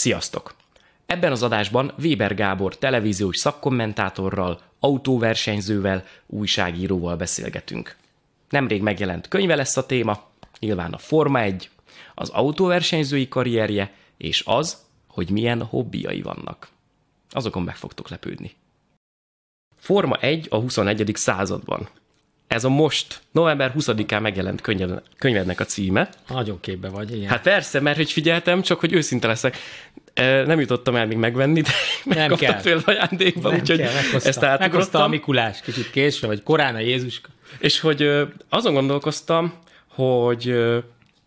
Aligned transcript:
Sziasztok! 0.00 0.54
Ebben 1.06 1.32
az 1.32 1.42
adásban 1.42 1.92
Weber 1.98 2.34
Gábor 2.34 2.78
televíziós 2.78 3.36
szakkommentátorral, 3.36 4.60
autóversenyzővel, 4.78 6.04
újságíróval 6.26 7.16
beszélgetünk. 7.16 7.96
Nemrég 8.48 8.82
megjelent 8.82 9.28
könyve 9.28 9.54
lesz 9.54 9.76
a 9.76 9.86
téma, 9.86 10.28
nyilván 10.58 10.92
a 10.92 10.98
Forma 10.98 11.40
1, 11.40 11.70
az 12.14 12.28
autóversenyzői 12.28 13.28
karrierje, 13.28 13.94
és 14.16 14.42
az, 14.46 14.84
hogy 15.06 15.30
milyen 15.30 15.62
hobbiai 15.62 16.22
vannak. 16.22 16.68
Azokon 17.30 17.62
meg 17.62 17.76
fogtok 17.76 18.08
lepődni. 18.08 18.54
Forma 19.76 20.16
1 20.16 20.46
a 20.50 20.56
21. 20.56 21.10
században. 21.14 21.88
Ez 22.50 22.64
a 22.64 22.68
most, 22.68 23.20
november 23.32 23.72
20-án 23.78 24.20
megjelent 24.20 24.60
könyved, 24.60 25.02
könyvednek 25.18 25.60
a 25.60 25.64
címe. 25.64 26.08
Nagyon 26.28 26.60
képbe 26.60 26.88
vagy, 26.88 27.16
igen. 27.16 27.28
Hát 27.28 27.42
persze, 27.42 27.80
mert 27.80 27.96
hogy 27.96 28.12
figyeltem, 28.12 28.62
csak 28.62 28.80
hogy 28.80 28.92
őszinte 28.92 29.26
leszek. 29.26 29.56
Nem 30.14 30.60
jutottam 30.60 30.96
el 30.96 31.06
még 31.06 31.16
megvenni, 31.16 31.60
de 31.60 31.70
megkaptam 32.04 32.48
kell. 32.48 32.60
tőle 32.60 32.82
ajándékba, 32.84 33.50
nem 33.50 33.60
úgyhogy 33.60 33.78
kell, 33.78 33.92
meghozta, 33.92 34.28
ezt 34.28 34.40
meghozta 34.40 34.46
a 34.46 34.64
átugrottam. 34.64 35.10
Mikulás, 35.10 35.60
kicsit 35.60 35.90
késve, 35.90 36.26
vagy 36.26 36.42
korán 36.42 36.74
a 36.74 36.78
Jézuska. 36.78 37.28
És 37.58 37.80
hogy 37.80 38.10
azon 38.48 38.74
gondolkoztam, 38.74 39.52
hogy 39.86 40.54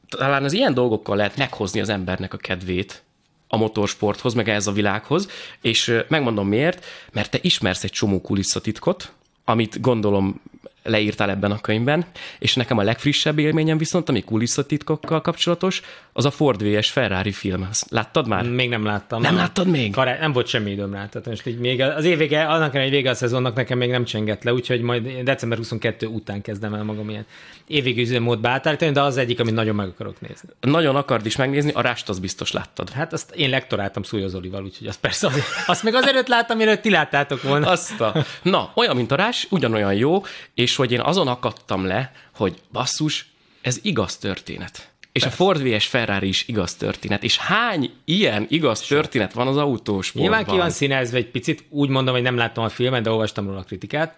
talán 0.10 0.44
az 0.44 0.54
ilyen 0.54 0.74
dolgokkal 0.74 1.16
lehet 1.16 1.38
meghozni 1.38 1.80
az 1.80 1.90
embernek 1.90 2.34
a 2.34 2.38
kedvét 2.38 3.04
a 3.48 3.58
motorsporthoz, 3.58 4.34
meg 4.34 4.49
ez 4.49 4.68
a 4.68 4.71
világhoz, 4.71 5.27
és 5.62 5.94
megmondom 6.08 6.48
miért, 6.48 6.85
mert 7.12 7.32
te 7.32 7.38
ismersz 7.41 7.84
egy 7.84 7.91
csomó 7.91 8.21
kulisszatitkot, 8.21 9.13
amit 9.46 9.82
gondolom 9.82 10.41
leírtál 10.84 11.30
ebben 11.30 11.52
a 11.52 11.62
könyvben, 11.62 12.05
és 12.40 12.55
nekem 12.55 12.77
a 12.77 12.84
legfrissebb 12.84 13.40
élményem 13.40 13.77
viszont, 13.77 14.10
ami 14.10 14.24
kulisszatitkokkal 14.24 15.21
kapcsolatos, 15.21 15.82
az 16.13 16.26
a 16.26 16.32
Ford 16.32 16.63
vs. 16.63 16.90
Ferrari 16.90 17.32
film. 17.32 17.68
Azt 17.70 17.90
láttad 17.90 18.27
már? 18.27 18.49
Még 18.49 18.70
nem 18.70 18.85
láttam. 18.85 19.22
Nem 19.22 19.35
láttad 19.35 19.68
még? 19.68 19.91
Kará- 19.91 20.20
nem 20.20 20.32
volt 20.32 20.48
semmi 20.48 20.72
időm 20.72 20.94
rá. 20.94 21.05
Tehát 21.05 21.27
most 21.27 21.48
így 21.48 21.57
még 21.57 21.82
az 21.82 22.05
év 22.05 22.18
vége, 22.18 22.46
annak 22.46 22.76
egy 22.76 22.90
vége 22.90 23.10
a 23.10 23.13
szezonnak 23.13 23.55
nekem 23.55 23.77
még 23.77 23.90
nem 23.90 24.04
csengett 24.04 24.44
le, 24.44 24.54
úgyhogy 24.54 24.82
majd 24.82 25.07
december 25.24 25.57
22 25.57 26.07
után 26.07 26.41
kezdem 26.41 26.74
el 26.74 26.84
magam 26.84 27.10
ilyen 27.10 27.26
évvégi 27.68 28.02
üzemmódba 28.02 28.50
átállítani, 28.50 28.91
de 28.91 29.02
az 29.02 29.18
egyik, 29.18 29.40
amit 29.40 29.54
nagyon 29.54 29.76
meg 29.76 29.88
akarok 29.88 30.22
nézni. 30.22 30.50
Nagyon 30.62 30.96
akard 30.96 31.26
is 31.26 31.35
megnézni, 31.35 31.72
a 31.74 31.82
rást 31.82 32.10
az 32.10 32.20
biztos 32.20 32.52
láttad. 32.52 32.90
Hát 32.90 33.13
azt 33.13 33.32
én 33.35 33.50
lektoráltam 33.50 34.04
Szújó 34.04 34.27
Zolival, 34.27 34.63
úgyhogy 34.63 34.88
azt 34.88 35.00
persze, 35.00 35.27
azért, 35.27 35.46
azt 35.66 35.84
még 35.84 35.94
azért 35.94 36.27
láttam, 36.27 36.57
mielőtt 36.57 36.82
ti 36.82 36.90
láttátok 36.90 37.41
volna. 37.41 37.68
Azt 37.68 38.02
a... 38.02 38.26
Na, 38.41 38.72
olyan, 38.76 38.96
mint 38.96 39.12
a 39.12 39.16
rás, 39.16 39.48
ugyanolyan 39.50 39.94
jó, 39.94 40.24
és 40.54 40.73
hogy 40.76 40.91
én 40.91 41.02
azon 41.02 41.27
akadtam 41.27 41.85
le, 41.85 42.12
hogy 42.35 42.62
basszus, 42.71 43.32
ez 43.62 43.79
igaz 43.82 44.18
történet. 44.18 44.91
És 45.12 45.21
Persze. 45.21 45.27
a 45.27 45.46
Ford 45.46 45.63
vs. 45.63 45.85
Ferrari 45.85 46.27
is 46.27 46.48
igaz 46.48 46.76
történet. 46.76 47.24
És 47.24 47.38
hány 47.38 47.91
ilyen 48.05 48.46
igaz 48.49 48.82
történet 48.82 49.34
van 49.34 49.48
az 49.48 49.57
autósportban? 49.57 50.21
Nyilván 50.38 50.54
ki 50.54 50.62
van 50.62 50.70
színezve 50.70 51.18
egy 51.18 51.29
picit, 51.29 51.63
úgy 51.70 51.90
mondom, 51.90 52.13
hogy 52.13 52.24
nem 52.24 52.38
láttam 52.38 52.63
a 52.63 52.70
filmet, 52.70 53.04
de 53.04 53.10
olvastam 53.10 53.46
róla 53.46 53.60
a 53.60 53.63
kritikát, 53.63 54.16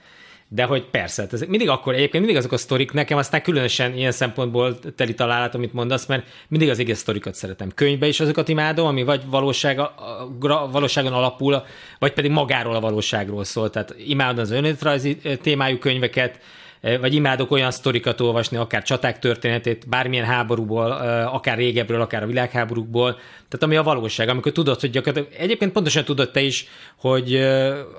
de 0.48 0.64
hogy 0.64 0.86
persze, 0.86 1.22
hát 1.22 1.34
ez 1.34 1.42
mindig 1.42 1.70
akkor, 1.70 1.94
egyébként 1.94 2.24
mindig 2.24 2.40
azok 2.40 2.52
a 2.52 2.58
sztorik, 2.58 2.92
nekem 2.92 3.18
aztán 3.18 3.42
különösen 3.42 3.98
ilyen 3.98 4.12
szempontból 4.12 4.80
teli 4.96 5.14
találat, 5.14 5.56
amit 5.56 5.74
mondasz, 5.74 6.06
mert 6.06 6.26
mindig 6.48 6.70
az 6.70 6.80
egész 6.80 7.00
sztorikat 7.00 7.36
szeretem. 7.36 7.72
Könyvbe 7.76 8.08
is 8.08 8.20
azokat 8.20 8.50
imádom, 8.50 8.86
ami 8.86 9.04
vagy 9.04 9.22
valóság, 9.30 9.80
a, 9.80 9.94
a, 10.40 10.70
valóságon 10.72 11.14
alapul, 11.14 11.64
vagy 12.00 12.14
pedig 12.14 12.32
magáról 12.32 12.76
a 12.76 12.80
valóságról 12.80 13.44
szól. 13.44 13.70
Tehát 13.70 13.96
imádom 13.98 14.40
az 14.40 14.52
önéletrajzi 14.52 15.18
témájú 15.42 15.78
könyveket, 15.78 16.40
vagy 16.81 17.14
imádok 17.14 17.52
olyan 17.52 17.72
sztorikat 17.72 18.22
olvasni, 18.22 18.58
akár 18.58 18.84
csaták 18.84 19.20
történetét, 19.20 19.90
bármilyen 19.90 20.26
háborúból, 20.26 20.92
akár 21.32 21.58
régebről, 21.58 22.02
akár 22.02 22.23
a 22.23 22.27
világháborúkból, 22.27 23.11
tehát 23.49 23.64
ami 23.64 23.76
a 23.76 23.83
valóság, 23.83 24.30
amikor 24.30 24.52
tudod, 24.52 24.80
hogy 24.80 24.89
gyakorlatilag, 24.89 25.39
egyébként 25.42 25.72
pontosan 25.72 26.04
tudod 26.04 26.32
te 26.32 26.42
is, 26.42 26.67
hogy 26.95 27.36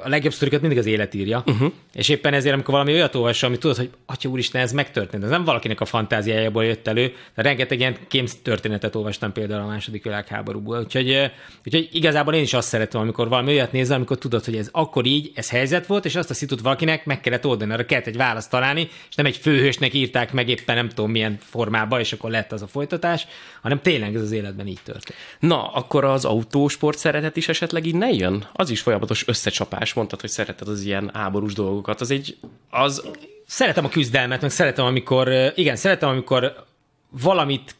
a 0.04 0.08
legjobb 0.08 0.32
sztorikat 0.32 0.60
mindig 0.60 0.78
az 0.78 0.86
élet 0.86 1.14
írja, 1.14 1.42
uh-huh. 1.46 1.72
és 1.94 2.08
éppen 2.08 2.34
ezért, 2.34 2.54
amikor 2.54 2.72
valami 2.72 2.92
olyat 2.92 3.14
olvasol, 3.14 3.48
ami 3.48 3.58
tudod, 3.58 3.76
hogy 3.76 3.90
atya 4.06 4.28
úristen, 4.28 4.60
ez 4.60 4.72
megtörtént, 4.72 5.24
ez 5.24 5.30
nem 5.30 5.44
valakinek 5.44 5.80
a 5.80 5.84
fantáziájából 5.84 6.64
jött 6.64 6.88
elő, 6.88 7.12
de 7.34 7.42
rengeteg 7.42 7.78
ilyen 7.78 7.96
kémsz 8.08 8.36
történetet 8.42 8.94
olvastam 8.94 9.32
például 9.32 9.62
a 9.62 9.66
második 9.66 10.04
világháborúból, 10.04 10.78
úgyhogy, 10.78 11.30
úgyhogy 11.64 11.88
igazából 11.92 12.34
én 12.34 12.42
is 12.42 12.54
azt 12.54 12.68
szeretem, 12.68 13.00
amikor 13.00 13.28
valami 13.28 13.52
olyat 13.52 13.72
nézel, 13.72 13.96
amikor 13.96 14.18
tudod, 14.18 14.44
hogy 14.44 14.56
ez 14.56 14.68
akkor 14.72 15.06
így, 15.06 15.30
ez 15.34 15.50
helyzet 15.50 15.86
volt, 15.86 16.04
és 16.04 16.16
azt 16.16 16.30
a 16.30 16.34
szitut 16.34 16.60
valakinek 16.60 17.04
meg 17.04 17.20
kellett 17.20 17.46
oldani, 17.46 17.72
arra 17.72 17.84
kellett 17.86 18.06
egy 18.06 18.16
választ 18.16 18.50
találni, 18.50 18.65
és 18.74 19.14
nem 19.14 19.26
egy 19.26 19.36
főhősnek 19.36 19.94
írták 19.94 20.32
meg 20.32 20.48
éppen 20.48 20.76
nem 20.76 20.88
tudom 20.88 21.10
milyen 21.10 21.38
formába, 21.40 22.00
és 22.00 22.12
akkor 22.12 22.30
lett 22.30 22.52
az 22.52 22.62
a 22.62 22.66
folytatás, 22.66 23.26
hanem 23.62 23.80
tényleg 23.80 24.14
ez 24.14 24.22
az 24.22 24.32
életben 24.32 24.66
így 24.66 24.80
történt. 24.84 25.18
Na, 25.40 25.72
akkor 25.72 26.04
az 26.04 26.24
autósport 26.24 26.98
szeretet 26.98 27.36
is 27.36 27.48
esetleg 27.48 27.86
innen 27.86 28.14
jön? 28.14 28.48
Az 28.52 28.70
is 28.70 28.80
folyamatos 28.80 29.28
összecsapás, 29.28 29.92
mondtad, 29.92 30.20
hogy 30.20 30.30
szereted 30.30 30.68
az 30.68 30.82
ilyen 30.82 31.10
háborús 31.14 31.52
dolgokat. 31.52 32.00
Az 32.00 32.10
egy, 32.10 32.36
az... 32.70 33.02
Szeretem 33.48 33.84
a 33.84 33.88
küzdelmet, 33.88 34.40
meg 34.40 34.50
szeretem, 34.50 34.84
amikor, 34.84 35.52
igen, 35.54 35.76
szeretem, 35.76 36.08
amikor 36.08 36.64
valamit 37.10 37.76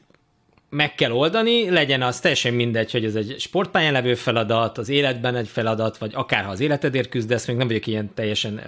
meg 0.71 0.95
kell 0.95 1.11
oldani, 1.11 1.71
legyen 1.71 2.03
az 2.03 2.21
teljesen 2.21 2.55
mindegy, 2.55 2.91
hogy 2.91 3.05
ez 3.05 3.15
egy 3.15 3.35
sportpályán 3.39 3.93
levő 3.93 4.15
feladat, 4.15 4.79
az 4.79 4.89
életben 4.89 5.37
egy 5.37 5.49
feladat, 5.49 5.99
vagy 5.99 6.11
akár 6.15 6.45
ha 6.45 6.51
az 6.51 6.61
életedért 6.61 7.09
küzdesz, 7.09 7.47
még 7.47 7.57
nem 7.57 7.67
vagyok 7.67 7.87
ilyen 7.87 8.15
teljesen 8.15 8.61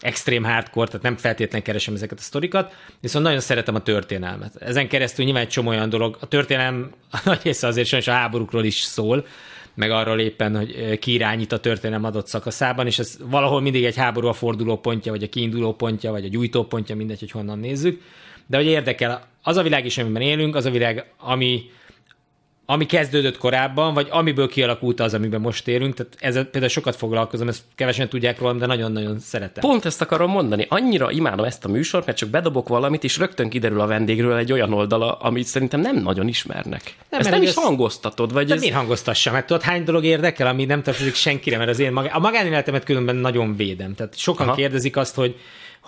extrém 0.00 0.44
hardcore, 0.44 0.86
tehát 0.86 1.02
nem 1.02 1.16
feltétlenül 1.16 1.66
keresem 1.66 1.94
ezeket 1.94 2.18
a 2.18 2.22
sztorikat, 2.22 2.74
viszont 3.00 3.24
nagyon 3.24 3.40
szeretem 3.40 3.74
a 3.74 3.82
történelmet. 3.82 4.56
Ezen 4.56 4.88
keresztül 4.88 5.24
nyilván 5.24 5.42
egy 5.42 5.48
csomó 5.48 5.68
olyan 5.68 5.88
dolog, 5.88 6.16
a 6.20 6.26
történelem 6.26 6.92
a 7.10 7.20
nagy 7.24 7.40
része 7.42 7.66
azért 7.66 7.86
sajnos 7.86 8.08
a 8.08 8.12
háborúkról 8.12 8.64
is 8.64 8.80
szól, 8.80 9.26
meg 9.74 9.90
arról 9.90 10.20
éppen, 10.20 10.56
hogy 10.56 10.98
ki 10.98 11.12
irányít 11.12 11.52
a 11.52 11.58
történelem 11.58 12.04
adott 12.04 12.26
szakaszában, 12.26 12.86
és 12.86 12.98
ez 12.98 13.18
valahol 13.24 13.60
mindig 13.60 13.84
egy 13.84 13.96
háború 13.96 14.26
a 14.26 14.32
forduló 14.32 14.78
pontja, 14.78 15.12
vagy 15.12 15.22
a 15.22 15.28
kiinduló 15.28 15.74
pontja, 15.74 16.10
vagy 16.10 16.24
a 16.24 16.28
gyújtó 16.28 16.64
pontja, 16.64 16.96
mindegy, 16.96 17.18
hogy 17.18 17.30
honnan 17.30 17.58
nézzük. 17.58 18.02
De 18.46 18.56
hogy 18.56 18.66
érdekel, 18.66 19.26
az 19.42 19.56
a 19.56 19.62
világ 19.62 19.84
is, 19.84 19.98
amiben 19.98 20.22
élünk, 20.22 20.54
az 20.56 20.64
a 20.64 20.70
világ, 20.70 21.04
ami, 21.18 21.70
ami 22.70 22.86
kezdődött 22.86 23.36
korábban, 23.38 23.94
vagy 23.94 24.06
amiből 24.10 24.48
kialakult 24.48 25.00
az, 25.00 25.14
amiben 25.14 25.40
most 25.40 25.68
élünk. 25.68 25.94
Tehát 25.94 26.16
ezzel 26.18 26.44
például 26.44 26.72
sokat 26.72 26.96
foglalkozom, 26.96 27.48
ezt 27.48 27.62
kevesen 27.74 28.08
tudják 28.08 28.38
rólam, 28.38 28.58
de 28.58 28.66
nagyon-nagyon 28.66 29.18
szeretem. 29.18 29.70
Pont 29.70 29.84
ezt 29.84 30.00
akarom 30.00 30.30
mondani. 30.30 30.66
Annyira 30.68 31.10
imádom 31.10 31.44
ezt 31.44 31.64
a 31.64 31.68
műsort, 31.68 32.06
mert 32.06 32.18
csak 32.18 32.28
bedobok 32.28 32.68
valamit, 32.68 33.04
és 33.04 33.18
rögtön 33.18 33.48
kiderül 33.48 33.80
a 33.80 33.86
vendégről 33.86 34.36
egy 34.36 34.52
olyan 34.52 34.72
oldala, 34.72 35.12
amit 35.12 35.46
szerintem 35.46 35.80
nem 35.80 35.96
nagyon 35.96 36.28
ismernek. 36.28 36.94
Nem, 37.10 37.20
ezt 37.20 37.30
nem 37.30 37.42
is 37.42 37.48
ezt... 37.48 37.58
hangoztatod, 37.58 38.32
vagy 38.32 38.46
de 38.46 38.54
ez... 38.54 38.60
miért 38.60 38.74
hangoztassam? 38.76 39.32
Mert 39.32 39.46
tudod, 39.46 39.62
hány 39.62 39.84
dolog 39.84 40.04
érdekel, 40.04 40.46
ami 40.46 40.64
nem 40.64 40.82
tartozik 40.82 41.14
senkire, 41.14 41.56
mert 41.56 41.70
az 41.70 41.78
én 41.78 41.92
maga... 41.92 42.08
a 42.12 42.18
magánéletemet 42.18 42.84
különben 42.84 43.16
nagyon 43.16 43.56
védem. 43.56 43.94
Tehát 43.94 44.18
sokan 44.18 44.46
Aha. 44.46 44.56
kérdezik 44.56 44.96
azt, 44.96 45.14
hogy 45.14 45.36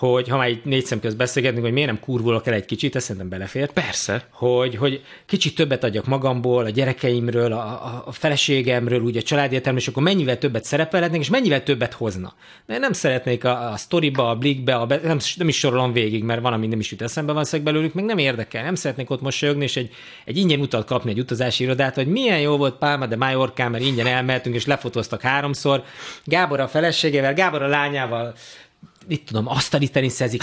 hogy 0.01 0.29
ha 0.29 0.37
már 0.37 0.49
így 0.49 0.61
négy 0.65 0.85
szem 0.85 1.01
közt 1.01 1.17
beszélgetünk, 1.17 1.63
hogy 1.63 1.73
miért 1.73 1.89
nem 1.89 2.01
kurvulok 2.01 2.47
el 2.47 2.55
egy 2.55 2.65
kicsit, 2.65 2.97
ez 2.97 3.03
szerintem 3.03 3.29
belefér. 3.29 3.73
Persze. 3.73 4.27
Hogy, 4.31 4.77
hogy 4.77 5.03
kicsit 5.27 5.55
többet 5.55 5.85
adjak 5.85 6.07
magamból, 6.07 6.65
a 6.65 6.71
gyerekeimről, 6.71 7.53
a, 7.53 7.57
a, 7.59 8.03
a 8.07 8.13
feleségemről, 8.13 9.01
ugye 9.01 9.21
a 9.21 9.23
családértelmről, 9.23 9.85
és 9.85 9.89
akkor 9.89 10.03
mennyivel 10.03 10.39
többet 10.39 10.65
szerepelhetnék, 10.65 11.21
és 11.21 11.29
mennyivel 11.29 11.63
többet 11.63 11.93
hozna. 11.93 12.35
De 12.67 12.79
nem 12.79 12.93
szeretnék 12.93 13.45
a, 13.45 13.71
a 13.73 13.77
sztoriba, 13.77 14.29
a 14.29 14.37
blikbe, 14.37 14.75
a 14.75 14.87
be, 14.87 15.01
nem, 15.03 15.19
nem, 15.37 15.49
is 15.49 15.59
sorolom 15.59 15.93
végig, 15.93 16.23
mert 16.23 16.41
van, 16.41 16.53
ami 16.53 16.67
nem 16.67 16.81
is 16.81 16.91
jut 16.91 17.03
eszembe 17.03 17.33
van 17.33 17.45
szeg 17.45 17.63
belőlük, 17.63 17.95
meg 17.95 18.05
nem 18.05 18.19
érdekel. 18.19 18.65
Nem 18.65 18.75
szeretnék 18.75 19.11
ott 19.11 19.21
mosolyogni, 19.21 19.65
és 19.65 19.77
egy, 19.77 19.91
egy 20.25 20.37
ingyen 20.37 20.61
utat 20.61 20.85
kapni 20.85 21.11
egy 21.11 21.19
utazási 21.19 21.65
irodát, 21.65 21.95
hogy 21.95 22.07
milyen 22.07 22.41
jó 22.41 22.57
volt 22.57 22.75
Pálma 22.75 23.07
de 23.07 23.17
Majorkán, 23.17 23.71
mert 23.71 23.85
ingyen 23.85 24.07
elmehetünk, 24.07 24.55
és 24.55 24.67
lefotóztak 24.67 25.21
háromszor. 25.21 25.83
Gábor 26.25 26.61
a 26.61 26.69
feleségével, 26.69 27.35
Gábor 27.35 27.63
a 27.63 27.69
lányával 27.69 28.35
mit 29.11 29.23
tudom, 29.25 29.49
asztali 29.49 29.89
teniszezik, 29.89 30.43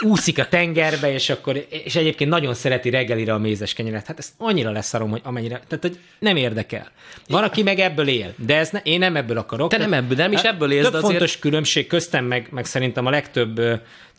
úszik 0.00 0.38
a 0.38 0.48
tengerbe, 0.48 1.12
és 1.12 1.30
akkor, 1.30 1.66
és 1.84 1.96
egyébként 1.96 2.30
nagyon 2.30 2.54
szereti 2.54 2.90
reggelire 2.90 3.32
a 3.34 3.38
mézes 3.38 3.72
kenyeret. 3.72 4.06
Hát 4.06 4.18
ezt 4.18 4.32
annyira 4.36 4.70
leszarom, 4.70 5.10
hogy 5.10 5.20
amennyire, 5.24 5.60
tehát 5.68 5.84
hogy 5.84 5.98
nem 6.18 6.36
érdekel. 6.36 6.90
Van, 7.28 7.42
aki 7.42 7.62
meg 7.62 7.78
ebből 7.78 8.08
él, 8.08 8.34
de 8.36 8.56
ez 8.56 8.70
ne, 8.70 8.78
én 8.82 8.98
nem 8.98 9.16
ebből 9.16 9.38
akarok. 9.38 9.70
Te 9.70 9.78
nem 9.78 9.92
ebből, 9.92 10.16
nem 10.16 10.32
is 10.32 10.42
ebből 10.42 10.72
élsz, 10.72 10.84
Több 10.84 10.94
azért... 10.94 11.10
fontos 11.10 11.38
különbség 11.38 11.86
köztem, 11.86 12.24
meg, 12.24 12.48
meg 12.50 12.64
szerintem 12.64 13.06
a 13.06 13.10
legtöbb 13.10 13.60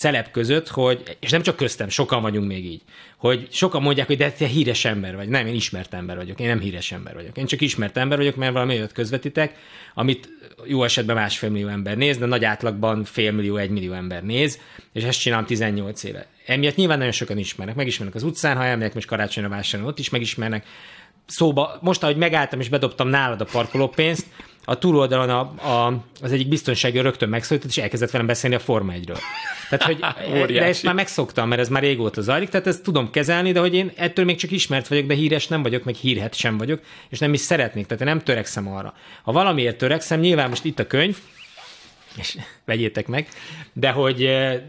celeb 0.02 0.32
között, 0.32 0.68
hogy, 0.68 1.18
és 1.20 1.30
nem 1.30 1.42
csak 1.42 1.56
köztem, 1.56 1.90
sokan 1.90 2.22
vagyunk 2.22 2.48
még 2.48 2.66
így, 2.66 2.82
hogy 3.18 3.48
sokan 3.52 3.82
mondják, 3.82 4.08
hogy 4.08 4.18
de 4.18 4.32
te 4.32 4.46
híres 4.46 4.86
ember 4.86 5.16
vagy. 5.16 5.28
Nem, 5.28 5.48
én 5.48 5.54
ismert 5.54 5.94
ember 5.94 6.16
vagyok, 6.16 6.40
én 6.40 6.48
nem 6.48 6.60
híres 6.60 6.92
ember 6.92 7.14
vagyok. 7.14 7.38
Én 7.38 7.46
csak 7.46 7.62
ismert 7.62 7.98
ember 7.98 8.18
vagyok, 8.18 8.36
mert 8.36 8.54
valami 8.54 8.76
olyat 8.76 8.92
közvetítek, 8.92 9.56
amit 9.94 10.30
jó 10.66 10.84
esetben 10.84 11.16
másfél 11.16 11.50
millió 11.50 11.68
ember 11.68 11.98
néz, 11.98 12.18
de 12.18 12.26
nagy 12.26 12.46
átlagban 12.46 13.04
fél 13.04 13.32
millió, 13.32 13.56
egy 13.56 13.70
millió 13.72 13.94
ember 13.94 14.24
néz, 14.24 14.60
és 14.94 15.04
ezt 15.04 15.20
csinálom 15.20 15.46
18 15.46 16.04
éve. 16.04 16.28
Emiatt 16.46 16.76
nyilván 16.76 16.98
nagyon 16.98 17.14
sokan 17.14 17.38
ismernek. 17.38 17.76
Megismernek 17.76 18.16
az 18.16 18.24
utcán, 18.24 18.58
ha 18.58 18.66
elmegyek 18.66 18.94
most 18.94 19.08
karácsonyra 19.08 19.50
vásárolni, 19.50 19.92
ott 19.92 20.00
is 20.00 20.10
megismernek. 20.10 20.66
Szóba, 21.26 21.78
most, 21.82 22.04
ahogy 22.04 22.18
megálltam 22.18 22.60
és 22.60 22.70
bedobtam 22.70 23.08
nálad 23.08 23.42
a 23.42 23.46
parkolópénzt, 23.46 24.26
a 24.66 24.78
túloldalon 24.78 25.30
a, 25.30 25.40
a, 25.40 26.04
az 26.22 26.32
egyik 26.32 26.48
biztonsági 26.48 27.00
rögtön 27.00 27.30
megszólított, 27.30 27.70
és 27.70 27.78
elkezdett 27.78 28.12
velem 28.12 28.28
beszélni 28.28 28.56
a 28.56 28.60
Forma 28.60 28.94
1-ről. 28.96 29.18
Tehát, 29.70 29.84
hogy, 29.84 30.54
de 30.54 30.64
ezt 30.64 30.84
már 30.84 30.94
megszoktam, 30.94 31.48
mert 31.48 31.62
ez 31.62 31.70
már 31.70 31.82
régóta 31.82 32.22
zajlik, 32.22 32.50
tehát 32.50 32.68
ezt 32.68 32.84
tudom 32.84 33.12
kezelni, 33.12 33.52
de 33.52 33.60
hogy 33.60 33.74
én 33.74 33.92
ettől 33.96 34.26
még 34.26 34.38
csak 34.38 34.52
ismert 34.52 34.88
vagyok, 34.88 35.06
de 35.06 35.14
híres 35.14 35.48
nem 35.48 35.64
vagyok, 35.64 35.84
meg 35.84 35.96
hírhet 35.96 36.36
sem 36.36 36.58
vagyok, 36.58 36.82
és 37.10 37.20
nem 37.20 37.34
is 37.34 37.40
szeretnék, 37.40 37.86
tehát 37.86 38.02
én 38.02 38.08
nem 38.08 38.20
törekszem 38.20 38.68
arra. 38.68 38.94
Ha 39.24 39.32
valamiért 39.32 39.78
törekszem, 39.78 40.20
nyilván 40.20 40.50
most 40.50 40.66
itt 40.66 40.80
a 40.80 40.88
könyv, 40.88 41.18
és 42.18 42.38
vegyétek 42.66 43.08
meg, 43.08 43.28
de 43.74 43.90
hogy, 43.90 44.18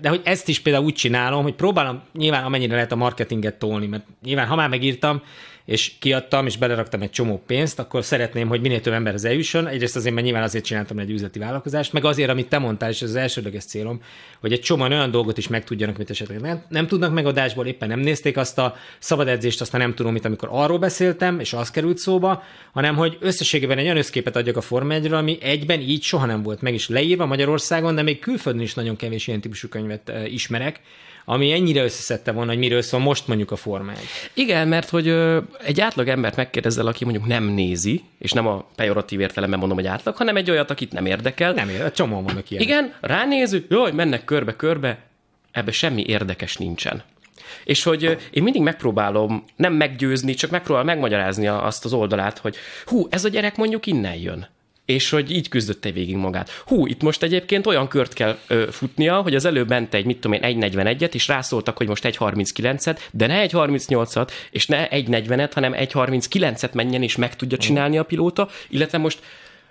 de 0.01 0.09
hogy 0.09 0.21
ezt 0.25 0.49
is 0.49 0.61
például 0.61 0.85
úgy 0.85 0.95
csinálom, 0.95 1.43
hogy 1.43 1.55
próbálom 1.55 2.03
nyilván 2.15 2.45
amennyire 2.45 2.75
lehet 2.75 2.93
a 2.93 2.97
marketinget 2.97 3.59
tolni, 3.59 3.87
mert 3.87 4.05
nyilván 4.23 4.47
ha 4.47 4.55
már 4.55 4.69
megírtam, 4.69 5.23
és 5.65 5.93
kiadtam, 5.99 6.47
és 6.47 6.57
beleraktam 6.57 7.03
egy 7.03 7.11
csomó 7.11 7.43
pénzt, 7.47 7.79
akkor 7.79 8.05
szeretném, 8.05 8.49
hogy 8.49 8.61
minél 8.61 8.81
több 8.81 8.93
emberhez 8.93 9.25
eljusson. 9.25 9.67
Egyrészt 9.67 9.97
azért, 9.97 10.15
mert 10.15 10.27
nyilván 10.27 10.43
azért 10.43 10.65
csináltam 10.65 10.99
egy 10.99 11.11
üzleti 11.11 11.39
vállalkozást, 11.39 11.93
meg 11.93 12.05
azért, 12.05 12.31
amit 12.31 12.49
te 12.49 12.59
mondtál, 12.59 12.91
és 12.91 13.03
ez 13.03 13.09
az 13.09 13.15
elsődleges 13.15 13.65
célom, 13.65 14.03
hogy 14.41 14.53
egy 14.53 14.61
csomó 14.61 14.85
olyan 14.85 15.11
dolgot 15.11 15.39
is 15.39 15.49
megtudjanak, 15.49 15.95
amit 15.95 16.11
esetleg 16.11 16.41
nem, 16.41 16.63
nem 16.69 16.87
tudnak 16.87 17.13
megadásból, 17.13 17.67
éppen 17.67 17.89
nem 17.89 18.01
nézték 18.01 18.37
azt 18.37 18.59
a 18.59 18.77
szabad 18.99 19.29
edzést, 19.29 19.61
aztán 19.61 19.81
nem 19.81 19.95
tudom, 19.95 20.13
mit, 20.13 20.25
amikor 20.25 20.49
arról 20.53 20.79
beszéltem, 20.79 21.41
és 21.41 21.53
az 21.53 21.71
került 21.71 21.99
szóba, 21.99 22.43
hanem 22.73 22.97
hogy 22.97 23.17
összességében 23.21 23.79
egy 23.79 23.85
olyan 23.85 23.97
összképet 23.97 24.37
adjak 24.37 24.57
a 24.57 24.61
Forma 24.61 24.93
1 24.93 25.13
ami 25.13 25.39
egyben 25.43 25.81
így 25.81 26.03
soha 26.03 26.27
nem 26.27 26.43
volt 26.43 26.61
meg 26.61 26.75
is 26.75 26.89
leírva 26.89 27.27
Magyarországon, 27.27 27.95
de 27.95 28.03
még 28.03 28.19
külföldön 28.19 28.63
is 28.63 28.75
nagyon 28.75 28.97
kevés 28.97 29.27
ilyen 29.27 29.41
típusú 29.41 29.69
könyvet 29.69 30.13
ismerek, 30.27 30.81
ami 31.25 31.53
ennyire 31.53 31.83
összeszedte 31.83 32.33
volna, 32.33 32.51
hogy 32.51 32.59
miről 32.59 32.83
szól 32.83 33.01
most 33.01 33.27
mondjuk 33.27 33.51
a 33.51 33.57
Forma 33.57 33.91
1. 33.91 33.99
Igen, 34.35 34.69
mert 34.69 34.89
hogy 34.89 35.09
ö, 35.09 35.41
egy 35.65 35.81
átlag 35.81 36.09
embert 36.09 36.37
megkérdezel, 36.37 36.87
aki 36.87 37.05
mondjuk 37.05 37.27
nem 37.27 37.45
nézi, 37.45 38.03
és 38.19 38.33
nem 38.33 38.47
a 38.47 38.67
pejoratív 38.77 39.21
értelemben 39.21 39.59
mondom, 39.59 39.77
hogy 39.77 39.87
átlag, 39.87 40.17
hanem 40.17 40.37
egy 40.37 40.51
olyat, 40.51 40.71
akit 40.71 40.93
nem 40.93 41.07
érdekel. 41.07 41.53
Nem 41.53 41.69
érdekel, 41.69 41.93
csomó 41.93 42.23
vannak 42.23 42.51
ilyen. 42.51 42.63
Igen, 42.63 42.95
ránéző, 43.01 43.67
jaj, 43.69 43.93
mennek 43.93 44.25
körbe-körbe, 44.25 44.99
ebbe 45.53 45.71
semmi 45.71 46.05
érdekes 46.07 46.57
nincsen. 46.57 47.03
És 47.65 47.83
hogy 47.83 48.03
én 48.31 48.43
mindig 48.43 48.63
megpróbálom 48.63 49.45
nem 49.57 49.73
meggyőzni, 49.73 50.35
csak 50.35 50.51
megpróbálom 50.51 50.89
megmagyarázni 50.89 51.47
azt 51.47 51.85
az 51.85 51.93
oldalát, 51.93 52.39
hogy 52.39 52.57
hú, 52.87 53.07
ez 53.11 53.25
a 53.25 53.29
gyerek 53.29 53.57
mondjuk 53.57 53.87
innen 53.87 54.15
jön 54.15 54.49
és 54.85 55.11
hogy 55.11 55.31
így 55.31 55.49
küzdötte 55.49 55.91
végig 55.91 56.17
magát. 56.17 56.51
Hú, 56.51 56.87
itt 56.87 57.03
most 57.03 57.23
egyébként 57.23 57.67
olyan 57.67 57.89
kört 57.89 58.13
kell 58.13 58.39
ö, 58.47 58.67
futnia, 58.71 59.21
hogy 59.21 59.35
az 59.35 59.45
előbb 59.45 59.69
ment 59.69 59.95
egy, 59.95 60.05
mit 60.05 60.19
tudom 60.19 60.43
én, 60.43 60.59
1.41-et, 60.61 61.15
és 61.15 61.29
rászóltak, 61.29 61.77
hogy 61.77 61.89
most 61.89 62.05
1.39-et, 62.05 62.99
de 63.11 63.27
ne 63.27 63.47
1.38-at, 63.47 64.29
és 64.51 64.67
ne 64.67 64.89
1.40-et, 64.89 65.51
hanem 65.55 65.73
1.39-et 65.73 66.73
menjen, 66.73 67.03
és 67.03 67.17
meg 67.17 67.37
tudja 67.37 67.59
csinálni 67.59 67.99
a 67.99 68.03
pilóta, 68.03 68.49
illetve 68.69 68.99
most 68.99 69.21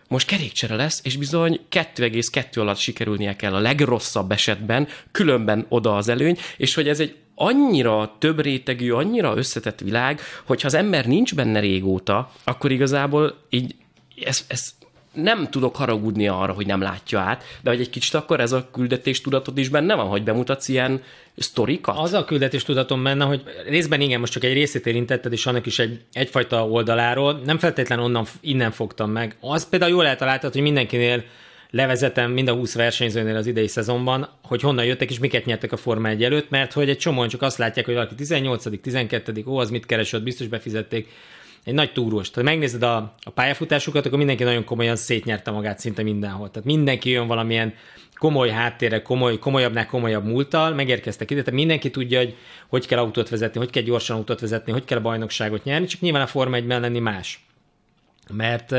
most 0.08 0.28
kerékcsere 0.28 0.76
lesz, 0.76 1.00
és 1.04 1.18
bizony 1.18 1.60
2,2 1.72 2.60
alatt 2.60 2.78
sikerülnie 2.78 3.36
kell 3.36 3.54
a 3.54 3.60
legrosszabb 3.60 4.32
esetben, 4.32 4.88
különben 5.12 5.66
oda 5.70 5.96
az 5.96 6.08
előny, 6.08 6.38
és 6.58 6.74
hogy 6.74 6.88
ez 6.88 7.00
egy 7.00 7.16
annyira 7.36 8.16
több 8.20 8.42
rétegű, 8.42 8.92
annyira 8.92 9.38
összetett 9.38 9.80
világ, 9.80 10.22
hogy 10.44 10.62
ha 10.62 10.68
az 10.68 10.74
ember 10.74 11.06
nincs 11.06 11.36
benne 11.36 11.60
régóta, 11.60 12.32
akkor 12.44 12.72
igazából 12.72 13.38
így 13.50 13.76
ez, 14.24 14.46
ez 14.48 14.74
nem 15.14 15.48
tudok 15.50 15.76
haragudni 15.76 16.28
arra, 16.28 16.54
hogy 16.54 16.66
nem 16.66 16.82
látja 16.82 17.20
át, 17.20 17.44
de 17.62 17.70
hogy 17.70 17.80
egy 17.80 17.90
kicsit 17.90 18.14
akkor 18.14 18.40
ez 18.40 18.52
a 18.52 18.70
küldetés 18.72 19.22
tudatod 19.22 19.58
is 19.58 19.70
benne 19.70 19.96
van, 19.96 20.08
hogy 20.08 20.24
bemutatsz 20.24 20.68
ilyen 20.68 21.02
sztorikat? 21.38 21.98
Az 21.98 22.14
a 22.14 22.26
küldetés 22.26 22.64
tudatom 22.64 23.04
benne, 23.04 23.26
hogy 23.26 23.44
részben 23.68 24.02
igen, 24.02 24.20
most 24.20 24.32
csak 24.32 24.44
egy 24.44 24.54
részét 24.54 24.86
érintetted, 24.86 25.32
és 25.32 25.46
annak 25.46 25.66
is 25.66 25.80
egy, 25.80 26.02
egyfajta 26.14 26.68
oldaláról, 26.68 27.42
nem 27.46 27.58
feltétlenül 27.58 28.06
onnan, 28.06 28.26
innen 28.42 28.72
fogtam 28.72 29.12
meg. 29.12 29.36
Az 29.40 29.70
például 29.70 29.92
jól 29.92 30.08
eltaláltad, 30.08 30.54
hogy 30.54 30.62
mindenkinél 30.62 31.24
levezetem 31.70 32.32
mind 32.32 32.48
a 32.48 32.54
20 32.54 32.76
versenyzőnél 32.76 33.36
az 33.36 33.48
idei 33.48 33.68
szezonban, 33.68 34.30
hogy 34.44 34.62
honnan 34.62 34.86
jöttek 34.86 35.10
és 35.10 35.20
miket 35.20 35.46
nyertek 35.46 35.72
a 35.72 35.78
Forma 35.78 36.08
1 36.08 36.24
előtt, 36.24 36.50
mert 36.50 36.74
hogy 36.74 36.90
egy 36.90 36.98
csomóan 36.98 37.28
csak 37.28 37.42
azt 37.42 37.58
látják, 37.58 37.86
hogy 37.86 37.94
valaki 37.94 38.16
18 38.16 38.82
12 38.82 39.44
ó, 39.46 39.58
az 39.58 39.70
mit 39.70 39.86
keresett, 39.86 40.24
biztos 40.24 40.48
befizették 40.48 41.10
egy 41.64 41.74
nagy 41.74 41.92
túrós. 41.92 42.30
Tehát 42.30 42.50
megnézed 42.50 42.84
a, 42.84 43.14
a 43.24 43.30
pályafutásukat, 43.30 44.06
akkor 44.06 44.18
mindenki 44.18 44.44
nagyon 44.44 44.64
komolyan 44.64 44.96
szétnyerte 44.96 45.52
magát 45.52 45.80
szinte 45.80 46.04
mindenhol. 46.04 46.52
Tehát 46.52 46.68
mindenki 46.68 47.10
jön 47.10 47.28
valamilyen 47.28 47.74
komoly 48.16 48.50
háttérre, 48.50 49.02
komoly, 49.02 49.40
komolyabbnál 49.40 49.86
komolyabb 49.86 50.26
múlttal, 50.26 50.74
megérkeztek 50.74 51.32
ide, 51.32 51.40
tehát 51.40 51.60
mindenki 51.60 51.90
tudja, 51.90 52.18
hogy 52.20 52.36
hogy 52.68 52.88
kell 52.88 53.00
autót 53.00 53.30
vezetni, 53.30 53.60
hogy 53.60 53.70
kell 53.70 53.84
gyorsan 53.84 54.16
autót 54.18 54.40
vezetni, 54.40 54.72
hogy 54.72 54.86
kell 54.86 55.00
bajnokságot 55.00 55.64
nyerni, 55.64 55.86
csak 55.86 56.02
nyilván 56.02 56.22
a 56.22 56.28
Forma 56.28 56.56
1 56.56 56.68
lenni 56.68 57.00
más. 57.00 57.46
Mert 58.34 58.76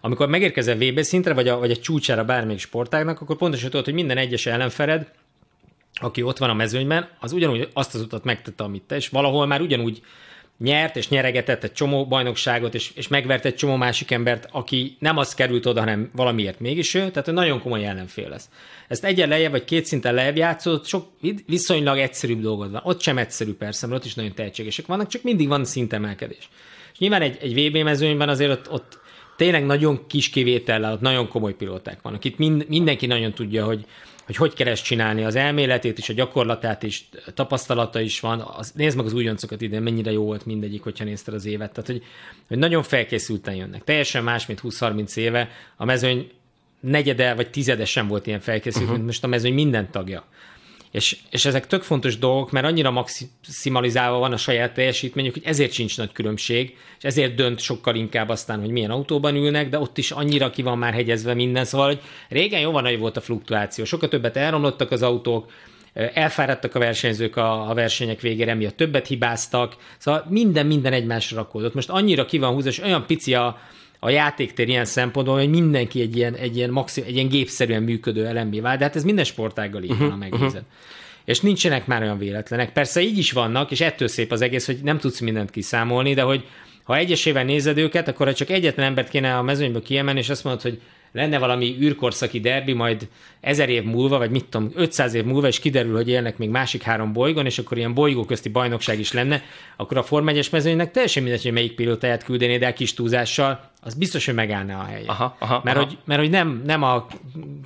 amikor 0.00 0.28
megérkezel 0.28 0.76
VB 0.76 1.00
szintre, 1.00 1.34
vagy 1.34 1.48
a, 1.48 1.58
vagy 1.58 1.70
a 1.70 1.76
csúcsára 1.76 2.24
bármelyik 2.24 2.60
sportágnak, 2.60 3.20
akkor 3.20 3.36
pontosan 3.36 3.70
tudod, 3.70 3.84
hogy 3.84 3.94
minden 3.94 4.16
egyes 4.16 4.46
ellenfeled, 4.46 5.10
aki 5.94 6.22
ott 6.22 6.38
van 6.38 6.50
a 6.50 6.54
mezőnyben, 6.54 7.08
az 7.20 7.32
ugyanúgy 7.32 7.68
azt 7.72 7.94
az 7.94 8.00
utat 8.00 8.24
megtette, 8.24 8.64
amit 8.64 8.82
te, 8.82 8.96
és 8.96 9.08
valahol 9.08 9.46
már 9.46 9.60
ugyanúgy 9.60 10.02
nyert 10.58 10.96
és 10.96 11.08
nyeregetett 11.08 11.64
egy 11.64 11.72
csomó 11.72 12.06
bajnokságot, 12.06 12.74
és, 12.74 12.90
és 12.94 13.08
megvert 13.08 13.44
egy 13.44 13.54
csomó 13.54 13.76
másik 13.76 14.10
embert, 14.10 14.48
aki 14.50 14.96
nem 14.98 15.16
az 15.16 15.34
került 15.34 15.66
oda, 15.66 15.80
hanem 15.80 16.10
valamiért 16.12 16.60
mégis 16.60 16.94
ő, 16.94 17.10
tehát 17.10 17.32
nagyon 17.32 17.60
komoly 17.60 17.86
ellenfél 17.86 18.28
lesz. 18.28 18.48
Ezt 18.88 19.04
egyen 19.04 19.28
lejjebb, 19.28 19.50
vagy 19.50 19.64
két 19.64 19.86
szinten 19.86 20.14
lejjebb 20.14 20.36
játszott, 20.36 20.86
sok 20.86 21.06
viszonylag 21.46 21.98
egyszerűbb 21.98 22.40
dolgod 22.40 22.70
van. 22.70 22.80
Ott 22.84 23.00
sem 23.00 23.18
egyszerű 23.18 23.52
persze, 23.52 23.86
mert 23.86 24.00
ott 24.00 24.06
is 24.06 24.14
nagyon 24.14 24.34
tehetségesek 24.34 24.86
vannak, 24.86 25.08
csak 25.08 25.22
mindig 25.22 25.48
van 25.48 25.64
szintemelkedés. 25.64 26.48
És 26.92 26.98
nyilván 26.98 27.22
egy, 27.22 27.38
egy 27.40 27.68
VB 27.68 27.76
mezőnyben 27.76 28.28
azért 28.28 28.50
ott, 28.50 28.70
ott 28.70 28.98
tényleg 29.36 29.66
nagyon 29.66 30.06
kis 30.06 30.28
kivétellel, 30.28 30.98
nagyon 31.00 31.28
komoly 31.28 31.54
pilóták 31.54 32.02
vannak. 32.02 32.24
Itt 32.24 32.38
mind, 32.38 32.64
mindenki 32.68 33.06
nagyon 33.06 33.32
tudja, 33.32 33.64
hogy, 33.64 33.84
hogy 34.26 34.36
hogy 34.36 34.54
kell 34.54 34.66
ezt 34.66 34.84
csinálni, 34.84 35.24
az 35.24 35.34
elméletét 35.34 35.98
is, 35.98 36.08
a 36.08 36.12
gyakorlatát 36.12 36.82
is, 36.82 37.08
tapasztalata 37.34 38.00
is 38.00 38.20
van. 38.20 38.40
Az, 38.56 38.72
nézd 38.74 38.96
meg 38.96 39.06
az 39.06 39.12
újoncokat 39.12 39.60
ide, 39.60 39.80
mennyire 39.80 40.12
jó 40.12 40.24
volt 40.24 40.46
mindegyik, 40.46 40.82
hogyha 40.82 41.04
nézted 41.04 41.34
az 41.34 41.44
évet. 41.44 41.72
Tehát, 41.72 41.90
hogy, 41.90 42.02
hogy 42.48 42.58
nagyon 42.58 42.82
felkészülten 42.82 43.54
jönnek. 43.54 43.84
Teljesen 43.84 44.24
más, 44.24 44.46
mint 44.46 44.60
20-30 44.62 45.16
éve. 45.16 45.48
A 45.76 45.84
mezőny 45.84 46.30
negyede 46.80 47.34
vagy 47.34 47.50
tizede 47.50 47.84
sem 47.84 48.08
volt 48.08 48.26
ilyen 48.26 48.40
felkészült, 48.40 48.82
uh-huh. 48.82 48.96
mint 48.96 49.06
most 49.06 49.24
a 49.24 49.26
mezőny 49.26 49.54
minden 49.54 49.90
tagja. 49.90 50.24
És, 50.94 51.16
és 51.30 51.44
ezek 51.44 51.66
tök 51.66 51.82
fontos 51.82 52.18
dolgok, 52.18 52.50
mert 52.50 52.66
annyira 52.66 52.90
maximalizálva 52.90 54.18
van 54.18 54.32
a 54.32 54.36
saját 54.36 54.74
teljesítményük, 54.74 55.32
hogy 55.32 55.42
ezért 55.44 55.72
sincs 55.72 55.96
nagy 55.96 56.12
különbség, 56.12 56.76
és 56.98 57.04
ezért 57.04 57.34
dönt 57.34 57.60
sokkal 57.60 57.94
inkább 57.94 58.28
aztán, 58.28 58.60
hogy 58.60 58.70
milyen 58.70 58.90
autóban 58.90 59.34
ülnek, 59.34 59.68
de 59.68 59.78
ott 59.78 59.98
is 59.98 60.10
annyira 60.10 60.50
ki 60.50 60.62
van 60.62 60.78
már 60.78 60.92
hegyezve 60.92 61.34
minden, 61.34 61.64
szóval 61.64 61.86
hogy 61.86 62.00
régen 62.28 62.60
jóval 62.60 62.82
nagy 62.82 62.98
volt 62.98 63.16
a 63.16 63.20
fluktuáció, 63.20 63.84
sokkal 63.84 64.08
többet 64.08 64.36
elromlottak 64.36 64.90
az 64.90 65.02
autók, 65.02 65.50
elfáradtak 65.94 66.74
a 66.74 66.78
versenyzők 66.78 67.36
a, 67.36 67.70
a 67.70 67.74
versenyek 67.74 68.20
végére, 68.20 68.54
miatt 68.54 68.76
többet 68.76 69.06
hibáztak, 69.06 69.76
szóval 69.98 70.26
minden, 70.28 70.66
minden 70.66 70.92
egymásra 70.92 71.36
rakódott. 71.36 71.74
Most 71.74 71.90
annyira 71.90 72.24
ki 72.24 72.38
van 72.38 72.52
húzva, 72.52 72.70
és 72.70 72.80
olyan 72.80 73.06
pici 73.06 73.34
a, 73.34 73.58
a 74.04 74.10
játéktér 74.10 74.68
ilyen 74.68 74.84
szempontból, 74.84 75.36
hogy 75.36 75.50
mindenki 75.50 76.00
egy 76.00 76.16
ilyen, 76.16 76.34
egy 76.34 76.56
ilyen, 76.56 76.70
maxim, 76.70 77.04
egy 77.06 77.14
ilyen 77.14 77.28
gépszerűen 77.28 77.82
működő 77.82 78.26
elembé 78.26 78.60
vált, 78.60 78.78
de 78.78 78.84
hát 78.84 78.96
ez 78.96 79.04
minden 79.04 79.24
sportággal 79.24 79.82
így 79.82 79.98
van, 79.98 80.10
ha 80.10 80.16
megnézed. 80.16 80.46
Uh-huh. 80.46 80.64
És 81.24 81.40
nincsenek 81.40 81.86
már 81.86 82.02
olyan 82.02 82.18
véletlenek. 82.18 82.72
Persze 82.72 83.00
így 83.00 83.18
is 83.18 83.32
vannak, 83.32 83.70
és 83.70 83.80
ettől 83.80 84.08
szép 84.08 84.32
az 84.32 84.40
egész, 84.40 84.66
hogy 84.66 84.78
nem 84.82 84.98
tudsz 84.98 85.20
mindent 85.20 85.50
kiszámolni, 85.50 86.14
de 86.14 86.22
hogy 86.22 86.44
ha 86.82 86.96
egyesével 86.96 87.44
nézed 87.44 87.78
őket, 87.78 88.08
akkor 88.08 88.32
csak 88.32 88.50
egyetlen 88.50 88.86
embert 88.86 89.08
kéne 89.08 89.36
a 89.36 89.42
mezőnyből 89.42 89.82
kiemelni, 89.82 90.18
és 90.18 90.28
azt 90.28 90.44
mondod, 90.44 90.62
hogy 90.62 90.80
lenne 91.12 91.38
valami 91.38 91.76
űrkorszaki 91.80 92.40
derbi, 92.40 92.72
majd 92.72 93.08
ezer 93.40 93.68
év 93.68 93.84
múlva, 93.84 94.18
vagy 94.18 94.30
mit 94.30 94.44
tudom, 94.44 94.70
500 94.74 95.14
év 95.14 95.24
múlva, 95.24 95.46
és 95.46 95.60
kiderül, 95.60 95.94
hogy 95.94 96.08
élnek 96.08 96.38
még 96.38 96.48
másik 96.48 96.82
három 96.82 97.12
bolygón, 97.12 97.46
és 97.46 97.58
akkor 97.58 97.76
ilyen 97.76 97.94
bolygó 97.94 98.24
közti 98.24 98.48
bajnokság 98.48 98.98
is 98.98 99.12
lenne, 99.12 99.42
akkor 99.76 99.96
a 99.96 100.02
Form 100.02 100.28
1 100.28 100.48
mezőnynek 100.50 100.90
teljesen 100.90 101.22
mindegy, 101.22 101.42
hogy 101.42 101.52
melyik 101.52 101.74
pilótáját 101.74 102.24
küldenéd 102.24 102.62
el 102.62 102.72
kis 102.72 102.94
túlzással, 102.94 103.70
az 103.84 103.94
biztos, 103.94 104.24
hogy 104.24 104.34
megállna 104.34 104.78
a 104.78 104.84
helye. 104.84 105.06
Aha, 105.06 105.36
aha, 105.38 105.60
mert, 105.64 105.76
aha. 105.76 105.86
Hogy, 105.86 105.98
mert 106.04 106.20
hogy 106.20 106.30
nem, 106.30 106.62
nem 106.66 106.82
a 106.82 107.06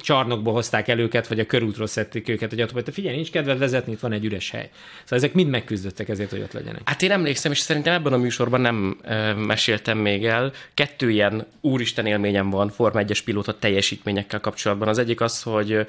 csarnokból 0.01 0.53
hozták 0.53 0.89
el 0.89 0.99
őket, 0.99 1.27
vagy 1.27 1.41
a 1.41 1.47
körútról 1.47 1.87
szedték 1.87 2.29
őket, 2.29 2.51
hogy 2.51 2.63
ott, 2.63 2.85
te 2.85 2.93
figyelj, 2.93 3.15
nincs 3.15 3.31
kedved 3.31 3.59
vezetni, 3.59 3.93
itt 3.93 4.01
van 4.01 4.13
egy 4.13 4.25
üres 4.25 4.51
hely. 4.51 4.71
Szóval 5.03 5.19
ezek 5.19 5.35
mind 5.35 5.51
megküzdöttek 5.51 6.09
ezért, 6.09 6.31
hogy 6.31 6.41
ott 6.41 6.53
legyenek. 6.53 6.81
Hát 6.85 7.03
én 7.03 7.11
emlékszem, 7.11 7.53
és 7.53 7.59
szerintem 7.59 7.93
ebben 7.93 8.13
a 8.13 8.17
műsorban 8.17 8.61
nem 8.61 8.99
e, 9.03 9.33
meséltem 9.33 9.99
még 9.99 10.25
el. 10.25 10.53
Kettő 10.75 11.11
ilyen 11.11 11.47
úristen 11.61 12.07
élményem 12.07 12.51
van 12.51 12.69
Forma 12.71 13.01
1-es 13.03 13.21
pilóta 13.25 13.59
teljesítményekkel 13.59 14.41
kapcsolatban. 14.41 14.89
Az 14.89 14.99
egyik 14.99 15.21
az, 15.21 15.43
hogy 15.43 15.87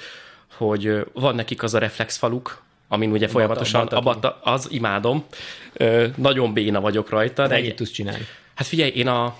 hogy 0.57 1.05
van 1.13 1.35
nekik 1.35 1.63
az 1.63 1.73
a 1.73 1.79
reflexfaluk, 1.79 2.61
amin 2.87 3.11
ugye 3.11 3.27
folyamatosan, 3.27 3.87
abba, 3.87 4.39
az 4.43 4.67
imádom, 4.71 5.25
Ö, 5.73 6.07
nagyon 6.15 6.53
béna 6.53 6.81
vagyok 6.81 7.09
rajta. 7.09 7.41
De, 7.41 7.47
de 7.47 7.55
ennyit 7.55 7.75
tudsz 7.75 7.91
csinálni. 7.91 8.25
Hát 8.55 8.67
figyelj, 8.67 8.91
én 8.91 9.07
a 9.07 9.35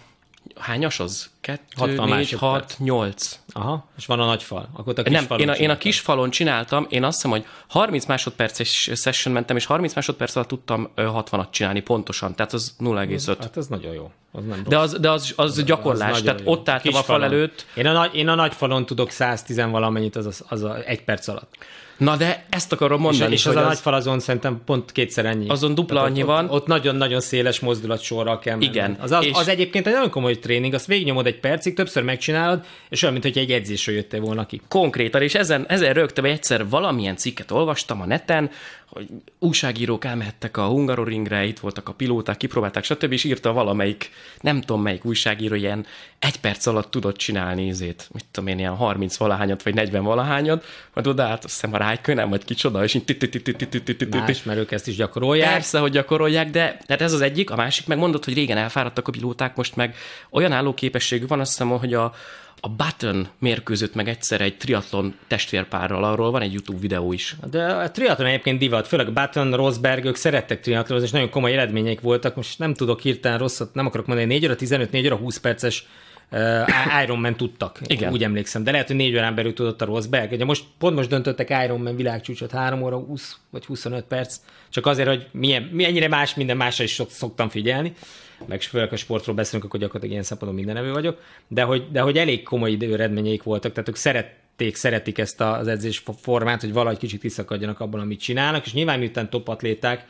hányas 0.56 1.00
az? 1.00 1.29
Kettő, 1.41 1.63
60 1.77 2.06
négy, 2.06 2.15
másodperc. 2.15 2.51
hat, 2.51 2.75
nyolc. 2.77 3.39
Aha, 3.53 3.88
és 3.98 4.06
van 4.06 4.20
a 4.20 4.25
nagy 4.25 4.44
fal. 4.44 4.70
Akkor 4.74 5.00
a 5.00 5.03
kis 5.03 5.13
Nem, 5.13 5.25
falon 5.25 5.41
én 5.41 5.50
a, 5.50 5.53
én 5.56 5.70
a 5.70 5.77
kis 5.77 6.00
falon 6.00 6.29
csináltam, 6.29 6.86
én 6.89 7.03
azt 7.03 7.15
hiszem, 7.15 7.32
hogy 7.32 7.46
30 7.68 8.06
másodperces 8.06 8.89
session 8.96 9.34
mentem, 9.34 9.56
és 9.56 9.65
30 9.65 9.94
másodperc 9.94 10.36
alatt 10.36 10.48
tudtam 10.48 10.89
ö, 10.96 11.10
60-at 11.13 11.50
csinálni 11.50 11.79
pontosan, 11.79 12.36
tehát 12.36 12.53
az 12.53 12.75
0,5. 12.79 13.38
Hát 13.39 13.58
az 13.58 13.68
nagyon 13.68 13.94
jó. 13.94 14.12
Az 14.32 14.44
nem 14.46 14.63
De 14.68 14.77
az, 14.77 14.94
de 15.00 15.10
az, 15.10 15.34
az 15.36 15.63
gyakorlás, 15.63 16.10
nagyon 16.10 16.25
tehát 16.25 16.41
jó. 16.46 16.51
ott 16.51 16.70
álltam 16.70 16.91
Kis 16.91 17.00
a 17.00 17.03
fal 17.03 17.20
falon. 17.20 17.34
előtt. 17.34 17.65
Én 17.74 17.86
a, 17.88 17.91
nagy, 17.91 18.15
én 18.15 18.27
a 18.27 18.36
nagy 18.36 18.53
falon 18.53 18.86
tudok 18.86 19.10
110 19.10 19.58
valamennyit, 19.58 20.15
az, 20.15 20.25
az, 20.25 20.44
az 20.48 20.63
a 20.63 20.84
egy 20.86 21.03
perc 21.03 21.27
alatt. 21.27 21.56
Na 22.00 22.15
de 22.18 22.46
ezt 22.50 22.72
akarom 22.72 22.98
És, 22.98 23.03
mondani, 23.03 23.34
és 23.34 23.46
az 23.46 23.53
hogy 23.53 23.62
a 23.62 23.65
az, 23.65 23.68
nagy 23.68 23.77
fal 23.82 23.94
azon 23.94 24.20
szerintem 24.20 24.62
pont 24.65 24.91
kétszer 24.91 25.25
ennyi. 25.25 25.48
Azon 25.48 25.75
dupla 25.75 25.96
Tehát 25.96 26.10
annyi 26.10 26.22
ott, 26.22 26.27
van. 26.27 26.50
Ott 26.50 26.68
nagyon-nagyon 26.68 27.20
széles 27.20 27.60
mozdulatsorral 27.60 28.39
kell 28.39 28.56
menni. 28.56 28.70
Igen, 28.70 28.98
Az, 29.00 29.12
az, 29.12 29.25
és- 29.25 29.32
az 29.34 29.48
egyébként 29.48 29.88
egy 29.88 29.94
nagyon 29.94 30.10
komoly 30.10 30.39
tréning, 30.39 30.74
azt 30.74 30.86
végignyomod 30.86 31.25
egy 31.25 31.39
percig, 31.39 31.74
többször 31.74 32.03
megcsinálod, 32.03 32.65
és 32.89 33.01
olyan, 33.01 33.13
mintha 33.22 33.39
egy 33.39 33.51
edzésről 33.51 33.96
jöttél 33.96 34.20
volna 34.20 34.46
ki. 34.46 34.62
konkrétan, 34.68 35.22
és 35.22 35.36
ezen, 35.36 35.65
ezen 35.68 35.94
rögtön 35.94 36.25
egyszer 36.25 36.70
valamilyen 36.70 37.15
cikket 37.15 37.51
olvastam 37.51 38.01
a 38.01 38.06
neten, 38.06 38.50
hogy 38.89 39.08
újságírók 39.39 40.06
elmehettek 40.06 40.58
a 40.58 40.65
Hungaroringre, 40.65 41.46
itt 41.46 41.60
voltak 41.60 41.89
a 41.89 41.94
pilóták, 41.94 42.38
kipróbálták, 42.38 42.84
stb. 42.84 43.12
és 43.12 43.24
írta 43.24 43.53
valamelyik, 43.53 44.12
nem 44.41 44.62
tudom 44.62 44.82
melyik 44.82 45.06
újságíró, 45.06 45.56
ilyen 45.56 45.86
egy 46.20 46.40
perc 46.40 46.66
alatt 46.66 46.92
tudod 46.92 47.16
csinálni 47.16 47.66
izét, 47.66 48.10
mit 48.14 48.26
tudom 48.32 48.50
én, 48.50 48.60
ilyen 48.60 48.76
30 48.76 49.18
valahányat, 49.18 49.64
vagy 49.64 49.74
40 49.74 50.04
valahányat, 50.04 50.66
majd 50.94 51.08
odaállt, 51.08 51.44
azt 51.44 51.54
hiszem 51.54 51.74
a 51.74 51.78
rájkönem, 51.78 52.30
vagy 52.30 52.46
kicsoda, 52.46 52.84
és 52.84 52.96
így 52.96 53.04
Más, 54.28 54.44
mert 54.44 54.60
ők 54.60 54.72
ezt 54.72 54.88
is 54.88 54.96
gyakorolják. 54.96 55.52
Persze, 55.52 55.80
hogy 55.80 55.92
gyakorolják, 55.92 56.50
de 56.50 56.80
hát 56.88 57.02
ez 57.02 57.14
az 57.14 57.22
egyik, 57.22 57.50
a 57.50 57.56
másik 57.56 57.88
meg 57.88 57.98
mondod, 57.98 58.26
hogy 58.26 58.34
régen 58.34 58.58
elfáradtak 58.58 59.08
a 59.08 59.12
pilóták, 59.12 59.56
most 59.56 59.76
meg 59.76 59.96
olyan 60.30 60.52
állóképességű 60.52 61.28
van, 61.28 61.40
azt 61.40 61.50
hiszem, 61.52 61.70
hogy 61.70 61.94
a, 61.94 62.14
a 62.60 62.70
Button 62.70 63.28
mérkőzött 63.40 63.94
meg 63.94 64.08
egyszer 64.08 64.42
egy 64.42 64.58
triatlon 64.58 65.16
testvérpárral, 65.28 66.04
arról 66.04 66.32
van 66.32 66.42
egy 66.42 66.54
YouTube 66.54 66.80
videó 66.80 67.14
is. 67.14 67.36
De 67.52 67.66
a 67.66 67.92
triatlon 67.92 68.28
egyébként 68.28 68.60
divat, 68.60 68.88
főleg 68.88 69.14
Button, 69.14 69.54
Rosberg, 69.54 70.06
ők 70.06 70.16
szerettek 70.16 70.62
triatlonozni, 70.62 71.08
és 71.08 71.14
nagyon 71.14 71.30
komoly 71.30 71.54
eredményeik 71.54 72.02
voltak, 72.02 72.36
most 72.36 72.60
nem 72.60 72.74
tudok 72.74 73.00
hirtelen 73.00 73.38
rosszat, 73.38 73.74
nem 73.74 73.86
akarok 73.86 74.06
mondani, 74.06 74.28
4 74.28 74.46
óra 74.46 74.56
15, 74.56 74.92
4 74.92 75.06
óra 75.06 75.16
20 75.16 75.38
perces 75.38 75.86
uh, 76.32 77.04
Ironman 77.04 77.36
tudtak. 77.36 77.80
Igen. 77.86 78.12
Úgy 78.12 78.24
emlékszem, 78.24 78.64
de 78.64 78.72
lehet, 78.72 78.88
hogy 78.88 78.96
4 78.96 79.16
órán 79.16 79.36
belül 79.36 79.54
tudott 79.54 79.82
a 79.82 79.86
Rosberg. 79.86 80.32
Ugye 80.32 80.46
most, 80.46 80.64
pont 80.78 80.96
most 80.96 81.10
döntöttek 81.10 81.50
Ironman 81.64 81.96
világcsúcsot 81.96 82.52
3 82.52 82.82
óra 82.82 82.98
20 82.98 83.38
vagy 83.50 83.66
25 83.66 84.04
perc, 84.04 84.36
csak 84.70 84.86
azért, 84.86 85.08
hogy 85.08 85.28
milyen, 85.32 85.64
mennyire 85.64 86.08
más, 86.08 86.36
minden 86.36 86.58
másra 86.58 86.84
is 86.84 86.92
szok- 86.92 87.12
szoktam 87.12 87.50
figyelni 87.50 87.94
meg 88.48 88.62
főleg 88.62 88.94
a 88.94 88.96
sportról 88.96 89.36
beszélünk, 89.36 89.64
akkor 89.64 89.80
gyakorlatilag 89.80 90.14
ilyen 90.14 90.24
szempontból 90.24 90.64
mindenevő 90.64 90.92
vagyok, 90.92 91.22
de 91.48 91.64
hogy, 91.64 91.92
de 91.92 92.02
hogy 92.02 92.18
elég 92.18 92.44
komoly 92.44 92.78
eredményeik 92.82 93.44
voltak, 93.44 93.72
tehát 93.72 93.90
ők 93.90 93.96
szerették, 93.96 94.76
szeretik 94.76 95.18
ezt 95.18 95.42
az 95.42 95.68
edzés 95.68 96.04
formát, 96.22 96.62
hogy 96.62 96.74
valahogy 96.74 96.98
kicsit 96.98 97.22
kiszakadjanak 97.22 97.80
abban, 97.80 98.00
amit 98.00 98.20
csinálnak, 98.20 98.66
és 98.66 98.74
nyilván 98.74 99.00
miután 99.00 99.30
top 99.30 99.48
atléták, 99.48 100.00
eh, 100.00 100.06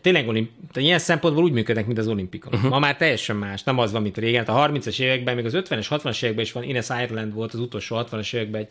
tényleg 0.00 0.28
olimp- 0.28 0.50
tehát 0.72 0.88
ilyen 0.88 0.98
szempontból 0.98 1.44
úgy 1.44 1.52
működnek, 1.52 1.86
mint 1.86 1.98
az 1.98 2.08
olimpikon. 2.08 2.54
Uh-huh. 2.54 2.70
Ma 2.70 2.78
már 2.78 2.96
teljesen 2.96 3.36
más, 3.36 3.62
nem 3.62 3.78
az 3.78 3.92
van, 3.92 4.02
mint 4.02 4.16
régen. 4.16 4.44
A 4.44 4.68
30-as 4.68 5.00
években, 5.00 5.34
még 5.34 5.44
az 5.44 5.52
50-es, 5.56 5.86
60-as 5.90 6.22
években 6.22 6.44
is 6.44 6.52
van, 6.52 6.62
Ines 6.62 6.88
Ireland 6.88 7.34
volt 7.34 7.54
az 7.54 7.60
utolsó 7.60 7.96
60-as 8.00 8.34
években 8.34 8.60
egy 8.60 8.68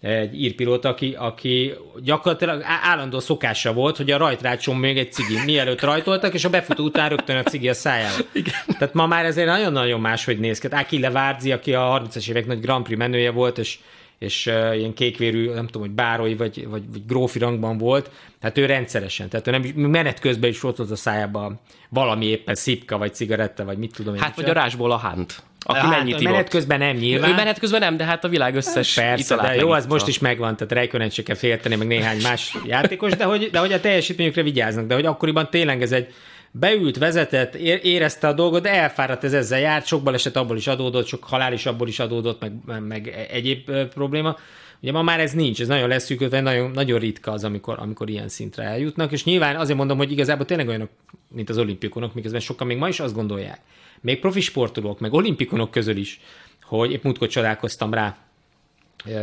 egy 0.00 0.42
írpilóta, 0.42 0.88
aki, 0.88 1.14
aki 1.18 1.74
gyakorlatilag 2.02 2.62
állandó 2.82 3.20
szokása 3.20 3.72
volt, 3.72 3.96
hogy 3.96 4.10
a 4.10 4.16
rajtrácson 4.16 4.76
még 4.76 4.98
egy 4.98 5.12
cigi, 5.12 5.44
mielőtt 5.44 5.80
rajtoltak, 5.80 6.34
és 6.34 6.44
a 6.44 6.50
befutó 6.50 6.84
után 6.84 7.08
rögtön 7.08 7.36
a 7.36 7.42
cigi 7.42 7.68
a 7.68 7.74
szájába. 7.74 8.24
Igen. 8.32 8.54
Tehát 8.66 8.94
ma 8.94 9.06
már 9.06 9.24
ezért 9.24 9.46
nagyon-nagyon 9.46 10.00
máshogy 10.00 10.38
néz 10.38 10.58
ki. 10.58 10.66
Achille 10.66 11.10
Várzi, 11.10 11.52
aki 11.52 11.74
a 11.74 12.02
30-as 12.02 12.28
évek 12.28 12.46
nagy 12.46 12.60
Grand 12.60 12.84
Prix 12.84 12.98
menője 12.98 13.30
volt, 13.30 13.58
és 13.58 13.78
és 14.18 14.46
uh, 14.46 14.76
ilyen 14.76 14.94
kékvérű, 14.94 15.50
nem 15.50 15.66
tudom, 15.66 15.82
hogy 15.82 15.90
bárói 15.90 16.34
vagy, 16.34 16.68
vagy, 16.68 16.82
vagy 16.90 17.06
grófi 17.06 17.38
rangban 17.38 17.78
volt, 17.78 18.10
tehát 18.40 18.58
ő 18.58 18.66
rendszeresen, 18.66 19.28
tehát 19.28 19.46
ő 19.46 19.50
nem, 19.50 19.90
menet 19.90 20.20
közben 20.20 20.50
is 20.50 20.64
ott 20.64 20.76
volt 20.76 20.90
a 20.90 20.96
szájába 20.96 21.60
valami 21.88 22.26
éppen 22.26 22.54
szipka, 22.54 22.98
vagy 22.98 23.14
cigaretta, 23.14 23.64
vagy 23.64 23.78
mit 23.78 23.92
tudom 23.94 24.14
én. 24.14 24.20
Hát, 24.20 24.36
vagy 24.36 24.50
a 24.50 24.52
rásból 24.52 24.92
a 24.92 24.98
Hunt, 24.98 25.42
aki 25.60 25.78
Hát, 25.78 25.90
mennyit 25.90 26.22
menet 26.22 26.38
ivott. 26.38 26.48
közben 26.48 26.78
nem 26.78 26.96
nyilván. 26.96 27.30
Ő 27.30 27.34
menet 27.34 27.58
közben 27.58 27.80
nem, 27.80 27.96
de 27.96 28.04
hát 28.04 28.24
a 28.24 28.28
világ 28.28 28.54
összes 28.54 28.94
Persze, 28.94 29.34
italát 29.34 29.54
de 29.54 29.60
jó, 29.60 29.70
az 29.70 29.86
most 29.86 30.06
is 30.08 30.18
megvan, 30.18 30.56
tehát 30.56 30.72
Räikkönen 30.72 31.10
se 31.10 31.22
kell 31.22 31.36
félteni, 31.36 31.74
meg 31.74 31.86
néhány 31.86 32.20
más 32.22 32.56
játékos, 32.66 33.12
de 33.12 33.24
hogy, 33.24 33.48
de 33.52 33.58
hogy 33.58 33.72
a 33.72 33.80
teljesítményükre 33.80 34.42
vigyáznak, 34.42 34.86
de 34.86 34.94
hogy 34.94 35.06
akkoriban 35.06 35.50
tényleg 35.50 35.82
ez 35.82 35.92
egy 35.92 36.14
beült, 36.50 36.98
vezetett, 36.98 37.54
érezte 37.54 38.28
a 38.28 38.32
dolgot, 38.32 38.62
de 38.62 38.72
elfáradt 38.72 39.24
ez 39.24 39.32
ezzel 39.32 39.60
járt, 39.60 39.86
sok 39.86 40.02
baleset 40.02 40.36
abból 40.36 40.56
is 40.56 40.66
adódott, 40.66 41.06
sok 41.06 41.24
halál 41.24 41.52
is 41.52 41.66
abból 41.66 41.88
is 41.88 41.98
adódott, 41.98 42.40
meg, 42.40 42.82
meg 42.82 43.08
egyéb 43.30 43.70
probléma. 43.70 44.36
Ugye 44.82 44.92
ma 44.92 45.02
már 45.02 45.20
ez 45.20 45.32
nincs, 45.32 45.60
ez 45.60 45.68
nagyon 45.68 45.88
leszűkülve, 45.88 46.40
nagyon, 46.40 46.70
nagyon 46.70 46.98
ritka 46.98 47.30
az, 47.30 47.44
amikor, 47.44 47.78
amikor 47.78 48.08
ilyen 48.10 48.28
szintre 48.28 48.62
eljutnak, 48.62 49.12
és 49.12 49.24
nyilván 49.24 49.56
azért 49.56 49.78
mondom, 49.78 49.96
hogy 49.96 50.12
igazából 50.12 50.46
tényleg 50.46 50.68
olyanok, 50.68 50.90
mint 51.28 51.48
az 51.48 51.58
olimpikonok, 51.58 52.14
miközben 52.14 52.40
sokan 52.40 52.66
még 52.66 52.76
ma 52.76 52.88
is 52.88 53.00
azt 53.00 53.14
gondolják, 53.14 53.60
még 54.00 54.20
profi 54.20 54.40
sportolók, 54.40 55.00
meg 55.00 55.12
olimpikonok 55.12 55.70
közül 55.70 55.96
is, 55.96 56.20
hogy 56.62 56.92
épp 56.92 57.02
múltkor 57.02 57.28
csodálkoztam 57.28 57.94
rá, 57.94 58.16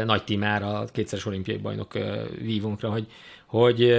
nagy 0.05 0.23
tímára, 0.23 0.79
a 0.79 0.85
kétszeres 0.85 1.25
olimpiai 1.25 1.57
bajnok 1.57 1.93
vívónkra, 2.41 2.89
hogy, 2.89 3.07
hogy 3.45 3.95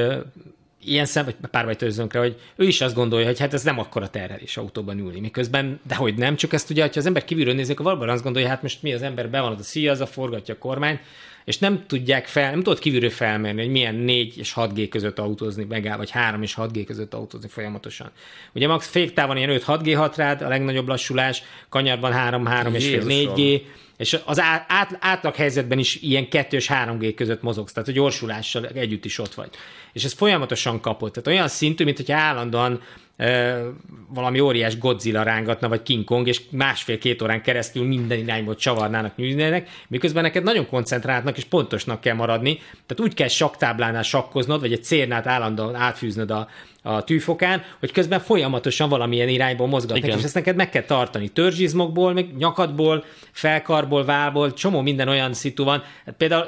ilyen 0.85 1.05
szem, 1.05 1.25
vagy 1.25 1.35
párbajtőzőnkre, 1.51 2.19
hogy 2.19 2.41
ő 2.57 2.67
is 2.67 2.81
azt 2.81 2.95
gondolja, 2.95 3.27
hogy 3.27 3.39
hát 3.39 3.55
ez 3.55 3.63
nem 3.63 3.79
akkora 3.79 4.09
terhelés 4.09 4.57
autóban 4.57 4.99
ülni, 4.99 5.21
miközben, 5.21 5.81
de 5.89 5.95
hogy 5.95 6.15
nem, 6.15 6.37
csak 6.37 6.53
ezt 6.53 6.71
ugye, 6.71 6.83
ha 6.83 6.91
az 6.95 7.07
ember 7.07 7.25
kívülről 7.25 7.55
nézi, 7.55 7.73
akkor 7.73 7.85
valóban 7.85 8.09
azt 8.09 8.23
gondolja, 8.23 8.49
hát 8.49 8.63
most 8.63 8.83
mi 8.83 8.93
az 8.93 9.03
ember 9.03 9.31
be 9.31 9.41
van 9.41 9.53
az 9.53 9.61
a 9.61 9.63
szíja, 9.63 9.93
az 9.93 10.01
a 10.01 10.07
forgatja 10.07 10.55
a 10.55 10.59
kormány, 10.59 11.01
és 11.45 11.59
nem 11.59 11.85
tudják 11.87 12.27
fel, 12.27 12.51
nem 12.51 12.63
tudod 12.63 12.79
kívülről 12.79 13.11
felmérni, 13.11 13.61
hogy 13.61 13.71
milyen 13.71 13.95
4 13.95 14.39
és 14.39 14.53
6G 14.57 14.87
között 14.91 15.19
autózni, 15.19 15.65
megáll, 15.65 15.97
vagy 15.97 16.11
3 16.11 16.43
és 16.43 16.55
6G 16.57 16.83
között 16.87 17.15
autózni 17.15 17.49
folyamatosan. 17.49 18.11
Ugye 18.53 18.67
max 18.67 18.89
féktávon 18.89 19.37
ilyen 19.37 19.61
5-6G 19.67 19.95
hat 19.97 20.17
rád, 20.17 20.43
a 20.43 20.49
legnagyobb 20.49 20.89
lassulás, 20.89 21.43
kanyarban 21.69 22.13
3-3 22.15 22.75
és 22.75 22.85
fél 22.85 23.11
Jézusom. 23.11 23.35
4G, 23.37 23.61
és 23.97 24.19
az 24.25 24.41
át, 24.41 24.65
át, 24.69 24.97
átlag 25.01 25.35
helyzetben 25.35 25.79
is 25.79 25.97
ilyen 26.03 26.29
2 26.29 26.57
és 26.57 26.71
3G 26.73 27.13
között 27.17 27.43
mozogsz, 27.43 27.73
tehát 27.73 27.89
a 27.89 27.93
gyorsulással 27.93 28.67
együtt 28.67 29.05
is 29.05 29.19
ott 29.19 29.35
vagy. 29.35 29.51
És 29.93 30.05
ez 30.05 30.13
folyamatosan 30.13 30.81
kapott. 30.81 31.13
Tehát 31.13 31.29
olyan 31.29 31.49
szintű, 31.49 31.85
mint 31.85 31.97
hogy 31.97 32.13
állandóan 32.13 32.81
ö, 33.17 33.69
valami 34.09 34.41
óriás 34.41 34.79
Godzilla 34.79 35.23
rángatna, 35.23 35.69
vagy 35.69 35.83
King 35.83 36.05
Kong, 36.05 36.29
és 36.29 36.41
másfél-két 36.51 37.23
órán 37.23 37.43
keresztül 37.43 37.87
minden 37.87 38.19
irányból 38.19 38.55
csavarnának, 38.55 39.17
nyűjnének, 39.17 39.69
miközben 39.89 40.23
neked 40.23 40.43
nagyon 40.43 40.69
koncentráltnak 40.69 41.37
és 41.37 41.45
pontosnak 41.45 42.01
kell 42.01 42.15
maradni. 42.15 42.55
Tehát 42.55 43.01
úgy 43.01 43.15
kell 43.15 43.29
saktáblánál 43.29 44.03
sakkoznod, 44.03 44.61
vagy 44.61 44.73
egy 44.73 44.85
cérnát 44.85 45.27
állandóan 45.27 45.75
átfűznöd 45.75 46.31
a, 46.31 46.49
a 46.87 47.05
tűfokán, 47.05 47.63
hogy 47.81 47.93
közben 47.93 48.21
folyamatosan 48.21 48.89
valamilyen 48.89 49.29
irányból 49.29 49.67
mozgatnak, 49.67 50.05
Igen. 50.05 50.19
és 50.19 50.25
ezt 50.25 50.35
neked 50.35 50.57
meg 50.57 50.71
kell 50.71 50.83
tartani. 50.83 51.29
Törzsizmokból, 51.29 52.13
meg 52.13 52.37
nyakadból, 52.37 53.05
felkarból, 53.33 54.05
válból, 54.05 54.53
csomó 54.53 54.81
minden 54.81 55.09
olyan 55.09 55.33
szitu 55.33 55.65
van. 55.65 55.83
Hát 56.05 56.15
például 56.17 56.47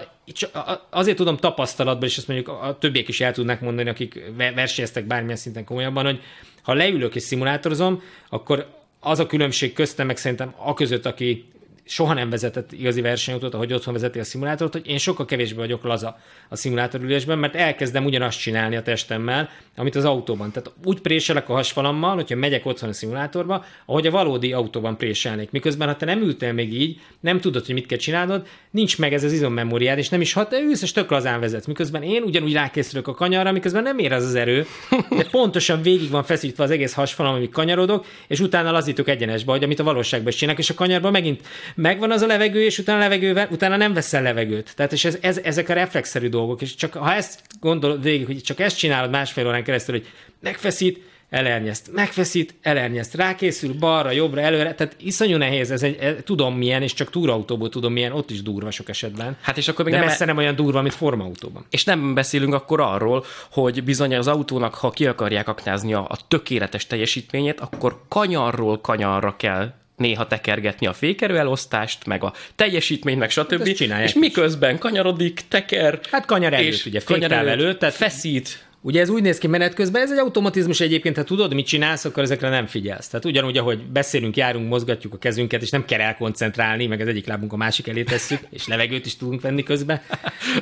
azért 0.91 1.17
tudom 1.17 1.37
tapasztalatból, 1.37 2.09
és 2.09 2.17
ezt 2.17 2.29
mondjuk 2.29 2.49
a 2.49 2.77
többiek 2.81 3.09
is 3.09 3.21
el 3.21 3.33
tudnak 3.33 3.61
mondani, 3.61 3.89
akik 3.89 4.23
ve- 4.37 4.55
versenyeztek 4.55 5.05
bármilyen 5.05 5.37
szinten 5.37 5.65
komolyabban, 5.65 6.05
hogy 6.05 6.21
ha 6.63 6.75
leülök 6.75 7.15
és 7.15 7.23
szimulátorozom, 7.23 8.03
akkor 8.29 8.67
az 9.01 9.19
a 9.19 9.27
különbség 9.27 9.73
köztem, 9.73 10.07
meg 10.07 10.17
szerintem 10.17 10.55
a 10.57 10.75
között, 10.75 11.07
aki 11.07 11.45
soha 11.89 12.15
nem 12.15 12.31
vezetett 12.31 12.73
igazi 12.73 13.01
versenyautót, 13.01 13.55
ahogy 13.55 13.73
otthon 13.73 13.95
vezeti 13.95 14.19
a 14.19 14.25
szimulátorot, 14.25 14.73
hogy 14.73 14.87
én 14.87 14.99
sokkal 14.99 15.27
kevésbé 15.27 15.57
vagyok 15.59 15.83
laza 15.83 16.19
a 16.49 16.57
szimulátorülésben, 16.57 17.39
mert 17.39 17.55
elkezdem 17.55 18.05
ugyanazt 18.05 18.41
csinálni 18.41 18.77
a 18.77 18.83
testemmel, 18.83 19.49
amit 19.77 19.97
az 19.97 20.05
autóban. 20.05 20.53
Tehát 20.53 20.73
úgy 20.85 21.01
préselek 21.01 21.49
a 21.49 21.53
hasfalammal, 21.53 22.15
hogyha 22.15 22.37
megyek 22.37 22.67
otthon 22.67 22.89
a 22.89 22.93
szimulátorba, 22.93 23.65
ahogy 23.87 24.07
a 24.07 24.11
valódi 24.11 24.53
autóban 24.53 24.97
préselnék. 24.97 25.51
Miközben, 25.51 25.89
ha 25.89 25.97
te 25.97 26.05
nem 26.05 26.23
ültél 26.23 26.53
még 26.53 26.73
így, 26.73 27.01
nem 27.21 27.41
tudod, 27.41 27.67
hogy 27.67 27.75
mit 27.75 27.87
kell 27.87 27.99
csinálnod, 27.99 28.47
nincs 28.71 28.99
meg 28.99 29.13
ez 29.13 29.25
az 29.25 29.33
izommemóriád, 29.33 29.99
és 29.99 30.09
nem 30.09 30.21
is 30.21 30.33
hat, 30.33 30.53
ülsz, 30.53 30.83
és 30.83 30.93
tök 30.93 31.11
lazán 31.11 31.41
vezetsz. 31.41 31.67
Miközben 31.67 32.03
én 32.03 32.23
ugyanúgy 32.23 32.53
rákészülök 32.53 33.09
a 33.09 33.15
kanyarra, 33.15 33.53
miközben 33.53 33.83
nem 33.83 33.99
ér 33.99 34.13
az 34.13 34.25
az 34.25 34.35
erő, 34.35 34.67
de 35.11 35.27
pontosan 35.31 35.83
végig 35.83 36.11
van 36.11 36.25
feszítve 36.25 36.65
az 36.65 36.71
egész 36.71 36.93
hasfalam, 36.93 37.35
amíg 37.35 37.51
kanyarodok, 37.51 38.07
és 38.29 38.41
utána 38.41 38.71
lazítok 38.71 39.09
egyenesbe, 39.09 39.53
hogy 39.53 39.65
amit 39.65 39.79
a 39.79 39.85
valóságban 39.85 40.29
is 40.29 40.35
csinálok, 40.35 40.61
és 40.61 40.71
a 40.71 40.75
kanyarban 40.75 41.13
megint 41.13 41.41
megvan 41.79 42.11
az 42.11 42.23
a 42.23 42.27
levegő, 42.27 42.65
és 42.65 42.79
utána 42.79 42.99
levegővel, 42.99 43.49
utána 43.51 43.77
nem 43.77 43.93
veszel 43.93 44.23
levegőt. 44.23 44.73
Tehát 44.77 44.93
és 44.93 45.05
ez, 45.05 45.19
ez, 45.21 45.39
ezek 45.39 45.69
a 45.69 45.73
reflexzerű 45.73 46.29
dolgok, 46.29 46.63
és 46.63 46.75
csak 46.75 46.95
ha 46.95 47.15
ezt 47.15 47.41
gondolod 47.61 48.03
végig, 48.03 48.27
hogy 48.27 48.43
csak 48.43 48.61
ezt 48.61 48.79
csinálod 48.79 49.11
másfél 49.11 49.47
órán 49.47 49.65
keresztül, 49.65 49.95
hogy 49.95 50.07
megfeszít, 50.41 51.03
elernyeszt, 51.31 51.91
megfeszít, 51.93 52.55
elernyeszt, 52.63 53.15
rákészül 53.15 53.75
balra, 53.79 54.11
jobbra, 54.11 54.41
előre, 54.41 54.75
tehát 54.75 54.97
iszonyú 54.99 55.37
nehéz, 55.37 55.71
ez 55.71 55.83
egy, 55.83 55.97
ez, 56.01 56.15
tudom 56.25 56.55
milyen, 56.55 56.83
és 56.83 56.93
csak 56.93 57.11
túrautóból 57.11 57.69
tudom 57.69 57.93
milyen, 57.93 58.13
ott 58.13 58.31
is 58.31 58.43
durva 58.43 58.71
sok 58.71 58.89
esetben. 58.89 59.37
Hát 59.41 59.57
és 59.57 59.69
akkor 59.69 59.85
még 59.85 59.95
De 59.95 60.01
nem, 60.01 60.09
messze 60.09 60.25
nem 60.25 60.37
olyan 60.37 60.55
durva, 60.55 60.83
mint 60.83 60.95
formautóban. 60.95 61.67
És 61.71 61.85
nem 61.85 62.15
beszélünk 62.15 62.55
akkor 62.55 62.81
arról, 62.81 63.25
hogy 63.51 63.85
bizony 63.85 64.15
az 64.15 64.27
autónak, 64.27 64.75
ha 64.75 64.91
ki 64.91 65.07
akarják 65.07 65.49
aknázni 65.49 65.95
a, 65.95 66.07
a 66.09 66.19
tökéletes 66.29 66.87
teljesítményét, 66.87 67.61
akkor 67.61 68.01
kanyarról 68.09 68.81
kanyarra 68.81 69.37
kell 69.37 69.73
néha 69.99 70.27
tekergetni 70.27 70.87
a 70.87 70.93
fékerő 70.93 71.39
elosztást, 71.39 72.07
meg 72.07 72.25
a 72.25 72.33
teljesítményt, 72.57 73.19
meg 73.19 73.31
stb. 73.31 73.61
ezt 73.61 73.75
csinálják 73.77 74.09
és 74.09 74.15
miközben 74.15 74.79
kanyarodik, 74.79 75.41
teker, 75.49 76.01
Hát 76.11 76.27
kanyar 76.27 76.53
előtt, 76.53 76.67
és 76.67 76.87
ugye, 76.87 77.01
kanyar 77.05 77.33
előtt, 77.33 77.51
előtt, 77.61 77.79
tehát- 77.79 77.95
feszít, 77.95 78.68
Ugye 78.81 79.01
ez 79.01 79.09
úgy 79.09 79.23
néz 79.23 79.39
ki 79.39 79.47
menet 79.47 79.75
közben, 79.75 80.03
ez 80.03 80.13
egy 80.13 80.19
automatizmus 80.19 80.81
egyébként, 80.81 81.17
ha 81.17 81.23
tudod, 81.23 81.55
mit 81.55 81.67
csinálsz, 81.67 82.05
akkor 82.05 82.23
ezekre 82.23 82.49
nem 82.49 82.67
figyelsz. 82.67 83.09
Tehát 83.09 83.25
ugyanúgy, 83.25 83.59
ahogy 83.59 83.87
beszélünk, 83.87 84.37
járunk, 84.37 84.69
mozgatjuk 84.69 85.15
a 85.15 85.19
kezünket, 85.19 85.63
és 85.63 85.71
nem 85.71 85.85
kell 85.85 86.01
elkoncentrálni, 86.01 86.87
meg 86.87 87.01
az 87.01 87.07
egyik 87.07 87.27
lábunk 87.27 87.53
a 87.53 87.57
másik 87.57 87.89
elé 87.89 88.03
tesszük, 88.03 88.41
és 88.51 88.67
levegőt 88.67 89.07
is 89.07 89.17
tudunk 89.17 89.41
venni 89.41 89.63
közben. 89.63 90.01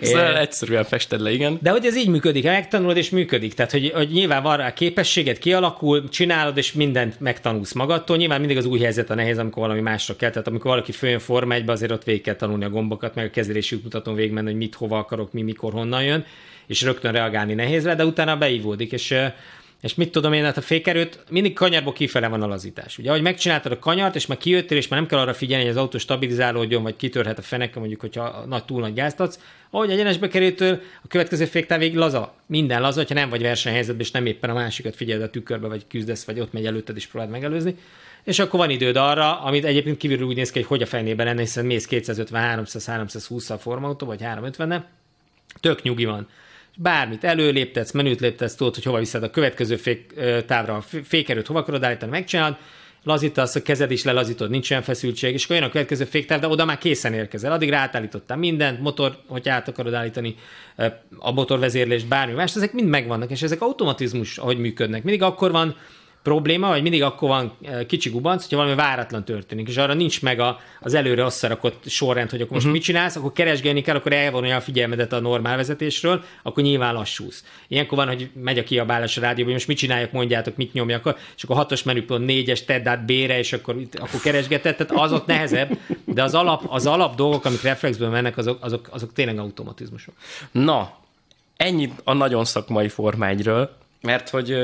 szóval 0.00 0.38
egyszerűen 0.38 0.85
fested 0.85 1.20
le, 1.20 1.32
igen. 1.32 1.58
De 1.62 1.70
hogy 1.70 1.87
ez 1.87 1.96
így 1.96 2.08
működik, 2.08 2.44
megtanulod 2.44 2.96
és 2.96 3.11
működik. 3.11 3.54
Tehát, 3.54 3.70
hogy, 3.70 3.90
hogy 3.94 4.08
nyilván 4.08 4.42
van 4.42 4.56
rá 4.56 4.73
képességed, 4.73 5.38
kialakul, 5.38 6.08
csinálod, 6.08 6.56
és 6.56 6.73
mindent 6.73 7.20
megtanulsz 7.20 7.73
magadtól. 7.73 8.16
Nyilván 8.16 8.38
mindig 8.38 8.56
az 8.56 8.64
új 8.64 8.78
helyzet 8.78 9.11
a 9.11 9.14
nehéz, 9.14 9.38
amikor 9.38 9.62
valami 9.62 9.80
másra 9.80 10.16
kell. 10.16 10.30
Tehát 10.30 10.49
amikor 10.49 10.70
valaki 10.70 10.92
följön 10.92 11.18
Forma 11.18 11.54
1 11.54 11.68
azért 11.68 11.92
ott 11.92 12.04
végig 12.04 12.23
kell 12.23 12.37
tanulni 12.37 12.64
a 12.64 12.70
gombokat, 12.70 13.14
meg 13.14 13.25
a 13.26 13.30
kezelési 13.30 13.75
útmutatón 13.76 14.14
végigmenni, 14.14 14.46
hogy 14.46 14.56
mit, 14.56 14.75
hova 14.75 14.99
akarok, 14.99 15.32
mi, 15.32 15.42
mikor, 15.42 15.73
honnan 15.73 16.02
jön, 16.02 16.25
és 16.66 16.82
rögtön 16.82 17.12
reagálni 17.12 17.54
nehéz 17.54 17.85
rá, 17.85 17.94
de 17.94 18.04
utána 18.04 18.37
beívódik, 18.37 18.92
és 18.92 19.14
és 19.82 19.94
mit 19.94 20.11
tudom 20.11 20.32
én, 20.32 20.44
hát 20.44 20.56
a 20.56 20.61
fékerőt 20.61 21.25
mindig 21.30 21.52
kanyarból 21.52 21.92
kifele 21.92 22.28
van 22.28 22.42
a 22.42 22.46
lazítás. 22.46 22.99
Ugye, 22.99 23.11
ahogy 23.11 23.23
megcsináltad 23.23 23.73
a 23.73 23.78
kanyart, 23.78 24.14
és 24.14 24.26
már 24.26 24.38
kijöttél, 24.38 24.76
és 24.76 24.88
már 24.88 25.00
nem 25.00 25.08
kell 25.08 25.18
arra 25.18 25.35
figyelni, 25.35 25.64
hogy 25.64 25.73
az 25.73 25.80
autó 25.80 25.99
stabilizálódjon, 25.99 26.82
vagy 26.82 26.96
kitörhet 26.96 27.38
a 27.38 27.42
feneke, 27.42 27.78
mondjuk, 27.78 28.00
hogyha 28.00 28.44
nagy, 28.46 28.64
túl 28.64 28.80
nagy 28.80 28.94
gázt 28.94 29.20
adsz. 29.20 29.38
Ahogy 29.70 29.90
egyenesbe 29.90 30.28
kerültől, 30.28 30.80
a 31.02 31.08
következő 31.08 31.44
féktávig 31.44 31.94
laza. 31.94 32.35
Minden 32.46 32.80
laza, 32.80 33.04
ha 33.08 33.14
nem 33.14 33.28
vagy 33.28 33.42
versenyhelyzetben, 33.42 34.04
és 34.04 34.11
nem 34.11 34.26
éppen 34.26 34.50
a 34.50 34.54
másikat 34.54 34.96
figyeld 34.96 35.23
a 35.23 35.30
tükörbe, 35.30 35.68
vagy 35.68 35.85
küzdesz, 35.88 36.25
vagy 36.25 36.40
ott 36.40 36.52
megy 36.52 36.66
előtted, 36.66 36.96
és 36.96 37.06
próbáld 37.06 37.30
megelőzni. 37.30 37.76
És 38.25 38.38
akkor 38.38 38.61
van 38.61 38.70
időd 38.70 38.96
arra, 38.96 39.40
amit 39.40 39.64
egyébként 39.64 39.96
kívülről 39.96 40.26
úgy 40.26 40.37
néz 40.37 40.50
ki, 40.50 40.58
hogy 40.58 40.68
hogy 40.68 40.82
a 40.82 40.87
fejnében 40.87 41.26
lenne, 41.26 41.40
hiszen 41.40 41.66
mész 41.66 41.87
250, 41.87 42.42
300, 42.42 42.87
320 42.87 43.50
a 43.50 43.58
formautó, 43.58 44.06
vagy 44.06 44.23
350 44.23 44.87
tök 45.61 45.82
nyugi 45.82 46.04
van. 46.04 46.28
Bármit 46.78 47.25
előléptetsz, 47.25 47.92
menüt 47.92 48.21
léptetsz, 48.21 48.54
tudod, 48.54 48.75
hogy 48.75 48.85
hova 48.85 48.99
viszed 48.99 49.23
a 49.23 49.30
következő 49.30 49.76
fék, 49.76 50.14
távra 50.47 50.76
a 50.76 50.80
fé- 50.80 51.06
fékerőt, 51.06 51.47
hova 51.47 51.59
akarod 51.59 51.85
állítani, 51.85 52.11
megcsinálod, 52.11 52.56
lazítasz, 53.02 53.54
a 53.54 53.62
kezed 53.62 53.90
is 53.90 54.04
lelazítod, 54.04 54.50
nincs 54.50 54.71
olyan 54.71 54.83
feszültség, 54.83 55.33
és 55.33 55.45
akkor 55.45 55.56
jön 55.56 55.64
a 55.64 55.71
következő 55.71 56.04
féktáv, 56.04 56.40
de 56.40 56.49
oda 56.49 56.64
már 56.64 56.78
készen 56.78 57.12
érkezel. 57.12 57.52
Addig 57.52 57.71
ráállítottál 57.71 58.37
mindent, 58.37 58.80
motor, 58.80 59.18
hogy 59.26 59.49
át 59.49 59.68
akarod 59.68 59.95
állítani, 59.95 60.37
a 61.18 61.33
motorvezérlést, 61.33 62.09
bármi 62.09 62.33
más, 62.33 62.56
ezek 62.56 62.73
mind 62.73 62.88
megvannak, 62.88 63.30
és 63.30 63.42
ezek 63.42 63.61
automatizmus, 63.61 64.38
ahogy 64.38 64.59
működnek. 64.59 65.02
Mindig 65.02 65.23
akkor 65.23 65.50
van 65.50 65.76
probléma, 66.26 66.68
vagy 66.68 66.83
mindig 66.83 67.02
akkor 67.02 67.28
van 67.28 67.52
eh, 67.62 67.85
kicsi 67.85 68.11
gubanc, 68.11 68.42
hogyha 68.42 68.56
valami 68.56 68.75
váratlan 68.75 69.25
történik, 69.25 69.68
és 69.68 69.76
arra 69.76 69.95
nincs 69.95 70.23
meg 70.23 70.40
a, 70.40 70.61
az 70.80 70.95
előre 70.95 71.23
összerakott 71.23 71.88
sorrend, 71.88 72.30
hogy 72.30 72.40
akkor 72.40 72.52
most 72.52 72.64
uh-huh. 72.64 72.78
mit 72.78 72.87
csinálsz, 72.87 73.16
akkor 73.16 73.33
keresgélni 73.33 73.80
kell, 73.80 73.97
akkor 73.97 74.12
elvonja 74.12 74.56
a 74.56 74.61
figyelmedet 74.61 75.12
a 75.12 75.21
normál 75.21 75.56
vezetésről, 75.56 76.25
akkor 76.42 76.62
nyilván 76.62 76.95
lassúsz. 76.95 77.45
Ilyenkor 77.68 77.99
van, 77.99 78.06
hogy 78.06 78.30
megy 78.35 78.59
a 78.59 78.62
kiabálás 78.62 79.16
a 79.16 79.21
rádióban, 79.21 79.45
hogy 79.45 79.52
most 79.52 79.66
mit 79.66 79.76
csináljak, 79.76 80.12
mondjátok, 80.12 80.56
mit 80.56 80.73
nyomjak, 80.73 81.18
és 81.37 81.42
akkor 81.42 81.56
hatos 81.56 81.83
menüpont 81.83 82.26
négyes, 82.26 82.64
tedd 82.64 82.88
át 82.88 83.04
B-re, 83.04 83.38
és 83.38 83.52
akkor, 83.52 83.76
akkor 83.92 84.21
keresgetett, 84.21 84.76
tehát 84.76 85.02
az 85.02 85.12
ott 85.12 85.26
nehezebb, 85.26 85.78
de 86.04 86.23
az 86.23 86.35
alap, 86.35 86.64
az 86.68 86.87
alap 86.87 87.14
dolgok, 87.14 87.45
amik 87.45 87.62
reflexből 87.62 88.11
mennek, 88.11 88.37
azok, 88.37 88.59
azok, 88.64 88.88
azok 88.90 89.12
tényleg 89.12 89.38
automatizmusok. 89.38 90.14
Na, 90.52 90.99
ennyit 91.56 91.92
a 92.04 92.12
nagyon 92.12 92.45
szakmai 92.45 92.88
Forma 92.88 93.26
1-ről, 93.30 93.68
mert 94.00 94.28
hogy 94.28 94.56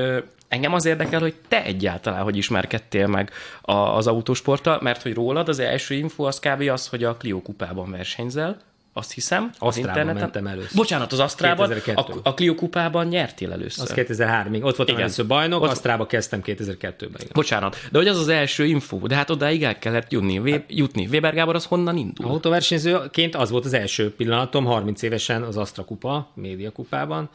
engem 0.53 0.75
az 0.75 0.85
érdekel, 0.85 1.21
hogy 1.21 1.35
te 1.49 1.65
egyáltalán 1.65 2.23
hogy 2.23 2.37
ismerkedtél 2.37 3.07
meg 3.07 3.31
a, 3.63 3.73
az 3.73 4.07
autósporttal, 4.07 4.79
mert 4.83 5.03
hogy 5.03 5.15
rólad 5.15 5.49
az 5.49 5.59
első 5.59 5.95
info 5.95 6.25
az 6.25 6.41
kb. 6.41 6.69
az, 6.69 6.89
hogy 6.89 7.05
a 7.05 7.17
Clio 7.17 7.43
kupában 7.43 7.91
versenyzel, 7.91 8.57
azt 8.93 9.13
hiszem. 9.13 9.45
az 9.45 9.53
Asztrában 9.59 9.89
interneten. 9.89 10.23
mentem 10.23 10.47
először. 10.47 10.71
Bocsánat, 10.75 11.13
az 11.13 11.19
Asztrában, 11.19 11.71
2002-ben. 11.71 11.95
a, 11.95 12.29
a 12.29 12.35
Clio 12.35 12.55
kupában 12.55 13.07
nyertél 13.07 13.53
először. 13.53 13.85
Az 13.85 13.93
2003-ig. 13.97 14.55
Ott 14.55 14.77
voltam 14.77 14.87
Igen. 14.87 14.99
először 15.01 15.27
bajnok, 15.27 15.63
Ott-. 15.63 15.71
Asztrába 15.71 16.07
kezdtem 16.07 16.41
2002-ben. 16.45 17.11
Igen. 17.15 17.29
Bocsánat, 17.33 17.77
de 17.91 17.99
hogy 17.99 18.09
az 18.09 18.19
az 18.19 18.29
első 18.29 18.65
info, 18.65 19.07
de 19.07 19.15
hát 19.15 19.31
odáig 19.31 19.63
el 19.63 19.79
kellett 19.79 20.13
jutni. 20.13 20.41
Vé, 20.41 20.65
jutni. 20.69 21.07
Weber 21.07 21.35
Gábor 21.35 21.55
az 21.55 21.65
honnan 21.65 21.97
indul? 21.97 22.27
Autóversenyzőként 22.27 23.35
az 23.37 23.51
volt 23.51 23.65
az 23.65 23.73
első 23.73 24.15
pillanatom, 24.15 24.65
30 24.65 25.03
évesen 25.03 25.43
az 25.43 25.57
Astra 25.57 25.85
kupa, 25.85 26.31
média 26.35 26.71
kupában, 26.71 27.31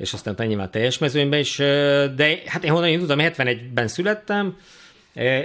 és 0.00 0.12
aztán 0.12 0.32
utána 0.32 0.48
nyilván 0.48 0.70
teljes 0.70 0.98
mezőnyben 0.98 1.40
is, 1.40 1.56
de 2.16 2.42
hát 2.46 2.64
én 2.64 2.70
honnan 2.70 2.88
indultam, 2.88 3.18
71-ben 3.20 3.88
születtem, 3.88 4.56
ö, 5.14 5.38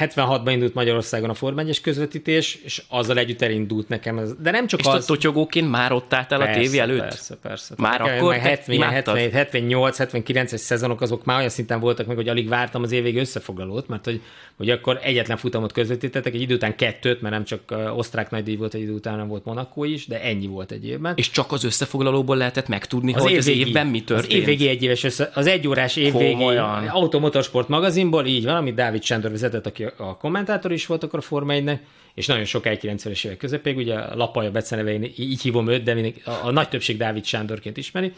76-ban 0.00 0.50
indult 0.50 0.74
Magyarországon 0.74 1.30
a 1.30 1.34
Forma 1.34 1.60
1 1.60 1.80
közvetítés, 1.80 2.58
és 2.64 2.82
azzal 2.88 3.18
együtt 3.18 3.42
elindult 3.42 3.88
nekem 3.88 4.18
ez. 4.18 4.34
De 4.38 4.50
nem 4.50 4.66
csak 4.66 4.80
És 4.80 4.86
az... 4.86 5.04
totyogóként 5.04 5.70
már 5.70 5.92
ott 5.92 6.14
álltál 6.14 6.40
a 6.40 6.50
tévé 6.50 6.78
előtt? 6.78 7.00
Persze, 7.00 7.36
persze. 7.36 7.74
Már 7.76 8.00
Nekem 8.00 8.16
akkor 8.16 8.30
már 8.30 8.42
te 8.42 8.48
70, 8.48 8.74
imádtad? 8.74 9.16
77, 9.16 9.32
78, 9.32 9.96
79-es 10.00 10.56
szezonok 10.56 11.00
azok 11.00 11.24
már 11.24 11.36
olyan 11.36 11.48
szinten 11.48 11.80
voltak 11.80 12.06
meg, 12.06 12.16
hogy 12.16 12.28
alig 12.28 12.48
vártam 12.48 12.82
az 12.82 12.92
évvégi 12.92 13.18
összefoglalót, 13.18 13.88
mert 13.88 14.04
hogy, 14.04 14.20
hogy 14.62 14.70
akkor 14.70 14.98
egyetlen 15.02 15.36
futamot 15.36 15.72
közvetítettek, 15.72 16.34
egy 16.34 16.40
idő 16.40 16.54
után 16.54 16.76
kettőt, 16.76 17.20
mert 17.20 17.34
nem 17.34 17.44
csak 17.44 17.74
osztrák 17.96 18.30
nagydíj 18.30 18.56
volt, 18.56 18.74
egy 18.74 18.80
idő 18.80 18.92
után 18.92 19.16
nem 19.16 19.28
volt 19.28 19.44
Monaco 19.44 19.84
is, 19.84 20.06
de 20.06 20.22
ennyi 20.22 20.46
volt 20.46 20.72
egy 20.72 20.86
évben. 20.86 21.12
És 21.16 21.30
csak 21.30 21.52
az 21.52 21.64
összefoglalóból 21.64 22.36
lehetett 22.36 22.68
megtudni, 22.68 23.12
hogy 23.12 23.36
az 23.36 23.46
évvégi- 23.46 23.68
évben 23.68 23.86
mi 23.86 23.98
Az 23.98 24.04
történt? 24.04 24.32
évvégi 24.32 24.68
egyéves 24.68 25.04
össze, 25.04 25.30
az 25.34 25.46
egyórás 25.46 25.96
évvégi 25.96 26.32
Komolyan. 26.32 26.86
Automotorsport 26.88 27.68
magazinból, 27.68 28.26
így 28.26 28.44
van, 28.44 28.56
amit 28.56 28.74
Dávid 28.74 29.02
Sándor 29.02 29.30
vezetett, 29.30 29.66
aki 29.66 29.84
a 29.96 30.16
kommentátor 30.16 30.72
is 30.72 30.86
volt 30.86 31.02
akkor 31.02 31.18
a 31.18 31.22
Forma 31.22 31.52
1 31.52 31.78
és 32.14 32.26
nagyon 32.26 32.44
sokáig 32.44 32.78
90-es 32.82 33.24
évek 33.24 33.36
közepéig, 33.36 33.76
ugye 33.76 33.94
a 33.94 34.16
Lapalja 34.16 34.50
beceneve, 34.50 34.92
én 34.92 35.12
így 35.16 35.42
hívom 35.42 35.68
őt, 35.68 35.82
de 35.82 36.12
a, 36.24 36.30
a 36.42 36.50
nagy 36.50 36.68
többség 36.68 36.96
Dávid 36.96 37.24
Sándorként 37.24 37.76
ismeri, 37.76 38.12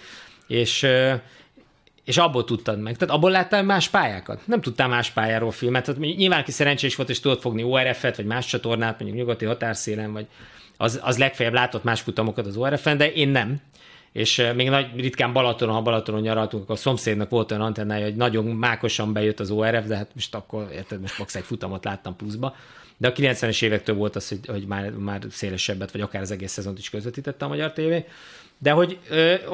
és 0.47 0.87
és 2.05 2.17
abból 2.17 2.45
tudtad 2.45 2.81
meg. 2.81 2.97
Tehát 2.97 3.15
abból 3.15 3.31
láttál 3.31 3.63
más 3.63 3.89
pályákat. 3.89 4.47
Nem 4.47 4.61
tudtál 4.61 4.89
más 4.89 5.11
pályáról 5.11 5.51
filmet. 5.51 5.85
Tehát 5.85 6.01
nyilván, 6.01 6.41
aki 6.41 6.51
szerencsés 6.51 6.97
volt, 6.97 7.11
és 7.11 7.21
tudott 7.21 7.41
fogni 7.41 7.63
ORF-et, 7.63 8.17
vagy 8.17 8.27
más 8.27 8.47
csatornát, 8.47 9.01
mondjuk 9.01 9.21
nyugati 9.21 9.45
határszélen, 9.45 10.13
vagy 10.13 10.27
az, 10.77 11.01
az 11.03 11.19
legfeljebb 11.19 11.55
látott 11.55 11.85
más 11.85 12.01
futamokat 12.01 12.47
az 12.47 12.57
ORF-en, 12.57 12.97
de 12.97 13.13
én 13.13 13.29
nem. 13.29 13.61
És 14.13 14.47
még 14.55 14.69
nagy, 14.69 14.87
ritkán 14.97 15.33
Balatonon, 15.33 15.75
ha 15.75 15.83
Balatonon 15.83 16.21
nyaraltunk, 16.21 16.63
akkor 16.63 16.75
a 16.75 16.79
szomszédnak 16.79 17.31
volt 17.31 17.51
olyan 17.51 17.63
antennája, 17.63 18.05
hogy 18.05 18.17
nagyon 18.17 18.45
mákosan 18.45 19.13
bejött 19.13 19.41
az 19.41 19.51
ORF, 19.51 19.87
de 19.87 19.97
hát 19.97 20.11
most 20.15 20.35
akkor, 20.35 20.69
érted, 20.73 21.01
most 21.01 21.19
max 21.19 21.35
egy 21.35 21.45
futamot 21.45 21.85
láttam 21.85 22.17
pluszba. 22.17 22.57
De 22.97 23.09
a 23.09 23.13
90-es 23.13 23.63
évektől 23.63 23.97
volt 23.97 24.17
az, 24.17 24.29
hogy, 24.29 24.47
hogy 24.47 24.67
már, 24.67 24.91
már 24.91 25.21
szélesebbet, 25.31 25.91
vagy 25.93 26.01
akár 26.01 26.23
az 26.23 26.31
egész 26.31 26.53
szezont 26.53 26.79
is 26.79 26.91
közvetítette 26.91 27.45
a 27.45 27.49
Magyar 27.49 27.73
TV. 27.73 27.93
De 28.59 28.71
hogy 28.71 28.99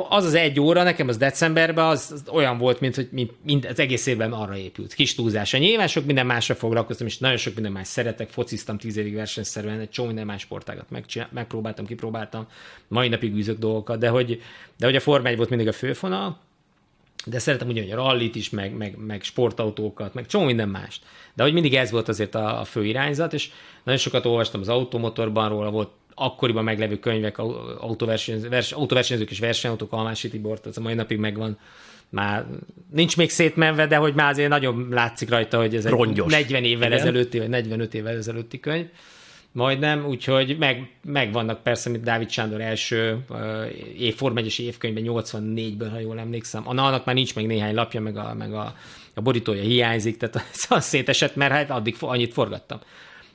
az 0.08 0.24
az 0.24 0.34
egy 0.34 0.60
óra, 0.60 0.82
nekem 0.82 1.08
az 1.08 1.16
decemberben, 1.16 1.86
az, 1.86 2.10
az 2.12 2.28
olyan 2.28 2.58
volt, 2.58 2.80
mint 2.80 2.94
hogy 2.94 3.08
mint 3.44 3.66
az 3.66 3.78
egész 3.78 4.06
évben 4.06 4.32
arra 4.32 4.56
épült. 4.56 4.94
Kis 4.94 5.14
túlzása. 5.14 5.58
Nyilván 5.58 5.86
sok 5.86 6.04
minden 6.04 6.26
másra 6.26 6.54
foglalkoztam, 6.54 7.06
és 7.06 7.18
nagyon 7.18 7.36
sok 7.36 7.54
minden 7.54 7.72
más 7.72 7.88
szeretek. 7.88 8.28
Fociztam 8.28 8.78
tíz 8.78 8.96
évig 8.96 9.14
versenyszerűen, 9.14 9.80
egy 9.80 9.90
csomó 9.90 10.06
minden 10.06 10.26
más 10.26 10.40
sportágat 10.40 10.90
megcsinál- 10.90 11.32
megpróbáltam, 11.32 11.86
kipróbáltam. 11.86 12.46
Mai 12.88 13.08
napig 13.08 13.34
űzök 13.34 13.58
dolgokat, 13.58 13.98
de 13.98 14.08
hogy, 14.08 14.42
de 14.78 14.86
hogy 14.86 14.96
a 14.96 15.00
Forma 15.00 15.28
1 15.28 15.36
volt 15.36 15.48
mindig 15.48 15.68
a 15.68 15.72
főfonal, 15.72 16.38
de 17.24 17.38
szeretem 17.38 17.68
ugyanúgy 17.68 17.90
a 17.90 17.96
rallit 17.96 18.34
is, 18.34 18.50
meg, 18.50 18.76
meg, 18.76 18.96
meg 19.06 19.22
sportautókat, 19.22 20.14
meg 20.14 20.26
csomó 20.26 20.44
minden 20.44 20.68
mást. 20.68 21.02
De 21.34 21.42
hogy 21.42 21.52
mindig 21.52 21.74
ez 21.74 21.90
volt 21.90 22.08
azért 22.08 22.34
a, 22.34 22.60
a 22.60 22.64
fő 22.64 22.84
irányzat, 22.84 23.32
és 23.32 23.50
nagyon 23.84 24.00
sokat 24.00 24.26
olvastam 24.26 24.60
az 24.60 24.68
automotorban 24.68 25.48
róla, 25.48 25.70
volt 25.70 25.90
akkoriban 26.14 26.64
meglevő 26.64 26.98
könyvek, 26.98 27.38
au- 27.38 27.80
autóversenyző, 27.80 28.48
vers, 28.48 28.72
autóversenyzők 28.72 29.30
és 29.30 29.38
versenyautók, 29.38 29.92
Almási 29.92 30.28
Tibort, 30.28 30.66
az 30.66 30.78
a 30.78 30.80
mai 30.80 30.94
napig 30.94 31.18
megvan. 31.18 31.58
Már 32.08 32.46
nincs 32.92 33.16
még 33.16 33.30
szétmenve, 33.30 33.86
de 33.86 33.96
hogy 33.96 34.14
már 34.14 34.30
azért 34.30 34.48
nagyon 34.48 34.88
látszik 34.90 35.28
rajta, 35.28 35.58
hogy 35.58 35.74
ez 35.74 35.84
egy 35.84 35.92
Rongyos. 35.92 36.32
40 36.32 36.64
évvel 36.64 36.86
Igen. 36.86 37.00
ezelőtti, 37.00 37.38
vagy 37.38 37.48
45 37.48 37.94
évvel 37.94 38.16
ezelőtti 38.16 38.60
könyv. 38.60 38.86
Majdnem, 39.52 40.06
úgyhogy 40.06 40.58
meg, 40.58 40.90
megvannak 41.04 41.62
persze, 41.62 41.90
mint 41.90 42.04
Dávid 42.04 42.30
Sándor 42.30 42.60
első 42.60 43.18
uh, 43.28 43.38
év, 43.98 44.14
Form 44.14 44.36
1 44.36 44.54
évkönyvben 44.58 45.04
84-ből, 45.06 45.88
ha 45.90 45.98
jól 45.98 46.18
emlékszem. 46.18 46.68
A 46.68 46.70
annak 46.70 47.04
már 47.04 47.14
nincs 47.14 47.34
meg 47.34 47.46
néhány 47.46 47.74
lapja, 47.74 48.00
meg 48.00 48.16
a, 48.16 48.34
meg 48.34 48.54
a, 48.54 48.74
a 49.14 49.20
borítója 49.20 49.62
hiányzik, 49.62 50.16
tehát 50.16 50.46
az, 50.68 50.84
szétesett, 50.84 51.34
mert 51.36 51.52
hát 51.52 51.70
addig 51.70 51.96
annyit 52.00 52.32
forgattam. 52.32 52.80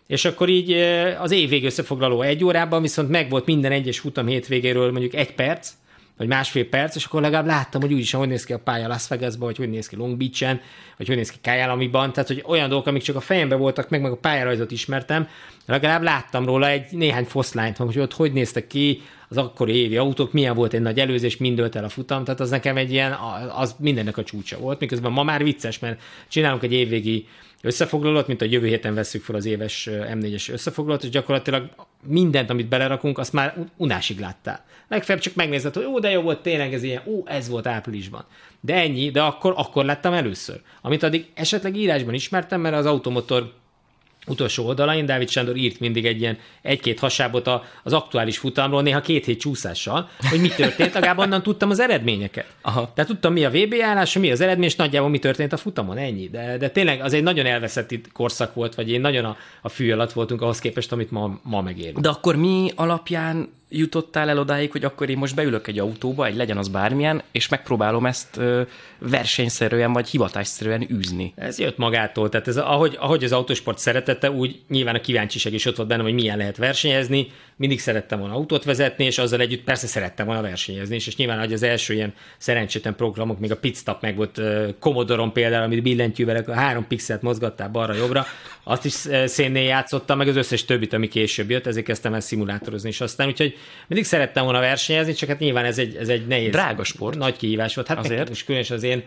És 0.07 0.25
akkor 0.25 0.49
így 0.49 0.71
az 1.19 1.31
évvég 1.31 1.65
összefoglaló 1.65 2.21
egy 2.21 2.43
órában 2.43 2.81
viszont 2.81 3.09
megvolt 3.09 3.45
minden 3.45 3.71
egyes 3.71 3.99
futam 3.99 4.27
hétvégéről 4.27 4.91
mondjuk 4.91 5.13
egy 5.13 5.33
perc, 5.33 5.71
vagy 6.17 6.27
másfél 6.27 6.69
perc, 6.69 6.95
és 6.95 7.05
akkor 7.05 7.21
legalább 7.21 7.45
láttam, 7.45 7.81
hogy 7.81 7.93
úgyis 7.93 8.11
hogy 8.11 8.27
néz 8.27 8.43
ki 8.43 8.53
a 8.53 8.59
pálya 8.59 8.87
Las 8.87 9.07
Vegasban, 9.07 9.47
vagy 9.47 9.57
hogy 9.57 9.69
néz 9.69 9.87
ki 9.87 9.95
Long 9.95 10.17
Beach-en, 10.17 10.61
vagy 10.97 11.07
hogy 11.07 11.15
néz 11.15 11.31
ki 11.31 11.37
Kyalamiban, 11.41 12.13
tehát 12.13 12.29
hogy 12.29 12.43
olyan 12.47 12.69
dolgok, 12.69 12.87
amik 12.87 13.01
csak 13.01 13.15
a 13.15 13.19
fejembe 13.19 13.55
voltak, 13.55 13.89
meg 13.89 14.01
meg 14.01 14.11
a 14.11 14.17
pályarajzot 14.17 14.71
ismertem, 14.71 15.27
legalább 15.65 16.01
láttam 16.01 16.45
róla 16.45 16.69
egy 16.69 16.85
néhány 16.91 17.25
foszlányt, 17.25 17.77
hogy 17.77 17.99
ott 17.99 18.13
hogy 18.13 18.33
néztek 18.33 18.67
ki 18.67 19.01
az 19.29 19.37
akkori 19.37 19.75
évi 19.75 19.97
autók, 19.97 20.33
milyen 20.33 20.55
volt 20.55 20.73
egy 20.73 20.81
nagy 20.81 20.99
előzés, 20.99 21.37
mind 21.37 21.59
ölt 21.59 21.75
el 21.75 21.83
a 21.83 21.89
futam, 21.89 22.23
tehát 22.23 22.39
az 22.39 22.49
nekem 22.49 22.77
egy 22.77 22.91
ilyen, 22.91 23.15
az 23.55 23.75
mindennek 23.79 24.17
a 24.17 24.23
csúcsa 24.23 24.57
volt, 24.57 24.79
miközben 24.79 25.11
ma 25.11 25.23
már 25.23 25.43
vicces, 25.43 25.79
mert 25.79 26.01
csinálunk 26.27 26.63
egy 26.63 26.73
évvégi 26.73 27.27
összefoglalót, 27.65 28.28
mint 28.28 28.41
a 28.41 28.45
jövő 28.45 28.67
héten 28.67 28.93
veszük 28.93 29.23
fel 29.23 29.36
az 29.36 29.45
éves 29.45 29.89
M4-es 29.91 30.51
összefoglalót, 30.51 31.04
és 31.04 31.10
gyakorlatilag 31.10 31.69
mindent, 32.08 32.49
amit 32.49 32.67
belerakunk, 32.67 33.17
azt 33.17 33.34
már 33.34 33.56
unásig 33.78 34.19
láttál. 34.19 34.65
Legfeljebb 34.88 35.23
csak 35.23 35.36
megnézed, 35.36 35.73
hogy 35.73 35.86
ó, 35.86 35.99
de 35.99 36.10
jó 36.10 36.21
volt, 36.21 36.41
tényleg 36.41 36.73
ez 36.73 36.84
ilyen, 36.84 37.01
ó, 37.06 37.23
ez 37.25 37.49
volt 37.49 37.67
áprilisban. 37.67 38.25
De 38.62 38.73
ennyi, 38.73 39.12
de 39.12 39.21
akkor, 39.21 39.54
akkor 39.58 39.86
láttam 39.86 40.13
először. 40.13 40.62
Amit 40.82 41.04
addig 41.04 41.25
esetleg 41.34 41.75
írásban 41.75 42.13
ismertem, 42.13 42.62
mert 42.62 42.75
az 42.75 42.86
automotor 42.86 43.54
utolsó 44.27 44.65
oldalain 44.65 45.05
Dávid 45.05 45.29
Sándor 45.29 45.55
írt 45.55 45.79
mindig 45.79 46.05
egy 46.05 46.21
ilyen 46.21 46.38
egy-két 46.61 46.99
hasábot 46.99 47.49
az 47.83 47.93
aktuális 47.93 48.38
futamról, 48.38 48.81
néha 48.81 49.01
két 49.01 49.25
hét 49.25 49.39
csúszással, 49.39 50.09
hogy 50.29 50.39
mi 50.39 50.47
történt, 50.47 50.93
legalább 50.93 51.17
onnan 51.17 51.43
tudtam 51.43 51.69
az 51.69 51.79
eredményeket. 51.79 52.45
Aha. 52.61 52.91
Tehát 52.93 53.09
tudtam, 53.09 53.33
mi 53.33 53.45
a 53.45 53.49
VB 53.49 53.75
állása, 53.81 54.19
mi 54.19 54.31
az 54.31 54.41
eredmény, 54.41 54.67
és 54.67 54.75
nagyjából 54.75 55.09
mi 55.09 55.19
történt 55.19 55.53
a 55.53 55.57
futamon, 55.57 55.97
ennyi. 55.97 56.29
De, 56.29 56.57
de 56.57 56.69
tényleg 56.69 57.01
az 57.01 57.13
egy 57.13 57.23
nagyon 57.23 57.45
elveszett 57.45 57.93
korszak 58.13 58.53
volt, 58.53 58.75
vagy 58.75 58.91
én 58.91 59.01
nagyon 59.01 59.25
a, 59.25 59.38
a 59.61 59.69
fű 59.69 59.91
alatt 59.91 60.13
voltunk 60.13 60.41
ahhoz 60.41 60.59
képest, 60.59 60.91
amit 60.91 61.11
ma, 61.11 61.39
ma 61.43 61.61
megérünk. 61.61 61.99
De 61.99 62.09
akkor 62.09 62.35
mi 62.35 62.71
alapján 62.75 63.49
jutottál 63.77 64.29
el 64.29 64.39
odáig, 64.39 64.71
hogy 64.71 64.83
akkor 64.83 65.09
én 65.09 65.17
most 65.17 65.35
beülök 65.35 65.67
egy 65.67 65.79
autóba, 65.79 66.25
egy 66.25 66.35
legyen 66.35 66.57
az 66.57 66.67
bármilyen, 66.67 67.23
és 67.31 67.49
megpróbálom 67.49 68.05
ezt 68.05 68.38
ö, 68.38 68.61
versenyszerűen 68.99 69.93
vagy 69.93 70.09
hivatásszerűen 70.09 70.88
űzni. 70.91 71.33
Ez 71.35 71.59
jött 71.59 71.77
magától, 71.77 72.29
tehát 72.29 72.47
ez, 72.47 72.57
ahogy, 72.57 72.97
ahogy 72.99 73.23
az 73.23 73.31
autósport 73.31 73.77
szeretette, 73.77 74.31
úgy 74.31 74.59
nyilván 74.69 74.95
a 74.95 75.01
kíváncsiság 75.01 75.53
is 75.53 75.65
ott 75.65 75.75
volt 75.75 75.89
bennem, 75.89 76.05
hogy 76.05 76.13
milyen 76.13 76.38
lehet 76.38 76.57
versenyezni, 76.57 77.27
mindig 77.55 77.79
szerettem 77.79 78.19
volna 78.19 78.33
autót 78.33 78.63
vezetni, 78.63 79.05
és 79.05 79.17
azzal 79.17 79.39
együtt 79.39 79.63
persze 79.63 79.88
szerettem 79.88 80.25
volna 80.25 80.41
versenyezni, 80.41 80.95
és, 80.95 81.07
és 81.07 81.15
nyilván 81.15 81.39
hogy 81.39 81.53
az 81.53 81.63
első 81.63 81.93
ilyen 81.93 82.13
szerencsétlen 82.38 82.95
programok, 82.95 83.39
még 83.39 83.51
a 83.51 83.57
pitstop 83.57 84.01
meg 84.01 84.15
volt 84.15 84.41
Commodore-on 84.79 85.33
például, 85.33 85.63
amit 85.63 85.83
billentyűvel 85.83 86.43
a 86.47 86.53
három 86.53 86.88
pixelt 86.88 87.21
mozgattál 87.21 87.69
balra-jobbra, 87.69 88.25
azt 88.67 88.85
is 88.85 88.93
szénnél 89.25 89.63
játszottam, 89.63 90.17
meg 90.17 90.27
az 90.27 90.35
összes 90.35 90.65
többit, 90.65 90.93
ami 90.93 91.07
később 91.07 91.49
jött, 91.49 91.67
ezért 91.67 91.85
kezdtem 91.85 92.13
el 92.13 92.19
szimulátorozni, 92.19 92.89
és 92.89 93.01
aztán. 93.01 93.27
Úgyhogy 93.27 93.57
mindig 93.88 94.08
szerettem 94.08 94.43
volna 94.43 94.60
versenyezni, 94.60 95.13
csak 95.13 95.30
hát 95.30 95.39
nyilván 95.39 95.65
ez 95.65 95.78
egy, 95.78 95.95
ez 95.95 96.10
egy 96.10 96.28
nehéz. 96.28 96.51
Drága 96.51 96.84
sport. 96.84 97.17
Nagy 97.17 97.38
kihívás 97.38 97.75
volt. 97.75 97.88
Hát 97.88 97.97
azért. 97.97 98.30
most 98.30 98.45
különösen 98.45 98.78
az 98.78 98.84
én 98.84 99.04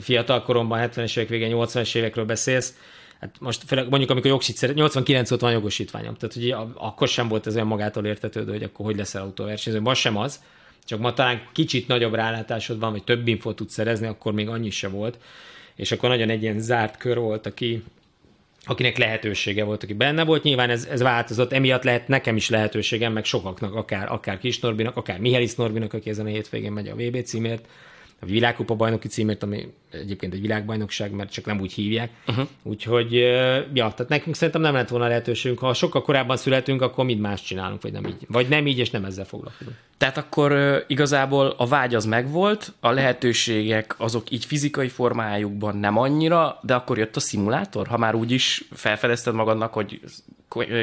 fiatal 0.00 0.42
koromban, 0.42 0.90
70-es 0.92 1.16
évek 1.16 1.28
végén, 1.28 1.52
80-es 1.54 1.94
évekről 1.94 2.24
beszélsz, 2.24 2.74
hát 3.20 3.36
most 3.40 3.62
főleg 3.66 3.88
mondjuk, 3.88 4.10
amikor 4.10 4.30
jogsit 4.30 4.56
szeret, 4.56 4.74
89 4.74 5.30
óta 5.30 5.44
van 5.44 5.54
jogosítványom, 5.54 6.14
tehát 6.14 6.34
hogy 6.34 6.72
akkor 6.74 7.08
sem 7.08 7.28
volt 7.28 7.46
ez 7.46 7.54
olyan 7.54 7.66
magától 7.66 8.06
értetődő, 8.06 8.52
hogy 8.52 8.62
akkor 8.62 8.86
hogy 8.86 8.96
leszel 8.96 9.22
autóversenyző, 9.22 9.80
ma 9.80 9.94
sem 9.94 10.16
az, 10.16 10.42
csak 10.84 10.98
ma 10.98 11.14
talán 11.14 11.42
kicsit 11.52 11.88
nagyobb 11.88 12.14
rálátásod 12.14 12.78
van, 12.78 12.90
vagy 12.90 13.04
több 13.04 13.28
infót 13.28 13.56
tudsz 13.56 13.72
szerezni, 13.72 14.06
akkor 14.06 14.32
még 14.32 14.48
annyi 14.48 14.70
se 14.70 14.88
volt, 14.88 15.18
és 15.74 15.92
akkor 15.92 16.08
nagyon 16.08 16.30
egy 16.30 16.42
ilyen 16.42 16.60
zárt 16.60 16.96
kör 16.96 17.18
volt, 17.18 17.46
aki, 17.46 17.82
akinek 18.68 18.98
lehetősége 18.98 19.64
volt, 19.64 19.82
aki 19.82 19.94
benne 19.94 20.24
volt. 20.24 20.42
Nyilván 20.42 20.70
ez, 20.70 20.88
ez 20.90 21.02
változott, 21.02 21.52
emiatt 21.52 21.82
lehet 21.82 22.08
nekem 22.08 22.36
is 22.36 22.48
lehetőségem, 22.50 23.12
meg 23.12 23.24
sokaknak, 23.24 23.74
akár, 23.74 24.12
akár 24.12 24.38
Kis 24.38 24.58
Norbinak, 24.58 24.96
akár 24.96 25.18
Mihály 25.18 25.48
Norbinak, 25.56 25.92
aki 25.92 26.10
ezen 26.10 26.26
a 26.26 26.28
hétvégén 26.28 26.72
megy 26.72 26.88
a 26.88 26.94
VB 26.94 27.22
címért, 27.22 27.66
a 28.20 28.26
világkupa 28.26 28.74
bajnoki 28.74 29.08
címért, 29.08 29.42
ami 29.42 29.72
egyébként 29.90 30.34
egy 30.34 30.40
világbajnokság, 30.40 31.10
mert 31.10 31.32
csak 31.32 31.44
nem 31.44 31.60
úgy 31.60 31.72
hívják. 31.72 32.10
Uh-huh. 32.26 32.48
Úgyhogy, 32.62 33.12
ja, 33.12 33.62
tehát 33.72 34.08
nekünk 34.08 34.34
szerintem 34.36 34.62
nem 34.62 34.74
lett 34.74 34.88
volna 34.88 35.06
lehetőségünk. 35.06 35.60
Ha 35.60 35.74
sokkal 35.74 36.02
korábban 36.02 36.36
születünk, 36.36 36.82
akkor 36.82 37.04
mind 37.04 37.20
más 37.20 37.42
csinálunk, 37.42 37.82
vagy 37.82 37.92
nem 37.92 38.06
így. 38.06 38.26
Vagy 38.28 38.48
nem 38.48 38.66
így, 38.66 38.78
és 38.78 38.90
nem 38.90 39.04
ezzel 39.04 39.24
foglalkozunk. 39.24 39.76
Tehát 39.98 40.16
akkor 40.16 40.84
igazából 40.86 41.54
a 41.56 41.66
vágy 41.66 41.94
az 41.94 42.04
megvolt, 42.04 42.72
a 42.80 42.90
lehetőségek 42.90 43.94
azok 43.98 44.30
így 44.30 44.44
fizikai 44.44 44.88
formájukban 44.88 45.76
nem 45.76 45.98
annyira, 45.98 46.58
de 46.62 46.74
akkor 46.74 46.98
jött 46.98 47.16
a 47.16 47.20
szimulátor, 47.20 47.86
ha 47.86 47.98
már 47.98 48.14
úgy 48.14 48.30
is 48.30 48.64
felfedezted 48.72 49.34
magadnak, 49.34 49.72
hogy 49.72 50.00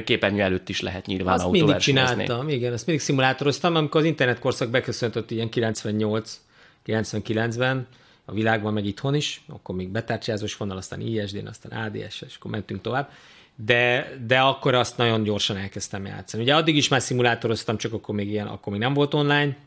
képernyő 0.05 0.41
előtt 0.41 0.69
is 0.69 0.81
lehet 0.81 1.05
nyilván 1.05 1.33
Azt 1.33 1.51
mindig 1.51 1.75
csináltam, 1.75 2.49
igen, 2.49 2.73
ezt 2.73 2.85
mindig 2.85 3.05
szimulátoroztam, 3.05 3.75
amikor 3.75 4.01
az 4.01 4.07
internetkorszak 4.07 4.69
beköszöntött 4.69 5.31
ilyen 5.31 5.49
98 5.49 6.39
99-ben, 6.85 7.87
a 8.25 8.33
világban, 8.33 8.73
meg 8.73 8.85
itthon 8.85 9.15
is, 9.15 9.41
akkor 9.47 9.75
még 9.75 9.89
betárcsázós 9.89 10.57
vonal, 10.57 10.77
aztán 10.77 11.01
ISD-n, 11.01 11.47
aztán 11.47 11.85
ADS, 11.85 12.21
és 12.21 12.35
akkor 12.35 12.51
mentünk 12.51 12.81
tovább. 12.81 13.11
De, 13.55 14.13
de 14.25 14.39
akkor 14.39 14.73
azt 14.73 14.97
nagyon 14.97 15.23
gyorsan 15.23 15.57
elkezdtem 15.57 16.05
játszani. 16.05 16.43
Ugye 16.43 16.55
addig 16.55 16.75
is 16.75 16.87
már 16.87 17.01
szimulátoroztam, 17.01 17.77
csak 17.77 17.93
akkor 17.93 18.15
még 18.15 18.29
ilyen, 18.29 18.47
akkor 18.47 18.71
még 18.71 18.81
nem 18.81 18.93
volt 18.93 19.13
online, 19.13 19.57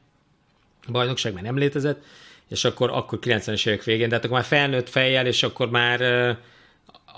a 0.87 0.91
bajnokság 0.91 1.33
már 1.33 1.43
nem 1.43 1.57
létezett, 1.57 2.05
és 2.49 2.65
akkor, 2.65 2.91
akkor 2.91 3.19
90-es 3.23 3.67
évek 3.67 3.85
végén, 3.85 4.09
de 4.09 4.15
hát 4.15 4.25
akkor 4.25 4.37
már 4.37 4.47
felnőtt 4.47 4.89
fejjel, 4.89 5.27
és 5.27 5.43
akkor 5.43 5.71
már 5.71 6.01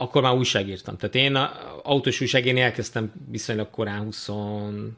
akkor 0.00 0.22
már 0.22 0.34
újságírtam. 0.34 0.96
Tehát 0.96 1.14
én 1.14 1.34
a, 1.34 1.52
autós 1.82 2.20
újságírni 2.20 2.60
elkezdtem 2.60 3.12
viszonylag 3.30 3.70
korán, 3.70 4.02
22 4.02 4.94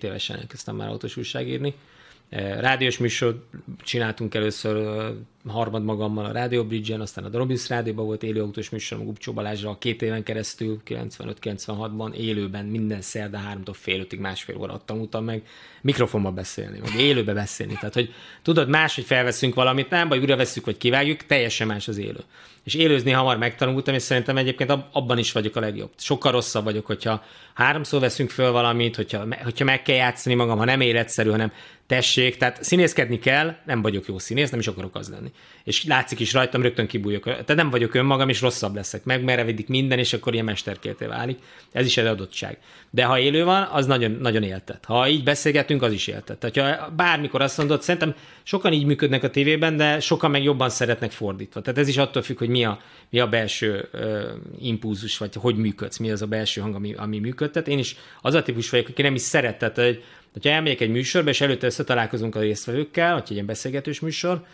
évesen 0.00 0.38
elkezdtem 0.38 0.76
már 0.76 0.88
autós 0.88 1.16
újságírni, 1.16 1.74
rádiós 2.30 2.98
műsor 2.98 3.46
csináltunk 3.82 4.34
először 4.34 5.04
harmad 5.48 5.84
magammal 5.84 6.24
a 6.24 6.32
Radio 6.32 6.64
Bridge-en, 6.64 7.00
aztán 7.00 7.24
a 7.24 7.28
Drobis 7.28 7.68
Rádióban 7.68 8.04
volt 8.04 8.22
élő 8.22 8.42
autós 8.42 8.70
műsor, 8.70 8.98
a 9.00 9.02
Gubcsó 9.02 9.32
Balázsra 9.32 9.76
két 9.78 10.02
éven 10.02 10.22
keresztül, 10.22 10.80
95-96-ban 10.86 12.12
élőben 12.12 12.64
minden 12.64 13.00
szerda 13.00 13.38
háromtól 13.38 13.74
fél 13.74 14.00
ötig 14.00 14.18
másfél 14.18 14.56
óra 14.56 14.82
tanultam 14.84 15.24
meg 15.24 15.42
mikrofonba 15.80 16.30
beszélni, 16.30 16.80
vagy 16.80 17.00
élőbe 17.00 17.32
beszélni. 17.32 17.72
Tehát, 17.72 17.94
hogy 17.94 18.14
tudod, 18.42 18.68
más, 18.68 18.94
hogy 18.94 19.04
felveszünk 19.04 19.54
valamit, 19.54 19.90
nem 19.90 20.08
vagy 20.08 20.18
újra 20.18 20.36
veszük, 20.36 20.64
vagy 20.64 20.76
kivágjuk, 20.76 21.26
teljesen 21.26 21.66
más 21.66 21.88
az 21.88 21.98
élő. 21.98 22.20
És 22.64 22.74
élőzni 22.74 23.10
hamar 23.10 23.38
megtanultam, 23.38 23.94
és 23.94 24.02
szerintem 24.02 24.36
egyébként 24.36 24.70
abban 24.92 25.18
is 25.18 25.32
vagyok 25.32 25.56
a 25.56 25.60
legjobb. 25.60 25.90
Sokkal 25.96 26.32
rosszabb 26.32 26.64
vagyok, 26.64 26.86
hogyha 26.86 27.22
háromszor 27.54 28.00
veszünk 28.00 28.30
föl 28.30 28.50
valamit, 28.50 28.96
hogyha, 28.96 29.26
hogyha 29.42 29.64
meg 29.64 29.82
kell 29.82 29.96
játszani 29.96 30.34
magam, 30.34 30.58
ha 30.58 30.64
nem 30.64 30.80
életszerű, 30.80 31.30
hanem 31.30 31.52
tessék, 31.86 32.36
tehát 32.36 32.62
színészkedni 32.62 33.18
kell, 33.18 33.54
nem 33.66 33.82
vagyok 33.82 34.06
jó 34.06 34.18
színész, 34.18 34.50
nem 34.50 34.60
is 34.60 34.66
akarok 34.66 34.94
az 34.96 35.08
lenni. 35.08 35.32
És 35.64 35.84
látszik 35.84 36.20
is 36.20 36.32
rajtam, 36.32 36.62
rögtön 36.62 36.86
kibújok. 36.86 37.24
Tehát 37.24 37.54
nem 37.54 37.70
vagyok 37.70 37.94
önmagam, 37.94 38.28
és 38.28 38.40
rosszabb 38.40 38.74
leszek. 38.74 39.04
Megmerevedik 39.04 39.68
minden, 39.68 39.98
és 39.98 40.12
akkor 40.12 40.32
ilyen 40.32 40.44
mesterkélté 40.44 41.06
válik. 41.06 41.38
Ez 41.72 41.86
is 41.86 41.96
egy 41.96 42.06
adottság. 42.06 42.58
De 42.90 43.04
ha 43.04 43.18
élő 43.18 43.44
van, 43.44 43.62
az 43.62 43.86
nagyon, 43.86 44.10
nagyon 44.10 44.42
éltet. 44.42 44.84
Ha 44.84 45.08
így 45.08 45.22
beszélgetünk, 45.24 45.82
az 45.82 45.92
is 45.92 46.06
éltet. 46.06 46.38
Tehát 46.38 46.78
ha 46.80 46.90
bármikor 46.90 47.40
azt 47.40 47.58
mondod, 47.58 47.82
szerintem 47.82 48.14
sokan 48.42 48.72
így 48.72 48.84
működnek 48.84 49.22
a 49.22 49.30
tévében, 49.30 49.76
de 49.76 50.00
sokan 50.00 50.30
meg 50.30 50.42
jobban 50.42 50.68
szeretnek 50.68 51.10
fordítva. 51.10 51.60
Tehát 51.60 51.78
ez 51.78 51.88
is 51.88 51.96
attól 51.96 52.22
függ, 52.22 52.38
hogy 52.38 52.48
mi 52.48 52.64
a, 52.64 52.80
mi 53.10 53.18
a 53.18 53.28
belső 53.28 53.88
uh, 53.92 54.22
impulzus, 54.60 55.18
vagy 55.18 55.34
hogy 55.34 55.56
működsz, 55.56 55.98
mi 55.98 56.10
az 56.10 56.22
a 56.22 56.26
belső 56.26 56.60
hang, 56.60 56.74
ami, 56.74 56.94
ami 56.94 57.18
működtet. 57.18 57.68
Én 57.68 57.78
is 57.78 57.96
az 58.20 58.34
a 58.34 58.42
típus 58.42 58.70
vagyok, 58.70 58.88
aki 58.88 59.02
nem 59.02 59.14
is 59.14 59.20
szeretett, 59.20 59.76
hogy 59.76 60.02
hogyha 60.34 60.50
elmegyek 60.50 60.80
egy 60.80 60.90
műsorba, 60.90 61.30
és 61.30 61.40
előtte 61.40 61.66
összetalálkozunk 61.66 62.34
a 62.34 62.40
résztvevőkkel, 62.40 63.12
vagy 63.12 63.22
egy 63.24 63.30
ilyen 63.30 63.46
beszélgetős 63.46 64.00
műsor, 64.00 64.44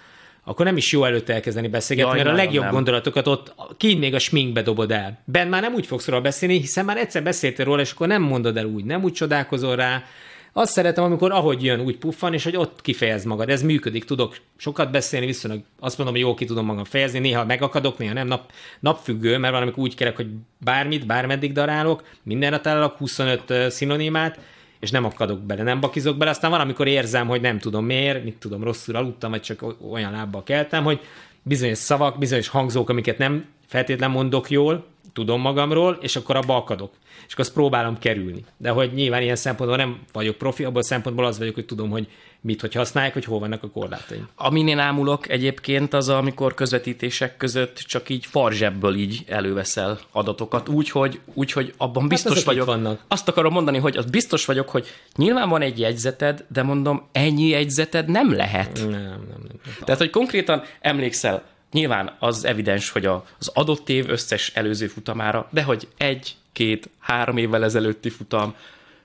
akkor 0.45 0.65
nem 0.65 0.77
is 0.77 0.93
jó 0.93 1.05
előtte 1.05 1.35
elkezdeni 1.35 1.69
beszélgetni, 1.69 2.17
Jaj, 2.17 2.25
mert 2.25 2.37
a 2.37 2.43
legjobb 2.43 2.65
nem. 2.65 2.73
gondolatokat 2.73 3.27
ott 3.27 3.55
kint 3.77 4.01
még 4.01 4.15
a 4.15 4.19
sminkbe 4.19 4.63
dobod 4.63 4.91
el. 4.91 5.23
Ben 5.25 5.49
már 5.49 5.63
nem 5.63 5.75
úgy 5.75 5.87
fogsz 5.87 6.07
róla 6.07 6.21
beszélni, 6.21 6.59
hiszen 6.61 6.85
már 6.85 6.97
egyszer 6.97 7.23
beszéltél 7.23 7.65
róla, 7.65 7.81
és 7.81 7.93
akkor 7.93 8.07
nem 8.07 8.23
mondod 8.23 8.57
el 8.57 8.65
úgy, 8.65 8.85
nem 8.85 9.03
úgy 9.03 9.13
csodálkozol 9.13 9.77
rá. 9.77 10.05
Azt 10.53 10.73
szeretem, 10.73 11.05
amikor 11.05 11.33
ahogy 11.33 11.65
jön, 11.65 11.81
úgy 11.81 11.97
puffan, 11.97 12.35
és 12.35 12.45
hogy 12.45 12.57
ott 12.57 12.81
kifejez 12.81 13.25
magad. 13.25 13.49
Ez 13.49 13.63
működik, 13.63 14.05
tudok 14.05 14.37
sokat 14.57 14.91
beszélni, 14.91 15.27
viszonylag 15.27 15.63
azt 15.81 15.97
mondom, 15.97 16.15
hogy 16.15 16.25
jó 16.25 16.35
ki 16.35 16.45
tudom 16.45 16.65
magam 16.67 16.85
fejezni, 16.85 17.19
néha 17.19 17.45
megakadok, 17.45 17.99
néha 17.99 18.13
nem 18.13 18.27
nap, 18.27 18.53
napfüggő, 18.81 19.39
mert 19.39 19.53
valamikor 19.53 19.83
úgy 19.83 19.95
kerek, 19.95 20.17
hogy 20.17 20.27
bármit, 20.59 21.07
bármeddig 21.07 21.53
darálok, 21.53 22.05
mindenre 22.23 22.61
találok 22.61 22.97
25 22.97 23.71
szinonimát, 23.71 24.39
és 24.81 24.91
nem 24.91 25.05
akadok 25.05 25.41
bele, 25.41 25.63
nem 25.63 25.81
bakizok 25.81 26.17
bele, 26.17 26.31
aztán 26.31 26.51
valamikor 26.51 26.87
érzem, 26.87 27.27
hogy 27.27 27.41
nem 27.41 27.59
tudom 27.59 27.85
miért, 27.85 28.25
mit 28.25 28.37
tudom, 28.37 28.65
rosszul 28.65 28.97
aludtam, 28.97 29.31
vagy 29.31 29.41
csak 29.41 29.65
olyan 29.91 30.13
lábbal 30.13 30.43
keltem, 30.43 30.85
hogy 30.85 31.01
bizonyos 31.43 31.79
szavak, 31.79 32.19
bizonyos 32.19 32.49
hangzók, 32.49 32.89
amiket 32.89 33.19
nem 33.19 33.45
feltétlen 33.67 34.11
mondok 34.11 34.51
jól, 34.51 34.87
tudom 35.13 35.41
magamról, 35.41 35.99
és 36.01 36.17
akkor 36.17 36.37
abba 36.37 36.57
akadok. 36.57 36.93
És 37.27 37.33
akkor 37.33 37.45
azt 37.45 37.55
próbálom 37.55 37.99
kerülni. 37.99 38.45
De 38.57 38.71
hogy 38.71 38.93
nyilván 38.93 39.23
ilyen 39.23 39.37
szempontból 39.37 39.79
nem 39.79 39.99
vagyok 40.13 40.37
profi, 40.37 40.65
abban 40.65 40.83
a 40.83 40.85
szempontból 40.85 41.25
az 41.25 41.39
vagyok, 41.39 41.55
hogy 41.55 41.67
tudom, 41.67 41.91
hogy 41.91 42.09
mit, 42.41 42.61
hogy 42.61 42.75
használják, 42.75 43.13
hogy 43.13 43.25
hol 43.25 43.39
vannak 43.39 43.63
a 43.63 43.69
korlátaim. 43.69 44.29
Amin 44.35 44.69
én 44.69 44.79
ámulok 44.79 45.29
egyébként 45.29 45.95
az, 45.95 46.09
amikor 46.09 46.55
közvetítések 46.55 47.37
között 47.37 47.77
csak 47.77 48.09
így 48.09 48.27
farzsebből 48.27 48.95
így 48.95 49.25
előveszel 49.27 49.99
adatokat, 50.11 50.69
úgy, 50.69 50.91
hogy, 50.91 51.21
úgy, 51.35 51.53
hogy 51.53 51.75
abban 51.77 52.01
hát 52.01 52.11
biztos 52.11 52.35
hát 52.35 52.45
vagyok. 52.45 52.67
Vannak. 52.67 53.05
Azt 53.09 53.29
akarom 53.29 53.53
mondani, 53.53 53.79
hogy 53.79 53.97
az 53.97 54.05
biztos 54.05 54.45
vagyok, 54.45 54.69
hogy 54.69 54.87
nyilván 55.17 55.49
van 55.49 55.63
egy 55.63 55.79
jegyzeted, 55.79 56.45
de 56.49 56.63
mondom, 56.63 57.09
ennyi 57.13 57.49
jegyzeted 57.49 58.09
nem 58.09 58.33
lehet. 58.33 58.79
Nem, 58.79 58.91
nem, 58.91 59.01
nem. 59.01 59.21
nem. 59.29 59.75
Tehát, 59.85 60.01
hogy 60.01 60.11
konkrétan 60.11 60.63
emlékszel, 60.81 61.43
nyilván 61.73 62.17
az 62.19 62.45
evidens, 62.45 62.91
hogy 62.91 63.07
az 63.07 63.51
adott 63.55 63.89
év 63.89 64.09
összes 64.09 64.53
előző 64.55 64.87
futamára, 64.87 65.49
de 65.51 65.63
hogy 65.63 65.89
egy, 65.97 66.35
két, 66.53 66.91
három 66.99 67.37
évvel 67.37 67.65
ezelőtti 67.65 68.11
futam, 68.11 68.55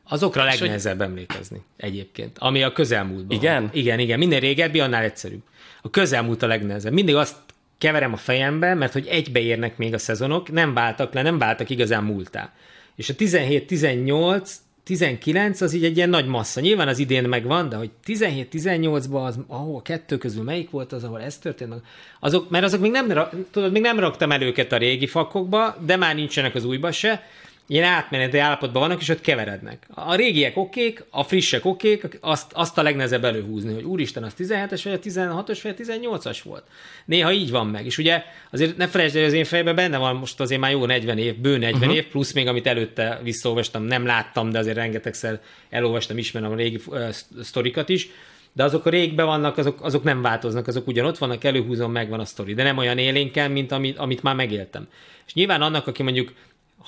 Azokra 0.08 0.42
a 0.42 0.46
legnehezebb 0.46 0.98
hogy... 0.98 1.08
emlékezni 1.08 1.62
egyébként, 1.78 2.38
ami 2.40 2.64
a 2.64 2.72
közelmúltban. 2.72 3.38
Igen? 3.38 3.70
Igen, 3.74 4.00
igen. 4.00 4.18
Minden 4.18 4.40
régebbi, 4.40 4.80
annál 4.80 5.04
egyszerűbb. 5.04 5.42
A 5.82 5.90
közelmúlt 5.90 6.44
a 6.44 6.48
legnehezebb. 6.48 6.94
Mindig 6.94 7.16
azt 7.16 7.36
keverem 7.78 8.14
a 8.14 8.18
fejembe, 8.18 8.74
mert 8.74 8.94
hogy 8.94 9.08
egybeérnek 9.08 9.78
még 9.78 9.94
a 9.94 9.98
szezonok, 9.98 10.52
nem 10.52 10.74
váltak 10.74 11.14
le, 11.14 11.22
nem 11.22 11.38
váltak 11.38 11.70
igazán 11.70 12.04
múltá. 12.04 12.54
És 12.96 13.10
a 13.10 13.14
17-18 13.14 14.50
19 14.86 15.62
az 15.62 15.74
így 15.74 15.84
egy 15.84 15.98
ilyen 15.98 16.10
nagy 16.10 16.26
massza. 16.26 16.62
Nyilván 16.62 16.88
az 16.88 17.00
idén 17.00 17.24
megvan, 17.24 17.70
de 17.70 17.76
hogy 17.76 17.90
17-18-ban 18.06 19.26
az, 19.26 19.40
ahol 19.48 19.82
kettő 19.82 20.18
közül 20.18 20.44
melyik 20.44 20.70
volt 20.70 20.94
az, 20.94 21.04
ahol 21.04 21.22
ez 21.22 21.38
történt? 21.38 21.74
Azok, 22.20 22.50
mert 22.50 22.64
azok 22.64 22.82
még 22.82 22.92
nem, 22.92 23.14
tudod, 23.52 23.72
még 23.72 23.82
nem 23.82 24.00
raktam 24.00 24.32
el 24.32 24.42
őket 24.42 24.72
a 24.72 24.78
régi 24.78 25.08
fakokba, 25.08 25.78
de 25.86 25.96
már 25.96 26.16
nincsenek 26.16 26.56
az 26.56 26.66
újba 26.66 26.92
se, 26.92 27.24
ilyen 27.68 27.84
átmeneti 27.84 28.38
állapotban 28.38 28.82
vannak, 28.82 29.02
és 29.02 29.10
ott 29.10 29.22
keverednek. 29.22 29.88
A 29.94 30.16
régiek 30.16 30.58
okék, 30.58 31.06
a 31.10 31.24
frissek 31.24 31.66
okék, 31.66 32.18
azt, 32.22 32.52
azt 32.54 32.78
a 32.78 32.82
legnehezebb 32.82 33.24
előhúzni, 33.24 33.74
hogy 33.74 33.84
úristen, 33.84 34.24
az 34.24 34.34
17-es, 34.38 34.82
vagy 34.84 34.94
a 34.94 35.00
16-os, 35.00 35.60
vagy 35.64 35.76
a 35.78 35.84
18-as 35.84 36.40
volt. 36.44 36.64
Néha 37.06 37.32
így 37.32 37.52
van 37.52 37.68
meg. 37.68 37.86
És 37.86 37.98
ugye 37.98 38.24
azért 38.52 38.78
ne 38.78 38.88
felejtsd, 38.88 39.16
hogy 39.16 39.24
az 39.24 39.34
én 39.34 39.44
fejemben 39.44 39.76
benne 39.76 39.98
van 39.98 40.16
most 40.16 40.40
azért 40.40 40.62
már 40.62 40.72
jó 40.72 40.86
40 40.86 41.18
év, 41.18 41.36
bő 41.36 41.58
40 41.58 41.82
uh-huh. 41.82 41.96
év, 41.96 42.08
plusz 42.08 42.32
még 42.32 42.48
amit 42.48 42.68
előtte 42.68 43.20
visszaolvastam, 43.24 43.84
nem 43.84 44.06
láttam, 44.06 44.50
de 44.50 44.60
azért 44.60 44.76
rengetegszer 44.76 45.42
elolvastam, 45.70 46.18
ismerem 46.18 46.52
a 46.52 46.56
régi 46.56 46.80
uh, 46.88 47.10
sztorikat 47.42 47.90
is, 47.90 48.10
de 48.54 48.64
azok 48.64 48.86
a 48.86 48.90
régben 48.90 49.26
vannak, 49.26 49.58
azok, 49.58 49.84
azok 49.84 50.04
nem 50.04 50.22
változnak, 50.22 50.68
azok 50.68 50.88
ugyanott 50.88 51.18
vannak, 51.18 51.44
előhúzom, 51.44 51.92
megvan 51.92 52.20
a 52.20 52.26
sztori, 52.26 52.54
de 52.54 52.64
nem 52.64 52.78
olyan 52.78 52.98
élénken, 52.98 53.52
mint 53.52 53.72
amit, 53.72 53.98
amit 53.98 54.24
már 54.24 54.36
megéltem. 54.36 54.88
És 55.26 55.34
nyilván 55.34 55.62
annak, 55.62 55.88
aki 55.88 56.04
mondjuk 56.04 56.34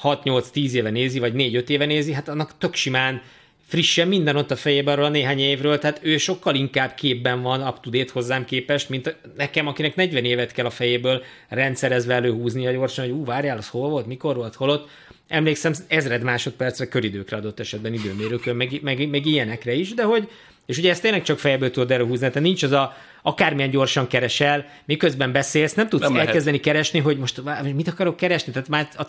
6-8-10 0.04 0.72
éve 0.72 0.90
nézi, 0.90 1.20
vagy 1.20 1.34
4-5 1.36 1.70
éve 1.70 1.86
nézi, 1.86 2.14
hát 2.14 2.28
annak 2.28 2.58
tök 2.58 2.76
simán 2.76 3.22
frissen 3.68 4.08
minden 4.08 4.36
ott 4.36 4.52
a 4.52 4.56
fejében 4.56 4.94
arról 4.94 5.06
a 5.06 5.10
néhány 5.10 5.40
évről, 5.40 5.80
tehát 5.80 6.00
ő 6.04 6.18
sokkal 6.18 6.56
inkább 6.56 6.94
képben 6.96 7.42
van 7.42 7.68
up 7.68 7.80
to 7.80 7.90
date 7.90 8.12
hozzám 8.14 8.46
képest, 8.46 8.90
mint 8.90 9.16
nekem, 9.38 9.68
akinek 9.68 9.96
40 9.96 10.26
évet 10.26 10.52
kell 10.52 10.66
a 10.66 10.70
fejéből 10.70 11.24
rendszerezve 11.50 12.14
előhúzni 12.14 12.68
a 12.68 12.72
gyorsan, 12.72 13.06
hogy 13.06 13.14
ú, 13.14 13.26
várjál, 13.26 13.58
az 13.58 13.68
hol 13.68 13.90
volt, 13.90 14.08
mikor 14.08 14.36
volt, 14.36 14.56
holott. 14.56 14.90
Emlékszem, 15.28 15.74
ezred 15.88 16.24
másodpercre 16.24 16.88
köridőkre 16.88 17.38
adott 17.38 17.60
esetben 17.60 17.94
időmérőkön, 17.94 18.56
meg, 18.56 18.80
meg, 18.82 19.10
meg 19.10 19.26
ilyenekre 19.26 19.74
is, 19.74 19.94
de 19.94 20.04
hogy 20.04 20.30
és 20.68 20.78
ugye 20.78 20.90
ezt 20.90 21.02
tényleg 21.02 21.24
csak 21.24 21.40
fejből 21.40 21.72
tudod 21.72 21.92
előhúzni, 21.92 22.28
tehát 22.28 22.42
nincs 22.42 22.64
az 22.64 22.72
a 22.72 22.96
akármilyen 23.22 23.70
gyorsan 23.70 24.08
keresel, 24.08 24.66
miközben 24.86 25.32
beszélsz, 25.32 25.74
nem 25.74 25.90
tudsz 25.90 26.02
nem 26.02 26.16
elkezdeni 26.16 26.46
lehet. 26.46 26.62
keresni, 26.62 27.00
hogy 27.00 27.18
most 27.18 27.42
mit 27.76 27.88
akarok 27.88 28.18
keresni, 28.18 28.52
tehát 28.52 28.70
már 28.70 28.88
a 28.96 29.04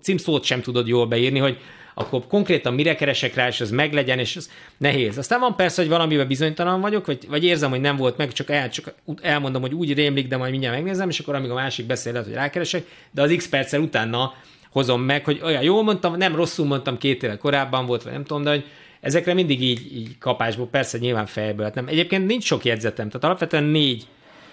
címszót 0.00 0.44
sem 0.44 0.60
tudod 0.60 0.88
jól 0.88 1.06
beírni, 1.06 1.38
hogy 1.38 1.58
akkor 1.94 2.26
konkrétan 2.26 2.74
mire 2.74 2.94
keresek 2.94 3.34
rá, 3.34 3.48
és 3.48 3.60
az 3.60 3.70
meglegyen, 3.70 4.18
és 4.18 4.36
ez 4.36 4.50
nehéz. 4.76 5.18
Aztán 5.18 5.40
van 5.40 5.56
persze, 5.56 5.80
hogy 5.80 5.90
valamiben 5.90 6.26
bizonytalan 6.26 6.80
vagyok, 6.80 7.06
vagy, 7.06 7.26
vagy 7.28 7.44
érzem, 7.44 7.70
hogy 7.70 7.80
nem 7.80 7.96
volt 7.96 8.16
meg, 8.16 8.32
csak, 8.32 8.50
el, 8.50 8.70
csak 8.70 8.94
elmondom, 9.22 9.60
hogy 9.60 9.74
úgy 9.74 9.94
rémlik, 9.94 10.28
de 10.28 10.36
majd 10.36 10.50
mindjárt 10.50 10.74
megnézem, 10.74 11.08
és 11.08 11.18
akkor 11.18 11.34
amíg 11.34 11.50
a 11.50 11.54
másik 11.54 11.86
beszél, 11.86 12.12
lehet, 12.12 12.26
hogy 12.26 12.36
rákeresek, 12.36 12.86
de 13.10 13.22
az 13.22 13.34
x 13.36 13.48
perccel 13.48 13.80
utána 13.80 14.34
hozom 14.70 15.02
meg, 15.02 15.24
hogy 15.24 15.40
olyan 15.42 15.62
jól 15.62 15.82
mondtam, 15.82 16.16
nem 16.16 16.36
rosszul 16.36 16.66
mondtam, 16.66 16.98
két 16.98 17.22
éve 17.22 17.36
korábban 17.36 17.86
volt, 17.86 18.02
vagy 18.02 18.12
nem 18.12 18.24
tudom, 18.24 18.42
de 18.42 18.50
hogy 18.50 18.64
ezekre 19.02 19.34
mindig 19.34 19.62
így, 19.62 19.96
így 19.96 20.18
kapásból, 20.18 20.66
persze 20.66 20.98
nyilván 20.98 21.26
fejből. 21.26 21.64
Hát 21.64 21.74
nem. 21.74 21.86
Egyébként 21.86 22.26
nincs 22.26 22.44
sok 22.44 22.64
jegyzetem, 22.64 23.06
tehát 23.06 23.24
alapvetően 23.24 23.64
négy 23.64 24.06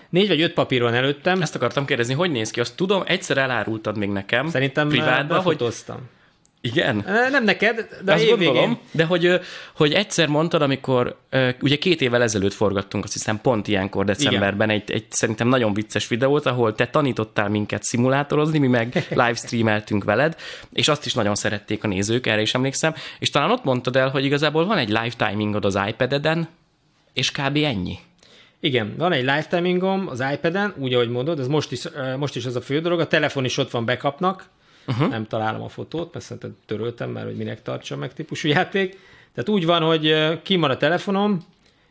négy 0.09 0.27
vagy 0.27 0.41
öt 0.41 0.53
papír 0.53 0.81
van 0.81 0.93
előttem. 0.93 1.41
Ezt 1.41 1.55
akartam 1.55 1.85
kérdezni, 1.85 2.13
hogy 2.13 2.31
néz 2.31 2.51
ki? 2.51 2.59
Azt 2.59 2.75
tudom, 2.75 3.03
egyszer 3.05 3.37
elárultad 3.37 3.97
még 3.97 4.09
nekem. 4.09 4.47
Szerintem 4.47 4.87
privátban, 4.87 5.41
hogy 5.41 5.57
igen? 6.61 7.05
Nem 7.31 7.43
neked, 7.43 7.87
de 8.03 8.13
Azt 8.13 8.29
gondolom, 8.29 8.79
de 8.91 9.05
hogy, 9.05 9.39
hogy 9.75 9.93
egyszer 9.93 10.27
mondtad, 10.27 10.61
amikor 10.61 11.19
ugye 11.61 11.75
két 11.75 12.01
évvel 12.01 12.21
ezelőtt 12.21 12.53
forgattunk, 12.53 13.03
azt 13.03 13.13
hiszem 13.13 13.41
pont 13.41 13.67
ilyenkor 13.67 14.05
decemberben 14.05 14.69
egy, 14.69 14.91
egy 14.91 15.05
szerintem 15.09 15.47
nagyon 15.47 15.73
vicces 15.73 16.07
videót, 16.07 16.45
ahol 16.45 16.75
te 16.75 16.87
tanítottál 16.87 17.49
minket 17.49 17.83
szimulátorozni, 17.83 18.59
mi 18.59 18.67
meg 18.67 19.05
livestreameltünk 19.09 20.03
veled, 20.03 20.35
és 20.73 20.87
azt 20.87 21.05
is 21.05 21.13
nagyon 21.13 21.35
szerették 21.35 21.83
a 21.83 21.87
nézők, 21.87 22.27
erre 22.27 22.41
is 22.41 22.53
emlékszem, 22.53 22.93
és 23.19 23.29
talán 23.29 23.51
ott 23.51 23.63
mondtad 23.63 23.95
el, 23.95 24.09
hogy 24.09 24.25
igazából 24.25 24.65
van 24.65 24.77
egy 24.77 24.89
live 24.89 25.13
timingod 25.17 25.65
az 25.65 25.79
iPad-eden, 25.87 26.47
és 27.13 27.31
kb. 27.31 27.57
ennyi. 27.57 27.97
Igen, 28.59 28.93
van 28.97 29.11
egy 29.11 29.23
lifetimingom 29.23 30.07
az 30.07 30.23
iPad-en, 30.33 30.73
úgy, 30.77 30.93
ahogy 30.93 31.09
mondod, 31.09 31.39
ez 31.39 31.47
most 31.47 31.71
is, 31.71 31.83
most 32.17 32.35
is 32.35 32.45
az 32.45 32.55
a 32.55 32.61
fő 32.61 32.79
dolog, 32.79 32.99
a 32.99 33.07
telefon 33.07 33.45
is 33.45 33.57
ott 33.57 33.71
van 33.71 33.85
backupnak, 33.85 34.49
uh-huh. 34.89 35.09
nem 35.09 35.27
találom 35.27 35.61
a 35.61 35.69
fotót, 35.69 36.13
mert 36.13 36.25
szerintem 36.25 36.57
töröltem, 36.65 37.09
mert 37.09 37.25
hogy 37.25 37.35
minek 37.35 37.61
tartsa 37.61 37.95
meg 37.95 38.13
típusú 38.13 38.47
játék. 38.47 38.97
Tehát 39.33 39.49
úgy 39.49 39.65
van, 39.65 39.81
hogy 39.81 40.15
van 40.59 40.69
a 40.69 40.77
telefonom, 40.77 41.45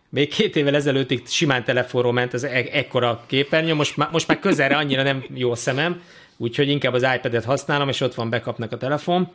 még 0.09 0.29
két 0.29 0.57
évvel 0.57 0.75
ezelőttig 0.75 1.27
simán 1.27 1.65
telefonról 1.65 2.13
ment 2.13 2.35
ez 2.35 2.43
e- 2.43 2.69
ekkora 2.73 3.25
képernyő, 3.27 3.75
most 3.75 3.97
már, 3.97 4.09
most 4.13 4.29
már 4.29 4.39
közelre 4.39 4.77
annyira 4.77 5.03
nem 5.03 5.25
jó 5.35 5.55
szemem, 5.55 6.03
úgyhogy 6.37 6.69
inkább 6.69 6.93
az 6.93 7.07
iPad-et 7.17 7.45
használom, 7.45 7.89
és 7.89 8.01
ott 8.01 8.15
van 8.15 8.31
bekapnak 8.31 8.73
a 8.73 8.77
telefon 8.77 9.31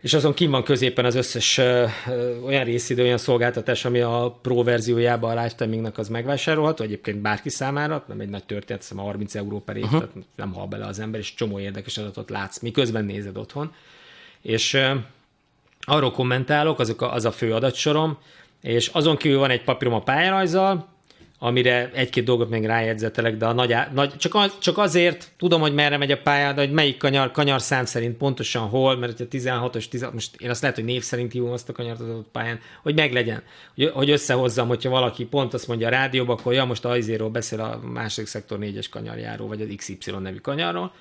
és 0.00 0.14
azon 0.14 0.34
kim 0.34 0.50
van 0.50 0.62
középen 0.62 1.04
az 1.04 1.14
összes 1.14 1.58
ö, 1.58 1.84
ö, 2.08 2.38
olyan 2.40 2.64
részidő, 2.64 3.02
olyan 3.02 3.18
szolgáltatás, 3.18 3.84
ami 3.84 4.00
a 4.00 4.38
Pro 4.42 4.62
verziójában 4.62 5.36
a 5.36 5.42
Lifetimingnak 5.42 5.98
az 5.98 6.08
megvásárolható, 6.08 6.84
egyébként 6.84 7.18
bárki 7.18 7.48
számára, 7.48 8.04
nem 8.08 8.20
egy 8.20 8.28
nagy 8.28 8.44
történet, 8.44 8.82
hiszem 8.82 8.98
30 8.98 9.34
euró 9.34 9.60
per 9.60 9.76
év, 9.76 9.84
uh-huh. 9.84 9.98
tehát 9.98 10.14
nem 10.36 10.52
hal 10.52 10.66
bele 10.66 10.86
az 10.86 10.98
ember, 10.98 11.20
és 11.20 11.34
csomó 11.34 11.58
érdekes 11.58 11.98
adatot 11.98 12.30
látsz, 12.30 12.60
miközben 12.60 13.04
nézed 13.04 13.36
otthon. 13.36 13.72
És 14.42 14.74
ö, 14.74 14.94
arról 15.80 16.10
kommentálok, 16.10 16.78
azok 16.78 17.02
a, 17.02 17.12
az 17.12 17.24
a 17.24 17.32
fő 17.32 17.54
adatsorom, 17.54 18.18
és 18.62 18.86
azon 18.86 19.16
kívül 19.16 19.38
van 19.38 19.50
egy 19.50 19.64
papírom 19.64 19.94
a 19.94 20.02
pályarajzzal, 20.02 20.88
amire 21.38 21.90
egy-két 21.94 22.24
dolgot 22.24 22.48
még 22.48 22.64
rájegyzetelek, 22.64 23.36
de 23.36 23.46
a 23.46 23.52
nagy, 23.52 23.76
nagy 23.92 24.16
csak, 24.16 24.34
az, 24.34 24.58
csak 24.58 24.78
azért 24.78 25.32
tudom, 25.36 25.60
hogy 25.60 25.74
merre 25.74 25.96
megy 25.96 26.10
a 26.10 26.18
pálya, 26.18 26.52
de 26.52 26.60
hogy 26.60 26.70
melyik 26.70 26.96
kanyar, 26.96 27.30
kanyar 27.30 27.60
szám 27.60 27.84
szerint 27.84 28.16
pontosan 28.16 28.68
hol, 28.68 28.96
mert 28.96 29.20
a 29.20 29.24
16-os, 29.24 29.84
16, 29.88 30.14
most 30.14 30.36
én 30.40 30.50
azt 30.50 30.60
lehet, 30.60 30.76
hogy 30.76 30.86
név 30.86 31.02
szerint 31.02 31.32
hívom 31.32 31.52
azt 31.52 31.68
a 31.68 31.72
kanyart 31.72 32.00
az 32.00 32.08
adott 32.08 32.28
pályán, 32.32 32.60
hogy 32.82 32.94
meglegyen, 32.94 33.42
hogy, 33.74 33.90
hogy 33.94 34.10
összehozzam, 34.10 34.68
hogyha 34.68 34.90
valaki 34.90 35.24
pont 35.24 35.54
azt 35.54 35.68
mondja 35.68 35.86
a 35.86 35.90
rádióban, 35.90 36.36
akkor 36.36 36.52
ja, 36.52 36.64
most 36.64 36.84
a 36.84 36.90
Aizéról 36.90 37.30
beszél 37.30 37.60
a 37.60 37.80
második 37.92 38.28
szektor 38.28 38.58
négyes 38.58 38.88
kanyarjáról, 38.88 39.48
vagy 39.48 39.60
az 39.60 39.68
XY 39.76 40.10
nevű 40.20 40.36
kanyarról, 40.36 40.92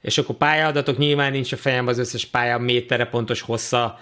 és 0.00 0.18
akkor 0.18 0.36
pályaadatok 0.36 0.98
nyilván 0.98 1.32
nincs 1.32 1.52
a 1.52 1.56
fejemben 1.56 1.94
az 1.94 2.00
összes 2.00 2.26
pálya 2.26 2.58
méterre 2.58 3.04
pontos 3.04 3.40
hossza, 3.40 3.98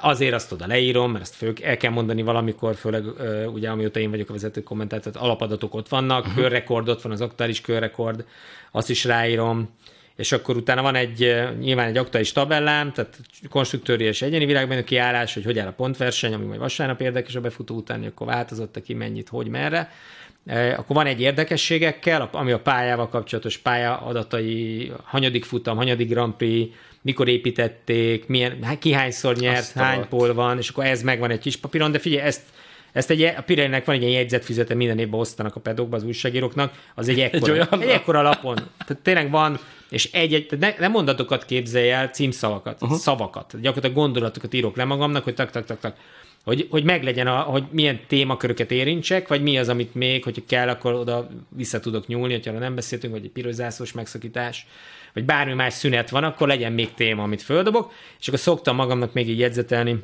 azért 0.00 0.34
azt 0.34 0.52
oda 0.52 0.66
leírom, 0.66 1.10
mert 1.10 1.24
ezt 1.24 1.34
föl, 1.34 1.52
el 1.62 1.76
kell 1.76 1.90
mondani 1.90 2.22
valamikor, 2.22 2.74
főleg 2.74 3.04
ugye 3.52 3.70
amióta 3.70 4.00
én 4.00 4.10
vagyok 4.10 4.28
a 4.28 4.32
vezető 4.32 4.62
kommentátor, 4.62 5.12
alapadatok 5.16 5.74
ott 5.74 5.88
vannak, 5.88 6.26
uh-huh. 6.26 6.34
körrekord 6.34 6.88
ott 6.88 7.02
van, 7.02 7.12
az 7.12 7.20
aktuális 7.20 7.60
körrekord, 7.60 8.24
azt 8.70 8.90
is 8.90 9.04
ráírom, 9.04 9.68
és 10.16 10.32
akkor 10.32 10.56
utána 10.56 10.82
van 10.82 10.94
egy, 10.94 11.36
nyilván 11.58 11.88
egy 11.88 11.96
aktuális 11.96 12.32
tabellám, 12.32 12.92
tehát 12.92 13.18
konstruktőri 13.50 14.04
és 14.04 14.22
egyéni 14.22 14.46
világban 14.46 14.84
kiállás, 14.84 15.34
hogy 15.34 15.44
hogy 15.44 15.58
áll 15.58 15.66
a 15.66 15.72
pontverseny, 15.72 16.34
ami 16.34 16.44
majd 16.44 16.60
vasárnap 16.60 17.00
érdekes 17.00 17.34
a 17.34 17.40
befutó 17.40 17.74
után, 17.74 18.04
akkor 18.04 18.26
változott 18.26 18.82
ki 18.82 18.94
mennyit, 18.94 19.28
hogy 19.28 19.48
merre. 19.48 19.90
Akkor 20.76 20.96
van 20.96 21.06
egy 21.06 21.20
érdekességekkel, 21.20 22.28
ami 22.32 22.52
a 22.52 22.60
pályával 22.60 23.08
kapcsolatos 23.08 23.58
pálya 23.58 23.96
adatai, 23.96 24.92
hanyadik 25.04 25.44
futam, 25.44 25.76
hanyadik 25.76 26.08
Grand 26.08 26.34
Prix, 26.34 26.74
mikor 27.08 27.28
építették, 27.28 28.26
milyen, 28.26 28.62
hát 28.62 28.78
ki 28.78 28.92
hányszor 28.92 29.36
nyert, 29.36 29.58
Azt 29.58 29.72
hány 29.72 30.08
pol 30.08 30.34
van, 30.34 30.58
és 30.58 30.68
akkor 30.68 30.84
ez 30.84 31.02
megvan 31.02 31.30
egy 31.30 31.38
kis 31.38 31.56
papíron, 31.56 31.92
de 31.92 31.98
figyelj, 31.98 32.26
ezt 32.26 32.40
ezt 32.92 33.10
egy, 33.10 33.22
a 33.22 33.42
Pirellinek 33.46 33.84
van 33.84 33.94
egy 33.94 34.00
ilyen 34.00 34.14
jegyzetfüzete, 34.14 34.74
minden 34.74 34.98
évben 34.98 35.20
osztanak 35.20 35.56
a 35.56 35.60
pedokba 35.60 35.96
az 35.96 36.04
újságíróknak, 36.04 36.72
az 36.94 37.08
egy 37.08 37.20
ekkora, 37.20 37.52
egy, 37.52 37.58
olyan 37.58 37.82
egy 37.82 37.88
ekkora 37.88 38.22
lapon. 38.22 38.54
Tehát 38.86 39.02
tényleg 39.02 39.30
van, 39.30 39.58
és 39.90 40.12
egy, 40.12 40.34
egy 40.34 40.58
ne, 40.58 40.74
nem 40.78 40.90
mondatokat 40.90 41.44
képzelj 41.44 41.90
el, 41.90 42.08
címszavakat, 42.08 42.82
uh-huh. 42.82 42.98
szavakat. 42.98 43.60
Gyakorlatilag 43.60 43.96
gondolatokat 43.96 44.54
írok 44.54 44.76
le 44.76 44.84
magamnak, 44.84 45.24
hogy 45.24 45.34
tak, 45.34 45.50
tak, 45.50 45.64
tak, 45.64 45.80
tak. 45.80 45.96
Hogy, 46.44 46.66
hogy 46.70 46.84
meglegyen, 46.84 47.26
a, 47.26 47.38
hogy 47.38 47.64
milyen 47.70 48.00
témaköröket 48.06 48.70
érintsek, 48.70 49.28
vagy 49.28 49.42
mi 49.42 49.58
az, 49.58 49.68
amit 49.68 49.94
még, 49.94 50.24
hogyha 50.24 50.42
kell, 50.48 50.68
akkor 50.68 50.92
oda 50.92 51.28
vissza 51.48 51.80
tudok 51.80 52.06
nyúlni, 52.06 52.32
hogyha 52.32 52.52
nem 52.52 52.74
beszéltünk, 52.74 53.12
vagy 53.12 53.24
egy 53.24 53.30
piros 53.30 53.92
megszakítás 53.92 54.66
vagy 55.14 55.24
bármi 55.24 55.52
más 55.52 55.72
szünet 55.72 56.10
van, 56.10 56.24
akkor 56.24 56.48
legyen 56.48 56.72
még 56.72 56.94
téma, 56.94 57.22
amit 57.22 57.42
földobok, 57.42 57.92
és 58.20 58.28
akkor 58.28 58.40
szoktam 58.40 58.76
magamnak 58.76 59.12
még 59.12 59.28
így 59.28 59.38
jegyzetelni 59.38 60.02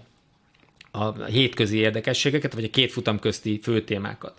a 0.91 1.25
hétközi 1.25 1.79
érdekességeket, 1.79 2.55
vagy 2.55 2.65
a 2.65 2.71
két 2.71 2.93
futam 2.93 3.19
közti 3.19 3.61
főtémákat. 3.63 4.35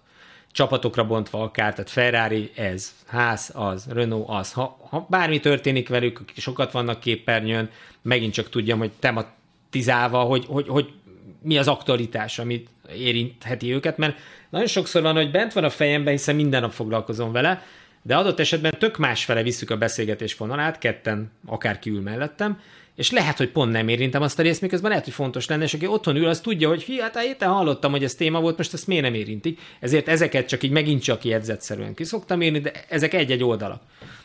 Csapatokra 0.51 1.06
bontva 1.06 1.41
akár, 1.41 1.73
tehát 1.73 1.89
Ferrari 1.89 2.51
ez, 2.56 2.91
ház 3.06 3.51
az, 3.54 3.88
Renault 3.89 4.30
az. 4.30 4.51
Ha, 4.54 4.78
ha 4.89 5.06
bármi 5.10 5.39
történik 5.39 5.89
velük, 5.89 6.21
sokat 6.36 6.71
vannak 6.71 6.99
képernyőn, 6.99 7.69
megint 8.01 8.34
csak 8.34 8.49
tudjam, 8.49 8.80
hogy 8.80 8.91
tematizálva, 8.99 10.19
hogy, 10.19 10.45
hogy, 10.47 10.67
hogy 10.67 10.93
mi 11.41 11.58
az 11.58 11.67
aktualitás, 11.67 12.39
amit 12.39 12.69
érintheti 12.97 13.73
őket, 13.73 13.97
mert 13.97 14.17
nagyon 14.49 14.67
sokszor 14.67 15.01
van, 15.01 15.15
hogy 15.15 15.32
bent 15.32 15.54
van 15.54 15.63
a 15.63 15.69
fejemben, 15.69 16.13
hiszen 16.13 16.36
minden 16.36 16.62
nap 16.62 16.71
foglalkozom 16.71 17.32
vele, 17.32 17.63
de 18.07 18.15
adott 18.15 18.39
esetben 18.39 18.75
tök 18.79 18.97
másfele 18.97 19.43
visszük 19.43 19.69
a 19.69 19.77
beszélgetés 19.77 20.37
vonalát, 20.37 20.77
ketten 20.77 21.31
akár 21.45 21.79
kiül 21.79 22.01
mellettem, 22.01 22.59
és 22.95 23.11
lehet, 23.11 23.37
hogy 23.37 23.49
pont 23.49 23.71
nem 23.71 23.87
érintem 23.87 24.21
azt 24.21 24.39
a 24.39 24.41
részt, 24.41 24.61
miközben 24.61 24.89
lehet, 24.89 25.05
hogy 25.05 25.13
fontos 25.13 25.47
lenne, 25.47 25.63
és 25.63 25.73
aki 25.73 25.87
otthon 25.87 26.15
ül, 26.15 26.27
az 26.27 26.39
tudja, 26.39 26.67
hogy 26.67 26.83
hi, 26.83 27.01
hát 27.01 27.19
héten 27.19 27.49
hallottam, 27.49 27.91
hogy 27.91 28.03
ez 28.03 28.15
téma 28.15 28.39
volt, 28.39 28.57
most 28.57 28.73
ezt 28.73 28.87
miért 28.87 29.03
nem 29.03 29.13
érintik. 29.13 29.59
Ezért 29.79 30.07
ezeket 30.07 30.47
csak 30.47 30.63
így 30.63 30.71
megint 30.71 31.03
csak 31.03 31.23
jegyzetszerűen 31.23 31.93
ki 31.93 32.03
szoktam 32.03 32.41
írni, 32.41 32.59
de 32.59 32.71
ezek 32.89 33.13
egy-egy 33.13 33.43
oldalak, 33.43 33.81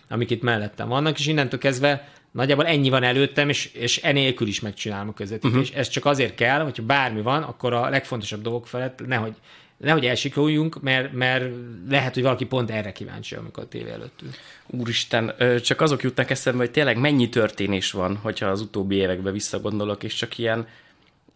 amik 0.08 0.30
itt 0.30 0.42
mellettem 0.42 0.88
vannak, 0.88 1.18
és 1.18 1.26
innentől 1.26 1.60
kezdve 1.60 2.08
nagyjából 2.30 2.66
ennyi 2.66 2.90
van 2.90 3.02
előttem, 3.02 3.48
és, 3.48 3.72
és 3.72 3.96
enélkül 3.96 4.46
is 4.46 4.60
megcsinálom 4.60 5.08
a 5.08 5.12
közvetítést. 5.12 5.68
Uh-huh. 5.68 5.78
Ez 5.78 5.88
csak 5.88 6.04
azért 6.04 6.34
kell, 6.34 6.60
hogyha 6.60 6.82
bármi 6.82 7.22
van, 7.22 7.42
akkor 7.42 7.72
a 7.72 7.88
legfontosabb 7.88 8.42
dolgok 8.42 8.66
felett 8.66 9.06
nehogy, 9.06 9.34
nehogy 9.80 10.06
elsikoljunk, 10.06 10.82
mert, 10.82 11.12
mert 11.12 11.44
lehet, 11.88 12.14
hogy 12.14 12.22
valaki 12.22 12.44
pont 12.44 12.70
erre 12.70 12.92
kíváncsi, 12.92 13.34
amikor 13.34 13.62
a 13.62 13.68
tévé 13.68 13.90
előtt 13.90 14.20
ül. 14.22 14.30
Úristen, 14.66 15.34
csak 15.62 15.80
azok 15.80 16.02
jutnak 16.02 16.30
eszembe, 16.30 16.58
hogy 16.58 16.70
tényleg 16.70 16.96
mennyi 16.96 17.28
történés 17.28 17.90
van, 17.90 18.16
hogyha 18.16 18.46
az 18.46 18.60
utóbbi 18.60 18.96
években 18.96 19.32
visszagondolok, 19.32 20.02
és 20.02 20.14
csak 20.14 20.38
ilyen, 20.38 20.66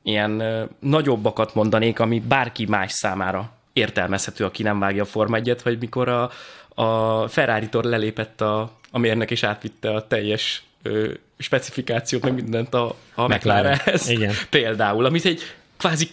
ilyen 0.03 0.43
nagyobbakat 0.79 1.55
mondanék, 1.55 2.01
ami 2.01 2.21
bárki 2.21 2.67
más 2.67 2.93
számára 2.93 3.53
értelmezhető, 3.73 4.45
aki 4.45 4.63
nem 4.63 4.79
vágja 4.79 5.03
a 5.03 5.07
Form 5.07 5.35
1 5.35 5.57
hogy 5.63 5.79
mikor 5.79 6.09
a, 6.09 6.31
a 6.75 7.29
Ferrari-tól 7.29 7.83
lelépett 7.83 8.41
a, 8.41 8.73
a 8.91 8.99
mérnek 8.99 9.31
és 9.31 9.43
átvitte 9.43 9.91
a 9.95 10.07
teljes 10.07 10.63
ö, 10.83 11.13
specifikációt, 11.39 12.23
meg 12.23 12.35
mindent 12.35 12.75
a, 12.75 12.97
a 13.15 13.27
McLarenhez. 13.27 14.09
Igen. 14.09 14.35
Például, 14.51 15.05
amit 15.05 15.25
egy 15.25 15.43
kvázi 15.85 16.09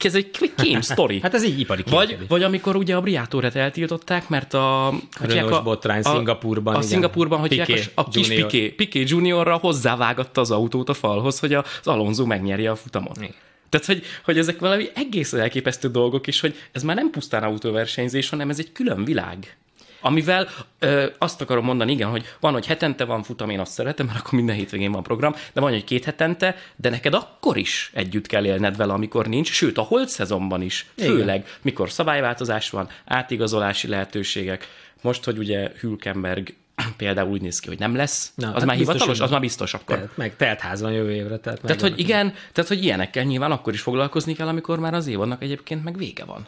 ez 0.00 0.14
egy 0.14 0.30
kém 0.56 0.80
sztori. 0.92 1.20
hát 1.20 1.34
ez 1.34 1.44
így 1.44 1.60
ipari 1.60 1.82
vagy, 1.90 2.18
vagy 2.28 2.42
amikor 2.42 2.76
ugye 2.76 2.96
a 2.96 3.00
Briátorát 3.00 3.56
eltiltották, 3.56 4.28
mert 4.28 4.54
a... 4.54 4.86
a 4.86 5.62
botrány 5.62 6.00
a, 6.02 6.14
Szingapurban. 6.14 6.74
A, 6.74 6.78
a 6.78 6.82
Szingapurban, 6.82 7.38
hogy 7.38 7.48
Piqué, 7.48 7.80
a, 7.94 8.00
a 8.00 8.08
kis 8.08 8.28
Junior. 8.28 8.48
Piqué, 8.48 8.68
Piqué 8.68 9.04
Juniorra 9.06 9.56
hozzávágatta 9.56 10.40
az 10.40 10.50
autót 10.50 10.88
a 10.88 10.94
falhoz, 10.94 11.38
hogy 11.38 11.54
az 11.54 11.64
Alonso 11.82 12.26
megnyerje 12.26 12.70
a 12.70 12.76
futamot. 12.76 13.16
Igen. 13.16 13.34
Tehát, 13.68 13.86
hogy, 13.86 14.02
hogy 14.24 14.38
ezek 14.38 14.58
valami 14.58 14.88
egészen 14.94 15.40
elképesztő 15.40 15.88
dolgok 15.88 16.26
is, 16.26 16.40
hogy 16.40 16.54
ez 16.72 16.82
már 16.82 16.96
nem 16.96 17.10
pusztán 17.10 17.42
autóversenyzés, 17.42 18.28
hanem 18.28 18.50
ez 18.50 18.58
egy 18.58 18.72
külön 18.72 19.04
világ. 19.04 19.56
Amivel 20.06 20.48
ö, 20.78 21.06
azt 21.18 21.40
akarom 21.40 21.64
mondani, 21.64 21.92
igen, 21.92 22.08
hogy 22.08 22.24
van, 22.40 22.52
hogy 22.52 22.66
hetente 22.66 23.04
van 23.04 23.22
futam, 23.22 23.50
én 23.50 23.60
azt 23.60 23.72
szeretem, 23.72 24.06
mert 24.06 24.18
akkor 24.18 24.32
minden 24.32 24.56
hétvégén 24.56 24.92
van 24.92 25.02
program, 25.02 25.32
de 25.52 25.60
van, 25.60 25.70
hogy 25.70 25.84
két 25.84 26.04
hetente, 26.04 26.56
de 26.76 26.90
neked 26.90 27.14
akkor 27.14 27.56
is 27.56 27.90
együtt 27.94 28.26
kell 28.26 28.44
élned 28.44 28.76
vele, 28.76 28.92
amikor 28.92 29.26
nincs, 29.26 29.50
sőt, 29.50 29.78
a 29.78 29.82
holt 29.82 30.08
szezonban 30.08 30.62
is, 30.62 30.86
főleg, 30.96 31.36
igen. 31.36 31.50
mikor 31.62 31.90
szabályváltozás 31.90 32.70
van, 32.70 32.88
átigazolási 33.04 33.88
lehetőségek. 33.88 34.68
Most, 35.02 35.24
hogy 35.24 35.38
ugye 35.38 35.70
Hülkenberg 35.80 36.54
például 36.96 37.30
úgy 37.30 37.42
néz 37.42 37.58
ki, 37.58 37.68
hogy 37.68 37.78
nem 37.78 37.96
lesz, 37.96 38.32
Na, 38.34 38.46
az 38.46 38.52
hát 38.54 38.64
már 38.64 38.76
biztos, 38.76 38.94
hivatalos, 38.94 39.20
az 39.20 39.30
már 39.30 39.40
biztos 39.40 39.74
akkor. 39.74 39.96
Tehát, 39.96 40.16
meg 40.16 40.36
telt 40.36 40.60
ház 40.60 40.80
van 40.80 40.92
jövő 40.92 41.12
évre. 41.12 41.38
Tehát, 41.38 41.60
tehát 41.60 41.80
hogy 41.80 41.98
igen, 41.98 42.34
tehát 42.52 42.70
hogy 42.70 42.84
ilyenekkel 42.84 43.24
nyilván 43.24 43.50
akkor 43.50 43.72
is 43.72 43.80
foglalkozni 43.80 44.34
kell, 44.34 44.48
amikor 44.48 44.78
már 44.78 44.94
az 44.94 45.06
évadnak 45.06 45.42
egyébként 45.42 45.84
meg 45.84 45.96
vége 45.96 46.24
van. 46.24 46.46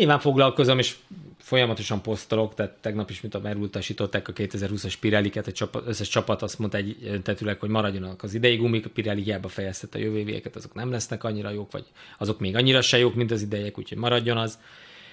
Nyilván 0.00 0.18
foglalkozom, 0.18 0.78
és 0.78 0.96
folyamatosan 1.38 2.02
posztolok, 2.02 2.54
tehát 2.54 2.72
tegnap 2.80 3.10
is, 3.10 3.20
mint 3.20 3.34
a 3.34 3.40
elutasították 3.44 4.28
a 4.28 4.32
2020-as 4.32 4.94
Pirelliket, 5.00 5.46
egy 5.46 5.54
csapat, 5.54 5.86
összes 5.86 6.08
csapat 6.08 6.42
azt 6.42 6.58
mondta 6.58 6.76
egy 6.76 7.20
tetőleg, 7.22 7.60
hogy 7.60 7.68
maradjanak 7.68 8.22
az 8.22 8.34
idei 8.34 8.56
gumik, 8.56 8.86
a 8.86 8.88
Pirelli 8.88 9.22
hiába 9.22 9.48
fejezte 9.48 9.88
a 9.92 9.98
jövő 9.98 10.42
azok 10.54 10.74
nem 10.74 10.90
lesznek 10.90 11.24
annyira 11.24 11.50
jók, 11.50 11.72
vagy 11.72 11.84
azok 12.18 12.40
még 12.40 12.56
annyira 12.56 12.80
se 12.80 12.98
jók, 12.98 13.14
mint 13.14 13.30
az 13.30 13.42
idejek, 13.42 13.78
úgyhogy 13.78 13.98
maradjon 13.98 14.36
az. 14.36 14.58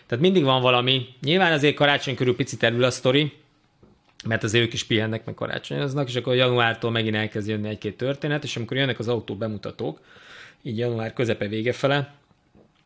Tehát 0.05 0.23
mindig 0.23 0.43
van 0.43 0.61
valami. 0.61 1.07
Nyilván 1.21 1.51
azért 1.51 1.75
karácsony 1.75 2.15
körül 2.15 2.35
picit 2.35 2.63
elül 2.63 2.83
a 2.83 2.91
sztori, 2.91 3.31
mert 4.27 4.43
az 4.43 4.53
ők 4.53 4.73
is 4.73 4.83
pihennek, 4.83 5.25
meg 5.25 5.35
karácsonyoznak, 5.35 6.07
és 6.07 6.15
akkor 6.15 6.35
januártól 6.35 6.91
megint 6.91 7.15
elkezd 7.15 7.47
jönni 7.47 7.69
egy-két 7.69 7.97
történet, 7.97 8.43
és 8.43 8.55
amikor 8.55 8.77
jönnek 8.77 8.99
az 8.99 9.07
autó 9.07 9.35
bemutatók, 9.35 9.99
így 10.61 10.77
január 10.77 11.13
közepe 11.13 11.47
vége 11.47 11.73
fele, 11.73 12.15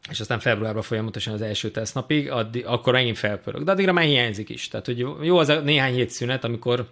és 0.10 0.20
aztán 0.20 0.40
februárban 0.40 0.82
folyamatosan 0.82 1.34
az 1.34 1.42
első 1.42 1.72
tesznapig, 1.72 2.32
addig, 2.32 2.66
akkor 2.66 2.94
megint 2.94 3.18
felpörög. 3.18 3.64
De 3.64 3.72
addigra 3.72 3.94
már 3.94 4.06
hiányzik 4.06 4.50
is. 4.50 4.68
Tehát, 4.68 4.86
hogy 4.86 5.00
jó 5.22 5.38
az 5.38 5.50
a 5.50 5.60
néhány 5.60 5.94
hét 5.94 6.10
szünet, 6.10 6.44
amikor 6.44 6.90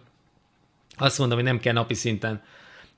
azt 0.98 1.17
mondom, 1.17 1.38
hogy 1.38 1.48
nem 1.48 1.60
kell 1.60 1.74
napi 1.74 1.93
szinten 1.93 2.41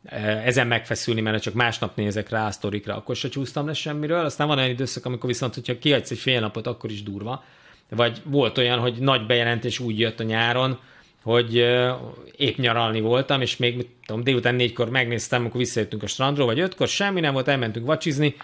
eh, 0.04 0.45
ezen 0.45 0.67
megfeszülni, 0.67 1.21
mert 1.21 1.41
csak 1.41 1.54
másnap 1.54 1.95
nézek 1.95 2.30
rá 2.30 2.47
a 2.47 2.52
sztorikra, 2.52 2.95
akkor 2.95 3.15
se 3.15 3.30
csúsztam 3.30 3.65
le 3.65 3.74
semmiről. 3.74 4.26
Aztán 4.26 4.47
van 4.47 4.58
olyan 4.58 4.69
időszak, 4.69 5.06
amikor 5.06 5.30
viszont, 5.30 5.54
hogyha 5.54 5.78
kiadsz 5.78 6.12
egy 6.12 6.17
fél 6.17 6.39
napot, 6.39 6.67
akkor 6.67 6.91
is 6.91 7.04
durva. 7.04 7.43
Vagy 7.89 8.21
volt 8.24 8.58
olyan, 8.58 8.80
hogy 8.80 8.97
nagy 9.00 9.26
bejelentés 9.26 9.80
úgy 9.80 10.00
jött 10.00 10.19
a 10.19 10.24
nyáron, 10.24 10.80
hogy 11.24 11.60
uh, 11.60 11.89
épp 12.38 12.58
nyaralni 12.58 13.02
voltam, 13.02 13.41
és 13.41 13.58
még 13.58 13.88
tudom, 14.06 14.24
délután 14.24 14.56
négykor 14.56 14.89
megnéztem, 14.89 15.41
amikor 15.41 15.60
visszajöttünk 15.60 16.04
a 16.04 16.08
strandról, 16.08 16.45
vagy 16.45 16.60
ötkor 16.60 16.88
semmi 16.88 17.19
nem 17.19 17.34
volt, 17.34 17.47
elmentünk 17.47 17.86
vacsizni, 17.86 18.36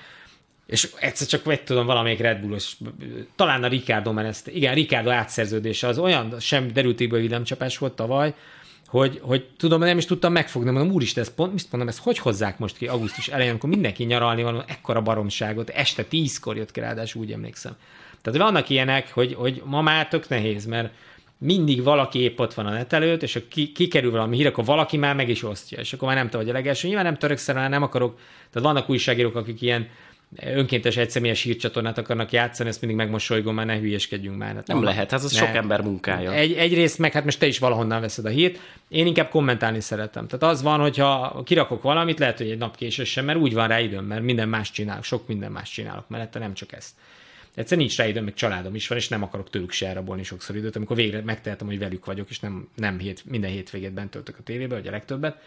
és 0.67 0.89
egyszer 0.99 1.27
csak 1.27 1.43
vagy 1.43 1.63
tudom 1.63 1.86
valamelyik 1.86 2.19
Red 2.19 2.39
Bullos, 2.39 2.77
talán 3.36 3.63
a 3.63 3.67
Ricardo 3.67 4.13
Menezte, 4.13 4.51
igen, 4.51 4.73
Ricardo 4.73 5.10
átszerződése, 5.10 5.88
az 5.88 5.97
olyan 5.97 6.36
sem 6.39 6.73
derültékből 6.73 7.19
villámcsapás 7.19 7.77
volt 7.77 7.93
tavaly, 7.93 8.34
hogy, 8.88 9.19
hogy 9.21 9.45
tudom, 9.58 9.80
nem 9.80 9.97
is 9.97 10.06
tudtam 10.06 10.32
megfogni, 10.32 10.71
mondom, 10.71 10.93
úristen, 10.93 11.23
ez 11.23 11.34
pont, 11.34 11.53
mit 11.53 11.67
mondom, 11.71 11.89
ezt 11.89 11.99
hogy 11.99 12.17
hozzák 12.17 12.58
most 12.58 12.77
ki 12.77 12.88
augusztus 12.88 13.27
elején, 13.27 13.49
amikor 13.49 13.69
mindenki 13.69 14.03
nyaralni 14.03 14.43
van, 14.43 14.63
ekkora 14.67 15.01
baromságot, 15.01 15.69
este 15.69 16.03
tízkor 16.03 16.58
jött 16.58 16.71
ki 16.71 16.80
ráadásul, 16.80 17.21
úgy 17.21 17.32
emlékszem. 17.32 17.75
Tehát 18.21 18.39
vannak 18.39 18.69
ilyenek, 18.69 19.13
hogy, 19.13 19.34
hogy 19.34 19.62
ma 19.65 19.82
már 19.82 20.08
tök 20.08 20.30
nehéz, 20.30 20.65
mert 20.65 20.93
mindig 21.38 21.84
valaki 21.84 22.19
épp 22.19 22.39
ott 22.39 22.53
van 22.53 22.65
a 22.65 22.71
net 22.71 22.93
előtt, 22.93 23.23
és 23.23 23.43
ki, 23.49 23.71
kikerül 23.71 24.12
valami 24.12 24.36
hír, 24.36 24.47
akkor 24.47 24.65
valaki 24.65 24.97
már 24.97 25.15
meg 25.15 25.30
is 25.30 25.43
osztja, 25.43 25.80
és 25.80 25.93
akkor 25.93 26.08
már 26.08 26.17
nem 26.17 26.30
te 26.30 26.38
vagy 26.38 26.49
a 26.49 26.53
legelső. 26.53 26.88
Nyilván 26.88 27.06
nem 27.06 27.17
törökszel, 27.17 27.69
nem 27.69 27.84
akarok, 27.84 28.19
tehát 28.51 28.67
vannak 28.67 28.89
újságírók, 28.89 29.36
akik 29.36 29.62
ilyen 29.62 29.88
önkéntes 30.35 30.97
egyszemélyes 30.97 31.41
hírcsatornát 31.41 31.97
akarnak 31.97 32.31
játszani, 32.31 32.69
ezt 32.69 32.81
mindig 32.81 32.99
megmosolygom, 32.99 33.55
már 33.55 33.65
ne 33.65 33.79
hülyeskedjünk 33.79 34.37
már. 34.37 34.55
Hát 34.55 34.67
nem, 34.67 34.77
nem 34.77 34.85
lehet, 34.85 35.11
hát 35.11 35.23
az 35.23 35.31
ne. 35.31 35.37
sok 35.37 35.55
ember 35.55 35.81
munkája. 35.81 36.33
Egy, 36.33 36.53
egyrészt 36.53 36.97
meg 36.97 37.11
hát 37.11 37.23
most 37.23 37.39
te 37.39 37.45
is 37.45 37.59
valahonnan 37.59 38.01
veszed 38.01 38.25
a 38.25 38.29
hírt, 38.29 38.59
én 38.87 39.05
inkább 39.05 39.29
kommentálni 39.29 39.79
szeretem. 39.79 40.27
Tehát 40.27 40.55
az 40.55 40.61
van, 40.61 40.79
hogyha 40.79 41.41
kirakok 41.45 41.81
valamit, 41.81 42.19
lehet, 42.19 42.37
hogy 42.37 42.49
egy 42.49 42.57
nap 42.57 42.75
késősen, 42.75 43.25
mert 43.25 43.39
úgy 43.39 43.53
van 43.53 43.67
rá 43.67 43.79
időm, 43.79 44.05
mert 44.05 44.21
minden 44.21 44.49
más 44.49 44.71
csinálok, 44.71 45.03
sok 45.03 45.27
minden 45.27 45.51
más 45.51 45.69
csinálok 45.69 46.09
mellette, 46.09 46.39
nem 46.39 46.53
csak 46.53 46.71
ezt. 46.71 46.91
Egyszer 47.55 47.77
nincs 47.77 47.97
rá 47.97 48.07
időm, 48.07 48.23
meg 48.23 48.33
családom 48.33 48.75
is 48.75 48.87
van, 48.87 48.97
és 48.97 49.07
nem 49.07 49.23
akarok 49.23 49.49
tőlük 49.49 49.71
se 49.71 49.87
elrabolni 49.87 50.23
sokszor 50.23 50.55
időt, 50.55 50.75
amikor 50.75 50.95
végre 50.95 51.21
megtehetem, 51.21 51.67
hogy 51.67 51.79
velük 51.79 52.05
vagyok, 52.05 52.29
és 52.29 52.39
nem, 52.39 52.67
nem 52.75 52.99
hét, 52.99 53.25
minden 53.25 53.51
hétvégét 53.51 53.93
bent 53.93 54.09
töltök 54.09 54.35
a 54.39 54.43
tévébe, 54.43 54.75
vagy 54.75 54.87
a 54.87 54.91
legtöbbet. 54.91 55.41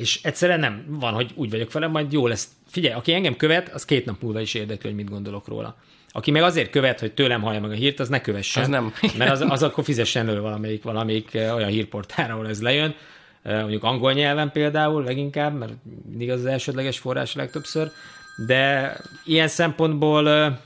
És 0.00 0.20
egyszerűen 0.22 0.60
nem 0.60 0.84
van, 0.88 1.12
hogy 1.12 1.30
úgy 1.34 1.50
vagyok 1.50 1.72
vele, 1.72 1.86
majd 1.86 2.12
jó 2.12 2.26
lesz. 2.26 2.48
Figyelj, 2.66 2.94
aki 2.94 3.12
engem 3.12 3.36
követ, 3.36 3.68
az 3.68 3.84
két 3.84 4.04
nap 4.04 4.22
múlva 4.22 4.40
is 4.40 4.54
érdekli, 4.54 4.88
hogy 4.88 4.98
mit 4.98 5.10
gondolok 5.10 5.48
róla. 5.48 5.76
Aki 6.08 6.30
meg 6.30 6.42
azért 6.42 6.70
követ, 6.70 7.00
hogy 7.00 7.12
tőlem 7.12 7.42
hallja 7.42 7.60
meg 7.60 7.70
a 7.70 7.74
hírt, 7.74 8.00
az 8.00 8.08
ne 8.08 8.20
kövessen. 8.20 8.62
Az 8.62 8.68
nem. 8.68 8.92
mert 9.18 9.30
az, 9.30 9.44
az 9.48 9.62
akkor 9.62 9.84
fizessen 9.84 10.28
elő 10.28 10.40
valamelyik, 10.40 10.82
valamelyik 10.82 11.34
eh, 11.34 11.54
olyan 11.54 11.68
hírportára, 11.68 12.32
ahol 12.32 12.48
ez 12.48 12.62
lejön. 12.62 12.94
Eh, 13.42 13.60
mondjuk 13.60 13.84
angol 13.84 14.12
nyelven 14.12 14.52
például 14.52 15.04
leginkább, 15.04 15.58
mert 15.58 15.72
mindig 16.08 16.30
az, 16.30 16.40
az 16.40 16.46
elsődleges 16.46 16.98
forrás 16.98 17.34
legtöbbször. 17.34 17.90
De 18.46 18.96
ilyen 19.24 19.48
szempontból 19.48 20.28
eh, 20.28 20.56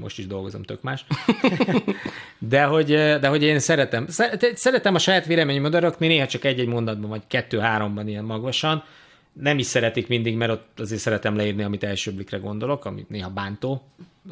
most 0.00 0.18
is 0.18 0.26
dolgozom 0.26 0.62
tök 0.62 0.82
más. 0.82 1.04
de, 2.38 2.64
hogy, 2.64 2.86
de 2.94 3.28
hogy 3.28 3.42
én 3.42 3.58
szeretem, 3.58 4.06
szeretem 4.54 4.94
a 4.94 4.98
saját 4.98 5.26
véleményemet 5.26 5.74
rakni, 5.74 6.06
néha 6.06 6.26
csak 6.26 6.44
egy-egy 6.44 6.68
mondatban, 6.68 7.10
vagy 7.10 7.22
kettő-háromban 7.26 8.08
ilyen 8.08 8.24
magasan. 8.24 8.84
Nem 9.40 9.58
is 9.58 9.66
szeretik 9.66 10.08
mindig, 10.08 10.36
mert 10.36 10.52
ott 10.52 10.80
azért 10.80 11.00
szeretem 11.00 11.36
leírni, 11.36 11.62
amit 11.62 11.84
első 11.84 12.12
blikre 12.12 12.38
gondolok, 12.38 12.84
amit 12.84 13.08
néha 13.08 13.30
bántó, 13.30 13.82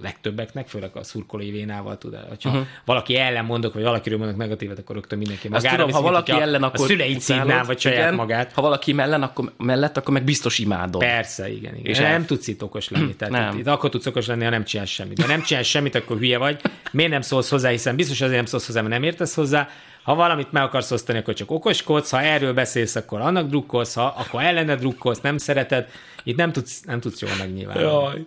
legtöbbeknek, 0.01 0.69
főleg 0.69 0.91
a 0.97 1.03
szurkolói 1.03 1.51
vénával 1.51 1.99
tud. 1.99 2.15
Ha 2.15 2.49
uh-huh. 2.49 2.67
valaki 2.85 3.17
ellen 3.17 3.45
mondok, 3.45 3.75
vagy 3.75 3.83
valakiről 3.83 4.19
mondok 4.19 4.37
negatívet, 4.37 4.79
akkor 4.79 4.95
rögtön 4.95 5.19
mindenki 5.19 5.49
magára. 5.49 5.69
Azt 5.69 5.77
tudom, 5.77 5.93
ha 5.93 6.03
valaki 6.11 6.33
ellen, 6.33 6.62
akkor 6.62 6.85
a 6.85 6.88
szüleit 6.88 7.21
szívnál, 7.21 7.65
vagy 7.65 7.79
saját 7.79 7.99
igen, 7.99 8.15
magát. 8.15 8.53
Ha 8.53 8.62
valaki 8.62 8.93
mellen, 8.93 9.23
akkor, 9.23 9.53
mellett, 9.57 9.97
akkor 9.97 10.15
meg 10.15 10.25
biztos 10.25 10.59
imádod. 10.59 11.01
Persze, 11.01 11.53
igen. 11.53 11.75
igen. 11.75 11.91
És 11.91 11.99
nem 11.99 12.21
el... 12.21 12.25
tudsz 12.25 12.47
itt 12.47 12.62
okos 12.62 12.88
lenni. 12.88 13.15
Tehát 13.15 13.35
nem. 13.35 13.59
Itt, 13.59 13.67
akkor 13.67 13.91
tudsz 13.91 14.07
okos 14.07 14.27
lenni, 14.27 14.45
ha 14.45 14.51
nem 14.51 14.65
csinálsz 14.65 14.91
semmit. 14.91 15.21
Ha 15.21 15.27
nem 15.27 15.43
csinálsz 15.43 15.67
semmit, 15.67 15.95
akkor 15.95 16.19
hülye 16.19 16.38
vagy. 16.38 16.61
Miért 16.93 17.11
nem 17.11 17.21
szólsz 17.21 17.51
hozzá, 17.51 17.71
hiszen 17.71 17.97
biztos 17.97 18.21
azért 18.21 18.37
nem 18.37 18.47
szólsz 18.47 18.67
hozzá, 18.67 18.81
mert 18.81 18.93
nem 18.93 19.03
értesz 19.03 19.35
hozzá. 19.35 19.69
Ha 20.03 20.15
valamit 20.15 20.53
meg 20.53 20.62
akarsz 20.62 20.91
osztani, 20.91 21.19
akkor 21.19 21.35
csak 21.35 21.51
okoskodsz, 21.51 22.11
ha 22.11 22.21
erről 22.21 22.55
beszélsz, 22.55 22.97
akkor 22.97 23.21
annak 23.21 23.49
drukkolsz, 23.49 23.95
ha 23.95 24.05
akkor 24.05 24.43
ellene 24.43 24.75
drukkolsz, 24.75 25.21
nem 25.21 25.38
szereted. 25.38 25.88
Itt 26.23 26.37
nem 26.37 26.53
tudsz, 26.53 26.83
nem 26.83 27.01
tudsz 27.01 27.21
jól 27.21 27.31
megnyilvánulni 27.38 28.27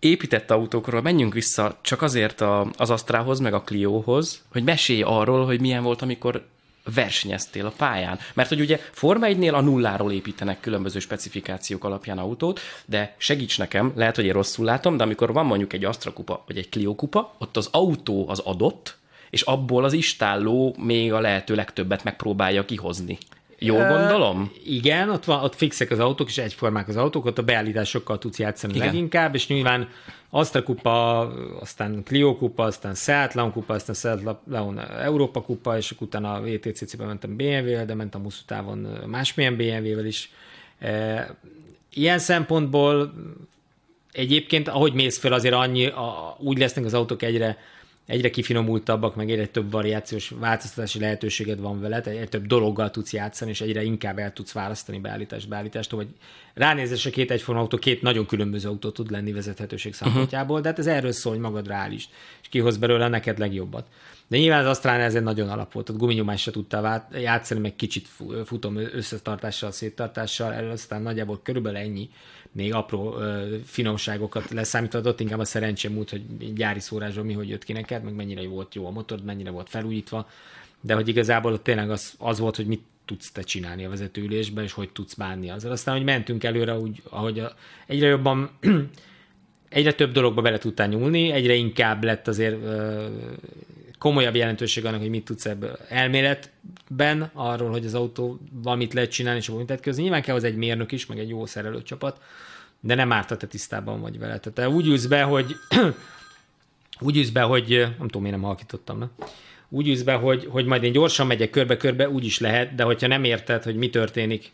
épített 0.00 0.50
autókról 0.50 1.02
menjünk 1.02 1.32
vissza 1.32 1.78
csak 1.80 2.02
azért 2.02 2.40
a, 2.40 2.70
az 2.76 2.90
Astrahoz, 2.90 3.40
meg 3.40 3.54
a 3.54 3.62
Cliohoz, 3.62 4.42
hogy 4.52 4.64
mesélj 4.64 5.02
arról, 5.02 5.44
hogy 5.44 5.60
milyen 5.60 5.82
volt, 5.82 6.02
amikor 6.02 6.46
versenyeztél 6.94 7.66
a 7.66 7.72
pályán. 7.76 8.18
Mert 8.34 8.48
hogy 8.48 8.60
ugye 8.60 8.80
Forma 8.90 9.26
1-nél 9.28 9.54
a 9.54 9.60
nulláról 9.60 10.12
építenek 10.12 10.60
különböző 10.60 10.98
specifikációk 10.98 11.84
alapján 11.84 12.18
autót, 12.18 12.60
de 12.84 13.14
segíts 13.18 13.58
nekem, 13.58 13.92
lehet, 13.96 14.16
hogy 14.16 14.24
én 14.24 14.32
rosszul 14.32 14.64
látom, 14.64 14.96
de 14.96 15.02
amikor 15.02 15.32
van 15.32 15.46
mondjuk 15.46 15.72
egy 15.72 15.84
Astra 15.84 16.12
kupa, 16.12 16.44
vagy 16.46 16.58
egy 16.58 16.68
Clio 16.68 16.94
kupa, 16.94 17.34
ott 17.38 17.56
az 17.56 17.68
autó 17.72 18.28
az 18.28 18.38
adott, 18.38 18.98
és 19.30 19.42
abból 19.42 19.84
az 19.84 19.92
istálló 19.92 20.74
még 20.78 21.12
a 21.12 21.20
lehető 21.20 21.54
legtöbbet 21.54 22.04
megpróbálja 22.04 22.64
kihozni. 22.64 23.18
Jól 23.62 23.86
gondolom? 23.86 24.52
Igen, 24.64 25.10
ott, 25.10 25.24
van, 25.24 25.42
ott 25.42 25.54
fixek 25.54 25.90
az 25.90 25.98
autók, 25.98 26.28
és 26.28 26.38
egyformák 26.38 26.88
az 26.88 26.96
autók, 26.96 27.24
ott 27.24 27.38
a 27.38 27.42
beállításokkal 27.42 28.18
tudsz 28.18 28.38
játszani 28.38 28.74
Igen. 28.74 28.86
leginkább, 28.86 29.34
és 29.34 29.46
nyilván 29.46 29.88
Astra 30.30 30.62
kupa, 30.62 31.18
aztán 31.60 32.02
Clio 32.04 32.36
kupa, 32.36 32.64
aztán 32.64 32.94
Seat 32.94 33.34
Leon 33.34 33.52
kupa, 33.52 33.74
aztán 33.74 33.94
Seat 33.94 34.36
Leon 34.46 34.78
Európa 34.78 35.42
kupa, 35.42 35.76
és 35.76 35.90
akkor 35.90 36.06
utána 36.06 36.32
a 36.32 36.40
VTCC-ben 36.40 37.06
mentem 37.06 37.36
BMW-vel, 37.36 37.84
de 37.84 37.94
mentem 37.94 38.22
hosszú 38.22 38.42
távon 38.46 38.78
másmilyen 39.06 39.56
BMW-vel 39.56 40.06
is. 40.06 40.30
Ilyen 41.94 42.18
szempontból 42.18 43.12
egyébként, 44.12 44.68
ahogy 44.68 44.92
mész 44.92 45.18
fel, 45.18 45.32
azért 45.32 45.54
annyi, 45.54 45.86
a, 45.86 46.36
úgy 46.38 46.58
lesznek 46.58 46.84
az 46.84 46.94
autók 46.94 47.22
egyre 47.22 47.58
egyre 48.10 48.30
kifinomultabbak, 48.30 49.16
meg 49.16 49.30
egyre 49.30 49.46
több 49.46 49.70
variációs 49.70 50.32
változtatási 50.38 51.00
lehetőséged 51.00 51.60
van 51.60 51.80
vele, 51.80 52.00
egyre 52.00 52.26
több 52.26 52.46
dologgal 52.46 52.90
tudsz 52.90 53.12
játszani, 53.12 53.50
és 53.50 53.60
egyre 53.60 53.82
inkább 53.82 54.18
el 54.18 54.32
tudsz 54.32 54.52
választani 54.52 54.98
beállítást 54.98 55.48
beállítást, 55.48 55.90
vagy 55.90 56.08
ránézésre 56.54 57.10
két 57.10 57.30
egyforma 57.30 57.60
autó, 57.60 57.76
két 57.76 58.02
nagyon 58.02 58.26
különböző 58.26 58.68
autó 58.68 58.90
tud 58.90 59.10
lenni 59.10 59.32
vezethetőség 59.32 59.92
mhm. 59.92 60.04
szempontjából, 60.04 60.58
uh-huh. 60.58 60.62
de 60.62 60.68
hát 60.68 60.78
ez 60.78 60.96
erről 60.96 61.12
szól, 61.12 61.32
hogy 61.32 61.42
magadra 61.42 61.74
állítsd, 61.74 62.10
és 62.42 62.48
kihoz 62.48 62.76
belőle 62.76 63.08
neked 63.08 63.38
legjobbat. 63.38 63.86
De 64.28 64.36
nyilván 64.36 64.60
az 64.60 64.66
Astrán 64.66 65.00
ez 65.00 65.14
egy 65.14 65.22
nagyon 65.22 65.48
alap 65.48 65.72
volt, 65.72 65.88
ott 65.88 65.96
guminyomás 65.96 66.40
se 66.40 66.50
tudtál 66.50 67.08
játszani, 67.12 67.60
meg 67.60 67.76
kicsit 67.76 68.08
futom 68.44 68.76
összetartással, 68.76 69.70
széttartással, 69.70 70.52
erről 70.52 70.70
aztán 70.70 71.02
nagyjából 71.02 71.40
körülbelül 71.42 71.78
ennyi 71.78 72.10
még 72.52 72.74
apró 72.74 73.16
ö, 73.16 73.56
finomságokat 73.64 74.50
leszámítva, 74.50 75.00
ott 75.00 75.20
inkább 75.20 75.38
a 75.38 75.44
szerencsém 75.44 75.96
út, 75.96 76.10
hogy 76.10 76.52
gyári 76.54 76.80
szórásban 76.80 77.26
mi 77.26 77.32
hogy 77.32 77.48
jött 77.48 77.64
ki 77.64 77.72
neked, 77.72 78.02
meg 78.02 78.14
mennyire 78.14 78.48
volt 78.48 78.74
jó 78.74 78.86
a 78.86 78.90
motor, 78.90 79.18
mennyire 79.24 79.50
volt 79.50 79.68
felújítva, 79.68 80.28
de 80.80 80.94
hogy 80.94 81.08
igazából 81.08 81.52
ott 81.52 81.62
tényleg 81.62 81.90
az, 81.90 82.14
az 82.18 82.38
volt, 82.38 82.56
hogy 82.56 82.66
mit 82.66 82.82
tudsz 83.04 83.32
te 83.32 83.42
csinálni 83.42 83.84
a 83.84 83.88
vezetőülésben, 83.88 84.64
és 84.64 84.72
hogy 84.72 84.90
tudsz 84.90 85.14
bánni 85.14 85.50
azzal. 85.50 85.70
Aztán, 85.70 85.96
hogy 85.96 86.04
mentünk 86.04 86.44
előre, 86.44 86.78
úgy, 86.78 87.02
ahogy 87.08 87.38
a, 87.38 87.54
egyre 87.86 88.06
jobban 88.06 88.50
egyre 89.68 89.92
több 89.92 90.12
dologba 90.12 90.42
bele 90.42 90.58
tudtál 90.58 90.88
nyúlni, 90.88 91.30
egyre 91.30 91.54
inkább 91.54 92.04
lett 92.04 92.28
azért 92.28 92.62
ö, 92.62 93.06
komolyabb 93.98 94.34
jelentőség 94.34 94.84
annak, 94.84 95.00
hogy 95.00 95.10
mit 95.10 95.24
tudsz 95.24 95.46
ebből 95.46 95.78
elméletben, 96.96 97.30
arról, 97.32 97.70
hogy 97.70 97.84
az 97.84 97.94
autó 97.94 98.40
valamit 98.52 98.94
lehet 98.94 99.10
csinálni, 99.10 99.38
és 99.38 99.50
mit 99.50 99.80
közben. 99.80 100.02
Nyilván 100.02 100.22
kell 100.22 100.34
az 100.34 100.44
egy 100.44 100.56
mérnök 100.56 100.92
is, 100.92 101.06
meg 101.06 101.18
egy 101.18 101.28
jó 101.28 101.46
szerelőcsapat, 101.46 102.20
de 102.80 102.94
nem 102.94 103.12
árt, 103.12 103.38
te 103.38 103.46
tisztában 103.46 104.00
vagy 104.00 104.18
vele. 104.18 104.38
Tehát 104.38 104.52
te 104.52 104.68
úgy 104.68 104.86
ülsz 104.86 105.06
be, 105.06 105.22
hogy 105.22 105.56
úgy 107.00 107.16
ülsz 107.16 107.30
be, 107.30 107.42
hogy 107.42 107.78
nem 107.78 108.06
tudom, 108.06 108.22
miért 108.22 108.36
nem 108.36 108.46
halkítottam, 108.46 108.98
ne? 108.98 109.06
úgy 109.68 109.88
ülsz 109.88 110.02
be, 110.02 110.14
hogy, 110.14 110.46
hogy 110.50 110.64
majd 110.64 110.82
én 110.82 110.92
gyorsan 110.92 111.26
megyek 111.26 111.50
körbe-körbe, 111.50 112.08
úgy 112.08 112.24
is 112.24 112.38
lehet, 112.38 112.74
de 112.74 112.82
hogyha 112.82 113.06
nem 113.06 113.24
érted, 113.24 113.62
hogy 113.62 113.76
mi 113.76 113.90
történik 113.90 114.52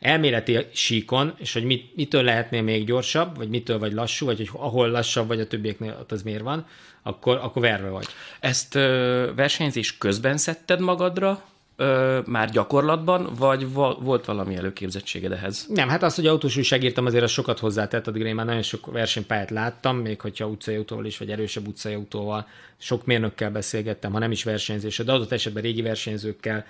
elméleti 0.00 0.58
síkon, 0.72 1.34
és 1.38 1.52
hogy 1.52 1.64
mit, 1.64 1.96
mitől 1.96 2.22
lehetnél 2.22 2.62
még 2.62 2.86
gyorsabb, 2.86 3.36
vagy 3.36 3.48
mitől 3.48 3.78
vagy 3.78 3.92
lassú, 3.92 4.26
vagy 4.26 4.36
hogy 4.36 4.48
ahol 4.52 4.88
lassabb 4.88 5.28
vagy 5.28 5.40
a 5.40 5.46
többieknél, 5.46 5.96
ott 6.00 6.12
az 6.12 6.22
miért 6.22 6.42
van, 6.42 6.66
akkor, 7.02 7.36
akkor 7.42 7.62
verve 7.62 7.88
vagy. 7.88 8.06
Ezt 8.40 8.74
ö, 8.74 9.30
versenyzés 9.36 9.98
közben 9.98 10.36
szedted 10.36 10.80
magadra, 10.80 11.42
ö, 11.82 12.20
már 12.26 12.50
gyakorlatban, 12.50 13.28
vagy 13.38 13.72
va- 13.72 13.98
volt 14.00 14.24
valami 14.24 14.56
előképzettséged 14.56 15.32
ehhez? 15.32 15.66
Nem, 15.68 15.88
hát 15.88 16.02
az, 16.02 16.14
hogy 16.14 16.26
autós 16.26 16.56
újságírtam, 16.56 17.06
azért 17.06 17.24
az 17.24 17.30
sokat 17.30 17.58
hozzátett, 17.58 18.06
addig 18.06 18.22
én 18.22 18.34
már 18.34 18.46
nagyon 18.46 18.62
sok 18.62 18.92
versenypályát 18.92 19.50
láttam, 19.50 19.96
még 19.96 20.20
hogyha 20.20 20.46
utcai 20.46 20.76
autóval 20.76 21.04
is, 21.04 21.18
vagy 21.18 21.30
erősebb 21.30 21.66
utcai 21.66 21.94
autóval, 21.94 22.46
sok 22.78 23.06
mérnökkel 23.06 23.50
beszélgettem, 23.50 24.12
ha 24.12 24.18
nem 24.18 24.30
is 24.30 24.44
versenyzés, 24.44 24.98
de 24.98 25.12
adott 25.12 25.32
esetben 25.32 25.62
régi 25.62 25.82
versenyzőkkel, 25.82 26.64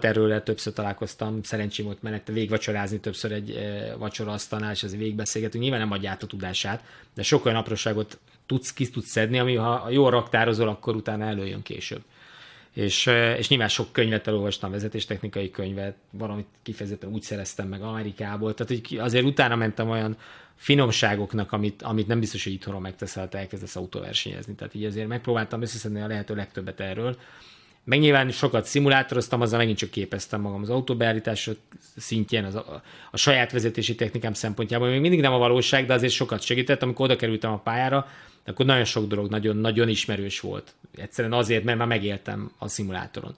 erről 0.00 0.42
többször 0.42 0.72
találkoztam, 0.72 1.42
szerencsém 1.42 1.84
volt 1.84 2.02
mellette 2.02 2.32
végvacsorázni 2.32 3.00
többször 3.00 3.32
egy 3.32 3.50
e, 3.50 3.94
vacsoraasztalnál, 3.96 4.72
és 4.72 4.82
azért 4.82 5.00
végigbeszélgetünk. 5.00 5.62
Nyilván 5.62 5.80
nem 5.80 5.92
adja 5.92 6.10
át 6.10 6.22
a 6.22 6.26
tudását, 6.26 6.84
de 7.14 7.22
sok 7.22 7.44
olyan 7.44 7.58
apróságot 7.58 8.18
tudsz, 8.46 8.72
ki 8.72 8.90
tudsz 8.90 9.10
szedni, 9.10 9.38
ami 9.38 9.54
ha 9.54 9.86
jól 9.90 10.10
raktározol, 10.10 10.68
akkor 10.68 10.96
utána 10.96 11.24
előjön 11.24 11.62
később. 11.62 12.02
És, 12.74 13.06
és 13.36 13.48
nyilván 13.48 13.68
sok 13.68 13.92
könyvet 13.92 14.26
elolvastam, 14.26 14.70
vezetéstechnikai 14.70 15.50
könyvet, 15.50 15.96
valamit 16.10 16.46
kifejezetten 16.62 17.10
úgy 17.10 17.22
szereztem 17.22 17.68
meg 17.68 17.82
Amerikából, 17.82 18.54
tehát 18.54 18.72
hogy 18.72 18.98
azért 18.98 19.24
utána 19.24 19.56
mentem 19.56 19.88
olyan 19.88 20.16
finomságoknak, 20.56 21.52
amit, 21.52 21.82
amit 21.82 22.06
nem 22.06 22.20
biztos, 22.20 22.44
hogy 22.44 22.52
itthonról 22.52 22.82
megteszel, 22.82 23.28
te 23.28 23.38
elkezdesz 23.38 23.76
autóversenyezni. 23.76 24.54
Tehát 24.54 24.74
így 24.74 24.84
azért 24.84 25.08
megpróbáltam 25.08 25.62
összeszedni 25.62 26.00
a 26.00 26.06
lehető 26.06 26.34
legtöbbet 26.34 26.80
erről. 26.80 27.16
Meg 27.84 27.98
nyilván 27.98 28.30
sokat 28.30 28.64
szimulátoroztam, 28.64 29.40
azzal 29.40 29.58
megint 29.58 29.78
csak 29.78 29.90
képeztem 29.90 30.40
magam 30.40 30.62
az 30.62 30.70
autóbeállítás 30.70 31.50
szintjén, 31.96 32.44
az 32.44 32.54
a, 32.54 32.82
a 33.10 33.16
saját 33.16 33.52
vezetési 33.52 33.94
technikám 33.94 34.32
szempontjából. 34.32 34.88
Még 34.88 35.00
mindig 35.00 35.20
nem 35.20 35.32
a 35.32 35.38
valóság, 35.38 35.86
de 35.86 35.94
azért 35.94 36.12
sokat 36.12 36.42
segített. 36.42 36.82
Amikor 36.82 37.04
oda 37.04 37.16
kerültem 37.16 37.52
a 37.52 37.58
pályára, 37.58 38.06
akkor 38.44 38.66
nagyon 38.66 38.84
sok 38.84 39.06
dolog 39.06 39.30
nagyon-nagyon 39.30 39.88
ismerős 39.88 40.40
volt. 40.40 40.74
Egyszerűen 40.96 41.34
azért, 41.34 41.64
mert 41.64 41.78
már 41.78 41.86
megéltem 41.86 42.52
a 42.58 42.68
szimulátoron. 42.68 43.34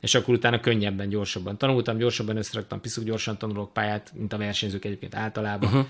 És 0.00 0.14
akkor 0.14 0.34
utána 0.34 0.60
könnyebben, 0.60 1.08
gyorsabban 1.08 1.58
tanultam, 1.58 1.96
gyorsabban 1.96 2.36
összeraktam, 2.36 2.80
piszok 2.80 3.04
gyorsan 3.04 3.38
tanulok 3.38 3.72
pályát, 3.72 4.12
mint 4.14 4.32
a 4.32 4.38
versenyzők 4.38 4.84
egyébként 4.84 5.14
általában. 5.14 5.68
Uh-huh. 5.68 5.86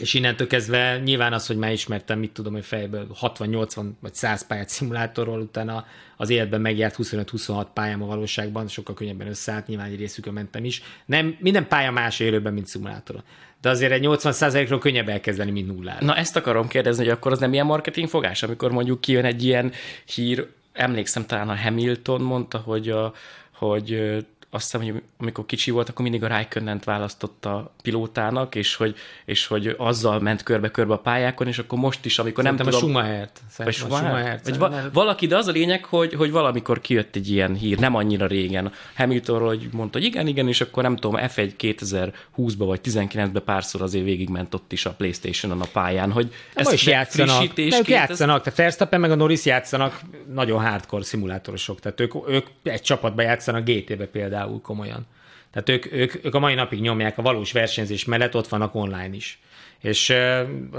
És 0.00 0.14
innentől 0.14 0.46
kezdve 0.46 0.98
nyilván 0.98 1.32
az, 1.32 1.46
hogy 1.46 1.56
már 1.56 1.72
ismertem, 1.72 2.18
mit 2.18 2.30
tudom, 2.30 2.52
hogy 2.52 2.64
fejből 2.64 3.06
60-80 3.20 3.90
vagy 4.00 4.14
100 4.14 4.46
pályát 4.46 4.68
szimulátorról, 4.68 5.40
utána 5.40 5.86
az 6.16 6.30
életben 6.30 6.60
megjárt 6.60 6.94
25-26 6.98 7.66
pályám 7.74 8.02
a 8.02 8.06
valóságban, 8.06 8.68
sokkal 8.68 8.94
könnyebben 8.94 9.28
összeállt, 9.28 9.66
nyilván 9.66 9.86
egy 9.86 9.98
részükön 9.98 10.32
mentem 10.32 10.64
is. 10.64 10.82
Nem, 11.06 11.36
minden 11.38 11.68
pálya 11.68 11.90
más 11.90 12.20
élőben, 12.20 12.52
mint 12.52 12.66
szimulátoron 12.66 13.22
de 13.60 13.68
azért 13.68 13.92
egy 13.92 14.04
80%-ról 14.06 14.78
könnyebb 14.78 15.08
elkezdeni, 15.08 15.50
mint 15.50 15.66
nullára. 15.66 16.04
Na 16.04 16.16
ezt 16.16 16.36
akarom 16.36 16.68
kérdezni, 16.68 17.04
hogy 17.04 17.12
akkor 17.12 17.32
az 17.32 17.38
nem 17.38 17.52
ilyen 17.52 17.66
marketing 17.66 18.08
fogás, 18.08 18.42
amikor 18.42 18.70
mondjuk 18.70 19.00
kijön 19.00 19.24
egy 19.24 19.44
ilyen 19.44 19.72
hír, 20.14 20.46
emlékszem 20.72 21.26
talán 21.26 21.48
a 21.48 21.56
Hamilton 21.56 22.20
mondta, 22.20 22.58
hogy, 22.58 22.88
a, 22.88 23.12
hogy 23.52 24.16
azt 24.52 24.70
hiszem, 24.70 24.92
hogy 24.92 25.02
amikor 25.18 25.46
kicsi 25.46 25.70
volt, 25.70 25.88
akkor 25.88 26.02
mindig 26.02 26.24
a 26.24 26.26
Raikkonent 26.26 26.84
választotta 26.84 27.74
pilótának, 27.82 28.54
és 28.54 28.74
hogy, 28.74 28.94
és 29.24 29.46
hogy 29.46 29.74
azzal 29.78 30.20
ment 30.20 30.42
körbe-körbe 30.42 30.92
a 30.92 30.98
pályákon, 30.98 31.46
és 31.46 31.58
akkor 31.58 31.78
most 31.78 32.04
is, 32.04 32.18
amikor 32.18 32.44
Szerintem 32.44 32.66
nem 32.66 32.80
tudom... 32.80 32.96
a 32.96 33.00
Schumachert. 33.00 33.40
Vagy 33.56 33.74
Schumachert. 33.74 34.48
Vagy 34.48 34.58
va- 34.58 34.92
valaki, 34.92 35.26
de 35.26 35.36
az 35.36 35.46
a 35.46 35.52
lényeg, 35.52 35.84
hogy, 35.84 36.14
hogy 36.14 36.30
valamikor 36.30 36.80
kijött 36.80 37.16
egy 37.16 37.30
ilyen 37.30 37.54
hír, 37.54 37.78
nem 37.78 37.94
annyira 37.94 38.26
régen, 38.26 38.72
Hamiltonról, 38.94 39.48
hogy 39.48 39.68
mondta, 39.72 39.98
hogy 39.98 40.06
igen, 40.06 40.26
igen, 40.26 40.48
és 40.48 40.60
akkor 40.60 40.82
nem 40.82 40.96
tudom, 40.96 41.20
F1 41.20 41.52
2020-ba 41.58 42.54
vagy 42.56 42.80
19-ben 42.84 43.42
párszor 43.44 43.82
azért 43.82 44.04
végigment 44.04 44.54
ott 44.54 44.72
is 44.72 44.86
a 44.86 44.90
Playstation-on 44.90 45.60
a 45.60 45.68
pályán, 45.72 46.12
hogy 46.12 46.34
ez 46.54 46.72
is 46.72 46.86
játszanak. 46.86 47.52
De 47.52 47.78
ők 47.78 47.88
játszanak, 47.88 48.42
tehát 48.42 48.58
Verstappen 48.58 49.00
meg 49.00 49.10
a 49.10 49.14
Norris 49.14 49.44
játszanak 49.44 50.00
nagyon 50.32 50.60
hardcore 50.60 51.04
szimulátorosok, 51.04 51.80
tehát 51.80 52.00
ők, 52.00 52.14
ők 52.28 52.46
egy 52.62 52.82
csapatban 52.82 53.24
játszanak 53.24 53.64
GT-be 53.64 54.06
például 54.06 54.39
például 54.40 54.60
komolyan. 54.60 55.06
Tehát 55.50 55.68
ők, 55.68 55.92
ők, 55.92 56.24
ők 56.24 56.34
a 56.34 56.38
mai 56.38 56.54
napig 56.54 56.80
nyomják 56.80 57.18
a 57.18 57.22
valós 57.22 57.52
versenyzés 57.52 58.04
mellett, 58.04 58.34
ott 58.34 58.48
vannak 58.48 58.74
online 58.74 59.14
is. 59.14 59.38
És 59.80 60.10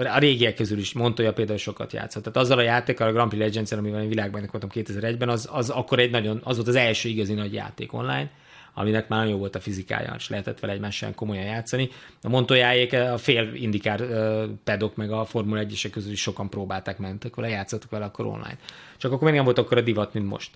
a 0.04 0.18
régiek 0.18 0.56
közül 0.56 0.78
is 0.78 0.94
Montoya 0.94 1.34
például 1.34 1.58
sokat 1.58 1.94
játszott. 1.94 2.24
Tehát 2.24 2.38
azzal 2.38 2.58
a 2.58 2.62
játékkal, 2.62 3.08
a 3.08 3.12
Grand 3.12 3.30
Prix 3.30 3.44
Legends-en, 3.44 3.80
amivel 3.80 4.02
én 4.02 4.10
világbajnok 4.10 4.52
voltam 4.52 4.70
2001-ben, 4.74 5.30
az, 5.30 5.50
az 5.52 5.70
akkor 5.70 6.00
egy 6.00 6.12
nagyon, 6.12 6.42
az 6.44 6.56
volt 6.56 6.68
az 6.68 6.76
első 6.76 7.10
igazi 7.10 7.34
nagy 7.34 7.54
játék 7.54 7.94
online, 7.94 8.30
aminek 8.74 9.08
már 9.08 9.20
nagyon 9.20 9.34
jó 9.34 9.40
volt 9.40 9.56
a 9.56 9.60
fizikája, 9.60 10.14
és 10.18 10.30
lehetett 10.30 10.60
vele 10.60 10.74
egymással 10.74 11.12
komolyan 11.16 11.46
játszani. 11.46 11.90
A 12.22 12.30
Montoyáék 12.30 12.94
a 12.94 13.18
fél 13.18 13.54
indikár 13.54 14.04
pedok, 14.64 14.96
meg 14.96 15.12
a 15.12 15.26
Formula 15.26 15.60
1 15.60 15.90
közül 15.92 16.12
is 16.12 16.22
sokan 16.22 16.50
próbálták, 16.50 16.98
mentek 16.98 17.36
vele, 17.36 17.50
játszottak 17.50 17.90
vele 17.90 18.06
akkor 18.06 18.26
online. 18.26 18.58
Csak 18.98 19.12
akkor 19.12 19.24
még 19.24 19.36
nem 19.36 19.46
volt 19.46 19.58
akkor 19.58 19.78
a 19.78 19.82
divat, 19.82 20.14
mint 20.14 20.28
most. 20.28 20.52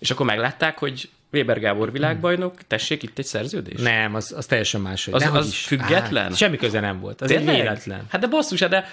És 0.00 0.10
akkor 0.10 0.26
meglátták, 0.26 0.78
hogy 0.78 1.08
Weber 1.32 1.60
Gábor 1.60 1.92
világbajnok, 1.92 2.60
tessék 2.66 3.02
itt 3.02 3.18
egy 3.18 3.24
szerződés? 3.24 3.80
Nem, 3.80 4.14
az, 4.14 4.32
az 4.36 4.46
teljesen 4.46 4.80
más. 4.80 5.08
Az, 5.08 5.28
az 5.32 5.46
is. 5.46 5.64
független? 5.64 6.32
Á, 6.32 6.34
semmi 6.34 6.56
köze 6.56 6.80
nem 6.80 7.00
volt. 7.00 7.20
Az 7.20 7.28
Tényleg? 7.28 7.54
egy 7.54 7.60
véletlen. 7.60 8.06
Hát 8.08 8.20
de 8.20 8.26
basszus, 8.26 8.60
hát 8.60 8.70
de 8.70 8.86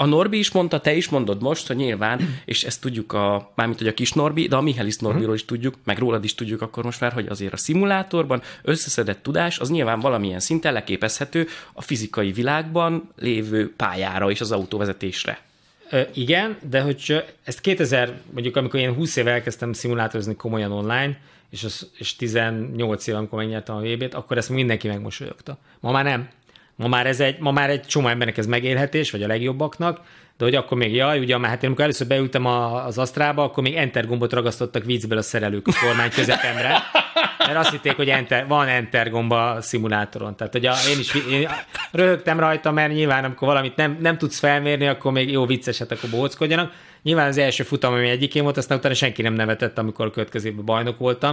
a 0.00 0.06
Norbi 0.06 0.38
is 0.38 0.50
mondta, 0.50 0.80
te 0.80 0.94
is 0.94 1.08
mondod 1.08 1.42
most, 1.42 1.66
hogy 1.66 1.76
nyilván, 1.76 2.40
és 2.44 2.64
ezt 2.64 2.80
tudjuk, 2.80 3.12
a, 3.12 3.52
mármint 3.54 3.78
hogy 3.78 3.88
a 3.88 3.94
kis 3.94 4.12
Norbi, 4.12 4.48
de 4.48 4.56
a 4.56 4.60
Michelis 4.60 4.96
Norbiról 4.96 5.34
is 5.34 5.44
tudjuk, 5.44 5.74
meg 5.84 5.98
rólad 5.98 6.24
is 6.24 6.34
tudjuk 6.34 6.62
akkor 6.62 6.84
most 6.84 7.00
már, 7.00 7.12
hogy 7.12 7.26
azért 7.26 7.52
a 7.52 7.56
szimulátorban 7.56 8.42
összeszedett 8.62 9.22
tudás 9.22 9.58
az 9.58 9.70
nyilván 9.70 10.00
valamilyen 10.00 10.40
szinten 10.40 10.72
leképezhető 10.72 11.46
a 11.72 11.82
fizikai 11.82 12.32
világban 12.32 13.10
lévő 13.16 13.72
pályára 13.76 14.30
és 14.30 14.40
az 14.40 14.52
autóvezetésre. 14.52 15.38
Igen, 16.14 16.58
de 16.70 16.80
hogy 16.80 17.24
ezt 17.44 17.60
2000, 17.60 18.12
mondjuk 18.30 18.56
amikor 18.56 18.80
én 18.80 18.94
20 18.94 19.16
éve 19.16 19.30
elkezdtem 19.30 19.72
szimulátorozni 19.72 20.34
komolyan 20.36 20.72
online, 20.72 21.18
és, 21.50 21.64
az, 21.64 21.90
és 21.98 22.16
18 22.16 23.06
éve, 23.06 23.18
amikor 23.18 23.38
megnyertem 23.38 23.76
a 23.76 23.80
VB-t, 23.80 24.14
akkor 24.14 24.36
ezt 24.36 24.48
mindenki 24.48 24.88
megmosolyogta. 24.88 25.58
Ma 25.80 25.90
már 25.90 26.04
nem. 26.04 26.28
Ma 26.76 26.88
már, 26.88 27.06
ez 27.06 27.20
egy, 27.20 27.38
ma 27.38 27.50
már 27.50 27.70
egy 27.70 27.82
csomó 27.82 28.08
embernek 28.08 28.36
ez 28.36 28.46
megélhetés, 28.46 29.10
vagy 29.10 29.22
a 29.22 29.26
legjobbaknak, 29.26 30.00
de 30.38 30.44
hogy 30.44 30.54
akkor 30.54 30.78
még 30.78 30.94
jaj, 30.94 31.18
ugye 31.18 31.38
hát 31.38 31.62
én 31.62 31.68
amikor 31.68 31.84
először 31.84 32.06
beültem 32.06 32.46
a, 32.46 32.86
az 32.86 32.98
Asztrába, 32.98 33.42
akkor 33.42 33.62
még 33.62 33.74
Enter 33.74 34.06
gombot 34.06 34.32
ragasztottak 34.32 34.84
viccből 34.84 35.18
a 35.18 35.22
szerelők 35.22 35.66
a 35.66 35.72
kormány 35.84 36.10
közepemre, 36.10 36.82
mert 37.38 37.56
azt 37.58 37.70
hitték, 37.70 37.96
hogy 37.96 38.08
enter, 38.08 38.46
van 38.46 38.66
Enter 38.66 39.10
gomba 39.10 39.50
a 39.50 39.60
szimulátoron. 39.60 40.36
Tehát 40.36 40.52
hogy 40.52 40.66
a, 40.66 40.74
én 40.90 40.98
is 40.98 41.14
én 41.30 41.48
röhögtem 41.90 42.40
rajta, 42.40 42.70
mert 42.70 42.92
nyilván 42.92 43.24
amikor 43.24 43.48
valamit 43.48 43.76
nem, 43.76 43.98
nem 44.00 44.18
tudsz 44.18 44.38
felmérni, 44.38 44.86
akkor 44.86 45.12
még 45.12 45.30
jó 45.30 45.46
vicceset, 45.46 45.92
akkor 45.92 46.10
bóckodjanak. 46.10 46.72
Nyilván 47.02 47.28
az 47.28 47.38
első 47.38 47.62
futam, 47.62 47.92
ami 47.92 48.08
egyikén 48.08 48.42
volt, 48.42 48.56
aztán 48.56 48.78
utána 48.78 48.94
senki 48.94 49.22
nem 49.22 49.34
nevetett, 49.34 49.78
amikor 49.78 50.06
a 50.06 50.10
következőben 50.10 50.64
bajnok 50.64 50.98
voltam. 50.98 51.32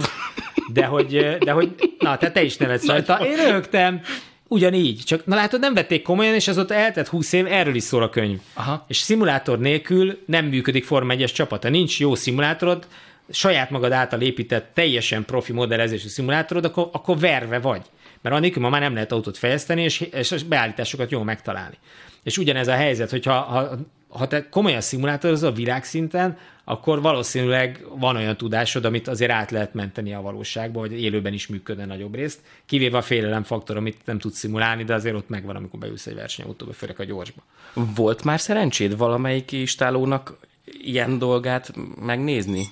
De 0.72 0.84
hogy, 0.84 1.36
de 1.38 1.52
hogy 1.52 1.74
na, 1.98 2.16
tehát 2.16 2.34
te 2.34 2.42
is 2.42 2.56
nevetsz 2.56 2.86
rajta. 2.86 3.18
Én 3.24 3.36
röhögtem, 3.36 4.00
Ugyanígy, 4.48 5.02
csak 5.04 5.26
na 5.26 5.34
látod, 5.34 5.60
nem 5.60 5.74
vették 5.74 6.02
komolyan, 6.02 6.34
és 6.34 6.48
azóta 6.48 6.74
eltett 6.74 7.08
20 7.08 7.32
év, 7.32 7.46
erről 7.46 7.74
is 7.74 7.82
szól 7.82 8.02
a 8.02 8.10
könyv. 8.10 8.40
Aha. 8.54 8.84
És 8.88 8.96
szimulátor 8.96 9.58
nélkül 9.58 10.18
nem 10.26 10.44
működik 10.44 10.84
Forma 10.84 11.14
1-es 11.14 11.32
csapata. 11.32 11.68
Nincs 11.68 12.00
jó 12.00 12.14
szimulátorod, 12.14 12.86
saját 13.30 13.70
magad 13.70 13.92
által 13.92 14.20
épített 14.20 14.70
teljesen 14.74 15.24
profi 15.24 15.52
modellezésű 15.52 16.08
szimulátorod, 16.08 16.64
akkor, 16.64 16.88
akkor 16.92 17.18
verve 17.18 17.58
vagy. 17.58 17.82
Mert 18.20 18.36
annélkül 18.36 18.62
ma 18.62 18.68
már 18.68 18.80
nem 18.80 18.94
lehet 18.94 19.12
autót 19.12 19.38
fejleszteni, 19.38 19.82
és, 19.82 20.00
és 20.00 20.42
beállításokat 20.42 21.10
jól 21.10 21.24
megtalálni. 21.24 21.76
És 22.22 22.38
ugyanez 22.38 22.68
a 22.68 22.74
helyzet, 22.74 23.10
hogyha 23.10 23.32
ha, 23.32 23.78
ha 24.16 24.26
te 24.26 24.48
komolyan 24.48 24.80
szimulátorozol 24.80 25.52
világszinten, 25.52 26.38
akkor 26.64 27.00
valószínűleg 27.00 27.86
van 27.98 28.16
olyan 28.16 28.36
tudásod, 28.36 28.84
amit 28.84 29.08
azért 29.08 29.30
át 29.30 29.50
lehet 29.50 29.74
menteni 29.74 30.14
a 30.14 30.20
valóságba, 30.20 30.80
hogy 30.80 31.02
élőben 31.02 31.32
is 31.32 31.46
működne 31.46 31.84
nagyobb 31.84 32.14
részt, 32.14 32.40
kivéve 32.66 32.96
a 32.96 33.02
félelem 33.02 33.42
faktor, 33.42 33.76
amit 33.76 33.96
nem 34.04 34.18
tudsz 34.18 34.38
szimulálni, 34.38 34.84
de 34.84 34.94
azért 34.94 35.14
ott 35.14 35.28
megvan, 35.28 35.56
amikor 35.56 35.78
beülsz 35.78 36.06
egy 36.06 36.14
versenyautóba, 36.14 36.72
főleg 36.72 37.00
a 37.00 37.04
gyorsba. 37.04 37.42
Volt 37.72 38.24
már 38.24 38.40
szerencséd 38.40 38.96
valamelyik 38.96 39.52
istálónak 39.52 40.38
ilyen 40.64 41.18
dolgát 41.18 41.72
megnézni? 42.00 42.64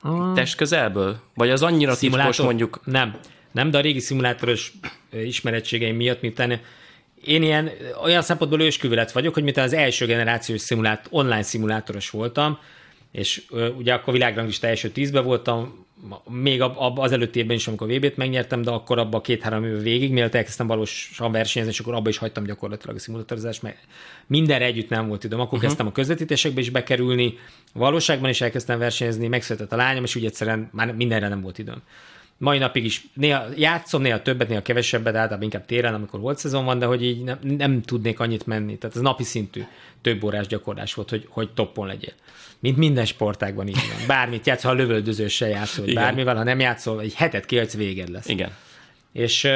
Hmm. 0.00 0.34
Test 0.34 0.56
közelből? 0.56 1.20
Vagy 1.34 1.50
az 1.50 1.62
annyira 1.62 1.94
Szimulátor? 1.94 2.30
titkos 2.30 2.46
mondjuk? 2.46 2.80
Nem. 2.84 3.16
Nem, 3.52 3.70
de 3.70 3.78
a 3.78 3.80
régi 3.80 4.00
szimulátoros 4.00 4.72
ismerettségeim 5.10 5.96
miatt, 5.96 6.20
miután 6.20 6.60
én 7.26 7.42
ilyen, 7.42 7.70
olyan 8.02 8.22
szempontból 8.22 8.60
ősküvelet 8.60 9.12
vagyok, 9.12 9.34
hogy 9.34 9.42
mint 9.42 9.56
az 9.56 9.72
első 9.72 10.06
generációs 10.06 10.60
szimulát, 10.60 11.06
online 11.10 11.42
szimulátoros 11.42 12.10
voltam, 12.10 12.58
és 13.12 13.42
ugye 13.78 13.92
akkor 13.92 14.12
világranglista 14.12 14.66
első 14.66 14.88
tízbe 14.88 15.20
voltam, 15.20 15.86
még 16.28 16.62
az 16.94 17.12
előtti 17.12 17.38
évben 17.38 17.56
is, 17.56 17.68
amikor 17.68 17.88
VB-t 17.88 18.16
megnyertem, 18.16 18.62
de 18.62 18.70
akkor 18.70 18.98
abban 18.98 19.20
két-három 19.20 19.64
év 19.64 19.82
végig, 19.82 20.12
mielőtt 20.12 20.34
elkezdtem 20.34 20.66
valósan 20.66 21.32
versenyezni, 21.32 21.72
és 21.72 21.80
akkor 21.80 21.94
abba 21.94 22.08
is 22.08 22.18
hagytam 22.18 22.44
gyakorlatilag 22.44 22.96
a 22.96 22.98
szimulátorozást, 22.98 23.62
mert 23.62 23.76
mindenre 24.26 24.64
együtt 24.64 24.88
nem 24.88 25.08
volt 25.08 25.24
időm. 25.24 25.40
Akkor 25.40 25.52
uh-huh. 25.52 25.66
kezdtem 25.68 25.86
a 25.86 25.92
közvetítésekbe 25.92 26.60
is 26.60 26.70
bekerülni, 26.70 27.38
a 27.72 27.78
valóságban 27.78 28.30
is 28.30 28.40
elkezdtem 28.40 28.78
versenyezni, 28.78 29.28
megszületett 29.28 29.72
a 29.72 29.76
lányom, 29.76 30.04
és 30.04 30.16
úgy 30.16 30.24
egyszerűen 30.24 30.68
már 30.72 30.94
mindenre 30.94 31.28
nem 31.28 31.40
volt 31.40 31.58
időm 31.58 31.82
mai 32.38 32.58
napig 32.58 32.84
is 32.84 33.06
néha 33.14 33.44
játszom, 33.56 34.02
néha 34.02 34.22
többet, 34.22 34.48
néha 34.48 34.62
kevesebbet, 34.62 35.14
általában 35.14 35.42
inkább 35.42 35.66
téren, 35.66 35.94
amikor 35.94 36.20
volt 36.20 36.38
szezon 36.38 36.64
van, 36.64 36.78
de 36.78 36.86
hogy 36.86 37.04
így 37.04 37.22
nem, 37.22 37.38
nem 37.42 37.82
tudnék 37.82 38.20
annyit 38.20 38.46
menni. 38.46 38.78
Tehát 38.78 38.96
ez 38.96 39.02
napi 39.02 39.22
szintű 39.22 39.64
több 40.02 40.24
órás 40.24 40.46
gyakorlás 40.46 40.94
volt, 40.94 41.10
hogy, 41.10 41.26
hogy 41.28 41.50
toppon 41.50 41.86
legyél. 41.86 42.12
Mint 42.58 42.76
minden 42.76 43.04
sportágban 43.04 43.68
így 43.68 43.74
van. 43.74 44.06
Bármit 44.06 44.46
játszol, 44.46 44.70
ha 44.70 44.76
lövöldözőssel 44.76 45.48
játszol, 45.48 45.84
vagy 45.84 45.94
bármivel, 45.94 46.36
ha 46.36 46.42
nem 46.42 46.60
játszol, 46.60 47.00
egy 47.00 47.14
hetet 47.14 47.46
kiadsz, 47.46 47.74
véged 47.74 48.08
lesz. 48.08 48.28
Igen. 48.28 48.50
És, 49.12 49.48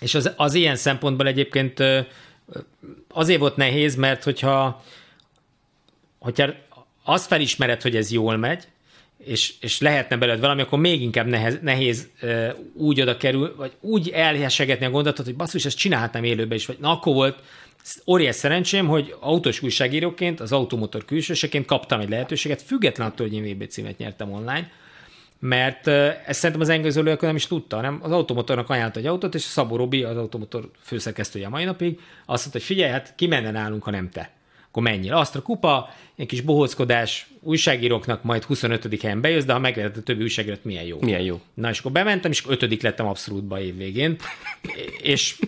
és 0.00 0.14
az, 0.14 0.32
az 0.36 0.54
ilyen 0.54 0.76
szempontból 0.76 1.26
egyébként 1.26 1.82
azért 3.08 3.40
volt 3.40 3.56
nehéz, 3.56 3.94
mert 3.94 4.24
hogyha, 4.24 4.82
hogyha 6.18 6.48
azt 7.02 7.26
felismered, 7.26 7.82
hogy 7.82 7.96
ez 7.96 8.10
jól 8.10 8.36
megy, 8.36 8.68
és, 9.24 9.54
és 9.60 9.80
lehetne 9.80 10.16
belőled 10.16 10.40
valami, 10.40 10.60
akkor 10.60 10.78
még 10.78 11.02
inkább 11.02 11.26
nehez, 11.26 11.58
nehéz 11.62 12.08
uh, 12.22 12.48
úgy 12.74 13.00
oda 13.00 13.16
kerül, 13.16 13.54
vagy 13.56 13.72
úgy 13.80 14.08
elhesegetni 14.08 14.86
a 14.86 14.90
gondolatot, 14.90 15.26
hogy 15.26 15.36
basszus, 15.36 15.64
ezt 15.64 15.76
csinálhatnám 15.76 16.24
élőben 16.24 16.56
is, 16.56 16.66
vagy 16.66 16.78
na 16.80 16.90
akkor 16.90 17.14
volt 17.14 17.38
óriás 18.06 18.34
szerencsém, 18.34 18.86
hogy 18.86 19.14
autós 19.20 19.62
újságíróként, 19.62 20.40
az 20.40 20.52
automotor 20.52 21.04
külsőseként 21.04 21.66
kaptam 21.66 22.00
egy 22.00 22.08
lehetőséget, 22.08 22.62
független 22.62 23.06
attól, 23.06 23.28
hogy 23.28 23.36
én 23.36 23.54
VB 23.54 23.68
címet 23.68 23.98
nyertem 23.98 24.32
online, 24.32 24.70
mert 25.38 25.86
ezt 25.86 26.38
szerintem 26.38 26.60
az 26.60 26.68
engőzölő 26.68 27.16
nem 27.20 27.36
is 27.36 27.46
tudta, 27.46 27.76
hanem 27.76 27.98
az 28.02 28.10
automotornak 28.10 28.70
ajánlott 28.70 28.96
egy 28.96 29.06
autót, 29.06 29.34
és 29.34 29.42
Szabó 29.42 29.76
Robi, 29.76 30.02
az 30.02 30.16
automotor 30.16 30.70
főszerkesztője 30.82 31.46
a 31.46 31.50
mai 31.50 31.64
napig, 31.64 32.00
azt 32.26 32.40
mondta, 32.40 32.50
hogy 32.50 32.62
figyelj, 32.62 32.90
hát 32.90 33.12
ki 33.16 33.26
nálunk, 33.26 33.82
ha 33.82 33.90
nem 33.90 34.10
te 34.10 34.30
akkor 34.72 34.82
menjél. 34.82 35.14
Azt 35.14 35.36
a 35.36 35.42
kupa, 35.42 35.88
egy 36.16 36.26
kis 36.26 36.40
bohóckodás, 36.40 37.26
újságíróknak 37.40 38.22
majd 38.22 38.44
25. 38.44 39.00
helyen 39.00 39.20
bejössz, 39.20 39.44
de 39.44 39.52
ha 39.52 39.58
megvehet 39.58 39.96
a 39.96 40.02
többi 40.02 40.22
újságírót, 40.22 40.64
milyen 40.64 40.84
jó. 40.84 40.98
Milyen 41.00 41.20
jó. 41.20 41.40
Na, 41.54 41.70
és 41.70 41.78
akkor 41.78 41.92
bementem, 41.92 42.30
és 42.30 42.40
akkor 42.40 42.52
ötödik 42.52 42.82
lettem 42.82 43.06
abszolút 43.06 43.58
év 43.58 43.76
végén, 43.76 44.16
és 45.02 45.38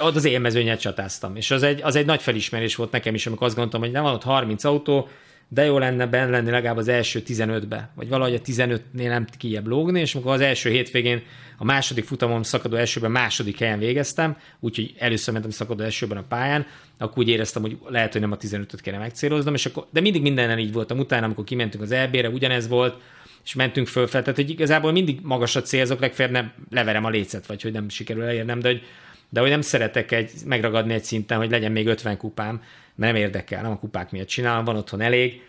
ott 0.00 0.14
az 0.14 0.24
élmezőnyet 0.24 0.80
csatáztam. 0.80 1.36
És 1.36 1.50
az 1.50 1.62
egy, 1.62 1.82
az 1.82 1.96
egy 1.96 2.06
nagy 2.06 2.22
felismerés 2.22 2.74
volt 2.74 2.90
nekem 2.90 3.14
is, 3.14 3.26
amikor 3.26 3.46
azt 3.46 3.54
gondoltam, 3.56 3.80
hogy 3.80 3.90
nem 3.90 4.02
van 4.02 4.14
ott 4.14 4.22
30 4.22 4.64
autó, 4.64 5.08
de 5.48 5.64
jó 5.64 5.78
lenne 5.78 6.06
benne 6.06 6.30
lenni 6.30 6.50
legalább 6.50 6.76
az 6.76 6.88
első 6.88 7.22
15-be, 7.26 7.90
vagy 7.94 8.08
valahogy 8.08 8.34
a 8.34 8.40
15-nél 8.40 8.78
nem 8.92 9.26
kijebb 9.38 9.66
lógni, 9.66 10.00
és 10.00 10.14
amikor 10.14 10.32
az 10.32 10.40
első 10.40 10.70
hétvégén 10.70 11.22
a 11.58 11.64
második 11.64 12.04
futamon 12.04 12.42
szakadó 12.42 12.76
elsőben 12.76 13.10
második 13.10 13.58
helyen 13.58 13.78
végeztem, 13.78 14.36
úgyhogy 14.60 14.94
először 14.98 15.32
mentem 15.32 15.50
szakadó 15.50 15.82
elsőben 15.82 16.18
a 16.18 16.24
pályán, 16.28 16.66
akkor 16.98 17.18
úgy 17.18 17.28
éreztem, 17.28 17.62
hogy 17.62 17.78
lehet, 17.88 18.12
hogy 18.12 18.20
nem 18.20 18.32
a 18.32 18.36
15-öt 18.36 18.80
kéne 18.80 18.98
megcéloznom, 18.98 19.54
és 19.54 19.66
akkor, 19.66 19.86
de 19.90 20.00
mindig 20.00 20.22
mindenen 20.22 20.58
így 20.58 20.72
voltam. 20.72 20.98
Utána, 20.98 21.24
amikor 21.24 21.44
kimentünk 21.44 21.82
az 21.82 21.90
EB-re, 21.90 22.28
ugyanez 22.28 22.68
volt, 22.68 23.00
és 23.44 23.54
mentünk 23.54 23.86
föl 23.86 24.06
fel, 24.06 24.20
tehát 24.22 24.38
hogy 24.38 24.50
igazából 24.50 24.92
mindig 24.92 25.18
magasat 25.22 25.66
célzok, 25.66 26.00
legfeljebb 26.00 26.34
nem 26.34 26.52
leverem 26.70 27.04
a 27.04 27.08
lécet, 27.08 27.46
vagy 27.46 27.62
hogy 27.62 27.72
nem 27.72 27.88
sikerül 27.88 28.22
elérnem, 28.22 28.60
de 28.60 28.68
hogy, 28.68 28.82
de 29.28 29.40
hogy 29.40 29.50
nem 29.50 29.60
szeretek 29.60 30.12
egy, 30.12 30.30
megragadni 30.44 30.92
egy 30.94 31.04
szinten, 31.04 31.38
hogy 31.38 31.50
legyen 31.50 31.72
még 31.72 31.86
50 31.86 32.16
kupám, 32.16 32.62
mert 32.94 33.12
nem 33.12 33.22
érdekel, 33.22 33.62
nem 33.62 33.70
a 33.70 33.78
kupák 33.78 34.10
miatt 34.10 34.26
csinálom, 34.26 34.64
van 34.64 34.76
otthon 34.76 35.00
elég, 35.00 35.42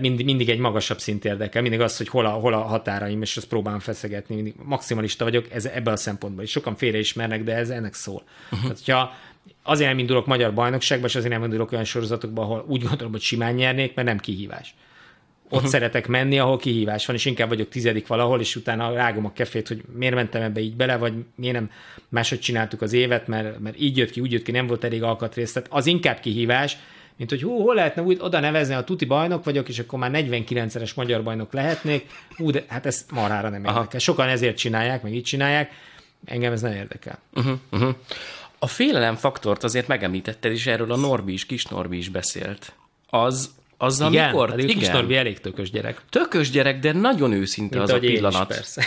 mindig, 0.00 0.24
mindig 0.24 0.48
egy 0.48 0.58
magasabb 0.58 0.98
szint 0.98 1.24
érdekel, 1.24 1.62
mindig 1.62 1.80
az, 1.80 1.96
hogy 1.96 2.08
hol 2.08 2.26
a, 2.26 2.30
hol 2.30 2.54
a 2.54 2.60
határaim, 2.60 3.22
és 3.22 3.36
azt 3.36 3.48
próbálom 3.48 3.80
feszegetni, 3.80 4.34
mindig 4.34 4.54
maximalista 4.62 5.24
vagyok 5.24 5.46
ez, 5.52 5.66
ebben 5.66 5.92
a 5.92 5.96
szempontból, 5.96 6.44
és 6.44 6.50
sokan 6.50 6.76
félreismernek, 6.76 7.44
de 7.44 7.54
ez 7.54 7.70
ennek 7.70 7.94
szól. 7.94 8.22
Uh-huh. 8.44 8.60
Tehát, 8.60 8.78
hogyha 8.78 9.14
azért 9.62 9.88
nem 9.88 9.98
indulok 9.98 10.26
magyar 10.26 10.54
bajnokságba, 10.54 11.06
és 11.06 11.14
azért 11.14 11.32
nem 11.32 11.42
indulok 11.42 11.72
olyan 11.72 11.84
sorozatokba, 11.84 12.42
ahol 12.42 12.64
úgy 12.68 12.82
gondolom, 12.82 13.12
hogy 13.12 13.20
simán 13.20 13.54
nyernék, 13.54 13.94
mert 13.94 14.08
nem 14.08 14.18
kihívás. 14.18 14.74
Ott 15.52 15.58
uh-huh. 15.58 15.72
szeretek 15.72 16.06
menni, 16.06 16.38
ahol 16.38 16.56
kihívás 16.56 17.06
van, 17.06 17.16
és 17.16 17.24
inkább 17.24 17.48
vagyok 17.48 17.68
tizedik 17.68 18.06
valahol, 18.06 18.40
és 18.40 18.56
utána 18.56 18.92
rágom 18.92 19.24
a 19.24 19.32
kefét, 19.32 19.68
hogy 19.68 19.82
miért 19.94 20.14
mentem 20.14 20.42
ebbe 20.42 20.60
így 20.60 20.76
bele, 20.76 20.96
vagy 20.96 21.12
miért 21.34 21.54
nem 21.54 21.70
máshogy 22.08 22.40
csináltuk 22.40 22.82
az 22.82 22.92
évet, 22.92 23.26
mert, 23.26 23.58
mert 23.58 23.80
így 23.80 23.96
jött 23.96 24.10
ki, 24.10 24.20
úgy 24.20 24.32
jött 24.32 24.42
ki, 24.42 24.50
nem 24.50 24.66
volt 24.66 24.84
elég 24.84 25.02
alkatrész. 25.02 25.52
Tehát 25.52 25.68
az 25.72 25.86
inkább 25.86 26.20
kihívás, 26.20 26.76
mint 27.16 27.30
hogy 27.30 27.42
hú, 27.42 27.58
hol 27.62 27.74
lehetne 27.74 28.02
úgy 28.02 28.18
oda 28.20 28.40
nevezni, 28.40 28.74
a 28.74 28.84
tuti 28.84 29.04
bajnok 29.04 29.44
vagyok, 29.44 29.68
és 29.68 29.78
akkor 29.78 29.98
már 29.98 30.10
49-es 30.14 30.94
magyar 30.94 31.22
bajnok 31.22 31.52
lehetnék. 31.52 32.06
Hú, 32.36 32.50
de 32.50 32.64
hát 32.68 32.86
ez 32.86 33.06
marhára 33.10 33.48
nem 33.48 33.64
érdekel. 33.64 33.86
Aha. 33.88 33.98
Sokan 33.98 34.28
ezért 34.28 34.56
csinálják, 34.56 35.02
meg 35.02 35.14
így 35.14 35.24
csinálják. 35.24 35.70
Engem 36.24 36.52
ez 36.52 36.60
nem 36.60 36.72
érdekel. 36.72 37.18
Uh-huh, 37.34 37.58
uh-huh. 37.70 37.94
A 38.58 38.66
félelem 38.66 39.14
faktort 39.14 39.64
azért 39.64 39.86
megemlítetted, 39.86 40.52
és 40.52 40.66
erről 40.66 40.92
a 40.92 40.96
Norbi 40.96 41.32
is, 41.32 41.46
kis 41.46 41.64
Norbi 41.64 41.96
is 41.96 42.08
beszélt. 42.08 42.72
Az, 43.10 43.50
az 43.82 44.00
Igen, 44.00 44.24
amikor... 44.24 44.48
Hát 44.48 44.58
igen, 44.58 44.78
kis 44.78 44.88
Norbi 44.88 45.16
elég 45.16 45.40
tökös 45.40 45.70
gyerek. 45.70 46.00
Tökös 46.08 46.50
gyerek, 46.50 46.78
de 46.78 46.92
nagyon 46.92 47.32
őszinte 47.32 47.76
Mint 47.78 47.90
az 47.90 47.96
a 47.96 47.98
pillanat. 47.98 48.50
Is, 48.50 48.56
persze. 48.56 48.84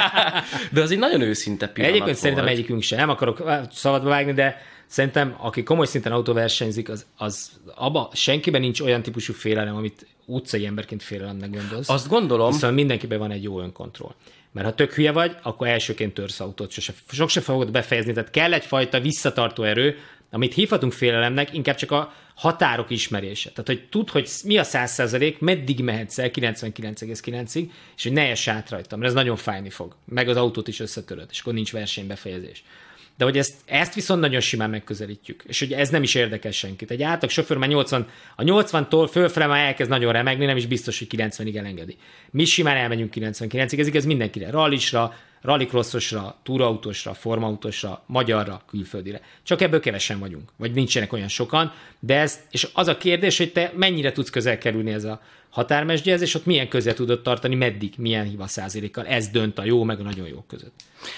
de 0.72 0.80
az 0.80 0.90
egy 0.90 0.98
nagyon 0.98 1.20
őszinte 1.20 1.68
pillanat 1.68 1.96
Egyébként 1.96 2.04
volt. 2.04 2.16
szerintem 2.16 2.46
egyikünk 2.46 2.82
sem. 2.82 2.98
Nem 2.98 3.08
akarok 3.08 3.42
szabadba 3.72 4.08
vágni, 4.08 4.32
de 4.32 4.56
Szerintem, 4.86 5.36
aki 5.38 5.62
komoly 5.62 5.86
szinten 5.86 6.12
autóversenyzik, 6.12 6.88
az, 6.88 7.06
az 7.16 7.50
abba 7.74 8.10
senkiben 8.12 8.60
nincs 8.60 8.80
olyan 8.80 9.02
típusú 9.02 9.32
félelem, 9.32 9.76
amit 9.76 10.06
utcai 10.26 10.66
emberként 10.66 11.02
félelemnek 11.02 11.50
gondolsz. 11.50 11.88
Azt 11.88 12.08
gondolom. 12.08 12.50
Viszont 12.50 12.74
mindenkiben 12.74 13.18
van 13.18 13.30
egy 13.30 13.42
jó 13.42 13.60
önkontroll. 13.60 14.14
Mert 14.52 14.66
ha 14.66 14.74
tök 14.74 14.92
hülye 14.92 15.12
vagy, 15.12 15.36
akkor 15.42 15.66
elsőként 15.66 16.14
törsz 16.14 16.40
autót, 16.40 16.70
sose, 16.70 16.92
sose 17.10 17.40
fogod 17.40 17.70
befejezni. 17.70 18.12
Tehát 18.12 18.30
kell 18.30 18.52
egyfajta 18.52 19.00
visszatartó 19.00 19.62
erő, 19.62 19.96
amit 20.30 20.54
hívhatunk 20.54 20.92
félelemnek, 20.92 21.54
inkább 21.54 21.76
csak 21.76 21.90
a 21.90 22.12
határok 22.40 22.90
ismerése. 22.90 23.50
Tehát, 23.50 23.66
hogy 23.66 23.88
tud, 23.88 24.10
hogy 24.10 24.28
mi 24.44 24.58
a 24.58 24.64
100%, 24.64 25.38
meddig 25.38 25.80
mehetsz 25.80 26.18
el 26.18 26.30
99,9-ig, 26.30 27.70
és 27.96 28.02
hogy 28.02 28.12
ne 28.12 28.30
ess 28.30 28.48
át 28.48 28.70
rajtam, 28.70 28.98
mert 28.98 29.10
ez 29.10 29.16
nagyon 29.16 29.36
fájni 29.36 29.70
fog. 29.70 29.96
Meg 30.04 30.28
az 30.28 30.36
autót 30.36 30.68
is 30.68 30.80
összetöröd, 30.80 31.26
és 31.30 31.40
akkor 31.40 31.52
nincs 31.52 31.72
versenybefejezés 31.72 32.64
de 33.16 33.26
hogy 33.26 33.38
ezt, 33.38 33.54
ezt 33.64 33.94
viszont 33.94 34.20
nagyon 34.20 34.40
simán 34.40 34.70
megközelítjük, 34.70 35.42
és 35.46 35.58
hogy 35.58 35.72
ez 35.72 35.88
nem 35.88 36.02
is 36.02 36.14
érdekel 36.14 36.50
senkit. 36.50 36.90
Egy 36.90 37.02
átlag 37.02 37.30
sofőr 37.30 37.56
már 37.56 37.68
80, 37.68 38.08
a 38.36 38.42
80-tól 38.42 39.08
fölfele 39.10 39.46
már 39.46 39.66
elkezd 39.66 39.90
nagyon 39.90 40.12
remegni, 40.12 40.44
nem 40.44 40.56
is 40.56 40.66
biztos, 40.66 40.98
hogy 40.98 41.08
90-ig 41.10 41.56
elengedi. 41.56 41.96
Mi 42.30 42.44
simán 42.44 42.76
elmegyünk 42.76 43.12
99-ig, 43.16 43.78
ez 43.78 43.86
igaz 43.86 44.04
mindenkire, 44.04 44.50
rallisra, 44.50 45.14
rallycrossosra, 45.40 46.36
túrautósra, 46.42 47.14
formautósra, 47.14 48.02
magyarra, 48.06 48.62
külföldire. 48.66 49.20
Csak 49.42 49.60
ebből 49.60 49.80
kevesen 49.80 50.18
vagyunk, 50.18 50.52
vagy 50.56 50.72
nincsenek 50.72 51.12
olyan 51.12 51.28
sokan, 51.28 51.72
de 51.98 52.18
ez, 52.18 52.40
és 52.50 52.68
az 52.72 52.88
a 52.88 52.96
kérdés, 52.96 53.38
hogy 53.38 53.52
te 53.52 53.72
mennyire 53.76 54.12
tudsz 54.12 54.30
közel 54.30 54.58
kerülni 54.58 54.92
ez 54.92 55.04
a 55.04 55.20
határmesdjehez, 55.50 56.20
és 56.20 56.34
ott 56.34 56.46
milyen 56.46 56.68
közel 56.68 56.94
tudod 56.94 57.22
tartani, 57.22 57.54
meddig, 57.54 57.94
milyen 57.96 58.24
hiba 58.24 58.46
százalékkal. 58.46 59.06
Ez 59.06 59.28
dönt 59.28 59.58
a 59.58 59.64
jó, 59.64 59.82
meg 59.82 60.00
a 60.00 60.02
nagyon 60.02 60.26
jó 60.26 60.44
között. 60.48 60.74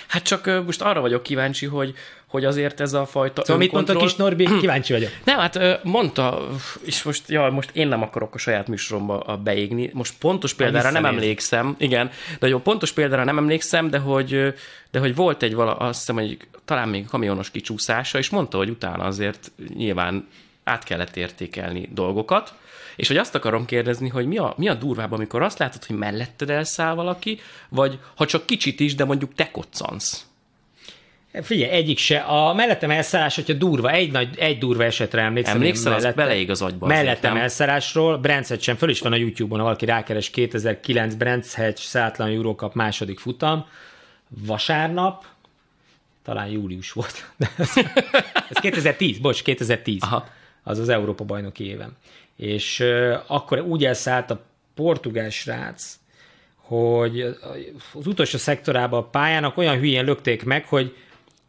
Hát 0.07 0.23
csak 0.23 0.65
most 0.65 0.83
arra 0.83 1.01
vagyok 1.01 1.23
kíváncsi, 1.23 1.67
hogy, 1.67 1.95
hogy 2.33 2.45
azért 2.45 2.81
ez 2.81 2.93
a 2.93 3.07
fajta 3.07 3.45
Szóval 3.45 3.57
mit 3.63 3.73
mondta 3.73 3.93
önkontroll- 3.93 4.37
kis 4.37 4.47
Norbi? 4.47 4.59
Kíváncsi 4.61 4.93
vagyok. 4.93 5.11
Nem, 5.25 5.39
hát 5.39 5.85
mondta, 5.85 6.49
és 6.85 7.03
most, 7.03 7.29
jaj, 7.29 7.51
most 7.51 7.71
én 7.73 7.89
nem 7.89 8.03
akarok 8.03 8.35
a 8.35 8.39
saját 8.39 8.69
műsoromba 8.69 9.41
beégni. 9.45 9.91
Most 9.93 10.15
pontos 10.19 10.55
példára 10.55 10.91
nem 10.91 11.05
emlékszem, 11.05 11.75
igen, 11.79 12.11
de 12.39 12.49
jó, 12.49 12.59
pontos 12.59 12.93
példára 12.93 13.25
nem 13.25 13.39
emlékszem, 13.39 13.91
de 13.91 13.99
hogy, 13.99 14.55
de 14.91 14.99
hogy 14.99 15.15
volt 15.15 15.43
egy 15.43 15.55
vala, 15.55 15.77
azt 15.77 15.99
hiszem, 15.99 16.15
hogy 16.15 16.37
talán 16.65 16.89
még 16.89 17.07
kamionos 17.07 17.51
kicsúszása, 17.51 18.19
és 18.19 18.31
mondta, 18.31 18.57
hogy 18.57 18.71
utána 18.71 19.05
azért 19.05 19.53
nyilván 19.75 20.29
át 20.65 20.85
kellett 20.85 21.17
értékelni 21.17 21.89
dolgokat, 21.93 22.55
és 22.97 23.09
hogy 23.09 23.17
azt 23.17 23.35
akarom 23.35 23.65
kérdezni, 23.65 24.09
hogy 24.09 24.27
mi 24.27 24.39
a, 24.39 24.55
mi 24.57 24.69
a 24.69 24.75
durvább, 24.75 25.13
amikor 25.13 25.43
azt 25.43 25.59
látod, 25.59 25.85
hogy 25.85 25.97
melletted 25.97 26.51
elszáll 26.51 26.95
valaki, 26.95 27.41
vagy 27.69 27.99
ha 28.17 28.27
csak 28.27 28.47
kicsit 28.47 28.81
is, 28.81 28.95
de 28.95 29.05
mondjuk 29.05 29.35
te 29.35 29.51
koccansz. 29.51 30.27
Figyelj, 31.33 31.71
egyik 31.71 31.99
se. 31.99 32.19
A 32.19 32.55
mellettem 32.55 32.91
elszállás, 32.91 33.35
hogyha 33.35 33.53
durva, 33.53 33.91
egy, 33.91 34.13
nagy, 34.13 34.39
egy 34.39 34.59
durva 34.59 34.85
esetre 34.85 35.23
emlékszem. 35.23 35.57
Emlékszel, 35.57 36.01
én 36.01 36.07
az 36.07 36.15
beleég 36.15 36.51
az 36.51 36.63
agyba 36.63 36.87
Mellettem 36.87 37.33
nem? 37.33 37.43
elszállásról, 37.43 38.19
Brands 38.19 38.51
sem 38.61 38.77
föl 38.77 38.91
is 38.91 39.01
van 39.01 39.13
a 39.13 39.17
YouTube-on, 39.17 39.59
ha 39.59 39.65
valaki 39.65 39.85
rákeres 39.85 40.31
2009 40.31 41.15
Brands 41.15 41.55
Hedge 41.55 41.81
szátlan 41.81 42.29
Eurocup 42.29 42.75
második 42.75 43.19
futam, 43.19 43.67
vasárnap, 44.29 45.25
talán 46.25 46.49
július 46.49 46.93
volt. 46.93 47.31
Ez, 47.59 47.73
ez 48.49 48.57
2010, 48.61 49.19
bocs, 49.19 49.43
2010. 49.43 50.03
Aha. 50.03 50.29
Az 50.63 50.79
az 50.79 50.89
Európa 50.89 51.25
bajnoki 51.25 51.67
évem. 51.67 51.97
És 52.37 52.81
uh, 52.81 53.15
akkor 53.27 53.61
úgy 53.61 53.85
elszállt 53.85 54.31
a 54.31 54.45
portugál 54.75 55.31
srác, 55.31 55.99
hogy 56.57 57.21
az 57.93 58.07
utolsó 58.07 58.39
szektorában 58.39 59.01
a 59.01 59.07
pályának 59.07 59.57
olyan 59.57 59.79
hülyén 59.79 60.05
lökték 60.05 60.45
meg, 60.45 60.65
hogy 60.65 60.97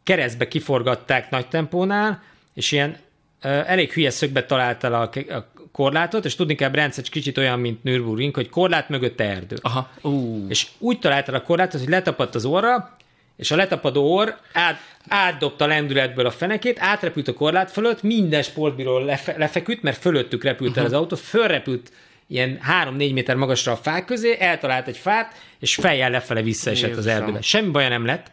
keresztbe 0.04 0.48
kiforgatták 0.48 1.30
nagy 1.30 1.48
tempónál, 1.48 2.24
és 2.54 2.72
ilyen 2.72 2.98
elég 3.42 3.92
hülye 3.92 4.10
szögbe 4.10 4.46
találta 4.46 5.00
a, 5.00 5.34
a 5.34 5.52
korlátot, 5.72 6.26
és 6.26 6.36
tudni 6.36 6.56
kell, 6.56 6.70
Brence 6.70 7.02
egy 7.02 7.10
kicsit 7.10 7.38
olyan, 7.38 7.60
mint 7.60 7.84
Nürburgring, 7.84 8.36
hogy 8.36 8.50
korlát 8.50 8.90
mögött 8.90 9.20
erdő. 9.20 9.56
Aha, 9.62 9.90
ú, 10.02 10.46
És 10.50 10.68
úgy 10.80 11.00
találta 11.00 11.32
a 11.32 11.42
korlátot, 11.42 11.80
hogy 11.80 11.90
letapadt 11.90 12.36
az 12.36 12.46
orra, 12.46 12.96
és 13.38 13.52
a 13.52 13.56
letapadó 13.56 14.16
orr 14.16 14.30
át, 14.54 14.80
átdobta 15.08 15.64
a 15.64 15.68
lendületből 15.68 16.26
a 16.26 16.32
fenekét, 16.32 16.78
átrepült 16.80 17.28
a 17.28 17.34
korlát 17.34 17.72
fölött, 17.72 18.04
minden 18.04 18.42
sportbíról 18.42 19.06
lefe, 19.06 19.38
lefeküdt, 19.38 19.82
mert 19.82 19.98
fölöttük 19.98 20.44
repült 20.44 20.78
el 20.78 20.86
az 20.86 20.94
autó, 20.94 21.16
fölrepült 21.16 21.92
ilyen 22.28 22.60
3-4 22.86 23.14
méter 23.14 23.36
magasra 23.36 23.72
a 23.72 23.76
fák 23.76 24.06
közé, 24.06 24.38
eltalált 24.40 24.88
egy 24.88 24.98
fát, 24.98 25.34
és 25.60 25.76
fejjel 25.76 26.10
lefele 26.10 26.42
visszaesett 26.42 26.90
az 26.90 27.06
Jézusom. 27.06 27.22
erdőbe. 27.22 27.42
Semmi 27.42 27.70
baja 27.70 27.90
nem 27.90 28.06
lett, 28.06 28.32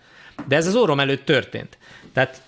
de 0.49 0.57
ez 0.57 0.67
az 0.67 0.77
orrom 0.77 1.01
előtt 1.01 1.25
történt. 1.25 1.79
Tehát 2.13 2.43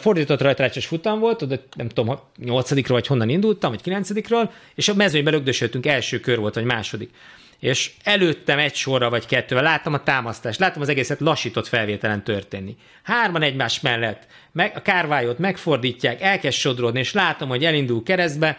fordított 0.00 0.40
rajtrácsos 0.40 0.86
futam 0.86 1.18
volt, 1.20 1.42
oda 1.42 1.56
nem 1.76 1.88
tudom, 1.88 2.06
ha 2.06 2.30
nyolcadikról 2.36 2.98
vagy 2.98 3.06
honnan 3.06 3.28
indultam, 3.28 3.70
vagy 3.70 3.82
kilencedikről, 3.82 4.50
és 4.74 4.88
a 4.88 4.94
mezőnybe 4.94 5.30
lögdösöltünk, 5.30 5.86
első 5.86 6.20
kör 6.20 6.38
volt, 6.38 6.54
vagy 6.54 6.64
második. 6.64 7.10
És 7.58 7.90
előttem 8.02 8.58
egy 8.58 8.74
sorra 8.74 9.10
vagy 9.10 9.26
kettővel 9.26 9.62
láttam 9.62 9.94
a 9.94 10.02
támasztást, 10.02 10.58
láttam 10.58 10.82
az 10.82 10.88
egészet 10.88 11.20
lassított 11.20 11.66
felvételen 11.66 12.24
történni. 12.24 12.76
Hárman 13.02 13.42
egymás 13.42 13.80
mellett, 13.80 14.26
meg, 14.52 14.72
a 14.74 14.82
kárvályot 14.82 15.38
megfordítják, 15.38 16.22
elkezd 16.22 16.56
sodródni, 16.56 16.98
és 16.98 17.12
látom, 17.12 17.48
hogy 17.48 17.64
elindul 17.64 18.02
keresztbe, 18.02 18.58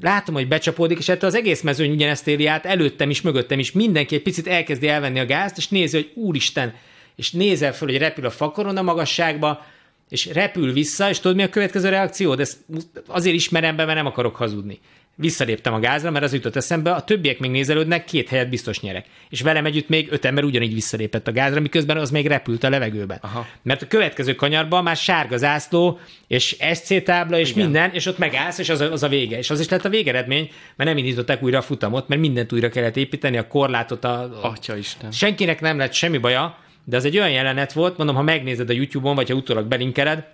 látom, 0.00 0.34
hogy 0.34 0.48
becsapódik, 0.48 0.98
és 0.98 1.08
ettől 1.08 1.28
az 1.28 1.36
egész 1.36 1.60
mezőny 1.60 1.90
ugyanezt 1.90 2.28
éli 2.28 2.46
át, 2.46 2.66
előttem 2.66 3.10
is, 3.10 3.20
mögöttem 3.20 3.58
is, 3.58 3.72
mindenki 3.72 4.14
egy 4.14 4.22
picit 4.22 4.46
elkezdi 4.46 4.88
elvenni 4.88 5.18
a 5.18 5.26
gázt, 5.26 5.56
és 5.56 5.68
nézi, 5.68 5.96
hogy 5.96 6.10
úristen, 6.14 6.74
és 7.20 7.30
nézel 7.30 7.72
föl, 7.72 7.88
hogy 7.88 7.98
repül 7.98 8.26
a 8.26 8.30
fakoron 8.30 8.76
a 8.76 8.82
magasságba, 8.82 9.66
és 10.08 10.26
repül 10.26 10.72
vissza, 10.72 11.08
és 11.08 11.20
tudod, 11.20 11.36
mi 11.36 11.42
a 11.42 11.48
következő 11.48 11.88
reakció? 11.88 12.34
De 12.34 12.42
ezt 12.42 12.58
azért 13.06 13.34
ismerem 13.34 13.76
be, 13.76 13.84
mert 13.84 13.96
nem 13.96 14.06
akarok 14.06 14.36
hazudni. 14.36 14.80
Visszaléptem 15.14 15.74
a 15.74 15.78
gázra, 15.78 16.10
mert 16.10 16.24
az 16.24 16.32
jutott 16.32 16.56
eszembe, 16.56 16.92
a 16.92 17.04
többiek 17.04 17.38
még 17.38 17.50
nézelődnek, 17.50 18.04
két 18.04 18.28
helyet 18.28 18.48
biztos 18.48 18.80
nyerek. 18.80 19.06
És 19.28 19.40
velem 19.40 19.66
együtt 19.66 19.88
még 19.88 20.12
öt 20.12 20.24
ember 20.24 20.44
ugyanígy 20.44 20.74
visszalépett 20.74 21.28
a 21.28 21.32
gázra, 21.32 21.60
miközben 21.60 21.96
az 21.96 22.10
még 22.10 22.26
repült 22.26 22.64
a 22.64 22.70
levegőben. 22.70 23.18
Aha. 23.20 23.46
Mert 23.62 23.82
a 23.82 23.86
következő 23.86 24.34
kanyarban 24.34 24.82
már 24.82 24.96
sárga 24.96 25.36
zászló, 25.36 25.98
és 26.26 26.56
SC 26.74 27.04
tábla, 27.04 27.38
és 27.38 27.50
Igen. 27.50 27.62
minden, 27.62 27.90
és 27.92 28.06
ott 28.06 28.18
megállsz, 28.18 28.58
és 28.58 28.68
az 28.68 28.80
a, 28.80 28.92
az 28.92 29.02
a 29.02 29.08
vége. 29.08 29.38
És 29.38 29.50
az 29.50 29.60
is 29.60 29.68
lett 29.68 29.84
a 29.84 29.88
végeredmény, 29.88 30.50
mert 30.76 30.90
nem 30.90 30.98
indították 30.98 31.42
újra 31.42 31.58
a 31.58 31.62
futamot, 31.62 32.08
mert 32.08 32.20
mindent 32.20 32.52
újra 32.52 32.68
kellett 32.68 32.96
építeni, 32.96 33.36
a 33.36 33.46
korlátot, 33.46 34.04
a, 34.04 34.22
a 34.22 34.38
atya 34.42 34.76
Isten. 34.76 35.10
Senkinek 35.10 35.60
nem 35.60 35.78
lett 35.78 35.92
semmi 35.92 36.18
baja, 36.18 36.58
de 36.90 36.96
az 36.96 37.04
egy 37.04 37.16
olyan 37.16 37.30
jelenet 37.30 37.72
volt, 37.72 37.96
mondom, 37.96 38.16
ha 38.16 38.22
megnézed 38.22 38.70
a 38.70 38.72
YouTube-on, 38.72 39.14
vagy 39.14 39.28
ha 39.28 39.34
utólag 39.34 39.66
belinkeled, 39.66 40.24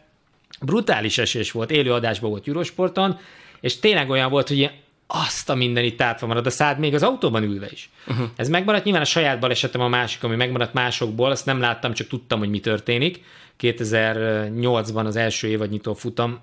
brutális 0.61 1.19
esés 1.19 1.51
volt, 1.51 1.71
élő 1.71 1.93
adásban 1.93 2.31
volt 2.31 2.49
Eurosporton, 2.49 3.19
és 3.61 3.79
tényleg 3.79 4.11
olyan 4.11 4.31
volt, 4.31 4.49
hogy 4.49 4.57
ilyen, 4.57 4.73
azt 5.07 5.51
a 5.51 5.55
minden 5.55 5.85
itt 5.85 6.01
átva 6.01 6.27
marad 6.27 6.47
a 6.47 6.51
szád, 6.51 6.79
még 6.79 6.95
az 6.95 7.03
autóban 7.03 7.43
ülve 7.43 7.69
is. 7.71 7.91
Uh-huh. 8.07 8.27
Ez 8.37 8.49
megmaradt, 8.49 8.85
nyilván 8.85 9.03
a 9.03 9.07
saját 9.07 9.41
balesetem 9.41 9.81
a 9.81 9.89
másik, 9.89 10.25
ami 10.25 10.37
megmaradt 10.37 10.73
másokból, 10.73 11.31
azt 11.31 11.47
nem 11.47 11.61
láttam, 11.61 11.93
csak 11.93 12.07
tudtam, 12.07 12.39
hogy 12.39 12.51
mi 12.51 12.61
történik. 12.61 13.23
2008-ban 13.61 15.05
az 15.05 15.17
első 15.17 15.49
évadnyitó 15.49 15.95
futam 15.95 16.39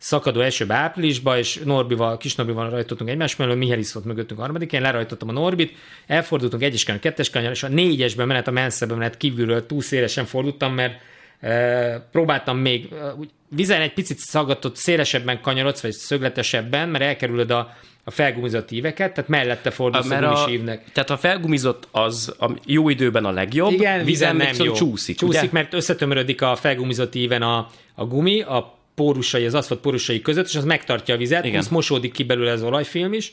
szakadó 0.00 0.40
esőbe 0.40 0.74
áprilisba, 0.74 1.38
és 1.38 1.60
Norbival, 1.64 2.16
kis 2.16 2.34
Norbival 2.34 2.70
rajtottunk 2.70 3.10
egymás 3.10 3.36
mellől, 3.36 3.54
Mihály 3.54 3.82
volt 3.92 4.06
mögöttünk 4.06 4.40
a 4.40 4.42
harmadik, 4.42 4.72
én 4.72 4.80
lerajtottam 4.80 5.28
a 5.28 5.32
Norbit, 5.32 5.76
elfordultunk 6.06 6.62
egyes 6.62 6.84
kanyar, 6.84 7.00
kettes 7.00 7.30
kanyar, 7.30 7.50
és 7.50 7.62
a 7.62 7.68
négyesben 7.68 8.26
menet, 8.26 8.48
a 8.48 8.50
menszebe 8.50 8.94
menet 8.94 9.16
kívülről 9.16 9.66
túl 9.66 9.82
szélesen 9.82 10.24
fordultam, 10.24 10.74
mert 10.74 11.00
e, 11.40 12.08
próbáltam 12.12 12.58
még, 12.58 12.88
e, 12.92 13.14
úgy 13.14 13.28
vizen 13.48 13.80
egy 13.80 13.92
picit 13.92 14.18
szaggatott, 14.18 14.76
szélesebben 14.76 15.40
kanyarodsz, 15.40 15.80
vagy 15.80 15.92
szögletesebben, 15.92 16.88
mert 16.88 17.04
elkerülöd 17.04 17.50
a, 17.50 17.76
a 18.04 18.10
felgumizott 18.10 18.70
íveket, 18.70 19.14
tehát 19.14 19.30
mellette 19.30 19.70
fordulsz 19.70 20.10
a, 20.10 20.16
a 20.16 20.20
gumis 20.20 20.54
ívnek. 20.54 20.92
tehát 20.92 21.10
a 21.10 21.16
felgumizott 21.16 21.88
az 21.90 22.34
a 22.38 22.50
jó 22.66 22.88
időben 22.88 23.24
a 23.24 23.30
legjobb, 23.30 23.72
Igen, 23.72 24.04
vízen 24.04 24.36
nem 24.36 24.48
viszont 24.48 24.68
jó. 24.68 24.74
csúszik, 24.74 25.16
Csúszik, 25.16 25.40
ugye? 25.40 25.48
mert 25.52 25.74
összetömörödik 25.74 26.42
a 26.42 26.56
felgumizott 26.56 27.14
íven 27.14 27.42
a, 27.42 27.68
a 27.94 28.04
gumi, 28.04 28.42
a 28.42 28.78
pórusai, 28.94 29.46
az 29.46 29.54
aszfalt 29.54 29.80
pórusai 29.80 30.20
között, 30.20 30.46
és 30.46 30.54
az 30.54 30.64
megtartja 30.64 31.14
a 31.14 31.18
vizet, 31.18 31.44
Igen. 31.44 31.58
plusz 31.58 31.70
mosódik 31.70 32.12
ki 32.12 32.22
belőle 32.22 32.52
az 32.52 32.62
olajfilm 32.62 33.12
is, 33.12 33.32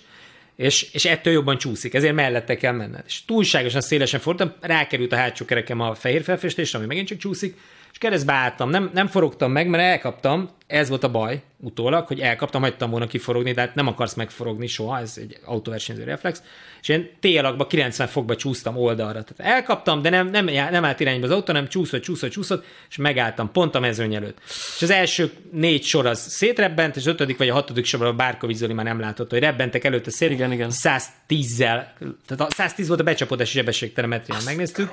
és, 0.56 0.88
és 0.92 1.06
ettől 1.06 1.34
jobban 1.34 1.58
csúszik, 1.58 1.94
ezért 1.94 2.14
mellette 2.14 2.58
kell 2.58 2.74
menned. 2.74 3.04
És 3.08 3.26
túlságosan 3.26 3.82
szélesen 3.82 4.20
fordultam, 4.20 4.56
rákerült 4.62 5.12
a 5.12 5.16
hátsó 5.16 5.46
kerekem 5.46 5.80
a 5.80 5.96
fehér 5.96 6.24
felfestésre, 6.24 6.78
ami 6.78 6.88
megint 6.88 7.08
csak 7.08 7.18
csúszik, 7.18 7.58
és 7.98 8.04
keresztbe 8.04 8.34
álltam. 8.34 8.70
Nem, 8.70 8.90
nem 8.94 9.08
forogtam 9.08 9.52
meg, 9.52 9.68
mert 9.68 9.84
elkaptam, 9.84 10.50
ez 10.68 10.90
volt 10.90 11.04
a 11.04 11.12
baj 11.12 11.42
utólag, 11.60 12.08
hogy 12.08 12.20
elkaptam, 12.20 12.62
hagytam 12.62 12.90
volna 12.90 13.08
kiforogni, 13.08 13.52
de 13.52 13.62
hát 13.62 13.76
nem 13.76 13.88
akarsz 13.88 14.14
megforogni 14.14 14.68
soha, 14.68 15.00
ez 15.00 15.14
egy 15.18 15.38
autóversenyző 15.46 16.04
reflex. 16.04 16.42
És 16.82 16.90
én 16.90 17.10
T 17.20 17.26
alakba 17.26 17.68
90 17.68 18.08
fokba 18.08 18.36
csúsztam 18.36 18.78
oldalra. 18.78 19.24
Tehát 19.24 19.54
elkaptam, 19.54 20.02
de 20.02 20.10
nem, 20.10 20.28
nem, 20.28 20.46
nem 20.46 20.86
állt 20.86 21.00
irányba 21.00 21.26
az 21.26 21.32
autó, 21.32 21.46
hanem 21.46 21.68
csúszott, 21.68 22.02
csúszott, 22.02 22.32
csúszott, 22.32 22.66
és 22.90 22.96
megálltam 22.96 23.52
pont 23.52 23.76
a 23.76 23.80
mezőny 23.80 24.16
előtt. 24.16 24.38
És 24.76 24.82
az 24.82 24.90
első 24.90 25.32
négy 25.52 25.84
sor 25.84 26.06
az 26.06 26.20
szétrebbent, 26.20 26.96
és 26.96 27.02
az 27.02 27.08
ötödik 27.08 27.38
vagy 27.38 27.50
a 27.50 27.54
hatodik 27.54 27.86
sorban 27.86 28.08
a 28.08 28.14
Bárka 28.14 28.48
Vizoli 28.48 28.74
már 28.74 28.86
nem 28.86 29.00
látott, 29.00 29.30
hogy 29.30 29.40
rebbentek 29.40 29.84
előtte 29.84 30.12
szét. 30.12 30.32
Igen, 30.32 30.52
igen. 30.52 30.70
110-zel, 30.72 31.86
tehát 32.28 32.40
a 32.40 32.48
110 32.50 32.88
volt 32.88 33.00
a 33.00 33.04
becsapódási 33.04 33.58
sebességtelemetrián, 33.58 34.42
megnéztük 34.46 34.92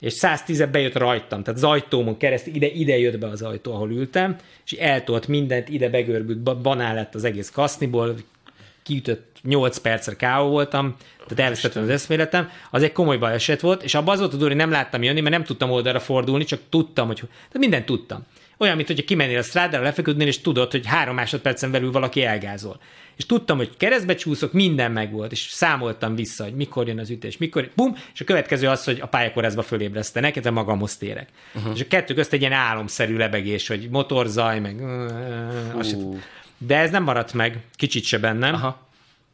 és 0.00 0.12
110 0.12 0.64
bejött 0.70 0.96
rajtam, 0.96 1.42
tehát 1.42 1.58
az 1.58 1.68
ajtómon 1.70 2.16
keresztül 2.16 2.54
ide, 2.54 2.66
ide 2.66 2.98
jött 2.98 3.18
be 3.18 3.26
az 3.26 3.42
ajtó, 3.42 3.72
ahol 3.72 3.90
ültem, 3.90 4.36
és 4.64 4.72
eltolt 4.72 5.28
mindent, 5.28 5.68
ide 5.68 5.88
begörbült, 5.88 6.38
ba- 6.38 6.60
banál 6.60 6.94
lett 6.94 7.14
az 7.14 7.24
egész 7.24 7.50
kaszniból, 7.50 8.14
kiütött 8.82 9.36
8 9.42 9.78
percre 9.78 10.16
káó 10.16 10.48
voltam, 10.48 10.96
tehát 11.16 11.38
elvesztettem 11.44 11.82
az 11.82 11.88
eszméletem, 11.88 12.50
az 12.70 12.82
egy 12.82 12.92
komoly 12.92 13.16
baleset 13.16 13.60
volt, 13.60 13.82
és 13.82 13.94
abban 13.94 14.14
az 14.14 14.20
volt 14.20 14.52
a 14.52 14.54
nem 14.54 14.70
láttam 14.70 15.02
jönni, 15.02 15.20
mert 15.20 15.34
nem 15.34 15.44
tudtam 15.44 15.70
oldalra 15.70 16.00
fordulni, 16.00 16.44
csak 16.44 16.60
tudtam, 16.68 17.06
hogy 17.06 17.16
tehát 17.16 17.52
mindent 17.52 17.86
tudtam. 17.86 18.26
Olyan, 18.58 18.76
mint 18.76 18.88
hogyha 18.88 19.04
kimennél 19.04 19.38
a 19.38 19.42
strádára, 19.42 19.82
lefeküdnél, 19.82 20.26
és 20.26 20.40
tudod, 20.40 20.70
hogy 20.70 20.86
három 20.86 21.14
másodpercen 21.14 21.70
belül 21.70 21.92
valaki 21.92 22.24
elgázol. 22.24 22.80
És 23.16 23.26
tudtam, 23.26 23.56
hogy 23.56 23.76
keresztbe 23.76 24.14
csúszok, 24.14 24.52
minden 24.52 24.92
megvolt, 24.92 25.32
és 25.32 25.40
számoltam 25.40 26.14
vissza, 26.14 26.44
hogy 26.44 26.54
mikor 26.54 26.86
jön 26.86 26.98
az 26.98 27.10
ütés, 27.10 27.36
mikor, 27.36 27.70
bum, 27.74 27.96
és 28.14 28.20
a 28.20 28.24
következő 28.24 28.68
az, 28.68 28.84
hogy 28.84 28.98
a 29.00 29.06
pályakorázba 29.06 29.62
fölébresztenek, 29.62 30.40
de 30.40 30.50
magamhoz 30.50 30.96
térek. 30.96 31.28
Uh-huh. 31.54 31.72
És 31.74 31.80
a 31.80 31.86
kettő 31.88 32.14
közt 32.14 32.32
egy 32.32 32.40
ilyen 32.40 32.52
álomszerű 32.52 33.16
lebegés, 33.16 33.68
hogy 33.68 33.88
motorzaj, 33.90 34.60
meg... 34.60 34.76
De 36.58 36.76
ez 36.76 36.90
nem 36.90 37.02
maradt 37.02 37.32
meg, 37.32 37.58
kicsit 37.74 38.04
se 38.04 38.18
bennem. 38.18 38.54
Aha. 38.54 38.87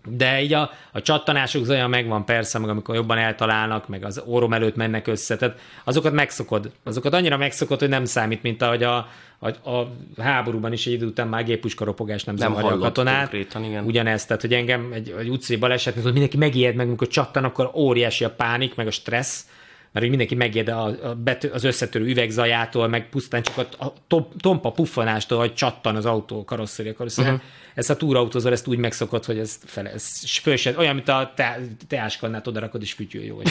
De 0.07 0.43
így 0.43 0.53
a, 0.53 0.71
a 0.93 1.03
csattanások 1.03 1.65
zaja 1.65 1.87
megvan 1.87 2.25
persze, 2.25 2.59
meg 2.59 2.69
amikor 2.69 2.95
jobban 2.95 3.19
eltalálnak, 3.19 3.89
meg 3.89 4.05
az 4.05 4.23
órom 4.27 4.53
előtt 4.53 4.77
mennek 4.77 5.07
össze, 5.07 5.37
tehát 5.37 5.59
azokat 5.85 6.13
megszokod. 6.13 6.71
Azokat 6.83 7.15
annyira 7.15 7.37
megszokod, 7.37 7.79
hogy 7.79 7.89
nem 7.89 8.05
számít, 8.05 8.43
mint 8.43 8.63
ahogy 8.63 8.83
a, 8.83 9.09
a, 9.39 9.71
a 9.71 9.93
háborúban 10.19 10.73
is 10.73 10.87
egy 10.87 10.93
idő 10.93 11.07
után 11.07 11.29
már 11.29 11.45
géppuska 11.45 11.85
ropogás 11.85 12.25
nem, 12.25 12.35
nem 12.35 12.49
zavarja 12.53 12.77
a 12.77 12.79
katonát. 12.79 13.33
igen. 13.33 13.85
Ugyanezt, 13.85 14.27
tehát 14.27 14.43
hogy 14.43 14.55
engem 14.55 14.93
egy, 14.93 15.15
egy 15.19 15.29
utcai 15.29 15.57
baleset, 15.57 16.05
mindenki 16.05 16.37
megijed 16.37 16.75
meg, 16.75 16.87
amikor 16.87 17.09
csattan, 17.09 17.45
akkor 17.45 17.71
óriási 17.75 18.25
a 18.25 18.31
pánik, 18.31 18.75
meg 18.75 18.87
a 18.87 18.91
stressz, 18.91 19.47
mert 19.95 20.07
hogy 20.07 20.17
mindenki 20.17 20.35
megijed 20.35 20.69
a, 20.69 20.85
a 20.85 21.15
bető, 21.15 21.51
az 21.51 21.65
összetörő 21.65 22.05
üvegzajától, 22.05 22.89
meg 22.89 23.09
pusztán 23.09 23.43
csak 23.43 23.59
a, 23.79 23.85
a 23.85 24.29
tompa 24.41 24.71
puffanástól, 24.71 25.39
hogy 25.39 25.55
csattan 25.55 25.97
az 25.97 26.07
autó 26.07 26.45
karosszéria 26.45 26.95
karosszéria. 26.95 27.33
Uh-huh. 27.33 27.47
Ezt 27.75 27.91
a 27.91 27.97
túrautózol, 27.97 28.53
ezt 28.53 28.67
úgy 28.67 28.79
megszokott, 28.79 29.25
hogy 29.25 29.39
ez, 29.39 29.59
fele, 29.65 29.91
ez 29.91 30.09
fölsed, 30.43 30.77
olyan, 30.77 30.95
mint 30.95 31.09
a 31.09 31.33
te, 31.37 31.61
teáskannát 31.89 32.47
odarakod, 32.47 32.83
és 32.83 32.93
fütyül 32.93 33.23
jó. 33.23 33.41
És 33.41 33.51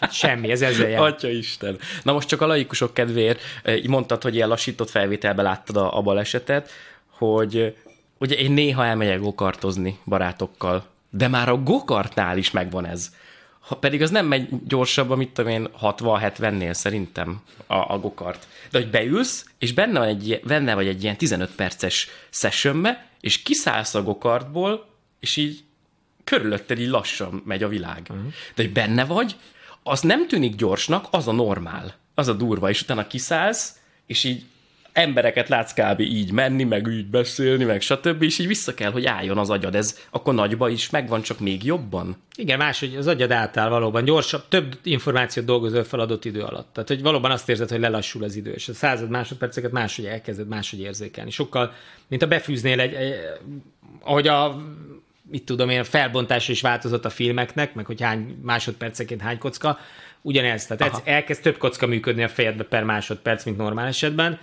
hát 0.00 0.12
semmi, 0.12 0.50
ez 0.50 0.62
ezzel 0.62 0.88
jár. 0.88 1.00
Atya 1.00 1.28
Isten. 1.28 1.78
Na 2.02 2.12
most 2.12 2.28
csak 2.28 2.40
a 2.40 2.46
laikusok 2.46 2.94
kedvéért, 2.94 3.40
így 3.68 3.88
mondtad, 3.88 4.22
hogy 4.22 4.34
ilyen 4.34 4.48
lassított 4.48 4.90
felvételbe 4.90 5.42
láttad 5.42 5.76
a, 5.76 5.96
a 5.96 6.02
balesetet, 6.02 6.70
hogy 7.08 7.76
ugye 8.18 8.34
én 8.34 8.52
néha 8.52 8.84
elmegyek 8.84 9.20
gokartozni 9.20 9.98
barátokkal, 10.04 10.84
de 11.10 11.28
már 11.28 11.48
a 11.48 11.56
gokartnál 11.56 12.38
is 12.38 12.50
megvan 12.50 12.86
ez 12.86 13.10
ha 13.60 13.76
pedig 13.76 14.02
az 14.02 14.10
nem 14.10 14.26
megy 14.26 14.48
gyorsabban, 14.66 15.18
mit 15.18 15.30
tudom 15.30 15.50
én, 15.50 15.68
60-70-nél 15.82 16.72
szerintem 16.72 17.42
a, 17.66 17.74
a 17.74 17.98
gokart. 17.98 18.48
De 18.70 18.78
hogy 18.78 18.90
beülsz, 18.90 19.46
és 19.58 19.72
benne, 19.72 19.98
van 19.98 20.08
egy, 20.08 20.40
benne 20.44 20.74
vagy 20.74 20.86
egy 20.86 21.02
ilyen 21.02 21.16
15 21.16 21.50
perces 21.50 22.08
sessionbe, 22.30 23.06
és 23.20 23.42
kiszállsz 23.42 23.94
a 23.94 24.02
gokartból, 24.02 24.88
és 25.20 25.36
így 25.36 25.64
körülötted 26.24 26.78
így 26.78 26.88
lassan 26.88 27.42
megy 27.44 27.62
a 27.62 27.68
világ. 27.68 28.06
Uh-huh. 28.10 28.32
De 28.54 28.62
hogy 28.62 28.72
benne 28.72 29.04
vagy, 29.04 29.36
az 29.82 30.00
nem 30.00 30.28
tűnik 30.28 30.54
gyorsnak, 30.54 31.06
az 31.10 31.28
a 31.28 31.32
normál, 31.32 31.94
az 32.14 32.28
a 32.28 32.32
durva, 32.32 32.68
és 32.68 32.82
utána 32.82 33.06
kiszállsz, 33.06 33.78
és 34.06 34.24
így 34.24 34.44
embereket 35.00 35.48
látsz 35.48 35.72
kb. 35.72 36.00
így 36.00 36.32
menni, 36.32 36.64
meg 36.64 36.86
így 36.86 37.06
beszélni, 37.06 37.64
meg 37.64 37.80
stb. 37.80 38.22
És 38.22 38.38
így 38.38 38.46
vissza 38.46 38.74
kell, 38.74 38.90
hogy 38.90 39.06
álljon 39.06 39.38
az 39.38 39.50
agyad. 39.50 39.74
Ez 39.74 39.98
akkor 40.10 40.34
nagyba 40.34 40.68
is 40.68 40.90
megvan, 40.90 41.22
csak 41.22 41.40
még 41.40 41.64
jobban. 41.64 42.16
Igen, 42.36 42.58
máshogy 42.58 42.96
az 42.96 43.06
agyad 43.06 43.30
átáll 43.30 43.68
valóban 43.68 44.04
gyorsabb, 44.04 44.42
több 44.48 44.78
információt 44.82 45.46
dolgozol 45.46 45.84
fel 45.84 46.00
adott 46.00 46.24
idő 46.24 46.40
alatt. 46.40 46.68
Tehát, 46.72 46.88
hogy 46.88 47.02
valóban 47.02 47.30
azt 47.30 47.48
érzed, 47.48 47.70
hogy 47.70 47.80
lelassul 47.80 48.24
az 48.24 48.36
idő, 48.36 48.50
és 48.50 48.68
a 48.68 48.74
század 48.74 49.10
másodperceket 49.10 49.72
máshogy 49.72 50.04
elkezded 50.04 50.48
máshogy 50.48 50.80
érzékelni. 50.80 51.30
Sokkal, 51.30 51.72
mint 52.08 52.22
a 52.22 52.26
befűznél 52.26 52.80
egy, 52.80 52.94
egy 52.94 53.14
ahogy 54.02 54.28
a 54.28 54.62
mit 55.30 55.44
tudom 55.44 55.68
én, 55.68 55.80
a 55.80 55.84
felbontás 55.84 56.48
is 56.48 56.60
változott 56.60 57.04
a 57.04 57.10
filmeknek, 57.10 57.74
meg 57.74 57.86
hogy 57.86 58.00
hány 58.00 58.38
másodperceként 58.42 59.20
hány 59.20 59.38
kocka, 59.38 59.78
ugyanez. 60.22 60.66
Tehát 60.66 60.92
Aha. 60.92 61.02
elkezd 61.04 61.42
több 61.42 61.56
kocka 61.56 61.86
működni 61.86 62.22
a 62.22 62.28
fejedbe 62.28 62.64
per 62.64 62.84
másodperc, 62.84 63.44
mint 63.44 63.56
normál 63.56 63.86
esetben, 63.86 64.40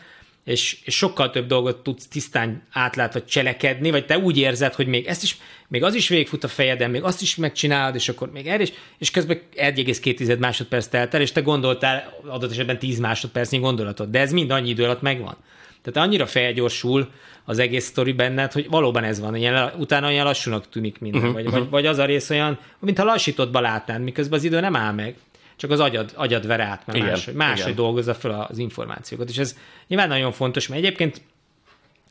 és, 0.47 0.77
és 0.83 0.95
sokkal 0.95 1.29
több 1.29 1.47
dolgot 1.47 1.77
tudsz 1.77 2.07
tisztán 2.07 2.61
átlátva 2.71 3.23
cselekedni, 3.23 3.91
vagy 3.91 4.05
te 4.05 4.17
úgy 4.17 4.37
érzed, 4.37 4.73
hogy 4.73 4.87
még 4.87 5.05
ezt 5.05 5.23
is, 5.23 5.37
még 5.67 5.83
az 5.83 5.95
is 5.95 6.07
végigfut 6.07 6.43
a 6.43 6.47
fejeden, 6.47 6.89
még 6.89 7.03
azt 7.03 7.21
is 7.21 7.35
megcsinálod, 7.35 7.95
és 7.95 8.09
akkor 8.09 8.31
még 8.31 8.47
erre 8.47 8.63
is, 8.63 8.73
és 8.97 9.11
közben 9.11 9.41
1,2 9.55 10.39
másodperc 10.39 10.87
telt 10.87 11.13
el, 11.13 11.21
és 11.21 11.31
te 11.31 11.41
gondoltál 11.41 12.13
adott 12.27 12.51
esetben 12.51 12.79
10 12.79 12.99
másodpercnyi 12.99 13.59
gondolatot, 13.59 14.09
de 14.09 14.19
ez 14.19 14.31
mind 14.31 14.51
annyi 14.51 14.69
idő 14.69 14.83
alatt 14.83 15.01
megvan. 15.01 15.37
Tehát 15.81 16.07
annyira 16.07 16.25
felgyorsul 16.25 17.09
az 17.45 17.59
egész 17.59 17.85
sztori 17.85 18.11
benned, 18.11 18.51
hogy 18.51 18.69
valóban 18.69 19.03
ez 19.03 19.19
van, 19.19 19.35
ilyen, 19.35 19.71
utána 19.77 20.07
olyan 20.07 20.25
lassúnak 20.25 20.69
tűnik 20.69 20.99
minden, 20.99 21.21
uh-huh, 21.21 21.35
vagy, 21.35 21.45
uh-huh. 21.45 21.59
vagy, 21.59 21.69
vagy 21.69 21.85
az 21.85 21.97
a 21.97 22.05
rész 22.05 22.29
olyan, 22.29 22.59
mintha 22.79 23.03
lassítottba 23.03 23.59
látnád, 23.59 24.01
miközben 24.01 24.39
az 24.39 24.45
idő 24.45 24.59
nem 24.59 24.75
áll 24.75 24.93
meg 24.93 25.15
csak 25.57 25.71
az 25.71 25.79
agyad, 25.79 26.11
agyad 26.15 26.47
ver 26.47 26.59
át, 26.59 26.85
mert 26.85 26.97
igen, 26.97 27.09
máshogy, 27.09 27.33
máshogy 27.33 27.75
dolgozza 27.75 28.13
fel 28.13 28.47
az 28.49 28.57
információkat. 28.57 29.29
És 29.29 29.37
ez 29.37 29.57
nyilván 29.87 30.07
nagyon 30.07 30.31
fontos, 30.31 30.67
mert 30.67 30.81
egyébként 30.81 31.21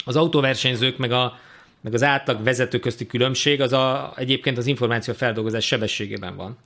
az 0.05 0.17
autóversenyzők 0.17 0.97
meg, 0.97 1.13
a, 1.13 1.39
meg 1.81 1.95
az 1.95 2.03
átlag 2.03 2.43
vezető 2.43 2.79
közti 2.79 3.07
különbség 3.07 3.61
az 3.61 3.73
a, 3.73 4.13
egyébként 4.17 4.59
az 4.59 4.67
információ 4.67 5.15
feldolgozás 5.15 5.67
sebességében 5.67 6.37
van. 6.37 6.59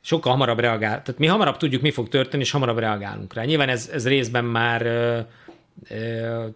Sokkal 0.00 0.32
hamarabb 0.32 0.58
reagál. 0.58 1.02
Tehát 1.02 1.18
mi 1.18 1.26
hamarabb 1.26 1.56
tudjuk, 1.56 1.82
mi 1.82 1.90
fog 1.90 2.08
történni, 2.08 2.42
és 2.42 2.50
hamarabb 2.50 2.78
reagálunk 2.78 3.34
rá. 3.34 3.44
Nyilván 3.44 3.68
ez, 3.68 3.90
ez 3.92 4.08
részben 4.08 4.44
már 4.44 4.86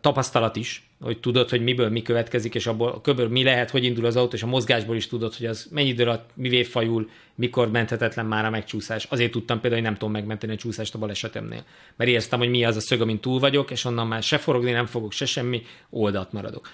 tapasztalat 0.01 0.57
is, 0.57 0.89
hogy 1.05 1.21
tudod, 1.21 1.49
hogy 1.51 1.63
miből 1.63 1.89
mi 1.89 2.03
következik, 2.03 2.55
és 2.55 2.67
abból 2.67 3.01
köből 3.01 3.29
mi 3.29 3.43
lehet, 3.43 3.71
hogy 3.71 3.85
indul 3.85 4.07
az 4.07 4.17
autó, 4.17 4.37
és 4.37 4.43
a 4.43 4.47
mozgásból 4.47 4.97
is 4.97 5.07
tudod, 5.07 5.35
hogy 5.35 5.47
az 5.47 5.69
mennyi 5.71 5.89
idő 5.89 6.03
alatt 6.03 6.31
mivé 6.35 6.63
fajul, 6.63 7.11
mikor 7.35 7.71
menthetetlen 7.71 8.27
már 8.27 8.45
a 8.45 8.51
megcsúszás. 8.51 9.05
Azért 9.05 9.31
tudtam 9.31 9.61
például, 9.61 9.81
hogy 9.81 9.91
nem 9.91 9.99
tudom 9.99 10.13
megmenteni 10.15 10.53
a 10.53 10.57
csúszást 10.57 10.95
a 10.95 10.99
balesetemnél. 10.99 11.65
Mert 11.97 12.11
éreztem, 12.11 12.39
hogy 12.39 12.49
mi 12.49 12.65
az 12.65 12.77
a 12.77 12.81
szög, 12.81 13.01
amin 13.01 13.21
túl 13.21 13.39
vagyok, 13.39 13.71
és 13.71 13.85
onnan 13.85 14.07
már 14.07 14.23
se 14.23 14.39
forogni 14.39 14.71
nem 14.71 14.87
fogok, 14.87 15.13
se 15.13 15.27
semmi, 15.27 15.63
oldalt 15.91 16.33
maradok. 16.33 16.69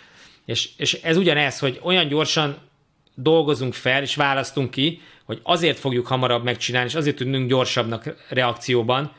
És, 0.45 0.69
és 0.77 0.95
ez 0.95 1.17
ugyanez, 1.17 1.59
hogy 1.59 1.81
olyan 1.83 2.09
gyorsan 2.09 2.57
dolgozunk 3.15 3.75
fel, 3.75 4.03
és 4.03 4.15
választunk 4.15 4.71
ki, 4.71 5.01
hogy 5.25 5.41
azért 5.43 5.79
fogjuk 5.79 6.07
hamarabb 6.07 6.45
megcsinálni, 6.45 6.89
és 6.89 6.95
azért 6.95 7.17
tudunk 7.17 7.49
gyorsabbnak 7.49 8.15
reakcióban, 8.29 9.13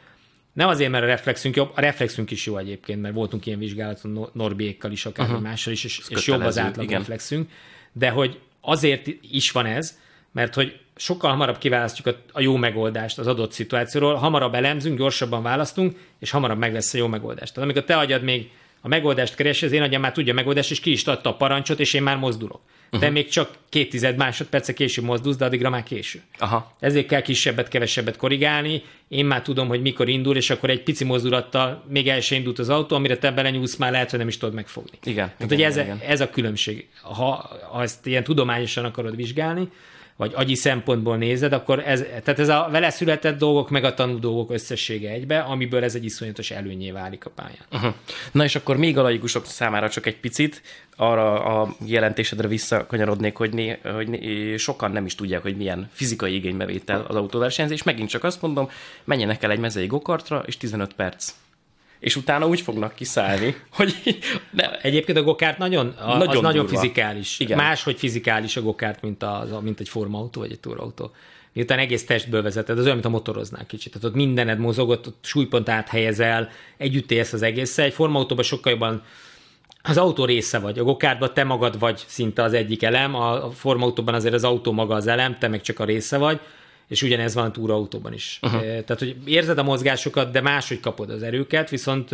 nem 0.53 0.67
azért, 0.67 0.91
mert 0.91 1.03
a 1.03 1.07
reflexünk 1.07 1.55
jobb, 1.55 1.71
a 1.75 1.81
reflexünk 1.81 2.31
is 2.31 2.45
jó 2.45 2.57
egyébként, 2.57 3.01
mert 3.01 3.13
voltunk 3.13 3.45
ilyen 3.45 3.59
vizsgálaton 3.59 4.29
Norbiékkal 4.33 4.91
is, 4.91 5.05
akár 5.05 5.27
uh-huh. 5.27 5.41
mással 5.41 5.73
is, 5.73 5.83
és, 5.83 6.01
és 6.07 6.27
jobb 6.27 6.41
az 6.41 6.57
átlag 6.57 6.85
igen. 6.85 6.97
reflexünk, 6.97 7.49
de 7.91 8.09
hogy 8.09 8.39
azért 8.61 9.07
is 9.31 9.51
van 9.51 9.65
ez, 9.65 9.99
mert 10.31 10.53
hogy 10.53 10.79
sokkal 10.95 11.29
hamarabb 11.29 11.57
kiválasztjuk 11.57 12.07
a, 12.07 12.21
a 12.31 12.41
jó 12.41 12.55
megoldást 12.55 13.19
az 13.19 13.27
adott 13.27 13.51
szituációról, 13.51 14.15
hamarabb 14.15 14.53
elemzünk, 14.53 14.97
gyorsabban 14.97 15.43
választunk, 15.43 15.97
és 16.19 16.31
hamarabb 16.31 16.57
meg 16.57 16.73
lesz 16.73 16.93
a 16.93 16.97
jó 16.97 17.07
megoldás. 17.07 17.51
Tehát 17.51 17.69
amikor 17.69 17.83
te 17.83 17.97
agyad 17.97 18.23
még 18.23 18.51
a 18.81 18.87
megoldást 18.87 19.35
keresi, 19.35 19.65
az 19.65 19.71
én 19.71 19.81
agyam 19.81 20.01
már 20.01 20.11
tudja 20.11 20.31
a 20.31 20.35
megoldást, 20.35 20.71
és 20.71 20.79
ki 20.79 20.91
is 20.91 21.03
adta 21.03 21.29
a 21.29 21.35
parancsot, 21.35 21.79
és 21.79 21.93
én 21.93 22.03
már 22.03 22.17
mozdulok. 22.17 22.61
Uh-huh. 22.85 22.99
De 22.99 23.09
még 23.09 23.27
csak 23.27 23.57
két 23.69 23.89
tized 23.89 24.15
másodperce 24.15 24.73
később 24.73 25.03
mozdulsz, 25.03 25.35
de 25.35 25.45
addigra 25.45 25.69
már 25.69 25.83
késő. 25.83 26.21
Aha. 26.37 26.75
Ezért 26.79 27.07
kell 27.07 27.21
kisebbet, 27.21 27.67
kevesebbet 27.67 28.17
korrigálni. 28.17 28.83
Én 29.07 29.25
már 29.25 29.41
tudom, 29.41 29.67
hogy 29.67 29.81
mikor 29.81 30.09
indul, 30.09 30.35
és 30.35 30.49
akkor 30.49 30.69
egy 30.69 30.83
pici 30.83 31.03
mozdulattal 31.03 31.83
még 31.89 32.07
el 32.07 32.19
sem 32.19 32.37
indult 32.37 32.59
az 32.59 32.69
autó, 32.69 32.95
amire 32.95 33.17
te 33.17 33.31
belenyúlsz, 33.31 33.75
már 33.75 33.91
lehet, 33.91 34.09
hogy 34.09 34.19
nem 34.19 34.27
is 34.27 34.37
tudod 34.37 34.55
megfogni. 34.55 34.97
Igen. 35.03 35.31
Tehát, 35.37 35.51
igen, 35.51 35.55
hogy 35.55 35.61
ez, 35.61 35.77
igen. 35.77 35.99
ez 36.07 36.21
a 36.21 36.29
különbség. 36.29 36.87
Ha, 37.01 37.49
ha 37.71 37.81
ezt 37.81 38.05
ilyen 38.05 38.23
tudományosan 38.23 38.85
akarod 38.85 39.15
vizsgálni, 39.15 39.67
vagy 40.15 40.31
agyi 40.35 40.55
szempontból 40.55 41.17
nézed, 41.17 41.53
akkor 41.53 41.79
ez, 41.79 41.99
tehát 41.99 42.39
ez 42.39 42.49
a 42.49 42.67
vele 42.71 42.89
született 42.89 43.37
dolgok, 43.37 43.69
meg 43.69 43.83
a 43.83 43.93
tanú 43.93 44.19
dolgok 44.19 44.51
összessége 44.51 45.09
egybe, 45.09 45.39
amiből 45.39 45.83
ez 45.83 45.95
egy 45.95 46.05
iszonyatos 46.05 46.51
előnyé 46.51 46.91
válik 46.91 47.25
a 47.25 47.29
pályán. 47.29 47.65
Uh-huh. 47.71 47.93
Na 48.31 48.43
és 48.43 48.55
akkor 48.55 48.77
még 48.77 48.97
a 48.97 49.01
laikusok 49.01 49.45
számára 49.45 49.89
csak 49.89 50.05
egy 50.05 50.17
picit 50.17 50.61
arra 50.95 51.43
a 51.43 51.75
jelentésedre 51.85 52.47
visszakanyarodnék, 52.47 53.35
hogy, 53.35 53.53
né, 53.53 53.79
hogy 53.83 54.07
né, 54.07 54.57
sokan 54.57 54.91
nem 54.91 55.05
is 55.05 55.15
tudják, 55.15 55.41
hogy 55.41 55.57
milyen 55.57 55.89
fizikai 55.91 56.35
igénybevétel 56.35 57.05
az 57.07 57.15
autóversenyzés. 57.15 57.83
Megint 57.83 58.09
csak 58.09 58.23
azt 58.23 58.41
mondom, 58.41 58.69
menjenek 59.03 59.43
el 59.43 59.51
egy 59.51 59.59
mezei 59.59 59.87
gokartra, 59.87 60.43
és 60.45 60.57
15 60.57 60.93
perc 60.93 61.33
és 62.01 62.15
utána 62.15 62.47
úgy 62.47 62.61
fognak 62.61 62.95
kiszállni, 62.95 63.55
hogy... 63.77 64.19
Ne. 64.51 64.79
Egyébként 64.79 65.17
a 65.17 65.23
gokárt 65.23 65.57
nagyon, 65.57 65.87
a, 65.87 66.17
nagyon, 66.17 66.35
az 66.35 66.41
nagyon 66.41 66.67
fizikális. 66.67 67.39
Igen. 67.39 67.57
Máshogy 67.57 67.97
fizikális 67.97 68.57
a 68.57 68.61
gokárt, 68.61 69.01
mint, 69.01 69.23
az, 69.23 69.49
mint 69.61 69.79
egy 69.79 69.89
formautó 69.89 70.41
vagy 70.41 70.51
egy 70.51 70.59
túrautó. 70.59 71.11
Miután 71.53 71.79
egész 71.79 72.05
testből 72.05 72.41
vezeted, 72.41 72.77
az 72.77 72.83
olyan, 72.83 72.93
mint 72.93 73.07
a 73.07 73.09
motoroznál 73.09 73.65
kicsit. 73.65 73.91
Tehát 73.91 74.07
ott 74.07 74.15
mindened 74.15 74.59
mozogott, 74.59 75.07
ott 75.07 75.25
súlypont 75.25 75.69
áthelyezel, 75.69 76.49
együtt 76.77 77.11
élsz 77.11 77.33
az 77.33 77.41
egésszel. 77.41 77.85
Egy 77.85 77.93
formautóban 77.93 78.43
sokkal 78.43 78.71
jobban 78.71 79.03
az 79.81 79.97
autó 79.97 80.25
része 80.25 80.59
vagy. 80.59 80.79
A 80.79 80.83
gokártban 80.83 81.33
te 81.33 81.43
magad 81.43 81.79
vagy 81.79 82.03
szinte 82.07 82.43
az 82.43 82.53
egyik 82.53 82.83
elem, 82.83 83.15
a 83.15 83.51
formautóban 83.51 84.13
azért 84.13 84.33
az 84.33 84.43
autó 84.43 84.71
maga 84.71 84.95
az 84.95 85.07
elem, 85.07 85.37
te 85.37 85.47
meg 85.47 85.61
csak 85.61 85.79
a 85.79 85.85
része 85.85 86.17
vagy 86.17 86.39
és 86.91 87.01
ugyanez 87.01 87.33
van 87.33 87.45
a 87.45 87.51
túraautóban 87.51 88.13
is. 88.13 88.39
Uh-huh. 88.41 88.61
Tehát, 88.61 88.99
hogy 88.99 89.15
érzed 89.25 89.57
a 89.57 89.63
mozgásokat, 89.63 90.31
de 90.31 90.41
máshogy 90.41 90.79
kapod 90.79 91.09
az 91.09 91.23
erőket, 91.23 91.69
viszont 91.69 92.09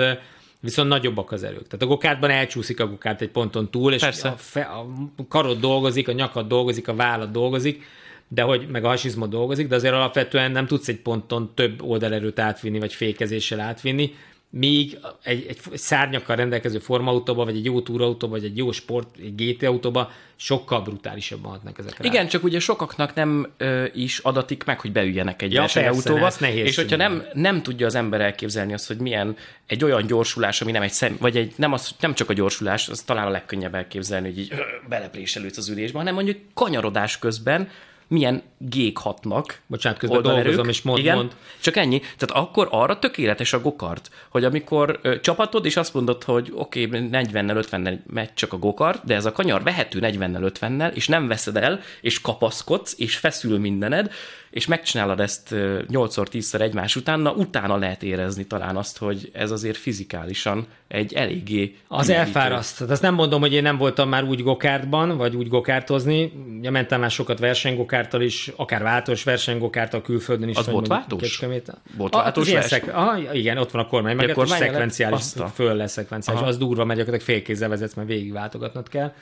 viszont 0.59 0.89
nagyobbak 0.89 1.31
az 1.31 1.43
erők. 1.43 1.67
Tehát 1.67 1.81
a 1.81 1.85
gokártban 1.85 2.29
elcsúszik 2.29 2.79
a 2.79 2.87
gokárt 2.87 3.21
egy 3.21 3.29
ponton 3.29 3.71
túl, 3.71 3.93
és 3.93 4.03
a, 4.03 4.33
fe, 4.37 4.61
a 4.61 4.85
karod 5.27 5.59
dolgozik, 5.59 6.07
a 6.07 6.11
nyakad 6.11 6.47
dolgozik, 6.47 6.87
a 6.87 6.95
vállad 6.95 7.31
dolgozik, 7.31 7.83
de 8.27 8.41
hogy 8.41 8.67
meg 8.71 8.83
a 8.83 8.87
hasizmod 8.87 9.29
dolgozik, 9.29 9.67
de 9.67 9.75
azért 9.75 9.93
alapvetően 9.93 10.51
nem 10.51 10.67
tudsz 10.67 10.87
egy 10.87 10.99
ponton 10.99 11.51
több 11.55 11.81
oldalerőt 11.81 12.39
átvinni, 12.39 12.79
vagy 12.79 12.93
fékezéssel 12.93 13.59
átvinni, 13.59 14.13
míg 14.49 14.97
egy, 15.23 15.45
egy 15.47 15.59
szárnyakkal 15.73 16.35
rendelkező 16.35 16.79
formautóba, 16.79 17.45
vagy 17.45 17.55
egy 17.55 17.65
jó 17.65 17.81
túrautóba, 17.81 18.33
vagy 18.33 18.43
egy 18.43 18.57
jó 18.57 18.71
sport, 18.71 19.07
egy 19.17 19.35
GT 19.35 19.63
autóba 19.63 20.11
sokkal 20.35 20.81
brutálisabban 20.81 21.51
hatnak 21.51 21.79
ezek 21.79 21.97
rá. 21.97 22.09
Igen, 22.09 22.27
csak 22.27 22.43
ugye 22.43 22.59
sokaknak 22.59 23.13
nem 23.13 23.51
ö, 23.57 23.85
is 23.93 24.19
adatik 24.19 24.63
meg, 24.63 24.79
hogy 24.79 24.91
beüljenek 24.91 25.41
egy 25.41 25.53
Ja, 25.53 25.59
versenyautóba, 25.59 26.19
persze, 26.19 26.37
nehéz 26.45 26.65
és 26.65 26.75
hogyha 26.75 26.95
nem, 26.95 27.23
nem 27.33 27.61
tudja 27.63 27.85
az 27.85 27.95
ember 27.95 28.21
elképzelni 28.21 28.73
azt, 28.73 28.87
hogy 28.87 28.97
milyen 28.97 29.37
egy 29.65 29.83
olyan 29.83 30.05
gyorsulás, 30.05 30.61
ami 30.61 30.71
nem 30.71 30.81
egy 30.81 30.91
szem, 30.91 31.17
vagy 31.19 31.37
egy, 31.37 31.53
nem, 31.55 31.73
az, 31.73 31.91
nem 31.99 32.13
csak 32.13 32.29
a 32.29 32.33
gyorsulás, 32.33 32.89
az 32.89 33.01
talán 33.01 33.27
a 33.27 33.29
legkönnyebb 33.29 33.75
elképzelni, 33.75 34.27
hogy 34.27 34.39
így 34.39 34.51
ö, 34.51 34.61
belepréselődsz 34.89 35.57
az 35.57 35.69
ülésbe, 35.69 35.97
hanem 35.97 36.13
mondjuk 36.13 36.37
kanyarodás 36.53 37.19
közben 37.19 37.69
milyen 38.07 38.43
gék 38.57 38.97
hatnak. 38.97 39.61
Bocsánat, 39.67 39.99
közben 39.99 40.21
dolgozom, 40.21 40.69
és 40.69 40.81
mond- 40.81 40.99
Igen, 40.99 41.15
mond. 41.15 41.35
Csak 41.59 41.75
ennyi. 41.75 41.99
Tehát 41.99 42.45
akkor 42.45 42.67
arra 42.71 42.99
tökéletes 42.99 43.53
a 43.53 43.61
gokart, 43.61 44.09
hogy 44.29 44.43
amikor 44.43 44.99
ö, 45.01 45.19
csapatod, 45.19 45.65
és 45.65 45.77
azt 45.77 45.93
mondod, 45.93 46.23
hogy 46.23 46.51
oké, 46.55 46.85
okay, 46.85 47.09
40-nel, 47.11 47.65
50-nel 47.69 47.97
megy 48.05 48.33
csak 48.33 48.53
a 48.53 48.57
gokart, 48.57 49.05
de 49.05 49.15
ez 49.15 49.25
a 49.25 49.31
kanyar 49.31 49.63
vehető 49.63 49.99
40-nel, 50.01 50.51
50-nel, 50.59 50.93
és 50.93 51.07
nem 51.07 51.27
veszed 51.27 51.57
el, 51.57 51.79
és 52.01 52.21
kapaszkodsz, 52.21 52.95
és 52.97 53.17
feszül 53.17 53.59
mindened, 53.59 54.11
és 54.49 54.67
megcsinálod 54.67 55.19
ezt 55.19 55.51
ö, 55.51 55.79
8-10-szer 55.91 56.61
egymás 56.61 56.95
után, 56.95 57.19
na 57.19 57.31
utána 57.31 57.77
lehet 57.77 58.03
érezni 58.03 58.47
talán 58.47 58.77
azt, 58.77 58.97
hogy 58.97 59.29
ez 59.33 59.51
azért 59.51 59.77
fizikálisan 59.77 60.67
egy 60.87 61.13
eléggé... 61.13 61.75
Az 61.87 62.09
elfáraszt. 62.09 62.77
Tehát 62.77 62.91
azt 62.93 63.01
nem 63.01 63.13
mondom, 63.13 63.41
hogy 63.41 63.53
én 63.53 63.61
nem 63.61 63.77
voltam 63.77 64.09
már 64.09 64.23
úgy 64.23 64.43
gokártban, 64.43 65.17
vagy 65.17 65.35
úgy 65.35 65.47
gokártozni. 65.47 66.31
Ugye 66.59 66.69
mentem 66.69 66.99
már 66.99 67.11
sokat 67.11 67.39
versenygokárttal 67.39 68.21
is, 68.21 68.51
akár 68.55 68.83
váltós 68.83 69.23
versenygokárttal 69.23 70.01
külföldön 70.01 70.49
is. 70.49 70.57
Az 70.57 70.65
vagy 70.65 70.73
volt 70.73 70.87
mondjuk 70.87 71.09
váltós? 71.09 71.29
Kecskeméten. 71.29 71.77
Volt 71.97 72.15
Ah, 72.15 72.61
szek... 72.61 72.95
Aha, 72.95 73.33
igen, 73.33 73.57
ott 73.57 73.71
van 73.71 73.81
a 73.81 73.87
kormány, 73.87 74.15
meg 74.15 74.29
a 74.29 74.33
kormány 74.33 74.59
szekvenciális, 74.59 75.23
föl 75.53 75.75
lesz 75.75 75.91
szekvenciális. 75.91 76.41
Aha. 76.41 76.49
Az 76.49 76.57
durva, 76.57 76.85
mert 76.85 76.99
gyakorlatilag 76.99 77.35
félkézzel 77.35 77.69
vezetsz, 77.69 77.93
mert 77.93 78.07
végig 78.07 78.31
váltogatnod 78.31 78.89
kell. 78.89 79.13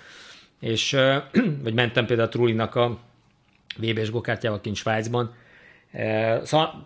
És, 0.60 0.98
vagy 1.64 1.74
mentem 1.74 2.06
például 2.06 2.28
a 2.28 2.32
Trulinak 2.32 2.76
a 2.76 3.00
VB-s 3.78 4.12
gokártyával 4.12 4.62
kint 4.62 4.76
Svájcban. 4.76 5.34
Szóval 6.44 6.86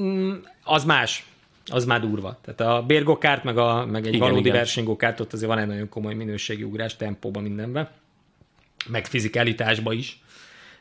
mm, 0.00 0.34
az 0.64 0.84
más, 0.84 1.24
az 1.66 1.84
már 1.84 2.00
durva. 2.00 2.38
Tehát 2.44 2.60
a 2.60 2.86
bérgokárt, 2.86 3.44
meg, 3.44 3.58
a, 3.58 3.86
meg 3.86 4.06
egy 4.06 4.14
Igen, 4.14 4.20
valódi 4.20 4.40
igen. 4.40 4.56
versenygokárt, 4.56 5.20
ott 5.20 5.32
azért 5.32 5.50
van 5.50 5.58
egy 5.58 5.66
nagyon 5.66 5.88
komoly 5.88 6.14
minőségi 6.14 6.62
ugrás, 6.62 6.96
tempóban 6.96 7.42
mindenben, 7.42 7.88
meg 8.86 9.06
fizikalitásban 9.06 9.96
is. 9.96 10.20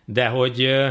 De 0.06 0.28
hogy 0.28 0.86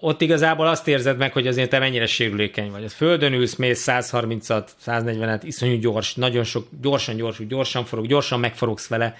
ott 0.00 0.20
igazából 0.20 0.66
azt 0.66 0.88
érzed 0.88 1.16
meg, 1.16 1.32
hogy 1.32 1.46
azért 1.46 1.70
te 1.70 1.78
mennyire 1.78 2.06
sérülékeny 2.06 2.70
vagy. 2.70 2.84
A 2.84 2.88
földön 2.88 3.32
ülsz, 3.32 3.54
mész 3.54 3.84
130-at, 3.88 4.68
140-et, 4.86 5.40
iszonyú 5.42 5.78
gyors, 5.78 6.14
nagyon 6.14 6.44
sok, 6.44 6.66
gyorsan, 6.80 7.16
gyorsan, 7.16 7.48
gyorsan 7.48 7.84
forog, 7.84 8.06
gyorsan 8.06 8.40
megforogsz 8.40 8.88
vele, 8.88 9.16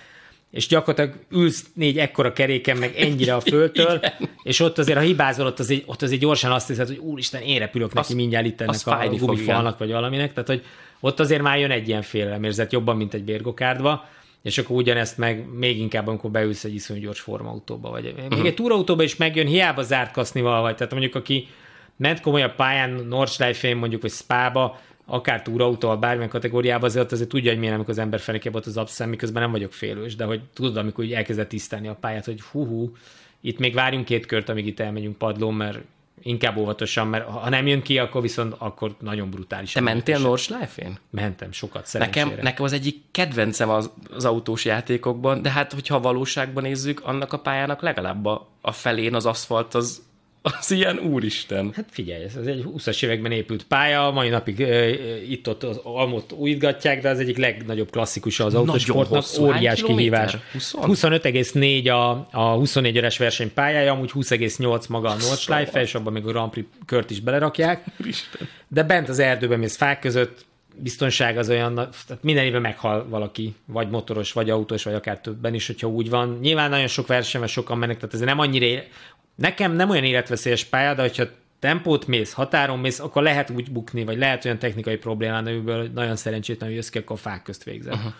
és 0.51 0.67
gyakorlatilag 0.67 1.21
ülsz 1.31 1.65
négy 1.75 1.99
ekkora 1.99 2.33
keréken, 2.33 2.77
meg 2.77 2.95
ennyire 2.97 3.35
a 3.35 3.41
földtől, 3.41 4.01
és 4.43 4.61
ott 4.61 4.79
azért, 4.79 4.99
ha 4.99 5.05
hibázol, 5.05 5.47
ott 5.47 5.59
azért, 5.59 5.83
ott 5.87 6.03
azért 6.03 6.21
gyorsan 6.21 6.53
azt 6.53 6.69
hiszed, 6.69 6.87
hogy 6.87 6.97
úristen, 6.99 7.43
én 7.43 7.59
repülök 7.59 7.93
neki 7.95 8.07
Az- 8.13 8.17
mindjárt 8.17 8.47
itt 8.47 8.61
ennek 8.61 8.87
a 8.87 9.09
gumifalnak, 9.09 9.79
vagy 9.79 9.91
valaminek, 9.93 10.33
tehát 10.33 10.49
hogy 10.49 10.63
ott 11.01 11.21
azért 11.21 11.43
már 11.43 11.59
jön 11.59 11.71
egy 11.71 11.89
ilyen 11.89 12.03
félelemérzet 12.03 12.73
jobban, 12.73 12.97
mint 12.97 13.15
egy 13.15 13.25
bérgokárdba, 13.25 14.09
és 14.43 14.59
akkor 14.59 14.77
ugyanezt 14.77 15.19
meg 15.19 15.45
még 15.53 15.79
inkább, 15.79 16.07
amikor 16.07 16.31
beülsz 16.31 16.65
egy 16.65 16.75
iszonyú 16.75 17.01
gyors 17.01 17.21
formautóba, 17.21 17.91
vagy 17.91 18.15
még 18.17 18.39
Mhm. 18.39 18.47
egy 18.47 18.55
túrautóba 18.55 19.03
is 19.03 19.17
megjön, 19.17 19.47
hiába 19.47 19.83
zárt 19.83 20.13
kasznival 20.13 20.61
vagy, 20.61 20.75
tehát 20.77 20.93
mondjuk 20.93 21.15
aki 21.15 21.49
ment 21.97 22.21
komolyabb 22.21 22.55
pályán, 22.55 22.91
Nordschleife-én 23.09 23.77
mondjuk, 23.77 24.03
vagy 24.03 24.11
Spába, 24.11 24.81
akár 25.07 25.43
túrautóval, 25.43 25.97
bármilyen 25.97 26.29
kategóriában, 26.29 26.85
azért, 26.85 27.05
ott 27.05 27.13
azért 27.13 27.29
tudja, 27.29 27.51
hogy 27.51 27.59
milyen, 27.59 27.75
amikor 27.75 27.91
az 27.91 27.99
ember 27.99 28.21
fenéke 28.21 28.51
volt 28.51 28.67
az 28.67 28.77
abszem, 28.77 29.09
miközben 29.09 29.43
nem 29.43 29.51
vagyok 29.51 29.73
félős, 29.73 30.17
de 30.17 30.25
hogy 30.25 30.41
tudod, 30.53 30.77
amikor 30.77 31.05
úgy 31.05 31.13
elkezdett 31.13 31.49
tisztelni 31.49 31.89
a 31.89 31.95
pályát, 31.95 32.25
hogy 32.25 32.41
hú, 32.41 32.67
hú 32.67 32.93
itt 33.41 33.59
még 33.59 33.75
várjunk 33.75 34.05
két 34.05 34.27
kört, 34.27 34.49
amíg 34.49 34.67
itt 34.67 34.81
elmegyünk 34.81 35.17
padlón, 35.17 35.55
mert 35.55 35.79
inkább 36.23 36.57
óvatosan, 36.57 37.07
mert 37.07 37.25
ha 37.25 37.49
nem 37.49 37.67
jön 37.67 37.83
ki, 37.83 37.99
akkor 37.99 38.23
viszont 38.23 38.55
akkor 38.59 38.95
nagyon 39.01 39.31
brutális. 39.31 39.73
Te 39.73 39.81
mentél 39.81 40.19
Nordschleife-én? 40.19 40.99
Mentem 41.11 41.53
sokat, 41.53 41.87
szerencsére. 41.87 42.25
Nekem, 42.25 42.45
nekem 42.45 42.65
az 42.65 42.73
egyik 42.73 43.03
kedvencem 43.11 43.69
az, 43.69 43.91
az 44.11 44.25
autós 44.25 44.65
játékokban, 44.65 45.43
de 45.43 45.51
hát, 45.51 45.73
hogyha 45.73 46.01
valóságban 46.01 46.63
nézzük, 46.63 47.01
annak 47.05 47.33
a 47.33 47.39
pályának 47.39 47.83
legalább 47.83 48.25
a, 48.25 48.49
a 48.61 48.73
felén 48.73 49.15
az 49.15 49.27
aszfalt 49.27 49.75
az, 49.75 50.03
az 50.59 50.71
ilyen 50.71 50.99
úristen. 50.99 51.73
Hát 51.75 51.85
figyelj, 51.91 52.23
ez 52.23 52.47
egy 52.47 52.65
20-as 52.77 53.05
években 53.05 53.33
épült 53.33 53.65
pálya, 53.65 54.11
mai 54.11 54.29
napig 54.29 54.61
e, 54.61 54.89
itt-ott 55.23 55.63
az 55.63 55.81
almot 55.83 56.33
újítgatják, 56.33 57.03
de 57.03 57.09
az 57.09 57.19
egyik 57.19 57.37
legnagyobb 57.37 57.91
klasszikusa 57.91 58.45
az 58.45 58.53
Nagyon 58.53 58.69
autósportnak, 58.69 59.21
hosszú. 59.21 59.47
Hány 59.47 59.57
óriás 59.57 59.83
kihívás. 59.83 60.37
20? 60.53 60.75
25,4 60.79 61.93
a, 61.93 62.29
a 62.39 62.55
24 62.55 62.99
órás 62.99 63.19
verseny 63.19 63.53
pályája, 63.53 63.93
amúgy 63.93 64.11
20,8 64.15 64.89
maga 64.89 65.09
a 65.09 65.17
Nordschleife, 65.21 65.81
és 65.81 65.95
abban 65.95 66.13
még 66.13 66.27
a 66.27 66.31
Grand 66.31 66.51
Prix 66.51 66.69
kört 66.87 67.11
is 67.11 67.21
belerakják. 67.21 67.85
Úristen. 68.01 68.49
De 68.69 68.83
bent 68.83 69.09
az 69.09 69.19
erdőben 69.19 69.59
mész 69.59 69.77
fák 69.77 70.01
között, 70.01 70.45
biztonság 70.79 71.39
az 71.39 71.49
olyan, 71.49 71.75
tehát 71.75 72.23
minden 72.23 72.45
évben 72.45 72.61
meghal 72.61 73.07
valaki, 73.09 73.55
vagy 73.67 73.91
motoros, 73.91 74.33
vagy 74.33 74.51
autós, 74.51 74.85
vagy 74.85 74.95
akár 74.95 75.21
többen 75.21 75.55
is, 75.55 75.67
hogyha 75.67 75.89
úgy 75.89 76.11
van. 76.11 76.39
Nyilván 76.41 76.71
nagyon 76.71 76.87
sok 76.87 77.07
versenyben 77.07 77.51
sokan 77.51 77.79
mennek, 77.79 77.97
tehát 77.97 78.15
ez 78.15 78.21
nem 78.21 78.39
annyira, 78.39 78.83
nekem 79.37 79.73
nem 79.73 79.91
olyan 79.91 80.05
életveszélyes 80.05 80.65
pálya, 80.65 80.95
de 80.95 81.03
hogyha 81.03 81.25
tempót 81.59 82.07
mész, 82.07 82.33
határon 82.33 82.79
mész, 82.79 83.01
akkor 83.01 83.23
lehet 83.23 83.51
úgy 83.51 83.71
bukni, 83.71 84.05
vagy 84.05 84.19
lehet 84.19 84.45
olyan 84.45 84.59
technikai 84.59 84.97
problémán, 84.97 85.47
amiből 85.47 85.91
nagyon 85.95 86.17
szerencsétlen, 86.17 86.69
hogy 86.69 86.77
jössz 86.77 86.89
ki, 86.89 86.99
akkor 86.99 87.17
a 87.17 87.19
fák 87.19 87.43
közt 87.43 87.65
végzel. 87.65 87.95
Uh-huh. 87.95 88.13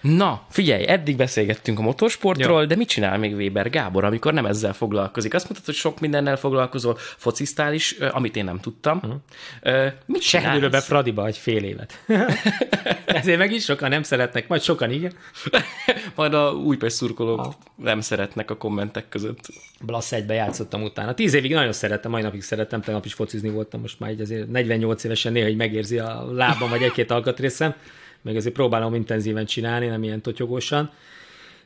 Na, 0.00 0.46
figyelj, 0.50 0.86
eddig 0.88 1.16
beszélgettünk 1.16 1.78
a 1.78 1.82
motorsportról, 1.82 2.66
de 2.66 2.76
mit 2.76 2.88
csinál 2.88 3.18
még 3.18 3.34
Weber 3.34 3.70
Gábor, 3.70 4.04
amikor 4.04 4.32
nem 4.32 4.46
ezzel 4.46 4.72
foglalkozik? 4.72 5.34
Azt 5.34 5.44
mondtad, 5.44 5.64
hogy 5.64 5.74
sok 5.74 6.00
mindennel 6.00 6.36
foglalkozol, 6.36 6.96
focisztál 6.98 7.74
is, 7.74 7.98
ö, 7.98 8.08
amit 8.12 8.36
én 8.36 8.44
nem 8.44 8.60
tudtam. 8.60 9.00
Uh-huh. 9.02 9.92
Mit 10.06 10.22
Sehnőről 10.22 10.60
be 10.60 10.66
csinálsz? 10.66 10.86
Fradiba 10.86 11.26
egy 11.26 11.36
fél 11.36 11.64
évet. 11.64 12.00
Ezért 13.04 13.38
meg 13.38 13.52
is 13.52 13.64
sokan 13.64 13.88
nem 13.88 14.02
szeretnek, 14.02 14.48
majd 14.48 14.62
sokan 14.62 14.90
igen. 14.90 15.12
Majd 16.14 16.34
a 16.34 16.52
Újpest 16.52 16.96
szurkolók 16.96 17.54
nem 17.76 18.00
szeretnek 18.00 18.50
a 18.50 18.56
kommentek 18.56 19.08
között. 19.08 19.48
Blasz 19.80 20.12
egybe 20.12 20.34
játszottam 20.34 20.82
utána. 20.82 21.14
Tíz 21.14 21.34
évig 21.34 21.54
nagyon 21.54 21.72
szerettem, 21.72 22.10
mai 22.10 22.22
napig 22.22 22.42
szerettem, 22.42 22.80
tegnap 22.80 23.04
is 23.04 23.14
focizni 23.14 23.48
voltam, 23.48 23.80
most 23.80 24.00
már 24.00 24.10
így 24.10 24.20
azért 24.20 24.50
48 24.50 25.04
évesen 25.04 25.32
néha 25.32 25.48
így 25.48 25.56
megérzi 25.56 25.98
a 25.98 26.32
lábam, 26.32 26.70
vagy 26.70 26.82
egy-két 26.82 27.10
alkatrészem, 27.10 27.74
meg 28.22 28.36
azért 28.36 28.54
próbálom 28.54 28.94
intenzíven 28.94 29.46
csinálni, 29.46 29.86
nem 29.86 30.02
ilyen 30.02 30.20
totyogósan 30.20 30.90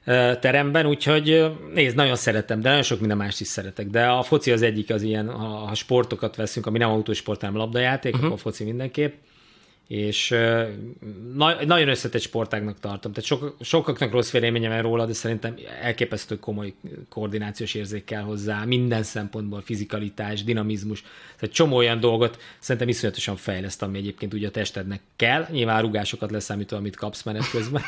ö, 0.05 0.32
teremben, 0.40 0.86
úgyhogy 0.86 1.52
nézd, 1.74 1.96
nagyon 1.96 2.16
szeretem, 2.16 2.61
de 2.61 2.68
nagyon 2.68 2.82
sok 2.82 2.98
minden 2.98 3.16
mást 3.16 3.40
is 3.40 3.46
szeretek. 3.46 3.86
De 3.86 4.07
a 4.07 4.22
foci 4.22 4.52
az 4.52 4.62
egyik 4.62 4.90
az 4.90 5.02
ilyen, 5.02 5.30
ha, 5.30 5.46
ha 5.46 5.74
sportokat 5.74 6.36
veszünk, 6.36 6.66
ami 6.66 6.78
nem 6.78 6.90
autósport, 6.90 7.40
hanem 7.40 7.57
labdajáték, 7.57 8.12
uh-huh. 8.12 8.26
akkor 8.26 8.38
a 8.38 8.42
foci 8.42 8.64
mindenképp 8.64 9.14
és 9.89 10.28
na, 11.35 11.64
nagyon 11.64 11.89
összetett 11.89 12.20
sportágnak 12.20 12.80
tartom. 12.80 13.12
Tehát 13.12 13.28
sok, 13.28 13.57
sokaknak 13.61 14.12
rossz 14.12 14.30
véleménye 14.30 14.68
van 14.68 14.82
róla, 14.82 15.07
de 15.07 15.12
szerintem 15.12 15.55
elképesztő 15.82 16.39
komoly 16.39 16.74
koordinációs 17.09 17.74
érzék 17.74 18.05
kell 18.05 18.22
hozzá, 18.22 18.64
minden 18.64 19.03
szempontból, 19.03 19.61
fizikalitás, 19.61 20.45
dinamizmus, 20.45 21.01
tehát 21.39 21.55
csomó 21.55 21.76
olyan 21.76 22.01
dolgot 22.01 22.39
szerintem 22.59 22.89
iszonyatosan 22.89 23.37
fejleszt, 23.37 23.82
ami 23.82 23.99
egyébként 23.99 24.35
ugye 24.35 24.47
a 24.47 24.51
testednek 24.51 25.01
kell. 25.16 25.47
Nyilván 25.51 25.82
rúgásokat 25.82 26.30
leszámítva, 26.30 26.76
amit 26.76 26.97
kapsz 26.97 27.22
menet 27.22 27.51
közben. 27.51 27.82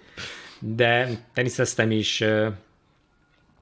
de 0.76 1.08
teniszeztem 1.34 1.90
is, 1.90 2.24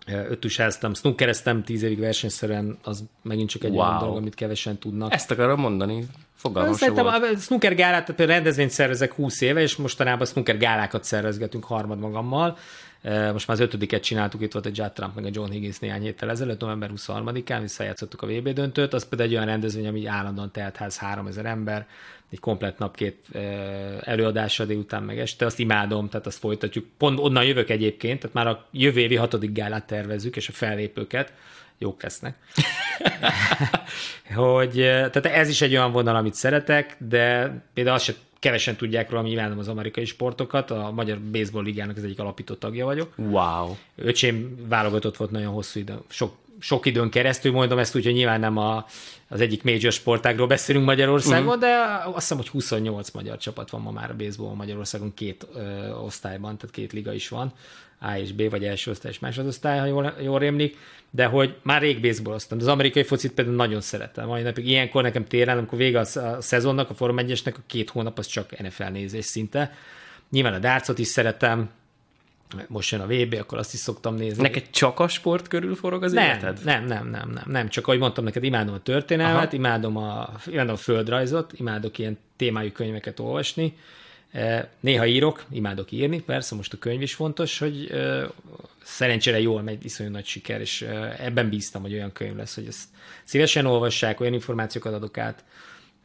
öttusáztam, 0.07 0.95
snookereztem 0.95 1.63
tíz 1.63 1.83
évig 1.83 1.99
versenyszerűen, 1.99 2.79
az 2.83 3.05
megint 3.23 3.49
csak 3.49 3.65
egy 3.65 3.71
wow. 3.71 3.81
olyan 3.81 3.99
dolog, 3.99 4.17
amit 4.17 4.35
kevesen 4.35 4.79
tudnak. 4.79 5.13
Ezt 5.13 5.31
akarom 5.31 5.61
mondani. 5.61 6.07
Fogalmam 6.35 6.73
Szerintem 6.73 7.05
volt. 7.05 7.35
a 7.35 7.39
snooker 7.39 7.75
gálát, 7.75 8.05
például 8.05 8.29
rendezvényt 8.29 8.71
szervezek 8.71 9.13
20 9.13 9.41
éve, 9.41 9.61
és 9.61 9.77
mostanában 9.77 10.27
snooker 10.27 10.57
gálákat 10.57 11.05
szervezgetünk 11.05 11.65
harmad 11.65 11.99
magammal. 11.99 12.57
Eh, 13.03 13.33
Most 13.33 13.47
már 13.47 13.57
az 13.57 13.63
ötödiket 13.63 14.03
csináltuk, 14.03 14.41
itt 14.41 14.53
volt 14.53 14.67
egy 14.67 14.77
Judd 14.77 14.93
Trump 14.95 15.15
meg 15.15 15.25
a 15.25 15.29
John 15.33 15.51
Higgins 15.51 15.79
néhány 15.79 16.03
héttel 16.03 16.31
ezelőtt, 16.31 16.61
november 16.61 16.91
23-án 16.97 17.59
visszajátszottuk 17.61 18.23
a 18.23 18.27
VB 18.27 18.49
döntőt, 18.49 18.93
az 18.93 19.09
például 19.09 19.31
egy 19.31 19.35
olyan 19.35 19.47
rendezvény, 19.47 19.87
ami 19.87 20.07
állandóan 20.07 20.51
teltház 20.53 20.99
3000 20.99 21.47
ember, 21.47 21.87
egy 22.31 22.41
komplet 22.41 22.79
nap 22.79 22.97
két 22.97 23.25
eh, 23.33 23.99
előadással 24.01 24.67
délután 24.67 25.03
meg 25.03 25.19
este, 25.19 25.47
azt 25.47 25.59
imádom, 25.59 26.09
tehát 26.09 26.27
azt 26.27 26.39
folytatjuk. 26.39 26.87
Pont 26.99 27.19
onnan 27.19 27.45
jövök 27.45 27.71
egyébként, 27.71 28.21
tehát 28.21 28.35
már 28.35 28.47
a 28.47 28.67
jövő 28.71 29.01
évi 29.01 29.17
hatodik 29.17 29.53
gálát 29.53 29.87
tervezzük, 29.87 30.37
és 30.37 30.49
a 30.49 30.53
fellépőket 30.53 31.33
jók 31.79 32.03
lesznek. 32.03 32.37
hogy, 34.35 34.81
eh, 34.81 35.11
tehát 35.11 35.27
ez 35.27 35.49
is 35.49 35.61
egy 35.61 35.73
olyan 35.73 35.93
vonal, 35.93 36.17
amit 36.17 36.35
szeretek, 36.35 36.97
de 36.99 37.55
például 37.75 37.97
azt 37.97 38.05
se 38.05 38.15
kevesen 38.41 38.76
tudják 38.76 39.11
róla, 39.11 39.22
nyilván 39.22 39.59
az 39.59 39.68
amerikai 39.68 40.05
sportokat, 40.05 40.70
a 40.70 40.91
Magyar 40.95 41.18
Baseball 41.18 41.62
Ligának 41.62 41.97
az 41.97 42.05
egyik 42.05 42.18
alapító 42.18 42.55
tagja 42.55 42.84
vagyok. 42.84 43.12
Wow. 43.16 43.76
Öcsém 43.97 44.66
válogatott 44.68 45.16
volt 45.16 45.30
nagyon 45.30 45.53
hosszú 45.53 45.80
idő, 45.80 45.95
sok 46.09 46.32
sok 46.61 46.86
időn 46.86 47.11
keresztül, 47.11 47.53
mondom 47.53 47.78
ezt 47.78 47.97
úgy, 47.97 48.05
hogy 48.05 48.12
nyilván 48.12 48.41
nem 48.41 48.57
a, 48.57 48.86
az 49.28 49.41
egyik 49.41 49.62
major 49.62 49.93
sportágról 49.93 50.47
beszélünk 50.47 50.84
Magyarországon, 50.84 51.47
uh-huh. 51.47 51.61
de 51.61 52.03
azt 52.05 52.14
hiszem, 52.14 52.36
hogy 52.36 52.49
28 52.49 53.11
magyar 53.11 53.36
csapat 53.36 53.70
van 53.70 53.80
ma 53.80 53.91
már 53.91 54.11
a 54.11 54.16
baseball 54.16 54.55
Magyarországon 54.55 55.14
két 55.14 55.47
ö, 55.55 55.91
osztályban, 55.91 56.57
tehát 56.57 56.74
két 56.74 56.93
liga 56.93 57.12
is 57.12 57.28
van, 57.28 57.53
A 58.01 58.17
és 58.17 58.33
B, 58.33 58.51
vagy 58.51 58.65
első 58.65 58.91
osztály 58.91 59.11
és 59.11 59.19
másodosztály, 59.19 59.79
ha 59.79 59.85
jól, 59.85 60.15
jól 60.21 60.39
rémlik, 60.39 60.77
de 61.11 61.25
hogy 61.25 61.57
már 61.63 61.81
rég 61.81 62.01
baseballoztam. 62.01 62.59
De 62.59 62.65
az 62.65 62.71
amerikai 62.71 63.03
focit 63.03 63.33
például 63.33 63.57
nagyon 63.57 63.81
szeretem. 63.81 64.27
Mai 64.27 64.43
napig 64.43 64.69
ilyenkor 64.69 65.03
nekem 65.03 65.25
téren, 65.25 65.59
amikor 65.59 65.79
vége 65.79 65.99
a, 65.99 66.41
szezonnak, 66.41 66.91
a 66.91 66.95
Form 66.95 67.19
1 67.19 67.43
a 67.45 67.51
két 67.67 67.91
hónap 67.91 68.19
az 68.19 68.27
csak 68.27 68.59
NFL 68.59 68.85
nézés 68.85 69.25
szinte. 69.25 69.73
Nyilván 70.31 70.55
a 70.55 70.59
dartsot 70.59 70.99
is 70.99 71.07
szeretem, 71.07 71.71
most 72.67 72.91
jön 72.91 73.01
a 73.01 73.07
VB, 73.07 73.37
akkor 73.41 73.59
azt 73.59 73.73
is 73.73 73.81
szoktam 73.81 74.15
nézni. 74.15 74.43
Neked 74.43 74.71
csak 74.71 75.01
a 75.01 75.09
sport 75.09 75.49
körül 75.49 75.75
forog 75.75 76.03
az 76.03 76.13
nem, 76.13 76.25
életed? 76.25 76.61
Nem, 76.65 76.85
nem, 76.85 77.11
nem, 77.11 77.31
nem, 77.31 77.45
nem. 77.47 77.69
Csak 77.69 77.87
ahogy 77.87 77.99
mondtam 77.99 78.25
neked, 78.25 78.45
imádom 78.45 78.75
a 78.75 78.83
történelmet, 78.83 79.53
imádom 79.53 79.97
a, 79.97 80.31
imádom 80.47 80.75
a 80.75 80.77
földrajzot, 80.77 81.53
imádok 81.57 81.99
ilyen 81.99 82.19
témájú 82.37 82.73
könyveket 82.73 83.21
olvasni. 83.21 83.77
E, 84.33 84.70
Néha 84.81 85.07
írok, 85.07 85.45
imádok 85.51 85.91
írni, 85.91 86.22
persze 86.22 86.55
most 86.55 86.72
a 86.72 86.78
könyv 86.78 87.03
is 87.03 87.14
fontos, 87.14 87.59
hogy 87.59 87.91
e, 87.91 88.26
szerencsére 88.83 89.41
jól 89.41 89.62
megy, 89.62 89.85
iszonyú 89.85 90.11
nagy 90.11 90.26
siker, 90.26 90.61
és 90.61 90.83
e, 90.83 91.16
ebben 91.18 91.49
bíztam, 91.49 91.83
hogy 91.83 91.93
olyan 91.93 92.12
könyv 92.12 92.37
lesz, 92.37 92.55
hogy 92.55 92.66
ezt 92.66 92.89
szívesen 93.24 93.66
olvassák, 93.66 94.20
olyan 94.20 94.33
információkat 94.33 94.93
adok 94.93 95.18
át, 95.18 95.45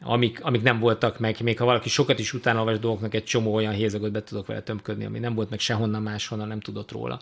amik, 0.00 0.44
amik 0.44 0.62
nem 0.62 0.78
voltak 0.78 1.18
meg, 1.18 1.40
még 1.40 1.58
ha 1.58 1.64
valaki 1.64 1.88
sokat 1.88 2.18
is 2.18 2.32
utána 2.32 2.58
olvas 2.58 2.78
dolgoknak, 2.78 3.14
egy 3.14 3.24
csomó 3.24 3.54
olyan 3.54 3.72
hézagot 3.72 4.10
be 4.10 4.22
tudok 4.22 4.46
vele 4.46 4.62
tömködni, 4.62 5.04
ami 5.04 5.18
nem 5.18 5.34
volt 5.34 5.50
meg 5.50 5.58
sehonnan 5.58 6.02
máshonnan, 6.02 6.48
nem 6.48 6.60
tudott 6.60 6.90
róla. 6.90 7.20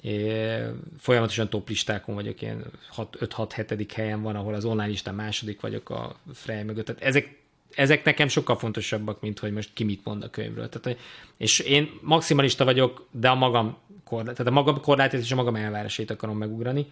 É, 0.00 0.58
folyamatosan 0.98 1.48
top 1.48 1.68
listákon 1.68 2.14
vagyok, 2.14 2.42
ilyen 2.42 2.64
5-6-7. 2.96 3.88
helyen 3.94 4.22
van, 4.22 4.36
ahol 4.36 4.54
az 4.54 4.64
online 4.64 4.88
listán 4.88 5.14
második 5.14 5.60
vagyok 5.60 5.90
a 5.90 6.16
Frey 6.34 6.62
mögött. 6.62 6.84
Tehát 6.84 7.02
ezek, 7.02 7.39
ezek 7.74 8.04
nekem 8.04 8.28
sokkal 8.28 8.56
fontosabbak, 8.56 9.20
mint 9.20 9.38
hogy 9.38 9.52
most 9.52 9.70
ki 9.72 9.84
mit 9.84 10.04
mond 10.04 10.22
a 10.22 10.30
könyvről. 10.30 10.68
Tehát, 10.68 10.98
és 11.36 11.58
én 11.58 11.90
maximalista 12.02 12.64
vagyok, 12.64 13.06
de 13.10 13.28
a 13.28 13.34
magam 13.34 13.76
korlát, 14.04 14.36
tehát 14.36 14.52
a 14.52 14.54
magam 14.54 14.80
korlátét 14.80 15.20
és 15.20 15.32
a 15.32 15.36
magam 15.36 15.54
elvárásait 15.54 16.10
akarom 16.10 16.38
megugrani 16.38 16.86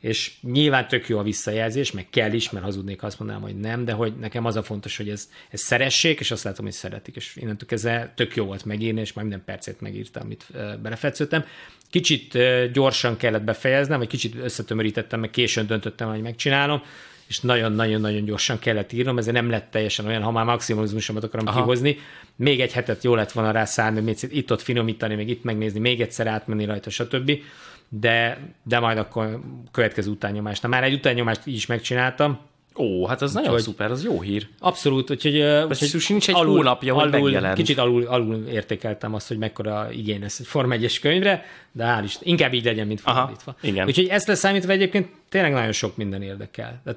és 0.00 0.32
nyilván 0.40 0.88
tök 0.88 1.08
jó 1.08 1.18
a 1.18 1.22
visszajelzés, 1.22 1.92
meg 1.92 2.06
kell 2.10 2.32
is, 2.32 2.50
mert 2.50 2.64
hazudnék, 2.64 3.02
azt 3.02 3.18
mondanám, 3.18 3.42
hogy 3.42 3.56
nem, 3.60 3.84
de 3.84 3.92
hogy 3.92 4.16
nekem 4.16 4.44
az 4.44 4.56
a 4.56 4.62
fontos, 4.62 4.96
hogy 4.96 5.08
ez, 5.08 5.30
ez 5.50 5.60
szeressék, 5.60 6.20
és 6.20 6.30
azt 6.30 6.44
látom, 6.44 6.64
hogy 6.64 6.74
szeretik, 6.74 7.16
és 7.16 7.36
innentől 7.36 7.68
kezdve 7.68 8.12
tök 8.16 8.36
jó 8.36 8.44
volt 8.44 8.64
megírni, 8.64 9.00
és 9.00 9.12
már 9.12 9.24
minden 9.24 9.44
percét 9.44 9.80
megírtam, 9.80 10.22
amit 10.22 10.46
belefetsződtem. 10.82 11.44
Kicsit 11.90 12.38
gyorsan 12.72 13.16
kellett 13.16 13.42
befejeznem, 13.42 13.98
vagy 13.98 14.08
kicsit 14.08 14.34
összetömörítettem, 14.34 15.20
meg 15.20 15.30
későn 15.30 15.66
döntöttem, 15.66 16.08
hogy 16.08 16.22
megcsinálom, 16.22 16.82
és 17.28 17.40
nagyon-nagyon-nagyon 17.40 18.24
gyorsan 18.24 18.58
kellett 18.58 18.92
írnom, 18.92 19.18
ezért 19.18 19.34
nem 19.34 19.50
lett 19.50 19.70
teljesen 19.70 20.06
olyan, 20.06 20.22
ha 20.22 20.30
már 20.30 20.44
maximalizmusomat 20.44 21.24
akarom 21.24 21.46
Aha. 21.46 21.60
kihozni. 21.60 21.98
Még 22.36 22.60
egy 22.60 22.72
hetet 22.72 23.04
jó 23.04 23.14
lett 23.14 23.32
volna 23.32 23.50
rá 23.50 23.64
szállni, 23.64 24.00
még 24.00 24.16
itt-ott 24.20 24.62
finomítani, 24.62 25.14
még 25.14 25.28
itt 25.28 25.44
megnézni, 25.44 25.80
még 25.80 26.00
egyszer 26.00 26.26
átmenni 26.26 26.64
rajta, 26.64 26.90
stb 26.90 27.32
de, 27.88 28.38
de 28.62 28.78
majd 28.78 28.98
akkor 28.98 29.40
következő 29.72 30.10
utányomást. 30.10 30.62
Na 30.62 30.68
már 30.68 30.84
egy 30.84 30.92
utányomást 30.92 31.46
így 31.46 31.54
is 31.54 31.66
megcsináltam, 31.66 32.38
Ó, 32.76 33.06
hát 33.06 33.22
az 33.22 33.32
nagyon 33.32 33.60
szuper, 33.60 33.90
az 33.90 34.04
jó 34.04 34.20
hír. 34.20 34.48
Abszolút, 34.58 35.10
úgyhogy, 35.10 35.40
úgyhogy 35.68 36.00
sincs 36.00 36.28
egy 36.28 36.34
alul, 36.34 36.56
hónapja, 36.56 36.94
hogy 36.94 37.14
alul, 37.14 37.22
megjelent. 37.22 37.56
Kicsit 37.56 37.78
alul, 37.78 38.06
alul 38.06 38.46
értékeltem 38.46 39.14
azt, 39.14 39.28
hogy 39.28 39.38
mekkora 39.38 39.88
igény 39.92 40.20
lesz 40.20 40.38
egy 40.38 40.46
Form 40.46 40.72
1 40.72 41.00
könyvre, 41.00 41.44
de 41.72 41.84
hál' 41.84 42.04
is, 42.04 42.16
inkább 42.20 42.52
így 42.52 42.64
legyen, 42.64 42.86
mint 42.86 43.00
fordítva. 43.00 43.56
igen. 43.60 43.86
Úgyhogy 43.86 44.06
ezt 44.06 44.26
leszámítva 44.26 44.72
egyébként 44.72 45.08
tényleg 45.28 45.52
nagyon 45.52 45.72
sok 45.72 45.96
minden 45.96 46.22
érdekel. 46.22 46.80
De 46.84 46.96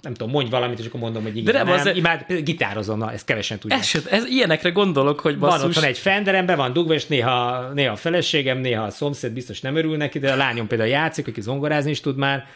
nem 0.00 0.14
tudom, 0.14 0.32
mondj 0.32 0.50
valamit, 0.50 0.78
és 0.78 0.86
akkor 0.86 1.00
mondom, 1.00 1.22
hogy 1.22 1.36
igen. 1.36 1.44
De 1.44 1.52
nem, 1.52 1.66
nem 1.66 1.78
az 1.78 1.96
imád, 1.96 2.32
gitározom, 2.42 2.98
na, 2.98 3.12
ezt 3.12 3.24
kevesen 3.24 3.58
tudják. 3.58 3.80
Ez, 3.80 4.06
ez, 4.10 4.24
ilyenekre 4.24 4.70
gondolok, 4.70 5.20
hogy 5.20 5.38
basszus. 5.38 5.60
Van 5.60 5.68
otthon 5.68 5.84
egy 5.84 5.98
Fenderem, 5.98 6.46
be 6.46 6.54
van 6.54 6.72
dugva, 6.72 6.94
és 6.94 7.06
néha, 7.06 7.68
néha 7.74 7.92
a 7.92 7.96
feleségem, 7.96 8.58
néha 8.58 8.84
a 8.84 8.90
szomszéd 8.90 9.32
biztos 9.32 9.60
nem 9.60 9.76
örül 9.76 9.96
neki, 9.96 10.18
de 10.18 10.32
a 10.32 10.36
lányom 10.36 10.66
például 10.66 10.90
játszik, 10.90 11.28
aki 11.28 11.40
zongorázni 11.40 11.90
is 11.90 12.00
tud 12.00 12.16
már, 12.16 12.46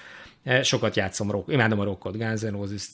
sokat 0.62 0.96
játszom 0.96 1.30
rock, 1.30 1.52
imádom 1.52 1.80
a 1.80 1.84
rockot, 1.84 2.16
Guns 2.16 2.40
N' 2.40 2.50
Roses, 2.50 2.86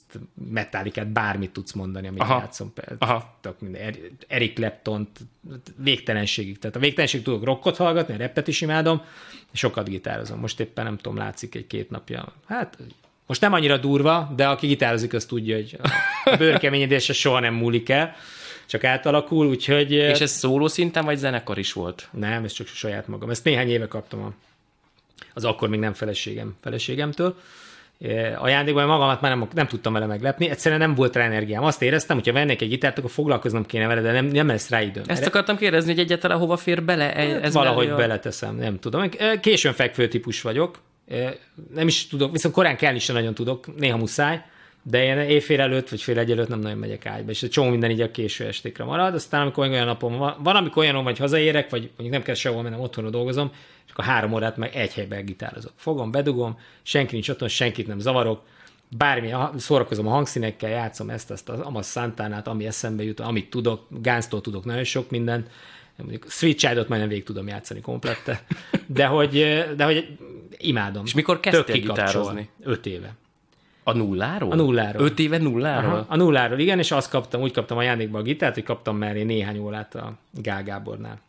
Metallicát, 0.51 1.07
bármit 1.07 1.51
tudsz 1.51 1.71
mondani, 1.71 2.07
amit 2.07 2.21
Aha. 2.21 2.39
játszom. 2.39 2.73
Aha. 2.97 3.37
Tök 3.41 3.59
minden, 3.59 3.95
Eric 4.27 4.55
clapton 4.55 5.07
végtelenségig. 5.75 6.59
Tehát 6.59 6.75
a 6.75 6.79
végtelenség 6.79 7.21
tudok 7.21 7.43
rockot 7.43 7.77
hallgatni, 7.77 8.13
a 8.13 8.17
repet 8.17 8.47
is 8.47 8.61
imádom, 8.61 9.01
sokat 9.51 9.89
gitározom. 9.89 10.39
Most 10.39 10.59
éppen 10.59 10.83
nem 10.83 10.97
tudom, 10.97 11.17
látszik 11.17 11.55
egy-két 11.55 11.89
napja. 11.89 12.33
Hát 12.45 12.77
most 13.25 13.41
nem 13.41 13.53
annyira 13.53 13.77
durva, 13.77 14.33
de 14.35 14.47
aki 14.47 14.67
gitározik, 14.67 15.13
az 15.13 15.25
tudja, 15.25 15.55
hogy 15.55 15.77
a 16.23 16.35
bőrkeményedése 16.37 17.13
soha 17.13 17.39
nem 17.39 17.53
múlik 17.53 17.89
el, 17.89 18.15
csak 18.65 18.83
átalakul, 18.83 19.47
úgyhogy... 19.47 19.91
És 19.91 20.19
ez 20.19 20.31
szóló 20.31 20.67
szinten, 20.67 21.05
vagy 21.05 21.17
zenekar 21.17 21.57
is 21.57 21.73
volt? 21.73 22.09
Nem, 22.11 22.43
ez 22.43 22.51
csak 22.51 22.67
saját 22.67 23.07
magam. 23.07 23.29
Ezt 23.29 23.43
néhány 23.43 23.69
éve 23.69 23.87
kaptam 23.87 24.23
a 24.23 24.33
az 25.33 25.45
akkor 25.45 25.69
még 25.69 25.79
nem 25.79 25.93
feleségem, 25.93 26.55
feleségemtől. 26.61 27.35
Ajándékban 28.37 28.87
magamat 28.87 29.21
már 29.21 29.37
nem, 29.37 29.47
nem 29.53 29.67
tudtam 29.67 29.93
vele 29.93 30.05
meglepni, 30.05 30.49
egyszerűen 30.49 30.79
nem 30.79 30.95
volt 30.95 31.15
rá 31.15 31.23
energiám. 31.23 31.63
Azt 31.63 31.81
éreztem, 31.81 32.17
hogy 32.17 32.27
ha 32.27 32.33
vennék 32.33 32.61
egy 32.61 32.69
gitárt, 32.69 32.97
akkor 32.97 33.09
foglalkoznom 33.09 33.65
kéne 33.65 33.87
vele, 33.87 34.01
de 34.01 34.11
nem, 34.11 34.25
nem 34.25 34.47
lesz 34.47 34.69
rá 34.69 34.81
időm. 34.81 35.03
Ezt 35.07 35.25
akartam 35.25 35.57
kérdezni, 35.57 35.91
hogy 35.91 35.99
egyáltalán 35.99 36.37
hova 36.37 36.57
fér 36.57 36.83
bele? 36.83 37.15
E- 37.15 37.39
ez 37.41 37.53
Valahogy 37.53 37.89
a... 37.89 37.95
beleteszem, 37.95 38.55
nem 38.55 38.79
tudom. 38.79 39.09
Későn 39.41 39.73
fekvő 39.73 40.07
típus 40.07 40.41
vagyok, 40.41 40.79
nem 41.73 41.87
is 41.87 42.07
tudok, 42.07 42.31
viszont 42.31 42.53
korán 42.53 42.77
kell 42.77 42.95
is 42.95 43.07
nagyon 43.07 43.33
tudok, 43.33 43.75
néha 43.75 43.97
muszáj, 43.97 44.41
de 44.89 45.03
én 45.03 45.17
éjfél 45.17 45.61
előtt, 45.61 45.89
vagy 45.89 46.01
fél 46.01 46.19
egy 46.19 46.31
előtt 46.31 46.47
nem 46.47 46.59
nagyon 46.59 46.77
megyek 46.77 47.05
ágyba, 47.05 47.31
és 47.31 47.43
egy 47.43 47.49
csomó 47.49 47.69
minden 47.69 47.91
így 47.91 48.01
a 48.01 48.11
késő 48.11 48.45
estékre 48.45 48.83
marad, 48.83 49.13
aztán 49.13 49.41
amikor 49.41 49.67
olyan 49.67 49.85
napom 49.85 50.17
van, 50.17 50.35
van 50.43 50.55
amikor 50.55 50.83
olyan, 50.83 51.03
vagy 51.03 51.17
hazaérek, 51.17 51.69
vagy 51.69 51.81
mondjuk 51.81 52.11
nem 52.11 52.21
kell 52.21 52.35
sehol 52.35 52.61
mennem, 52.61 52.79
otthonra 52.79 53.09
dolgozom, 53.09 53.51
és 53.85 53.91
akkor 53.91 54.05
három 54.05 54.33
órát 54.33 54.57
meg 54.57 54.75
egy 54.75 54.93
helyben 54.93 55.25
gitározok. 55.25 55.71
Fogom, 55.75 56.11
bedugom, 56.11 56.59
senki 56.83 57.13
nincs 57.13 57.29
otthon, 57.29 57.47
senkit 57.47 57.87
nem 57.87 57.99
zavarok, 57.99 58.41
bármi, 58.97 59.33
szórakozom 59.57 60.07
a 60.07 60.11
hangszínekkel, 60.11 60.69
játszom 60.69 61.09
ezt, 61.09 61.31
azt, 61.31 61.49
az 61.49 61.59
Amas 61.59 61.87
Santánát, 61.87 62.47
ami 62.47 62.65
eszembe 62.65 63.03
jut, 63.03 63.19
amit 63.19 63.49
tudok, 63.49 63.87
Gánztól 64.01 64.41
tudok 64.41 64.65
nagyon 64.65 64.83
sok 64.83 65.09
mindent, 65.09 65.49
mondjuk 65.95 66.25
Sweet 66.29 66.57
Child-ot 66.57 66.87
majdnem 66.87 67.09
végig 67.09 67.23
tudom 67.23 67.47
játszani 67.47 67.81
komplette, 67.81 68.43
de 68.85 69.05
hogy, 69.05 69.31
de 69.75 69.83
hogy 69.83 70.17
imádom. 70.57 71.05
És 71.05 71.13
mikor 71.13 71.39
kezdtél 71.39 71.79
gitározni? 71.79 72.49
Öt 72.63 72.85
éve. 72.85 73.15
A 73.87 73.93
nulláról? 73.93 74.51
A 74.51 74.55
nulláról. 74.55 75.03
Öt 75.03 75.19
éve 75.19 75.37
nulláról? 75.37 75.91
Aha, 75.91 76.05
a 76.07 76.15
nulláról, 76.15 76.59
igen, 76.59 76.79
és 76.79 76.91
azt 76.91 77.09
kaptam, 77.09 77.41
úgy 77.41 77.51
kaptam 77.51 77.77
ajándékba 77.77 78.19
a 78.19 78.21
gitárt, 78.21 78.53
hogy 78.53 78.63
kaptam 78.63 78.97
mellé 78.97 79.23
néhány 79.23 79.57
órát 79.57 79.95
a 79.95 80.13
Gál 80.31 80.63
Gábornál. 80.63 81.19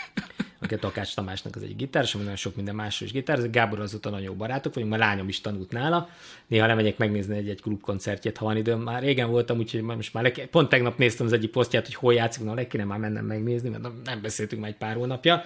aki 0.60 0.74
a 0.74 0.78
Takács 0.78 1.14
Tamásnak 1.14 1.56
az 1.56 1.62
egy 1.62 1.76
gitáros, 1.76 2.14
ami 2.14 2.22
nagyon 2.22 2.36
sok 2.38 2.56
minden 2.56 2.74
másról 2.74 3.08
is 3.08 3.14
gitár. 3.14 3.38
Ez 3.38 3.50
Gábor 3.50 3.80
azóta 3.80 4.10
nagyon 4.10 4.24
jó 4.26 4.34
barátok 4.34 4.74
vagyunk, 4.74 4.92
már 4.92 5.00
lányom 5.00 5.28
is 5.28 5.40
tanult 5.40 5.70
nála. 5.70 6.08
Néha 6.46 6.66
lemegyek 6.66 6.98
megnézni 6.98 7.36
egy-egy 7.36 7.60
klubkoncertjét, 7.60 8.36
ha 8.36 8.44
van 8.44 8.56
időm. 8.56 8.80
Már 8.80 9.02
régen 9.02 9.30
voltam, 9.30 9.58
úgyhogy 9.58 9.82
most 9.82 10.14
már 10.14 10.22
le, 10.22 10.30
pont 10.50 10.68
tegnap 10.68 10.98
néztem 10.98 11.26
az 11.26 11.32
egyik 11.32 11.50
posztját, 11.50 11.84
hogy 11.84 11.94
hol 11.94 12.14
játszik, 12.14 12.44
na 12.44 12.54
le 12.54 12.66
kéne 12.66 12.84
már 12.84 12.98
mennem 12.98 13.24
megnézni, 13.24 13.68
mert 13.68 13.82
nem 14.04 14.20
beszéltünk 14.22 14.60
már 14.60 14.70
egy 14.70 14.76
pár 14.76 14.94
hónapja 14.94 15.42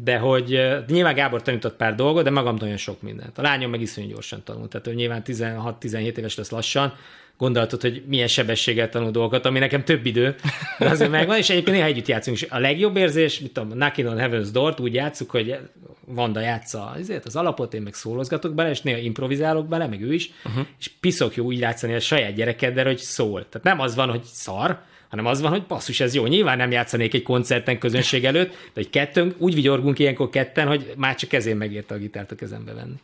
de 0.00 0.18
hogy 0.18 0.60
nyilván 0.88 1.14
Gábor 1.14 1.42
tanított 1.42 1.76
pár 1.76 1.94
dolgot, 1.94 2.24
de 2.24 2.30
magam 2.30 2.56
nagyon 2.58 2.76
sok 2.76 3.02
mindent. 3.02 3.38
A 3.38 3.42
lányom 3.42 3.70
meg 3.70 3.80
iszonyú 3.80 4.08
gyorsan 4.08 4.42
tanult, 4.44 4.70
tehát 4.70 4.86
ő 4.86 4.94
nyilván 4.94 5.22
16-17 5.26 6.16
éves 6.16 6.36
lesz 6.36 6.50
lassan, 6.50 6.92
gondoltad, 7.38 7.80
hogy 7.80 8.02
milyen 8.06 8.26
sebességgel 8.26 8.88
tanul 8.88 9.10
dolgokat, 9.10 9.46
ami 9.46 9.58
nekem 9.58 9.84
több 9.84 10.06
idő, 10.06 10.34
de 10.78 10.88
azért 10.88 11.10
megvan, 11.10 11.36
és 11.36 11.50
egyébként 11.50 11.76
néha 11.76 11.88
együtt 11.88 12.06
játszunk. 12.06 12.36
És 12.36 12.46
a 12.50 12.58
legjobb 12.58 12.96
érzés, 12.96 13.40
mit 13.40 13.52
tudom, 13.52 13.70
Knocking 13.70 14.08
on 14.08 14.16
Heaven's 14.18 14.48
Door-t 14.52 14.80
úgy 14.80 14.94
játszuk, 14.94 15.30
hogy 15.30 15.58
Vanda 16.06 16.40
játsza 16.40 16.92
azért 16.96 17.24
az 17.26 17.36
alapot, 17.36 17.74
én 17.74 17.82
meg 17.82 17.94
szólozgatok 17.94 18.54
bele, 18.54 18.70
és 18.70 18.80
néha 18.80 18.98
improvizálok 18.98 19.68
bele, 19.68 19.86
meg 19.86 20.02
ő 20.02 20.14
is, 20.14 20.30
uh-huh. 20.44 20.66
és 20.78 20.90
piszok 21.00 21.36
jó 21.36 21.44
úgy 21.44 21.58
játszani 21.58 21.94
a 21.94 22.00
saját 22.00 22.34
gyerekeddel, 22.34 22.84
hogy 22.84 22.98
szól. 22.98 23.48
Tehát 23.48 23.66
nem 23.66 23.80
az 23.80 23.94
van, 23.94 24.10
hogy 24.10 24.22
szar, 24.22 24.80
hanem 25.08 25.26
az 25.26 25.40
van, 25.40 25.50
hogy 25.50 25.62
basszus, 25.62 26.00
ez 26.00 26.14
jó. 26.14 26.26
Nyilván 26.26 26.56
nem 26.56 26.70
játszanék 26.70 27.14
egy 27.14 27.22
koncerten 27.22 27.78
közönség 27.78 28.24
előtt, 28.24 28.50
de 28.50 28.70
hogy 28.74 28.90
kettőnk, 28.90 29.34
úgy 29.38 29.54
vigyorgunk 29.54 29.98
ilyenkor 29.98 30.28
ketten, 30.30 30.66
hogy 30.66 30.92
már 30.96 31.14
csak 31.14 31.28
kezén 31.28 31.56
megérte 31.56 31.94
a 31.94 31.98
gitárt 31.98 32.30
a 32.30 32.34
kezembe 32.34 32.72
venni. 32.72 32.96